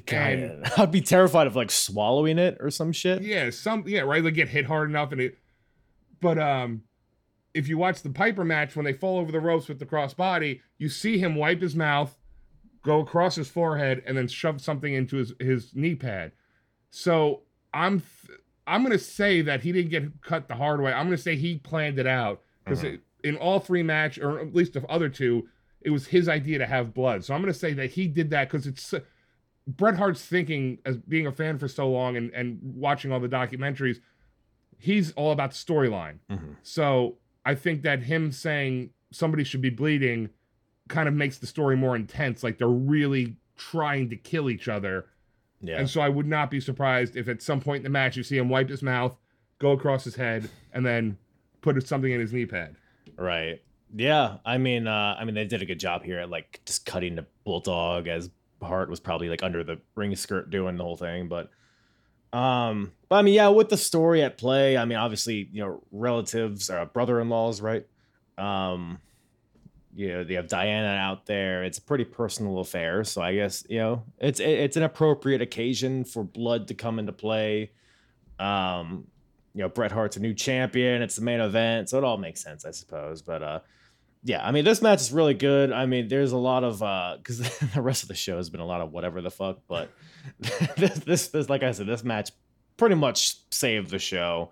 God, 0.05 0.71
I'd 0.77 0.91
be 0.91 1.01
terrified 1.01 1.47
of 1.47 1.55
like 1.55 1.71
swallowing 1.71 2.37
it 2.37 2.57
or 2.59 2.69
some 2.69 2.91
shit. 2.91 3.21
Yeah, 3.21 3.49
some 3.49 3.83
yeah, 3.87 4.01
right. 4.01 4.23
Like 4.23 4.33
get 4.33 4.49
hit 4.49 4.65
hard 4.65 4.89
enough, 4.89 5.11
and 5.11 5.21
it. 5.21 5.37
But 6.21 6.37
um, 6.37 6.83
if 7.53 7.67
you 7.67 7.77
watch 7.77 8.01
the 8.01 8.09
Piper 8.09 8.45
match 8.45 8.75
when 8.75 8.85
they 8.85 8.93
fall 8.93 9.19
over 9.19 9.31
the 9.31 9.41
ropes 9.41 9.67
with 9.67 9.79
the 9.79 9.85
crossbody, 9.85 10.61
you 10.77 10.89
see 10.89 11.17
him 11.17 11.35
wipe 11.35 11.61
his 11.61 11.75
mouth, 11.75 12.17
go 12.83 12.99
across 13.01 13.35
his 13.35 13.49
forehead, 13.49 14.03
and 14.05 14.17
then 14.17 14.27
shove 14.27 14.61
something 14.61 14.93
into 14.93 15.17
his 15.17 15.33
his 15.39 15.75
knee 15.75 15.95
pad. 15.95 16.31
So 16.89 17.41
I'm 17.73 17.99
th- 17.99 18.39
I'm 18.65 18.83
gonna 18.83 18.97
say 18.97 19.41
that 19.41 19.61
he 19.61 19.71
didn't 19.71 19.91
get 19.91 20.21
cut 20.21 20.47
the 20.47 20.55
hard 20.55 20.81
way. 20.81 20.93
I'm 20.93 21.07
gonna 21.07 21.17
say 21.17 21.35
he 21.35 21.57
planned 21.57 21.99
it 21.99 22.07
out 22.07 22.41
because 22.63 22.85
in 23.23 23.37
all 23.37 23.59
three 23.59 23.83
match, 23.83 24.19
or 24.19 24.39
at 24.39 24.53
least 24.53 24.73
the 24.73 24.85
other 24.87 25.09
two, 25.09 25.47
it 25.81 25.89
was 25.89 26.07
his 26.07 26.29
idea 26.29 26.57
to 26.59 26.65
have 26.65 26.93
blood. 26.93 27.23
So 27.23 27.33
I'm 27.33 27.41
going 27.41 27.53
to 27.53 27.59
say 27.59 27.73
that 27.73 27.91
he 27.91 28.07
did 28.07 28.29
that 28.31 28.49
because 28.49 28.67
it's 28.67 28.93
Bret 29.67 29.95
Hart's 29.97 30.25
thinking 30.25 30.79
as 30.85 30.97
being 30.97 31.25
a 31.27 31.31
fan 31.31 31.57
for 31.57 31.67
so 31.67 31.89
long 31.89 32.17
and 32.17 32.31
and 32.33 32.59
watching 32.61 33.11
all 33.11 33.19
the 33.19 33.29
documentaries. 33.29 33.99
He's 34.77 35.11
all 35.13 35.31
about 35.31 35.51
the 35.51 35.57
storyline. 35.57 36.19
Mhm. 36.29 36.57
So 36.63 37.17
I 37.45 37.55
think 37.55 37.83
that 37.83 38.03
him 38.03 38.31
saying 38.31 38.89
somebody 39.11 39.43
should 39.43 39.61
be 39.61 39.69
bleeding 39.69 40.29
kind 40.89 41.07
of 41.07 41.13
makes 41.13 41.37
the 41.37 41.47
story 41.47 41.77
more 41.77 41.95
intense. 41.95 42.43
Like 42.43 42.57
they're 42.57 42.67
really 42.67 43.37
trying 43.55 44.09
to 44.09 44.17
kill 44.17 44.49
each 44.49 44.67
other. 44.67 45.05
Yeah. 45.61 45.77
And 45.79 45.89
so 45.89 46.01
I 46.01 46.09
would 46.09 46.27
not 46.27 46.51
be 46.51 46.59
surprised 46.59 47.15
if 47.15 47.29
at 47.29 47.41
some 47.41 47.61
point 47.61 47.77
in 47.77 47.83
the 47.83 47.89
match 47.89 48.17
you 48.17 48.23
see 48.23 48.37
him 48.37 48.49
wipe 48.49 48.67
his 48.67 48.81
mouth, 48.83 49.15
go 49.59 49.71
across 49.71 50.03
his 50.03 50.15
head, 50.15 50.49
and 50.73 50.85
then 50.85 51.17
put 51.61 51.81
something 51.87 52.11
in 52.11 52.19
his 52.19 52.33
knee 52.33 52.45
pad. 52.45 52.75
Right. 53.17 53.61
Yeah. 53.95 54.37
I 54.43 54.57
mean, 54.57 54.87
uh, 54.87 55.15
I 55.17 55.23
mean, 55.23 55.35
they 55.35 55.45
did 55.45 55.61
a 55.61 55.65
good 55.65 55.79
job 55.79 56.03
here 56.03 56.19
at 56.19 56.29
like 56.29 56.59
just 56.65 56.85
cutting 56.85 57.15
the 57.15 57.25
bulldog 57.45 58.09
as 58.09 58.29
Hart 58.63 58.89
was 58.89 58.99
probably 58.99 59.29
like 59.29 59.43
under 59.43 59.63
the 59.63 59.79
ring 59.95 60.15
skirt 60.15 60.49
doing 60.49 60.77
the 60.77 60.83
whole 60.83 60.97
thing, 60.97 61.27
but 61.27 61.49
um, 62.37 62.91
but 63.09 63.17
I 63.17 63.21
mean, 63.21 63.35
yeah, 63.35 63.49
with 63.49 63.69
the 63.69 63.77
story 63.77 64.23
at 64.23 64.37
play, 64.39 64.75
I 64.75 64.85
mean, 64.85 64.97
obviously, 64.97 65.47
you 65.51 65.63
know, 65.63 65.83
relatives 65.91 66.69
or 66.71 66.83
brother-in-laws, 66.87 67.61
right? 67.61 67.85
Um, 68.39 68.97
you 69.95 70.07
know, 70.07 70.23
they 70.23 70.33
have 70.33 70.47
Diana 70.47 70.87
out 70.99 71.27
there. 71.27 71.63
It's 71.63 71.77
a 71.77 71.81
pretty 71.83 72.05
personal 72.05 72.57
affair, 72.57 73.03
so 73.03 73.21
I 73.21 73.35
guess 73.35 73.63
you 73.69 73.77
know 73.77 74.03
it's 74.17 74.39
it- 74.39 74.49
it's 74.49 74.77
an 74.77 74.83
appropriate 74.83 75.41
occasion 75.41 76.03
for 76.03 76.23
blood 76.23 76.67
to 76.69 76.73
come 76.73 76.97
into 76.97 77.11
play. 77.13 77.71
Um, 78.39 79.05
you 79.53 79.61
know, 79.61 79.69
Bret 79.69 79.91
Hart's 79.91 80.17
a 80.17 80.19
new 80.19 80.33
champion. 80.33 81.03
It's 81.03 81.15
the 81.17 81.21
main 81.21 81.39
event, 81.39 81.89
so 81.89 81.99
it 81.99 82.03
all 82.03 82.17
makes 82.17 82.41
sense, 82.41 82.65
I 82.65 82.71
suppose. 82.71 83.21
But 83.21 83.43
uh, 83.43 83.59
yeah, 84.23 84.45
I 84.45 84.51
mean, 84.51 84.63
this 84.63 84.81
match 84.81 85.01
is 85.01 85.11
really 85.11 85.33
good. 85.33 85.71
I 85.71 85.85
mean, 85.85 86.07
there's 86.07 86.31
a 86.31 86.37
lot 86.37 86.63
of 86.63 86.81
uh, 86.81 87.17
because 87.17 87.39
the 87.73 87.81
rest 87.81 88.03
of 88.03 88.09
the 88.09 88.15
show 88.15 88.37
has 88.37 88.49
been 88.49 88.61
a 88.61 88.65
lot 88.65 88.81
of 88.81 88.91
whatever 88.91 89.21
the 89.21 89.31
fuck, 89.31 89.59
but 89.67 89.89
this, 90.77 90.99
this, 90.99 91.27
this, 91.27 91.49
like 91.49 91.63
I 91.63 91.71
said, 91.71 91.87
this 91.87 92.03
match 92.03 92.31
pretty 92.77 92.95
much 92.95 93.37
saved 93.51 93.89
the 93.89 93.99
show. 93.99 94.51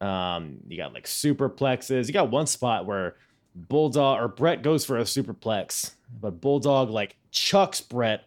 Um, 0.00 0.58
you 0.68 0.76
got 0.76 0.94
like 0.94 1.04
superplexes. 1.04 2.06
You 2.06 2.14
got 2.14 2.30
one 2.30 2.46
spot 2.46 2.86
where 2.86 3.16
Bulldog 3.54 4.22
or 4.22 4.28
Bret 4.28 4.62
goes 4.62 4.84
for 4.84 4.98
a 4.98 5.02
superplex, 5.02 5.92
but 6.20 6.40
Bulldog 6.40 6.90
like 6.90 7.16
chucks 7.30 7.80
Bret 7.80 8.24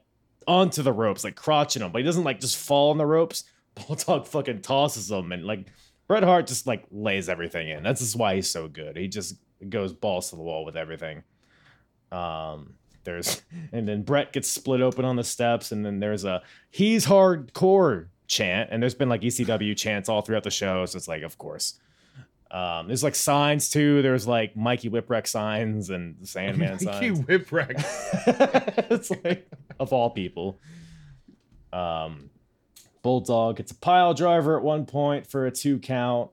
onto 0.47 0.81
the 0.83 0.93
ropes, 0.93 1.23
like 1.23 1.35
crotching 1.35 1.81
him, 1.81 1.91
but 1.91 1.99
he 1.99 2.05
doesn't 2.05 2.23
like 2.23 2.39
just 2.39 2.57
fall 2.57 2.91
on 2.91 2.97
the 2.97 3.05
ropes. 3.05 3.43
Bulldog 3.87 4.27
fucking 4.27 4.61
tosses 4.61 5.09
him, 5.11 5.31
and 5.31 5.43
like 5.43 5.67
Bret 6.07 6.23
Hart 6.23 6.47
just 6.47 6.67
like 6.67 6.85
lays 6.91 7.29
everything 7.29 7.69
in. 7.69 7.83
That's 7.83 7.99
just 7.99 8.15
why 8.15 8.35
he's 8.35 8.49
so 8.49 8.67
good. 8.67 8.95
He 8.95 9.07
just 9.07 9.35
goes 9.69 9.93
balls 9.93 10.29
to 10.29 10.35
the 10.35 10.41
wall 10.41 10.65
with 10.65 10.75
everything. 10.75 11.23
Um, 12.11 12.75
there's 13.03 13.41
and 13.71 13.87
then 13.87 14.03
Bret 14.03 14.33
gets 14.33 14.49
split 14.49 14.81
open 14.81 15.05
on 15.05 15.15
the 15.15 15.23
steps, 15.23 15.71
and 15.71 15.85
then 15.85 15.99
there's 15.99 16.25
a 16.25 16.41
he's 16.69 17.05
hardcore 17.05 18.07
chant, 18.27 18.69
and 18.71 18.81
there's 18.81 18.95
been 18.95 19.09
like 19.09 19.21
ECW 19.21 19.75
chants 19.75 20.09
all 20.09 20.21
throughout 20.21 20.43
the 20.43 20.51
show. 20.51 20.85
So 20.85 20.97
it's 20.97 21.07
like, 21.07 21.23
of 21.23 21.37
course. 21.37 21.79
Um, 22.49 22.87
there's 22.87 23.03
like 23.03 23.15
signs 23.15 23.69
too. 23.69 24.01
There's 24.01 24.25
like 24.25 24.55
Mikey 24.55 24.89
Whipwreck 24.89 25.27
signs 25.27 25.89
and 25.89 26.15
Sandman 26.25 26.71
Mikey 26.81 26.85
signs. 26.85 27.19
Whipwreck. 27.21 28.87
it's 28.91 29.11
like 29.11 29.49
of 29.79 29.91
all 29.91 30.09
people. 30.09 30.59
Um, 31.73 32.29
Bulldog 33.01 33.57
gets 33.57 33.71
a 33.71 33.75
pile 33.75 34.13
driver 34.13 34.57
at 34.57 34.63
one 34.63 34.85
point 34.85 35.27
for 35.27 35.45
a 35.45 35.51
two 35.51 35.79
count. 35.79 36.29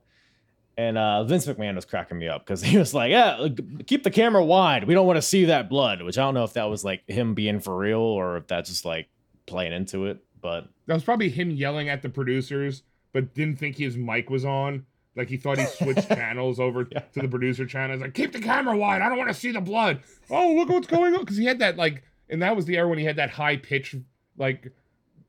And 0.77 0.97
uh, 0.97 1.23
Vince 1.23 1.45
McMahon 1.45 1.75
was 1.75 1.85
cracking 1.85 2.17
me 2.17 2.27
up 2.27 2.45
because 2.45 2.61
he 2.61 2.77
was 2.77 2.93
like, 2.93 3.09
"Yeah, 3.09 3.47
keep 3.87 4.03
the 4.03 4.11
camera 4.11 4.43
wide. 4.43 4.83
We 4.85 4.93
don't 4.93 5.07
want 5.07 5.17
to 5.17 5.21
see 5.21 5.45
that 5.45 5.69
blood." 5.69 6.01
Which 6.01 6.17
I 6.17 6.21
don't 6.21 6.33
know 6.33 6.43
if 6.43 6.53
that 6.53 6.65
was 6.65 6.83
like 6.83 7.09
him 7.09 7.33
being 7.33 7.59
for 7.61 7.77
real 7.77 7.99
or 7.99 8.37
if 8.37 8.47
that's 8.47 8.69
just 8.69 8.83
like 8.83 9.07
playing 9.45 9.71
into 9.71 10.05
it. 10.05 10.23
But 10.41 10.67
That 10.87 10.93
was 10.95 11.03
probably 11.03 11.29
him 11.29 11.49
yelling 11.49 11.87
at 11.89 12.01
the 12.01 12.09
producers, 12.09 12.83
but 13.13 13.33
didn't 13.33 13.57
think 13.57 13.77
his 13.77 13.95
mic 13.95 14.29
was 14.29 14.43
on. 14.43 14.85
Like 15.15 15.29
he 15.29 15.37
thought 15.37 15.57
he 15.57 15.65
switched 15.65 16.07
channels 16.09 16.59
over 16.59 16.83
to 16.83 17.03
the 17.15 17.27
producer 17.27 17.65
channel. 17.65 17.95
He's 17.95 18.01
like, 18.01 18.13
keep 18.13 18.33
the 18.33 18.41
camera 18.41 18.75
wide. 18.75 19.01
I 19.01 19.07
don't 19.07 19.17
want 19.17 19.29
to 19.29 19.33
see 19.33 19.51
the 19.51 19.61
blood. 19.61 20.01
Oh, 20.29 20.53
look 20.53 20.67
what's 20.67 20.87
going 20.87 21.13
on. 21.13 21.21
Because 21.21 21.37
he 21.37 21.45
had 21.45 21.59
that 21.59 21.77
like, 21.77 22.03
and 22.29 22.41
that 22.41 22.55
was 22.55 22.65
the 22.65 22.75
era 22.75 22.89
when 22.89 22.99
he 22.99 23.05
had 23.05 23.15
that 23.15 23.29
high 23.29 23.55
pitch 23.55 23.95
like 24.37 24.73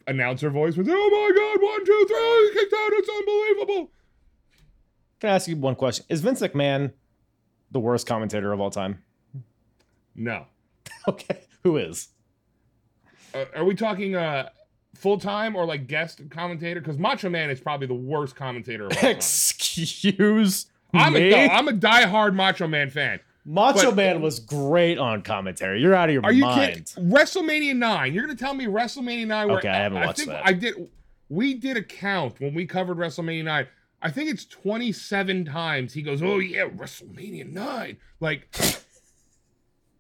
announcer 0.08 0.50
voice 0.50 0.76
with, 0.76 0.88
oh 0.90 0.92
my 0.92 1.36
god, 1.36 1.62
one, 1.62 1.84
two, 1.84 2.06
three, 2.08 2.50
kicked 2.60 2.74
out. 2.74 2.90
It's 2.94 3.08
unbelievable. 3.08 3.90
Can 5.20 5.30
I 5.30 5.34
ask 5.34 5.48
you 5.48 5.56
one 5.56 5.74
question? 5.74 6.04
Is 6.08 6.20
Vince 6.20 6.40
McMahon 6.40 6.92
the 7.70 7.80
worst 7.80 8.06
commentator 8.06 8.52
of 8.52 8.60
all 8.60 8.70
time? 8.70 9.02
No. 10.14 10.46
Okay, 11.08 11.38
who 11.62 11.76
is? 11.76 12.08
Uh, 13.32 13.44
are 13.54 13.64
we 13.64 13.74
talking 13.76 14.16
uh 14.16 14.48
full 14.96 15.18
time 15.18 15.54
or 15.54 15.64
like 15.64 15.86
guest 15.86 16.20
commentator? 16.30 16.80
Because 16.80 16.98
Macho 16.98 17.28
Man 17.30 17.48
is 17.48 17.60
probably 17.60 17.86
the 17.86 17.94
worst 17.94 18.34
commentator 18.34 18.86
of 18.86 18.92
all 18.92 18.98
time. 19.00 19.10
Excuse 19.12 20.66
I'm 20.92 21.12
me. 21.12 21.32
a 21.32 21.48
I'm 21.48 21.68
a 21.68 21.72
diehard 21.72 22.34
Macho 22.34 22.66
Man 22.66 22.90
fan. 22.90 23.20
Macho 23.44 23.90
But- 23.90 23.96
Man 23.96 24.20
was 24.22 24.40
great 24.40 24.98
on 24.98 25.22
commentary. 25.22 25.80
You're 25.80 25.94
out 25.94 26.08
of 26.08 26.12
your 26.14 26.24
Are 26.24 26.32
you 26.32 26.42
mind. 26.42 26.86
kidding? 26.86 27.10
WrestleMania 27.12 27.76
nine. 27.76 28.12
You're 28.12 28.24
gonna 28.26 28.36
tell 28.36 28.54
me 28.54 28.66
WrestleMania 28.66 29.26
nine? 29.28 29.48
Okay, 29.50 29.68
I 29.68 29.76
haven't 29.76 30.02
watched 30.04 30.18
think 30.18 30.30
that. 30.30 30.44
I 30.44 30.52
did. 30.52 30.74
We 31.28 31.54
did 31.54 31.76
a 31.76 31.82
count 31.82 32.40
when 32.40 32.52
we 32.54 32.66
covered 32.66 32.96
WrestleMania 32.96 33.44
nine. 33.44 33.66
I 34.02 34.10
think 34.10 34.30
it's 34.30 34.44
27 34.44 35.44
times 35.46 35.92
he 35.94 36.02
goes, 36.02 36.22
"Oh 36.22 36.38
yeah, 36.38 36.68
WrestleMania 36.68 37.50
nine. 37.50 37.96
Like 38.20 38.54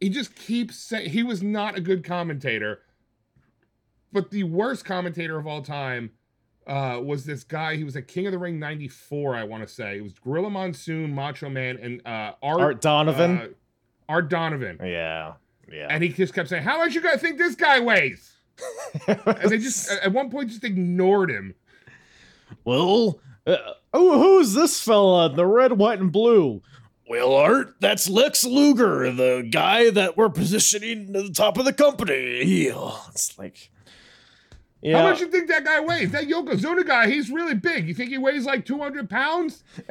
he 0.00 0.08
just 0.10 0.34
keeps 0.34 0.76
saying 0.76 1.10
he 1.10 1.22
was 1.22 1.42
not 1.42 1.76
a 1.76 1.80
good 1.80 2.04
commentator. 2.04 2.80
But 4.12 4.30
the 4.30 4.44
worst 4.44 4.84
commentator 4.84 5.38
of 5.38 5.46
all 5.46 5.62
time 5.62 6.10
uh, 6.66 7.00
was 7.02 7.24
this 7.24 7.44
guy. 7.44 7.76
He 7.76 7.84
was 7.84 7.96
a 7.96 8.02
King 8.02 8.26
of 8.26 8.32
the 8.32 8.38
Ring 8.38 8.58
'94, 8.58 9.34
I 9.34 9.44
want 9.44 9.66
to 9.66 9.72
say. 9.72 9.98
It 9.98 10.02
was 10.02 10.12
Gorilla 10.18 10.50
Monsoon, 10.50 11.14
Macho 11.14 11.48
Man, 11.48 11.76
and 11.78 12.06
uh, 12.06 12.32
Art, 12.42 12.60
Art 12.60 12.80
Donovan. 12.80 13.38
uh, 13.38 13.48
Art 14.08 14.28
Donovan. 14.30 14.78
yeah, 14.82 15.34
yeah. 15.70 15.88
And 15.90 16.02
he 16.02 16.10
just 16.10 16.34
kept 16.34 16.48
saying, 16.48 16.62
"How 16.62 16.78
much 16.78 16.94
you 16.94 17.00
guys 17.02 17.20
think 17.20 17.38
this 17.38 17.54
guy 17.54 17.80
weighs?" 17.80 18.32
And 19.06 19.50
they 19.50 19.58
just 19.58 19.90
at 19.90 20.12
one 20.12 20.30
point 20.30 20.48
just 20.50 20.64
ignored 20.64 21.30
him. 21.30 21.54
well, 22.64 23.20
uh, 23.46 23.56
oh, 23.92 24.18
who's 24.20 24.54
this 24.54 24.80
fella? 24.80 25.30
in 25.30 25.36
The 25.36 25.46
red, 25.46 25.72
white, 25.72 26.00
and 26.00 26.12
blue. 26.12 26.62
Well, 27.08 27.34
Art, 27.34 27.76
that's 27.80 28.08
Lex 28.08 28.44
Luger, 28.44 29.12
the 29.12 29.48
guy 29.50 29.90
that 29.90 30.16
we're 30.16 30.28
positioning 30.28 31.12
to 31.12 31.22
the 31.22 31.32
top 31.32 31.56
of 31.56 31.64
the 31.64 31.72
company. 31.72 32.44
Yeah, 32.44 32.96
it's 33.10 33.38
like, 33.38 33.70
yeah. 34.82 34.98
How 34.98 35.10
much 35.10 35.20
you 35.20 35.28
think 35.28 35.48
that 35.48 35.64
guy 35.64 35.80
weighs? 35.80 36.10
That 36.10 36.24
Yokozuna 36.24 36.84
guy, 36.84 37.08
he's 37.08 37.30
really 37.30 37.54
big. 37.54 37.86
You 37.86 37.94
think 37.94 38.10
he 38.10 38.18
weighs 38.18 38.44
like 38.44 38.66
200 38.66 39.08
pounds? 39.08 39.62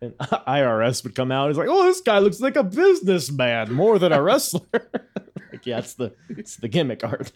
and 0.00 0.18
IRS 0.18 1.04
would 1.04 1.14
come 1.14 1.30
out. 1.30 1.48
He's 1.48 1.56
like, 1.56 1.68
"Oh, 1.70 1.84
this 1.84 2.00
guy 2.00 2.18
looks 2.18 2.40
like 2.40 2.56
a 2.56 2.64
businessman 2.64 3.72
more 3.72 3.98
than 3.98 4.12
a 4.12 4.20
wrestler." 4.20 4.60
like, 5.52 5.64
yeah, 5.64 5.78
it's 5.78 5.94
the 5.94 6.12
it's 6.28 6.56
the 6.56 6.68
gimmick 6.68 7.04
art. 7.04 7.32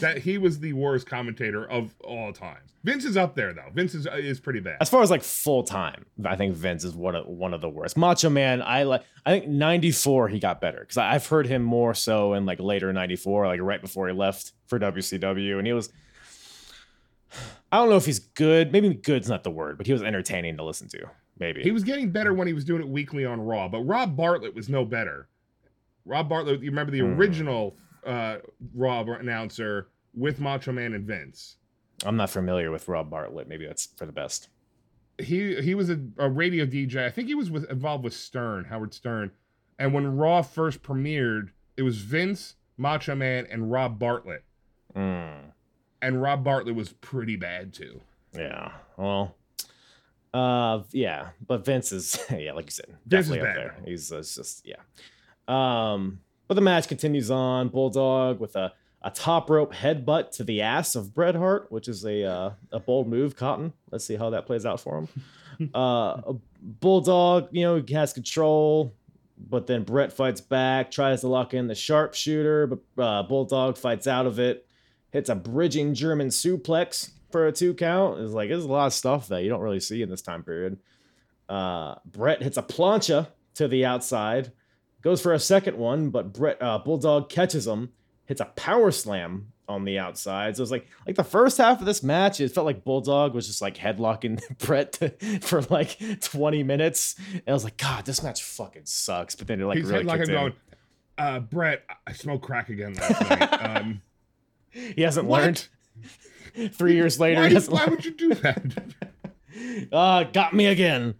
That 0.00 0.18
he 0.18 0.38
was 0.38 0.58
the 0.60 0.72
worst 0.72 1.06
commentator 1.06 1.68
of 1.68 1.94
all 2.04 2.32
time. 2.32 2.58
Vince 2.84 3.04
is 3.04 3.16
up 3.16 3.34
there 3.34 3.52
though. 3.52 3.70
Vince 3.74 3.94
is 3.94 4.06
is 4.14 4.40
pretty 4.40 4.60
bad. 4.60 4.76
As 4.80 4.88
far 4.88 5.02
as 5.02 5.10
like 5.10 5.22
full 5.22 5.62
time, 5.62 6.06
I 6.24 6.36
think 6.36 6.54
Vince 6.54 6.84
is 6.84 6.94
one 6.94 7.14
of 7.14 7.26
one 7.26 7.52
of 7.54 7.60
the 7.60 7.68
worst. 7.68 7.96
Macho 7.96 8.30
Man, 8.30 8.62
I 8.62 8.84
like. 8.84 9.02
I 9.26 9.30
think 9.38 9.48
'94 9.48 10.28
he 10.28 10.38
got 10.38 10.60
better 10.60 10.80
because 10.80 10.96
I've 10.98 11.26
heard 11.26 11.46
him 11.46 11.62
more 11.62 11.92
so 11.94 12.34
in 12.34 12.46
like 12.46 12.60
later 12.60 12.92
'94, 12.92 13.46
like 13.46 13.60
right 13.60 13.80
before 13.82 14.06
he 14.08 14.14
left 14.14 14.52
for 14.66 14.78
WCW, 14.78 15.58
and 15.58 15.66
he 15.66 15.72
was. 15.72 15.90
I 17.70 17.76
don't 17.76 17.90
know 17.90 17.96
if 17.96 18.06
he's 18.06 18.20
good. 18.20 18.72
Maybe 18.72 18.92
good's 18.94 19.28
not 19.28 19.44
the 19.44 19.50
word, 19.50 19.76
but 19.76 19.86
he 19.86 19.92
was 19.92 20.02
entertaining 20.02 20.56
to 20.56 20.64
listen 20.64 20.88
to. 20.88 21.06
Maybe 21.38 21.62
He 21.62 21.70
was 21.70 21.84
getting 21.84 22.10
better 22.10 22.32
when 22.34 22.46
he 22.48 22.52
was 22.52 22.64
doing 22.64 22.80
it 22.80 22.88
weekly 22.88 23.24
on 23.24 23.40
Raw, 23.40 23.68
but 23.68 23.80
Rob 23.82 24.16
Bartlett 24.16 24.54
was 24.54 24.68
no 24.68 24.84
better. 24.84 25.28
Rob 26.04 26.28
Bartlett, 26.28 26.62
you 26.62 26.70
remember 26.70 26.90
the 26.90 27.00
Hmm. 27.00 27.12
original 27.18 27.76
uh, 28.08 28.38
Raw 28.74 29.02
announcer 29.02 29.88
with 30.14 30.40
Macho 30.40 30.72
Man 30.72 30.94
and 30.94 31.06
Vince. 31.06 31.56
I'm 32.04 32.16
not 32.16 32.30
familiar 32.30 32.70
with 32.70 32.88
Rob 32.88 33.10
Bartlett. 33.10 33.48
Maybe 33.48 33.66
that's 33.66 33.86
for 33.86 34.06
the 34.06 34.12
best. 34.12 34.48
he 35.18 35.60
he 35.60 35.74
was 35.74 35.90
a, 35.90 36.00
a 36.16 36.28
radio 36.28 36.64
DJ. 36.64 37.04
I 37.04 37.10
think 37.10 37.28
he 37.28 37.34
was 37.34 37.50
with, 37.50 37.70
involved 37.70 38.04
with 38.04 38.14
Stern, 38.14 38.64
Howard 38.64 38.94
Stern. 38.94 39.32
And 39.78 39.92
when 39.92 40.16
Raw 40.16 40.42
first 40.42 40.82
premiered, 40.82 41.50
it 41.76 41.82
was 41.82 41.98
Vince, 41.98 42.56
Macho 42.76 43.14
Man, 43.14 43.46
and 43.50 43.70
Rob 43.70 43.98
Bartlett. 43.98 44.44
Mm. 44.96 45.52
And 46.00 46.22
Rob 46.22 46.42
Bartlett 46.42 46.74
was 46.74 46.92
pretty 46.94 47.36
bad 47.36 47.72
too. 47.72 48.00
Yeah. 48.34 48.72
Well. 48.96 49.34
Uh. 50.32 50.82
Yeah. 50.92 51.28
But 51.46 51.64
Vince 51.64 51.92
is. 51.92 52.18
Yeah. 52.30 52.52
Like 52.52 52.66
you 52.66 52.70
said. 52.72 52.96
Definitely 53.06 53.40
up 53.40 53.46
bad 53.46 53.56
there. 53.56 53.76
He's 53.84 54.12
uh, 54.12 54.18
just. 54.18 54.66
Yeah. 54.66 54.76
Um. 55.48 56.20
But 56.48 56.54
the 56.54 56.60
match 56.62 56.88
continues 56.88 57.30
on. 57.30 57.68
Bulldog 57.68 58.40
with 58.40 58.56
a 58.56 58.72
a 59.02 59.10
top 59.10 59.48
rope 59.48 59.72
headbutt 59.72 60.32
to 60.32 60.44
the 60.44 60.60
ass 60.60 60.96
of 60.96 61.14
Bret 61.14 61.36
Hart, 61.36 61.70
which 61.70 61.86
is 61.86 62.04
a 62.04 62.24
uh, 62.24 62.50
a 62.72 62.80
bold 62.80 63.06
move. 63.08 63.36
Cotton. 63.36 63.72
Let's 63.90 64.04
see 64.04 64.16
how 64.16 64.30
that 64.30 64.46
plays 64.46 64.66
out 64.66 64.80
for 64.80 64.98
him. 64.98 65.70
uh, 65.74 66.32
Bulldog, 66.60 67.48
you 67.52 67.62
know, 67.62 67.82
has 67.90 68.12
control, 68.12 68.92
but 69.38 69.66
then 69.66 69.84
Bret 69.84 70.12
fights 70.12 70.40
back, 70.40 70.90
tries 70.90 71.20
to 71.20 71.28
lock 71.28 71.54
in 71.54 71.68
the 71.68 71.74
sharpshooter, 71.74 72.66
but 72.66 73.02
uh, 73.02 73.22
Bulldog 73.22 73.76
fights 73.76 74.06
out 74.06 74.26
of 74.26 74.38
it, 74.38 74.66
hits 75.10 75.28
a 75.28 75.34
bridging 75.34 75.94
German 75.94 76.28
suplex 76.28 77.10
for 77.30 77.46
a 77.46 77.52
two 77.52 77.74
count. 77.74 78.20
It's 78.20 78.32
like, 78.32 78.48
there's 78.48 78.64
a 78.64 78.68
lot 78.68 78.86
of 78.86 78.92
stuff 78.92 79.28
that 79.28 79.42
you 79.42 79.48
don't 79.48 79.60
really 79.60 79.80
see 79.80 80.02
in 80.02 80.10
this 80.10 80.22
time 80.22 80.42
period. 80.42 80.78
Uh, 81.48 81.96
Bret 82.04 82.42
hits 82.42 82.56
a 82.56 82.62
plancha 82.62 83.28
to 83.54 83.68
the 83.68 83.84
outside, 83.84 84.52
goes 85.08 85.22
for 85.22 85.32
a 85.32 85.38
second 85.38 85.78
one, 85.78 86.10
but 86.10 86.34
Bret 86.34 86.60
uh, 86.60 86.78
Bulldog 86.78 87.30
catches 87.30 87.66
him, 87.66 87.90
hits 88.26 88.42
a 88.42 88.44
power 88.44 88.90
slam 88.90 89.52
on 89.66 89.84
the 89.86 89.98
outside. 89.98 90.54
So 90.54 90.62
it's 90.62 90.70
like 90.70 90.86
like 91.06 91.16
the 91.16 91.24
first 91.24 91.56
half 91.56 91.80
of 91.80 91.86
this 91.86 92.02
match, 92.02 92.40
it 92.42 92.50
felt 92.52 92.66
like 92.66 92.84
Bulldog 92.84 93.34
was 93.34 93.46
just 93.46 93.62
like 93.62 93.74
headlocking 93.76 94.38
Bret 94.58 94.98
for 95.42 95.62
like 95.62 95.96
20 96.20 96.62
minutes. 96.62 97.14
And 97.32 97.42
I 97.48 97.52
was 97.54 97.64
like, 97.64 97.78
God, 97.78 98.04
this 98.04 98.22
match 98.22 98.42
fucking 98.42 98.84
sucks. 98.84 99.34
But 99.34 99.46
then 99.46 99.62
it 99.62 99.64
like 99.64 99.78
He's 99.78 99.86
really 99.88 100.04
like 100.04 100.20
kicked 100.20 100.30
I'm 100.30 100.36
in. 100.36 100.40
going, 100.42 100.52
uh, 101.16 101.40
Bret, 101.40 101.84
I 102.06 102.12
smoked 102.12 102.44
crack 102.44 102.68
again 102.68 102.92
last 102.94 103.20
night. 103.22 103.48
Um, 103.80 104.02
He 104.70 105.00
hasn't 105.00 105.26
What? 105.26 105.42
learned. 105.42 105.68
Three 106.74 106.94
years 106.96 107.18
later, 107.18 107.40
why, 107.48 107.60
why 107.60 107.86
would 107.86 108.04
you 108.04 108.10
do 108.12 108.34
that? 108.34 108.62
uh, 109.90 110.24
got 110.24 110.52
me 110.54 110.66
again. 110.66 111.14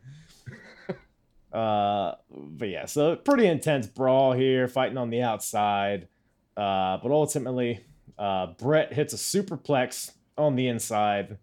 Uh, 1.52 2.12
but 2.30 2.68
yeah, 2.68 2.86
so 2.86 3.16
pretty 3.16 3.46
intense 3.46 3.86
brawl 3.86 4.32
here, 4.32 4.68
fighting 4.68 4.98
on 4.98 5.10
the 5.10 5.22
outside. 5.22 6.08
Uh, 6.56 6.98
but 7.02 7.10
ultimately, 7.10 7.84
uh, 8.18 8.48
Bret 8.58 8.92
hits 8.92 9.12
a 9.12 9.16
superplex 9.16 10.12
on 10.36 10.56
the 10.56 10.68
inside 10.68 11.38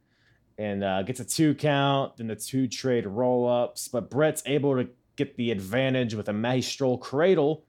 and 0.57 0.83
uh, 0.83 1.03
gets 1.03 1.19
a 1.19 1.25
two 1.25 1.55
count, 1.55 2.17
then 2.17 2.27
the 2.27 2.35
two 2.35 2.67
trade 2.67 3.05
roll 3.05 3.47
ups. 3.47 3.87
But 3.87 4.09
Bret's 4.09 4.43
able 4.45 4.75
to 4.75 4.89
get 5.15 5.35
the 5.37 5.51
advantage 5.51 6.13
with 6.13 6.29
a 6.29 6.33
maestro 6.33 6.97
cradle, 6.97 7.65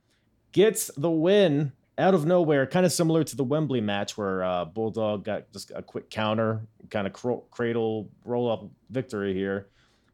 gets 0.52 0.90
the 0.96 1.10
win 1.10 1.72
out 1.98 2.14
of 2.14 2.26
nowhere, 2.26 2.66
kind 2.66 2.84
of 2.84 2.92
similar 2.92 3.24
to 3.24 3.36
the 3.36 3.44
Wembley 3.44 3.80
match 3.80 4.18
where 4.18 4.44
uh, 4.44 4.64
Bulldog 4.64 5.24
got 5.24 5.50
just 5.52 5.72
a 5.74 5.82
quick 5.82 6.10
counter, 6.10 6.66
kind 6.90 7.06
of 7.06 7.12
cr- 7.12 7.42
cradle 7.50 8.10
roll 8.24 8.50
up 8.50 8.64
victory 8.90 9.32
here. 9.34 9.68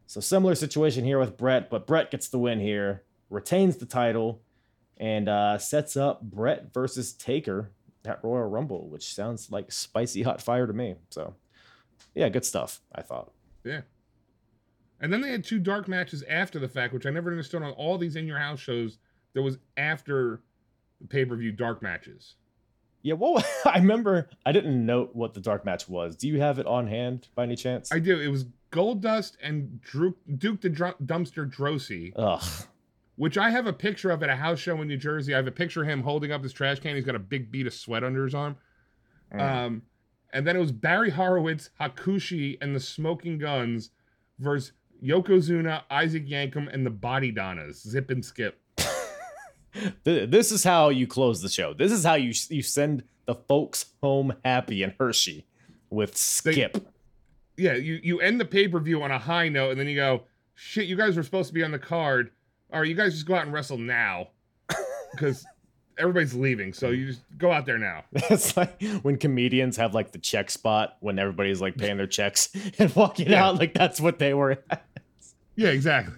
So 0.07 0.21
similar 0.21 0.55
situation 0.55 1.05
here 1.05 1.19
with 1.19 1.37
Bret, 1.37 1.69
but 1.69 1.87
Bret 1.87 2.11
gets 2.11 2.27
the 2.27 2.37
win 2.37 2.59
here, 2.59 3.03
retains 3.29 3.77
the 3.77 3.85
title, 3.85 4.41
and 4.97 5.27
uh, 5.27 5.57
sets 5.57 5.97
up 5.97 6.21
Bret 6.21 6.73
versus 6.73 7.13
Taker 7.13 7.71
at 8.05 8.23
Royal 8.23 8.47
Rumble, 8.47 8.89
which 8.89 9.13
sounds 9.13 9.51
like 9.51 9.71
spicy 9.71 10.23
hot 10.23 10.41
fire 10.41 10.67
to 10.67 10.73
me. 10.73 10.95
So 11.09 11.35
yeah, 12.13 12.29
good 12.29 12.45
stuff. 12.45 12.81
I 12.93 13.01
thought. 13.01 13.31
Yeah. 13.63 13.81
And 14.99 15.11
then 15.11 15.21
they 15.21 15.31
had 15.31 15.43
two 15.43 15.59
dark 15.59 15.87
matches 15.87 16.23
after 16.29 16.59
the 16.59 16.67
fact, 16.67 16.93
which 16.93 17.05
I 17.05 17.09
never 17.09 17.29
understood 17.29 17.61
on 17.63 17.71
all 17.71 17.97
these 17.97 18.15
in 18.15 18.27
your 18.27 18.37
house 18.37 18.59
shows. 18.59 18.99
There 19.33 19.43
was 19.43 19.57
after 19.77 20.41
the 21.01 21.07
pay 21.07 21.25
per 21.25 21.35
view 21.35 21.51
dark 21.51 21.81
matches. 21.81 22.35
Yeah, 23.01 23.15
well, 23.15 23.43
I 23.65 23.79
remember 23.79 24.29
I 24.45 24.51
didn't 24.51 24.85
note 24.85 25.11
what 25.13 25.33
the 25.33 25.41
dark 25.41 25.65
match 25.65 25.89
was. 25.89 26.15
Do 26.15 26.27
you 26.27 26.39
have 26.39 26.59
it 26.59 26.65
on 26.65 26.87
hand 26.87 27.27
by 27.35 27.43
any 27.43 27.55
chance? 27.55 27.91
I 27.91 27.99
do. 27.99 28.19
It 28.19 28.29
was 28.29 28.45
Goldust 28.73 29.37
and 29.41 29.79
Drew, 29.81 30.15
Duke 30.37 30.61
the 30.61 30.69
Dr- 30.69 30.97
Dumpster 31.05 31.49
Droese, 31.49 32.11
Ugh. 32.15 32.67
which 33.15 33.37
I 33.37 33.51
have 33.51 33.67
a 33.67 33.73
picture 33.73 34.09
of 34.09 34.23
at 34.23 34.29
a 34.29 34.35
house 34.35 34.59
show 34.59 34.81
in 34.81 34.87
New 34.87 34.97
Jersey. 34.97 35.33
I 35.33 35.37
have 35.37 35.47
a 35.47 35.51
picture 35.51 35.83
of 35.83 35.87
him 35.87 36.01
holding 36.01 36.31
up 36.31 36.41
his 36.41 36.51
trash 36.51 36.79
can. 36.79 36.95
He's 36.95 37.05
got 37.05 37.15
a 37.15 37.19
big 37.19 37.51
bead 37.51 37.67
of 37.67 37.73
sweat 37.73 38.03
under 38.03 38.23
his 38.23 38.33
arm. 38.33 38.57
Mm. 39.33 39.41
Um, 39.41 39.81
and 40.33 40.47
then 40.47 40.55
it 40.55 40.59
was 40.59 40.71
Barry 40.71 41.11
Horowitz, 41.11 41.69
Hakushi, 41.79 42.57
and 42.61 42.75
the 42.75 42.79
Smoking 42.79 43.37
Guns 43.37 43.91
versus 44.39 44.71
Yokozuna, 45.03 45.83
Isaac 45.91 46.27
Yankem, 46.27 46.73
and 46.73 46.83
the 46.85 46.89
Bodydonnas. 46.91 47.87
Zip 47.87 48.09
and 48.09 48.25
skip. 48.25 48.59
This 50.03 50.51
is 50.51 50.63
how 50.63 50.89
you 50.89 51.07
close 51.07 51.41
the 51.41 51.49
show. 51.49 51.73
This 51.73 51.91
is 51.91 52.03
how 52.03 52.13
you 52.13 52.31
you 52.49 52.61
send 52.61 53.03
the 53.25 53.33
folks 53.33 53.85
home 54.03 54.33
happy 54.45 54.83
in 54.83 54.93
Hershey 54.99 55.47
with 55.89 56.15
Skip. 56.15 56.92
Yeah, 57.57 57.73
you, 57.75 57.99
you 58.03 58.19
end 58.19 58.39
the 58.39 58.45
pay 58.45 58.67
per 58.67 58.79
view 58.79 59.03
on 59.03 59.11
a 59.11 59.19
high 59.19 59.47
note, 59.49 59.71
and 59.71 59.79
then 59.79 59.87
you 59.87 59.95
go, 59.95 60.23
shit, 60.55 60.85
you 60.87 60.95
guys 60.95 61.15
were 61.15 61.23
supposed 61.23 61.47
to 61.49 61.53
be 61.53 61.63
on 61.63 61.71
the 61.71 61.79
card. 61.79 62.31
All 62.71 62.79
right, 62.79 62.89
you 62.89 62.95
guys 62.95 63.13
just 63.13 63.25
go 63.27 63.35
out 63.35 63.43
and 63.45 63.53
wrestle 63.53 63.77
now. 63.77 64.29
Because 65.13 65.45
everybody's 65.99 66.33
leaving. 66.33 66.73
So 66.73 66.89
you 66.89 67.05
just 67.05 67.21
go 67.37 67.51
out 67.51 67.67
there 67.67 67.77
now. 67.77 68.03
It's 68.31 68.57
like 68.57 68.81
when 69.03 69.17
comedians 69.17 69.77
have 69.77 69.93
like 69.93 70.11
the 70.11 70.17
check 70.17 70.49
spot 70.49 70.97
when 71.01 71.19
everybody's 71.19 71.61
like 71.61 71.77
paying 71.77 71.97
their 71.97 72.07
checks 72.07 72.49
and 72.79 72.93
walking 72.95 73.27
Yeah. 73.29 73.45
out. 73.45 73.59
Like 73.59 73.75
that's 73.75 74.01
what 74.01 74.17
they 74.17 74.33
were. 74.33 74.57
At. 74.71 74.83
Yeah, 75.55 75.69
exactly. 75.69 76.15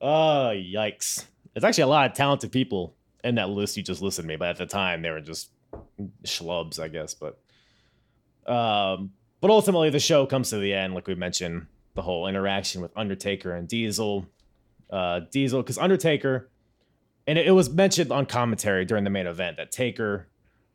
Oh 0.00 0.52
yikes! 0.54 1.26
It's 1.54 1.66
actually 1.66 1.82
a 1.82 1.88
lot 1.88 2.10
of 2.10 2.16
talented 2.16 2.50
people 2.50 2.94
in 3.22 3.34
that 3.34 3.50
list 3.50 3.76
you 3.76 3.82
just 3.82 4.00
listed 4.00 4.24
me, 4.24 4.36
but 4.36 4.48
at 4.48 4.56
the 4.56 4.64
time 4.64 5.02
they 5.02 5.10
were 5.10 5.20
just 5.20 5.50
schlubs, 6.24 6.80
I 6.80 6.88
guess. 6.88 7.12
But 7.14 7.38
um, 8.50 9.12
but 9.40 9.50
ultimately 9.50 9.90
the 9.90 10.00
show 10.00 10.26
comes 10.26 10.50
to 10.50 10.58
the 10.58 10.72
end, 10.74 10.94
like 10.94 11.06
we 11.06 11.14
mentioned, 11.14 11.66
the 11.94 12.02
whole 12.02 12.26
interaction 12.26 12.80
with 12.80 12.92
Undertaker 12.96 13.54
and 13.54 13.68
Diesel. 13.68 14.26
Uh, 14.90 15.20
Diesel, 15.30 15.62
because 15.62 15.78
Undertaker, 15.78 16.50
and 17.26 17.38
it, 17.38 17.46
it 17.46 17.52
was 17.52 17.70
mentioned 17.70 18.10
on 18.10 18.26
commentary 18.26 18.84
during 18.84 19.04
the 19.04 19.10
main 19.10 19.26
event 19.26 19.56
that 19.56 19.70
Taker 19.70 20.26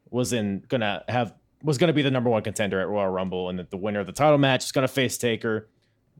was 0.09 0.31
in 0.31 0.63
gonna 0.69 1.03
have 1.09 1.33
was 1.61 1.77
gonna 1.77 1.93
be 1.93 2.01
the 2.01 2.11
number 2.11 2.29
one 2.29 2.41
contender 2.41 2.79
at 2.79 2.87
Royal 2.87 3.09
Rumble, 3.09 3.49
and 3.49 3.59
that 3.59 3.71
the 3.71 3.77
winner 3.77 3.99
of 3.99 4.07
the 4.07 4.13
title 4.13 4.37
match 4.37 4.63
is 4.65 4.71
gonna 4.71 4.87
face 4.87 5.17
Taker. 5.17 5.67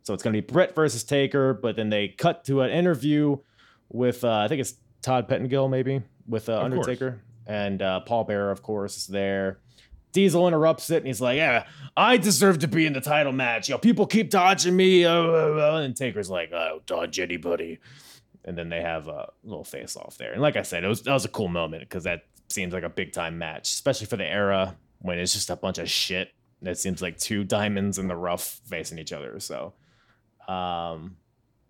So 0.03 0.13
it's 0.13 0.23
gonna 0.23 0.33
be 0.33 0.41
Bret 0.41 0.75
versus 0.75 1.03
Taker, 1.03 1.53
but 1.53 1.75
then 1.77 1.89
they 1.89 2.09
cut 2.09 2.43
to 2.45 2.61
an 2.61 2.71
interview 2.71 3.37
with 3.89 4.23
uh, 4.23 4.39
I 4.39 4.47
think 4.47 4.59
it's 4.59 4.73
Todd 5.01 5.27
Pettengill 5.27 5.69
maybe 5.69 6.01
with 6.27 6.49
uh, 6.49 6.53
Of 6.53 6.59
course. 6.73 6.87
Undertaker 6.87 7.21
and 7.47 7.81
uh, 7.81 7.99
Paul 8.01 8.25
Bearer 8.25 8.51
of 8.51 8.61
course 8.61 8.97
is 8.97 9.07
there. 9.07 9.59
Diesel 10.15 10.47
interrupts 10.47 10.89
it 10.89 10.97
and 10.97 11.07
he's 11.07 11.19
like, 11.19 11.35
"Yeah, 11.35 11.67
I 11.97 12.15
deserve 12.15 12.59
to 12.59 12.67
be 12.69 12.85
in 12.85 12.93
the 12.93 13.01
title 13.01 13.33
match. 13.33 13.67
Yo, 13.67 13.77
people 13.77 14.07
keep 14.07 14.29
dodging 14.29 14.75
me." 14.75 15.05
Oh, 15.05 15.25
oh, 15.25 15.59
oh," 15.59 15.75
and 15.75 15.95
Taker's 15.95 16.29
like, 16.29 16.53
"I 16.53 16.69
don't 16.69 16.85
dodge 16.85 17.19
anybody." 17.19 17.79
And 18.45 18.57
then 18.57 18.69
they 18.69 18.81
have 18.81 19.09
a 19.09 19.29
little 19.43 19.65
face 19.65 19.97
off 19.97 20.17
there. 20.17 20.31
And 20.31 20.41
like 20.41 20.55
I 20.55 20.61
said, 20.61 20.85
it 20.85 20.87
was 20.87 21.01
that 21.01 21.11
was 21.13 21.25
a 21.25 21.29
cool 21.29 21.49
moment 21.49 21.83
because 21.83 22.05
that 22.05 22.23
seems 22.49 22.73
like 22.73 22.83
a 22.83 22.89
big 22.89 23.11
time 23.11 23.37
match, 23.37 23.69
especially 23.73 24.07
for 24.07 24.15
the 24.15 24.25
era 24.25 24.77
when 24.99 25.19
it's 25.19 25.33
just 25.33 25.49
a 25.49 25.55
bunch 25.57 25.77
of 25.79 25.89
shit. 25.89 26.31
That 26.61 26.77
seems 26.77 27.01
like 27.01 27.17
two 27.17 27.43
diamonds 27.43 27.99
in 27.99 28.07
the 28.07 28.15
rough 28.15 28.61
facing 28.65 28.97
each 28.97 29.11
other. 29.11 29.39
So, 29.41 29.73
um, 30.47 31.17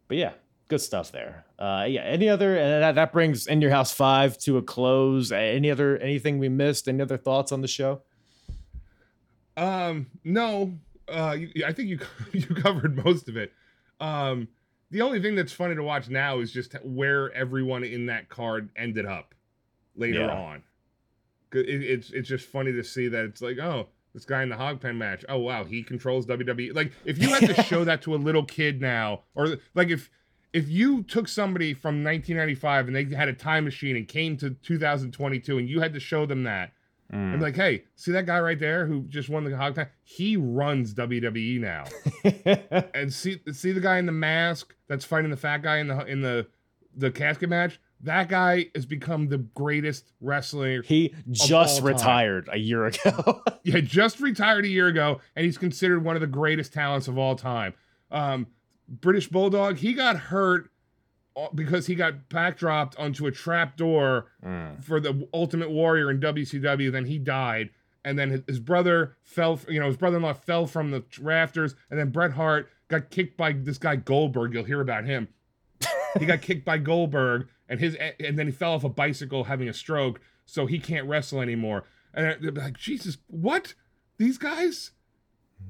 but 0.08 0.18
yeah, 0.18 0.34
good 0.68 0.82
stuff 0.82 1.12
there. 1.12 1.46
Uh, 1.58 1.86
yeah. 1.90 2.02
Any 2.04 2.30
other? 2.30 2.56
And 2.56 2.84
that, 2.84 2.96
that 2.96 3.12
brings 3.12 3.48
in 3.48 3.60
your 3.62 3.72
house 3.72 3.92
five 3.92 4.38
to 4.40 4.58
a 4.58 4.62
close. 4.62 5.32
Uh, 5.32 5.36
Any 5.36 5.72
other? 5.72 5.98
Anything 5.98 6.38
we 6.38 6.50
missed? 6.50 6.88
Any 6.88 7.02
other 7.02 7.18
thoughts 7.18 7.52
on 7.52 7.62
the 7.62 7.68
show? 7.68 8.04
Um, 9.58 10.08
no, 10.24 10.74
uh, 11.08 11.36
you, 11.38 11.66
I 11.66 11.72
think 11.74 11.90
you 11.90 12.00
you 12.34 12.48
covered 12.56 13.04
most 13.04 13.28
of 13.30 13.38
it. 13.38 13.52
Um, 14.00 14.48
the 14.92 15.02
only 15.02 15.22
thing 15.22 15.36
that's 15.36 15.52
funny 15.54 15.76
to 15.76 15.84
watch 15.84 16.10
now 16.10 16.40
is 16.40 16.52
just 16.52 16.74
where 16.84 17.32
everyone 17.34 17.84
in 17.84 18.06
that 18.08 18.30
card 18.30 18.70
ended 18.76 19.06
up 19.06 19.34
later 19.96 20.20
Yeah. 20.20 20.34
on. 20.34 20.64
It, 21.54 21.84
it's 21.84 22.12
it's 22.12 22.28
just 22.28 22.48
funny 22.48 22.72
to 22.74 22.84
see 22.84 23.08
that 23.08 23.24
it's 23.26 23.42
like, 23.42 23.58
oh, 23.60 23.88
this 24.14 24.26
guy 24.26 24.44
in 24.44 24.50
the 24.50 24.58
hog 24.58 24.82
pen 24.82 24.98
match. 24.98 25.24
Oh 25.30 25.38
wow, 25.40 25.64
he 25.64 25.84
controls 25.84 26.26
WWE. 26.26 26.76
Like 26.76 26.92
if 27.06 27.18
you 27.18 27.30
had 27.30 27.48
to 27.56 27.64
show 27.64 27.84
that 27.86 28.02
to 28.04 28.16
a 28.16 28.18
little 28.18 28.44
kid 28.44 28.82
now, 28.82 29.22
or 29.36 29.58
like 29.74 29.90
if 29.90 30.10
if 30.54 30.68
you 30.70 31.04
took 31.04 31.28
somebody 31.28 31.74
from 31.74 32.04
1995 32.04 32.88
and 32.88 32.96
they 32.96 33.04
had 33.16 33.28
a 33.28 33.34
time 33.34 33.66
machine 33.66 33.96
and 33.98 34.08
came 34.08 34.38
to 34.38 34.52
2022 34.52 35.58
and 35.58 35.68
you 35.70 35.82
had 35.82 35.94
to 35.94 36.00
show 36.00 36.26
them 36.26 36.44
that 36.44 36.72
Mm. 37.16 37.34
and 37.34 37.42
like, 37.42 37.56
hey, 37.56 37.84
see 37.96 38.12
that 38.12 38.26
guy 38.26 38.40
right 38.40 38.60
there 38.60 38.86
who 38.86 39.04
just 39.04 39.30
won 39.30 39.44
the 39.46 39.56
hog 39.56 39.76
time? 39.76 39.88
He 40.04 40.36
runs 40.36 40.94
WWE 40.94 41.62
now. 41.62 41.86
and 42.94 43.14
see 43.14 43.40
see 43.54 43.72
the 43.72 43.80
guy 43.80 44.00
in 44.00 44.06
the 44.06 44.12
mask 44.12 44.76
that's 44.90 45.06
fighting 45.06 45.32
the 45.32 45.38
fat 45.38 45.62
guy 45.62 45.78
in 45.78 45.88
the 45.88 46.06
in 46.06 46.22
the 46.22 46.48
the 46.96 47.12
casket 47.12 47.50
match. 47.50 47.80
That 48.02 48.28
guy 48.28 48.68
has 48.76 48.86
become 48.86 49.30
the 49.30 49.38
greatest 49.38 50.12
wrestler. 50.20 50.82
he 50.84 51.16
just 51.32 51.52
all 51.52 51.66
time. 51.66 51.86
retired 51.86 52.50
a 52.52 52.58
year 52.58 52.86
ago. 52.86 53.42
yeah, 53.64 53.80
just 53.80 54.20
retired 54.20 54.66
a 54.66 54.68
year 54.68 54.88
ago, 54.88 55.22
and 55.36 55.46
he's 55.46 55.58
considered 55.58 56.04
one 56.04 56.16
of 56.16 56.22
the 56.22 56.28
greatest 56.28 56.74
talents 56.74 57.08
of 57.08 57.18
all 57.18 57.36
time. 57.36 57.74
Um, 58.12 58.48
British 58.88 59.30
Bulldog, 59.30 59.78
he 59.78 59.94
got 59.94 60.18
hurt 60.18 60.70
because 61.54 61.88
he 61.88 61.96
got 61.96 62.30
backdropped 62.30 62.98
onto 63.00 63.26
a 63.28 63.32
trap 63.32 63.76
door 63.78 64.28
Mm. 64.44 64.84
for 64.84 65.00
the 65.00 65.28
Ultimate 65.34 65.70
Warrior 65.72 66.10
in 66.12 66.20
WCW. 66.20 66.92
Then 66.92 67.06
he 67.06 67.18
died, 67.20 67.72
and 68.04 68.18
then 68.18 68.44
his, 68.48 68.60
brother 68.60 69.16
fell. 69.24 69.60
You 69.68 69.80
know, 69.80 69.88
his 69.88 69.98
brother-in-law 69.98 70.34
fell 70.34 70.66
from 70.68 70.92
the 70.92 71.04
rafters, 71.20 71.76
and 71.90 72.00
then 72.00 72.10
Bret 72.12 72.32
Hart 72.34 72.70
got 72.88 73.10
kicked 73.10 73.36
by 73.38 73.52
this 73.52 73.78
guy 73.78 73.96
Goldberg. 73.98 74.54
You'll 74.54 74.64
hear 74.64 74.82
about 74.82 75.06
him. 75.06 75.28
he 76.20 76.26
got 76.26 76.42
kicked 76.42 76.64
by 76.64 76.78
Goldberg, 76.78 77.48
and 77.68 77.80
his 77.80 77.96
and 78.20 78.38
then 78.40 78.46
he 78.48 78.52
fell 78.52 78.74
off 78.74 78.84
a 78.84 78.90
bicycle 78.90 79.46
having 79.46 79.68
a 79.68 79.74
stroke, 79.74 80.22
so 80.46 80.66
he 80.68 80.80
can't 80.80 81.08
wrestle 81.08 81.42
anymore. 81.42 81.84
And 82.14 82.38
they're 82.42 82.52
like, 82.52 82.78
Jesus, 82.78 83.18
what? 83.28 83.74
These 84.18 84.38
guys? 84.38 84.92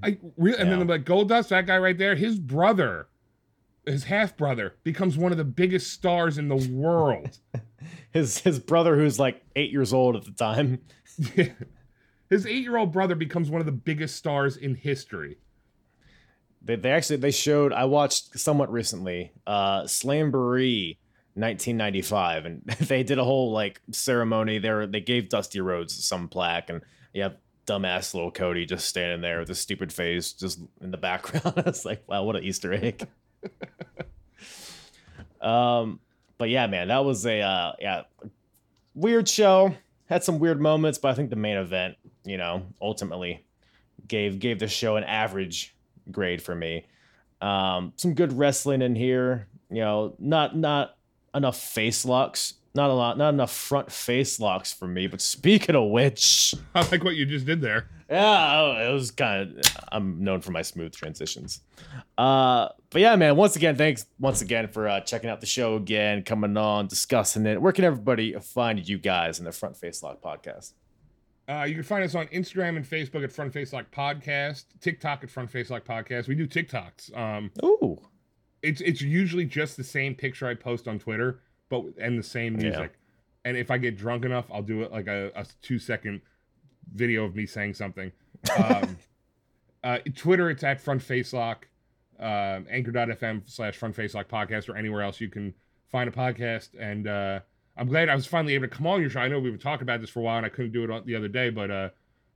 I 0.03 0.17
really, 0.37 0.59
and 0.59 0.69
then 0.69 0.79
Yeah. 0.79 0.85
they're 0.85 0.97
like, 0.97 1.05
Goldust, 1.05 1.47
that 1.49 1.65
guy 1.65 1.77
right 1.79 1.97
there, 1.97 2.13
his 2.15 2.37
brother 2.37 3.07
his 3.85 4.03
half 4.05 4.35
brother 4.37 4.75
becomes 4.83 5.17
one 5.17 5.31
of 5.31 5.37
the 5.37 5.43
biggest 5.43 5.91
stars 5.93 6.37
in 6.37 6.47
the 6.47 6.69
world. 6.71 7.37
His 8.11 8.39
his 8.39 8.59
brother, 8.59 8.95
who's 8.95 9.19
like 9.19 9.43
eight 9.55 9.71
years 9.71 9.93
old 9.93 10.15
at 10.15 10.23
the 10.23 10.31
time. 10.31 10.79
his 12.29 12.47
eight 12.47 12.63
year 12.63 12.77
old 12.77 12.91
brother 12.91 13.13
becomes 13.13 13.49
one 13.49 13.61
of 13.61 13.65
the 13.65 13.71
biggest 13.71 14.15
stars 14.15 14.57
in 14.57 14.73
history. 14.73 15.37
They, 16.63 16.77
they 16.77 16.91
actually 16.91 17.17
they 17.17 17.31
showed 17.31 17.73
I 17.73 17.85
watched 17.85 18.39
somewhat 18.39 18.71
recently, 18.71 19.33
uh 19.45 19.83
Slamboree 19.83 20.97
1995, 21.35 22.45
and 22.45 22.63
they 22.87 23.03
did 23.03 23.19
a 23.19 23.23
whole 23.23 23.51
like 23.51 23.81
ceremony 23.91 24.57
there. 24.57 24.87
They 24.87 25.01
gave 25.01 25.29
Dusty 25.29 25.59
Rhodes 25.59 26.03
some 26.03 26.27
plaque, 26.27 26.69
and 26.69 26.81
you 27.13 27.23
have 27.23 27.35
dumbass 27.67 28.13
little 28.13 28.31
Cody 28.31 28.65
just 28.65 28.87
standing 28.87 29.21
there 29.21 29.39
with 29.39 29.49
a 29.49 29.55
stupid 29.55 29.91
face 29.91 30.31
just 30.33 30.59
in 30.81 30.91
the 30.91 30.97
background. 30.97 31.53
it's 31.67 31.85
like, 31.85 32.03
wow, 32.07 32.23
what 32.23 32.35
an 32.35 32.43
Easter 32.43 32.73
egg. 32.73 33.07
um, 35.41 35.99
but 36.38 36.49
yeah, 36.49 36.67
man, 36.67 36.89
that 36.89 37.05
was 37.05 37.26
a 37.26 37.41
uh, 37.41 37.73
yeah 37.80 38.03
weird 38.93 39.27
show. 39.27 39.76
Had 40.07 40.23
some 40.23 40.39
weird 40.39 40.61
moments, 40.61 40.97
but 40.97 41.09
I 41.09 41.13
think 41.13 41.30
the 41.30 41.35
main 41.35 41.57
event, 41.57 41.95
you 42.23 42.38
know, 42.38 42.63
ultimately 42.81 43.45
gave 44.07 44.39
gave 44.39 44.59
the 44.59 44.67
show 44.67 44.95
an 44.95 45.03
average 45.03 45.76
grade 46.11 46.41
for 46.41 46.55
me. 46.55 46.85
Um, 47.41 47.93
some 47.95 48.13
good 48.13 48.34
wrestling 48.34 48.81
in 48.81 48.95
here. 48.95 49.47
You 49.69 49.81
know, 49.81 50.15
not 50.19 50.55
not 50.55 50.97
enough 51.34 51.59
face 51.59 52.05
locks. 52.05 52.55
Not 52.73 52.89
a 52.89 52.93
lot, 52.93 53.17
not 53.17 53.34
enough 53.34 53.53
front 53.53 53.89
face 53.91 54.39
locks 54.39 54.73
for 54.73 54.88
me. 54.88 55.07
But 55.07 55.22
speaking 55.22 55.76
of 55.76 55.89
which, 55.89 56.53
I 56.73 56.88
like 56.89 57.03
what 57.03 57.15
you 57.15 57.26
just 57.26 57.45
did 57.45 57.61
there. 57.61 57.89
Yeah, 58.10 58.60
oh, 58.61 58.90
it 58.90 58.94
was 58.94 59.10
kind 59.11 59.57
of. 59.57 59.65
I'm 59.91 60.23
known 60.23 60.41
for 60.41 60.52
my 60.52 60.61
smooth 60.61 60.94
transitions. 60.94 61.61
Uh, 62.18 62.69
but 62.91 63.02
yeah, 63.02 63.15
man. 63.15 63.36
Once 63.36 63.56
again, 63.56 63.76
thanks 63.76 64.06
once 64.19 64.41
again 64.41 64.68
for 64.68 64.88
uh, 64.88 64.99
checking 65.02 65.30
out 65.30 65.40
the 65.41 65.48
show 65.48 65.76
again, 65.76 66.22
coming 66.23 66.56
on, 66.56 66.88
discussing 66.88 67.45
it. 67.48 67.60
Where 67.61 67.73
can 67.73 67.84
everybody 67.84 68.34
find 68.34 68.88
you 68.88 68.99
guys 68.99 69.40
in 69.40 69.45
the 69.45 69.52
Front 69.52 69.76
Facelock 69.80 70.19
podcast? 70.22 70.73
Uh, 71.49 71.64
you 71.64 71.73
can 71.76 71.84
find 71.84 72.03
us 72.03 72.15
on 72.15 72.27
Instagram 72.27 72.76
and 72.76 72.86
Facebook 72.88 73.23
at 73.23 73.32
Front 73.32 73.53
Facelock 73.53 73.86
Podcast, 73.91 74.65
TikTok 74.82 75.23
at 75.23 75.30
Front 75.30 75.52
Facelock 75.52 75.84
Podcast. 75.84 76.27
We 76.27 76.34
do 76.36 76.48
TikToks. 76.48 77.15
Um, 77.18 77.52
Ooh, 77.64 77.99
it's 78.61 78.82
it's 78.82 79.02
usually 79.02 79.45
just 79.45 79.77
the 79.77 79.84
same 79.84 80.14
picture 80.15 80.48
I 80.48 80.53
post 80.56 80.88
on 80.88 80.99
Twitter, 80.99 81.41
but 81.69 81.84
and 81.99 82.18
the 82.19 82.23
same 82.23 82.53
Yeah. 82.56 82.69
music. 82.69 82.94
And 83.45 83.57
if 83.57 83.69
I 83.72 83.77
get 83.77 83.95
drunk 83.98 84.26
enough, 84.26 84.45
I'll 84.52 84.64
do 84.64 84.82
it 84.82 84.91
like 84.91 85.07
a, 85.07 85.32
a 85.36 85.45
two 85.61 85.77
second 85.80 86.22
video 86.93 87.25
of 87.25 87.35
me 87.35 87.45
saying 87.45 87.73
something. 87.73 88.11
Um, 88.57 88.97
uh, 89.83 89.99
Twitter, 90.15 90.49
it's 90.49 90.63
at 90.63 90.81
Front 90.81 91.01
Facelock, 91.01 91.63
um, 92.19 92.67
anchor.fm 92.69 93.49
slash 93.49 93.75
Front 93.75 93.95
Facelock 93.95 94.27
Podcast, 94.27 94.69
or 94.69 94.75
anywhere 94.75 95.01
else 95.01 95.19
you 95.19 95.29
can 95.29 95.53
find 95.91 96.09
a 96.09 96.11
podcast. 96.11 96.69
And 96.79 97.07
uh, 97.07 97.39
I'm 97.77 97.87
glad 97.87 98.09
I 98.09 98.15
was 98.15 98.25
finally 98.25 98.53
able 98.55 98.67
to 98.67 98.75
come 98.75 98.87
on 98.87 99.01
your 99.01 99.09
show. 99.09 99.19
I 99.19 99.27
know 99.27 99.39
we've 99.39 99.53
been 99.53 99.59
talking 99.59 99.83
about 99.83 100.01
this 100.01 100.09
for 100.09 100.19
a 100.19 100.23
while, 100.23 100.37
and 100.37 100.45
I 100.45 100.49
couldn't 100.49 100.71
do 100.71 100.91
it 100.91 101.05
the 101.05 101.15
other 101.15 101.27
day, 101.27 101.49
but 101.49 101.71
uh, 101.71 101.89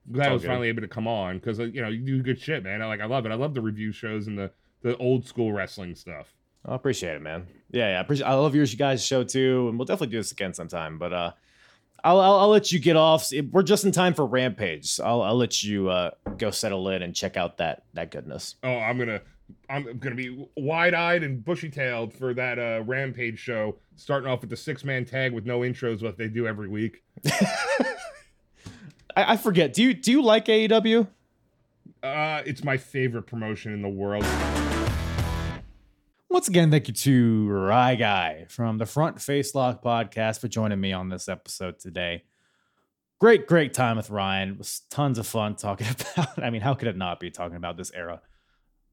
I'm 0.08 0.14
glad 0.14 0.30
I 0.30 0.34
was 0.34 0.42
good. 0.42 0.50
finally 0.50 0.70
able 0.70 0.82
to 0.82 0.88
come 0.88 1.08
on 1.08 1.38
because 1.38 1.60
you 1.60 1.82
know 1.82 1.90
you 1.90 2.06
do 2.06 2.24
good 2.24 2.40
shit, 2.40 2.64
man. 2.64 2.82
I 2.82 2.86
like 2.86 3.02
I 3.02 3.06
love 3.06 3.26
it. 3.26 3.32
I 3.32 3.36
love 3.36 3.54
the 3.54 3.62
review 3.62 3.92
shows 3.92 4.28
and 4.28 4.38
the 4.38 4.52
the 4.82 4.98
old 4.98 5.28
school 5.28 5.52
wrestling 5.54 5.96
stuff. 5.96 6.34
I 6.66 6.76
appreciate 6.76 7.16
it, 7.16 7.22
man. 7.22 7.48
Yeah, 7.72 7.92
yeah. 7.92 7.98
I 7.98 8.02
appreciate. 8.02 8.26
I 8.26 8.34
love 8.34 8.56
your 8.56 8.66
guys' 8.66 9.06
show 9.06 9.24
too, 9.24 9.68
and 9.70 9.78
we'll 9.78 9.86
definitely 9.86 10.12
do 10.12 10.18
this 10.18 10.32
again 10.32 10.54
sometime. 10.54 10.98
But 10.98 11.14
uh, 11.14 11.32
I'll 12.04 12.20
I'll, 12.20 12.40
I'll 12.40 12.50
let 12.50 12.72
you 12.72 12.80
get 12.80 12.96
off. 12.96 13.32
We're 13.52 13.64
just 13.64 13.84
in 13.84 13.92
time 13.92 14.14
for 14.14 14.26
Rampage. 14.26 15.00
I'll 15.00 15.22
I'll 15.22 15.38
let 15.38 15.64
you 15.64 15.90
uh 15.90 16.12
go 16.38 16.52
settle 16.52 16.90
in 16.90 17.02
and 17.02 17.16
check 17.16 17.38
out 17.38 17.58
that 17.58 17.84
that 17.94 18.12
goodness. 18.12 18.56
Oh, 18.64 18.78
I'm 18.78 18.98
gonna 18.98 19.22
I'm 19.70 19.98
gonna 19.98 20.16
be 20.16 20.48
wide 20.58 20.94
eyed 20.94 21.24
and 21.24 21.44
bushy 21.44 21.70
tailed 21.70 22.14
for 22.14 22.34
that 22.34 22.60
uh, 22.60 22.84
Rampage 22.86 23.40
show, 23.40 23.78
starting 23.96 24.30
off 24.30 24.42
with 24.42 24.50
the 24.50 24.58
six 24.58 24.84
man 24.84 25.06
tag 25.06 25.34
with 25.34 25.46
no 25.46 25.60
intros, 25.60 26.02
what 26.02 26.18
they 26.18 26.28
do 26.28 26.48
every 26.48 26.68
week. 26.68 27.04
I, 29.16 29.34
I 29.34 29.38
forget. 29.38 29.74
Do 29.74 29.84
you 29.84 29.94
do 29.94 30.12
you 30.12 30.22
like 30.22 30.46
AEW? 30.46 31.08
Uh, 32.02 32.42
it's 32.46 32.64
my 32.64 32.78
favorite 32.78 33.24
promotion 33.24 33.74
in 33.74 33.82
the 33.82 33.90
world. 33.90 34.26
Once 36.40 36.48
again, 36.48 36.72
thank 36.72 36.88
you 36.88 36.94
to 36.94 37.50
Rye 37.50 37.96
Guy 37.96 38.46
from 38.48 38.78
the 38.78 38.86
Front 38.86 39.18
Facelock 39.18 39.84
podcast 39.84 40.40
for 40.40 40.48
joining 40.48 40.80
me 40.80 40.94
on 40.94 41.10
this 41.10 41.28
episode 41.28 41.80
today. 41.80 42.24
Great, 43.20 43.46
great 43.46 43.74
time 43.74 43.98
with 43.98 44.10
Ryan. 44.10 44.52
It 44.52 44.58
was 44.58 44.84
tons 44.90 45.20
of 45.20 45.28
fun 45.28 45.58
talking 45.58 45.88
about. 46.16 46.42
I 46.42 46.50
mean, 46.50 46.62
how 46.62 46.76
could 46.76 46.88
it 46.88 46.96
not 46.96 47.20
be 47.20 47.30
talking 47.30 47.58
about 47.58 47.76
this 47.76 47.92
era 47.94 48.22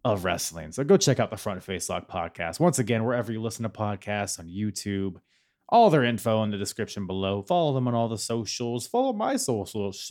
of 0.04 0.24
wrestling? 0.24 0.72
So 0.72 0.82
go 0.82 0.96
check 0.96 1.20
out 1.20 1.30
the 1.30 1.36
Front 1.36 1.64
Facelock 1.64 2.08
podcast. 2.08 2.58
Once 2.58 2.80
again, 2.80 3.04
wherever 3.04 3.30
you 3.30 3.40
listen 3.40 3.62
to 3.62 3.68
podcasts 3.68 4.40
on 4.40 4.48
YouTube, 4.48 5.20
all 5.68 5.88
their 5.88 6.02
info 6.02 6.42
in 6.42 6.50
the 6.50 6.58
description 6.58 7.06
below. 7.06 7.42
Follow 7.42 7.74
them 7.74 7.86
on 7.86 7.94
all 7.94 8.08
the 8.08 8.18
socials. 8.18 8.88
Follow 8.88 9.12
my 9.12 9.36
socials. 9.36 10.10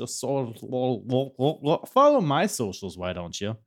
Follow 1.94 2.22
my 2.22 2.46
socials. 2.48 2.98
Why 2.98 3.12
don't 3.12 3.42
you? 3.42 3.58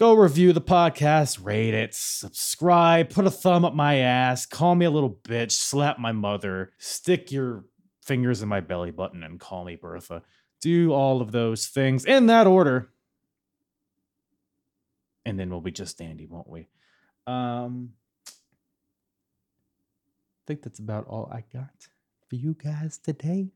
Go 0.00 0.14
review 0.14 0.54
the 0.54 0.62
podcast, 0.62 1.44
rate 1.44 1.74
it, 1.74 1.94
subscribe, 1.94 3.10
put 3.10 3.26
a 3.26 3.30
thumb 3.30 3.66
up 3.66 3.74
my 3.74 3.96
ass, 3.96 4.46
call 4.46 4.74
me 4.74 4.86
a 4.86 4.90
little 4.90 5.10
bitch, 5.10 5.52
slap 5.52 5.98
my 5.98 6.10
mother, 6.10 6.72
stick 6.78 7.30
your 7.30 7.66
fingers 8.00 8.40
in 8.40 8.48
my 8.48 8.60
belly 8.60 8.90
button 8.90 9.22
and 9.22 9.38
call 9.38 9.62
me 9.62 9.76
Bertha. 9.76 10.22
Do 10.62 10.94
all 10.94 11.20
of 11.20 11.32
those 11.32 11.66
things 11.66 12.06
in 12.06 12.28
that 12.28 12.46
order. 12.46 12.88
And 15.26 15.38
then 15.38 15.50
we'll 15.50 15.60
be 15.60 15.70
just 15.70 15.98
dandy, 15.98 16.24
won't 16.24 16.48
we? 16.48 16.68
Um 17.26 17.90
I 18.26 18.30
think 20.46 20.62
that's 20.62 20.78
about 20.78 21.06
all 21.08 21.30
I 21.30 21.44
got 21.52 21.88
for 22.26 22.36
you 22.36 22.54
guys 22.54 22.96
today. 22.96 23.50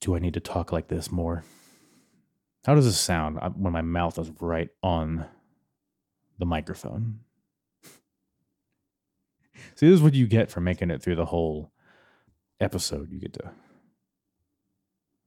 Do 0.00 0.16
I 0.16 0.18
need 0.18 0.34
to 0.34 0.40
talk 0.40 0.72
like 0.72 0.88
this 0.88 1.12
more? 1.12 1.44
How 2.68 2.74
does 2.74 2.84
this 2.84 3.00
sound 3.00 3.38
uh, 3.40 3.48
when 3.48 3.72
my 3.72 3.80
mouth 3.80 4.18
is 4.18 4.30
right 4.40 4.68
on 4.82 5.24
the 6.38 6.44
microphone? 6.44 7.20
See, 9.74 9.88
this 9.88 9.94
is 9.94 10.02
what 10.02 10.12
you 10.12 10.26
get 10.26 10.50
for 10.50 10.60
making 10.60 10.90
it 10.90 11.00
through 11.00 11.16
the 11.16 11.24
whole 11.24 11.72
episode. 12.60 13.10
You 13.10 13.20
get 13.20 13.32
to 13.32 13.52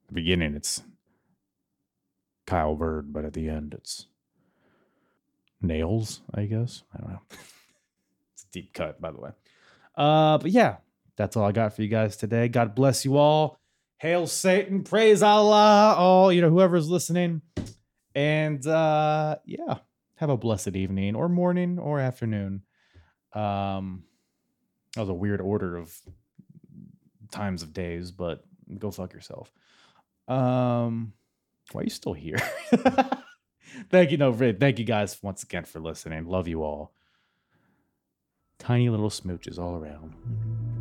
the 0.08 0.14
beginning, 0.14 0.54
it's 0.54 0.84
Kyle 2.46 2.76
Bird, 2.76 3.12
but 3.12 3.26
at 3.26 3.34
the 3.34 3.50
end, 3.50 3.74
it's 3.74 4.06
nails. 5.64 6.22
I 6.32 6.46
guess 6.46 6.84
I 6.94 7.00
don't 7.00 7.10
know. 7.10 7.22
it's 8.36 8.44
a 8.44 8.52
deep 8.52 8.72
cut, 8.72 9.02
by 9.02 9.10
the 9.10 9.20
way. 9.20 9.32
Uh, 9.96 10.38
but 10.38 10.52
yeah, 10.52 10.76
that's 11.16 11.36
all 11.36 11.46
I 11.46 11.54
got 11.54 11.76
for 11.76 11.82
you 11.82 11.88
guys 11.88 12.18
today. 12.18 12.50
God 12.50 12.76
bless 12.76 13.04
you 13.04 13.18
all. 13.18 13.61
Hail 14.02 14.26
Satan, 14.26 14.82
praise 14.84 15.22
Allah, 15.22 15.94
all 15.95 16.34
you 16.34 16.41
know, 16.41 16.49
whoever's 16.49 16.90
listening. 16.90 17.44
And 18.15 18.65
uh 18.65 19.36
yeah, 19.45 19.78
have 20.15 20.32
a 20.32 20.38
blessed 20.38 20.76
evening 20.76 21.15
or 21.15 21.30
morning 21.30 21.78
or 21.78 21.99
afternoon. 21.99 22.64
Um 23.34 24.06
that 24.95 25.02
was 25.02 25.10
a 25.10 25.14
weird 25.14 25.40
order 25.40 25.78
of 25.78 25.95
times 27.32 27.61
of 27.61 27.73
days, 27.73 28.10
but 28.10 28.44
go 28.80 28.90
fuck 28.90 29.14
yourself. 29.14 29.53
Um 30.28 31.14
why 31.72 31.82
are 31.82 31.84
you 31.84 31.91
still 31.91 32.14
here? 32.14 32.40
thank 33.91 34.10
you, 34.10 34.18
no, 34.18 34.34
thank 34.34 34.80
you 34.80 34.86
guys 34.86 35.22
once 35.22 35.44
again 35.44 35.65
for 35.65 35.80
listening. 35.80 36.26
Love 36.26 36.48
you 36.48 36.64
all. 36.64 36.91
Tiny 38.57 38.90
little 38.90 39.11
smooches 39.11 39.60
all 39.60 39.76
around. 39.76 40.81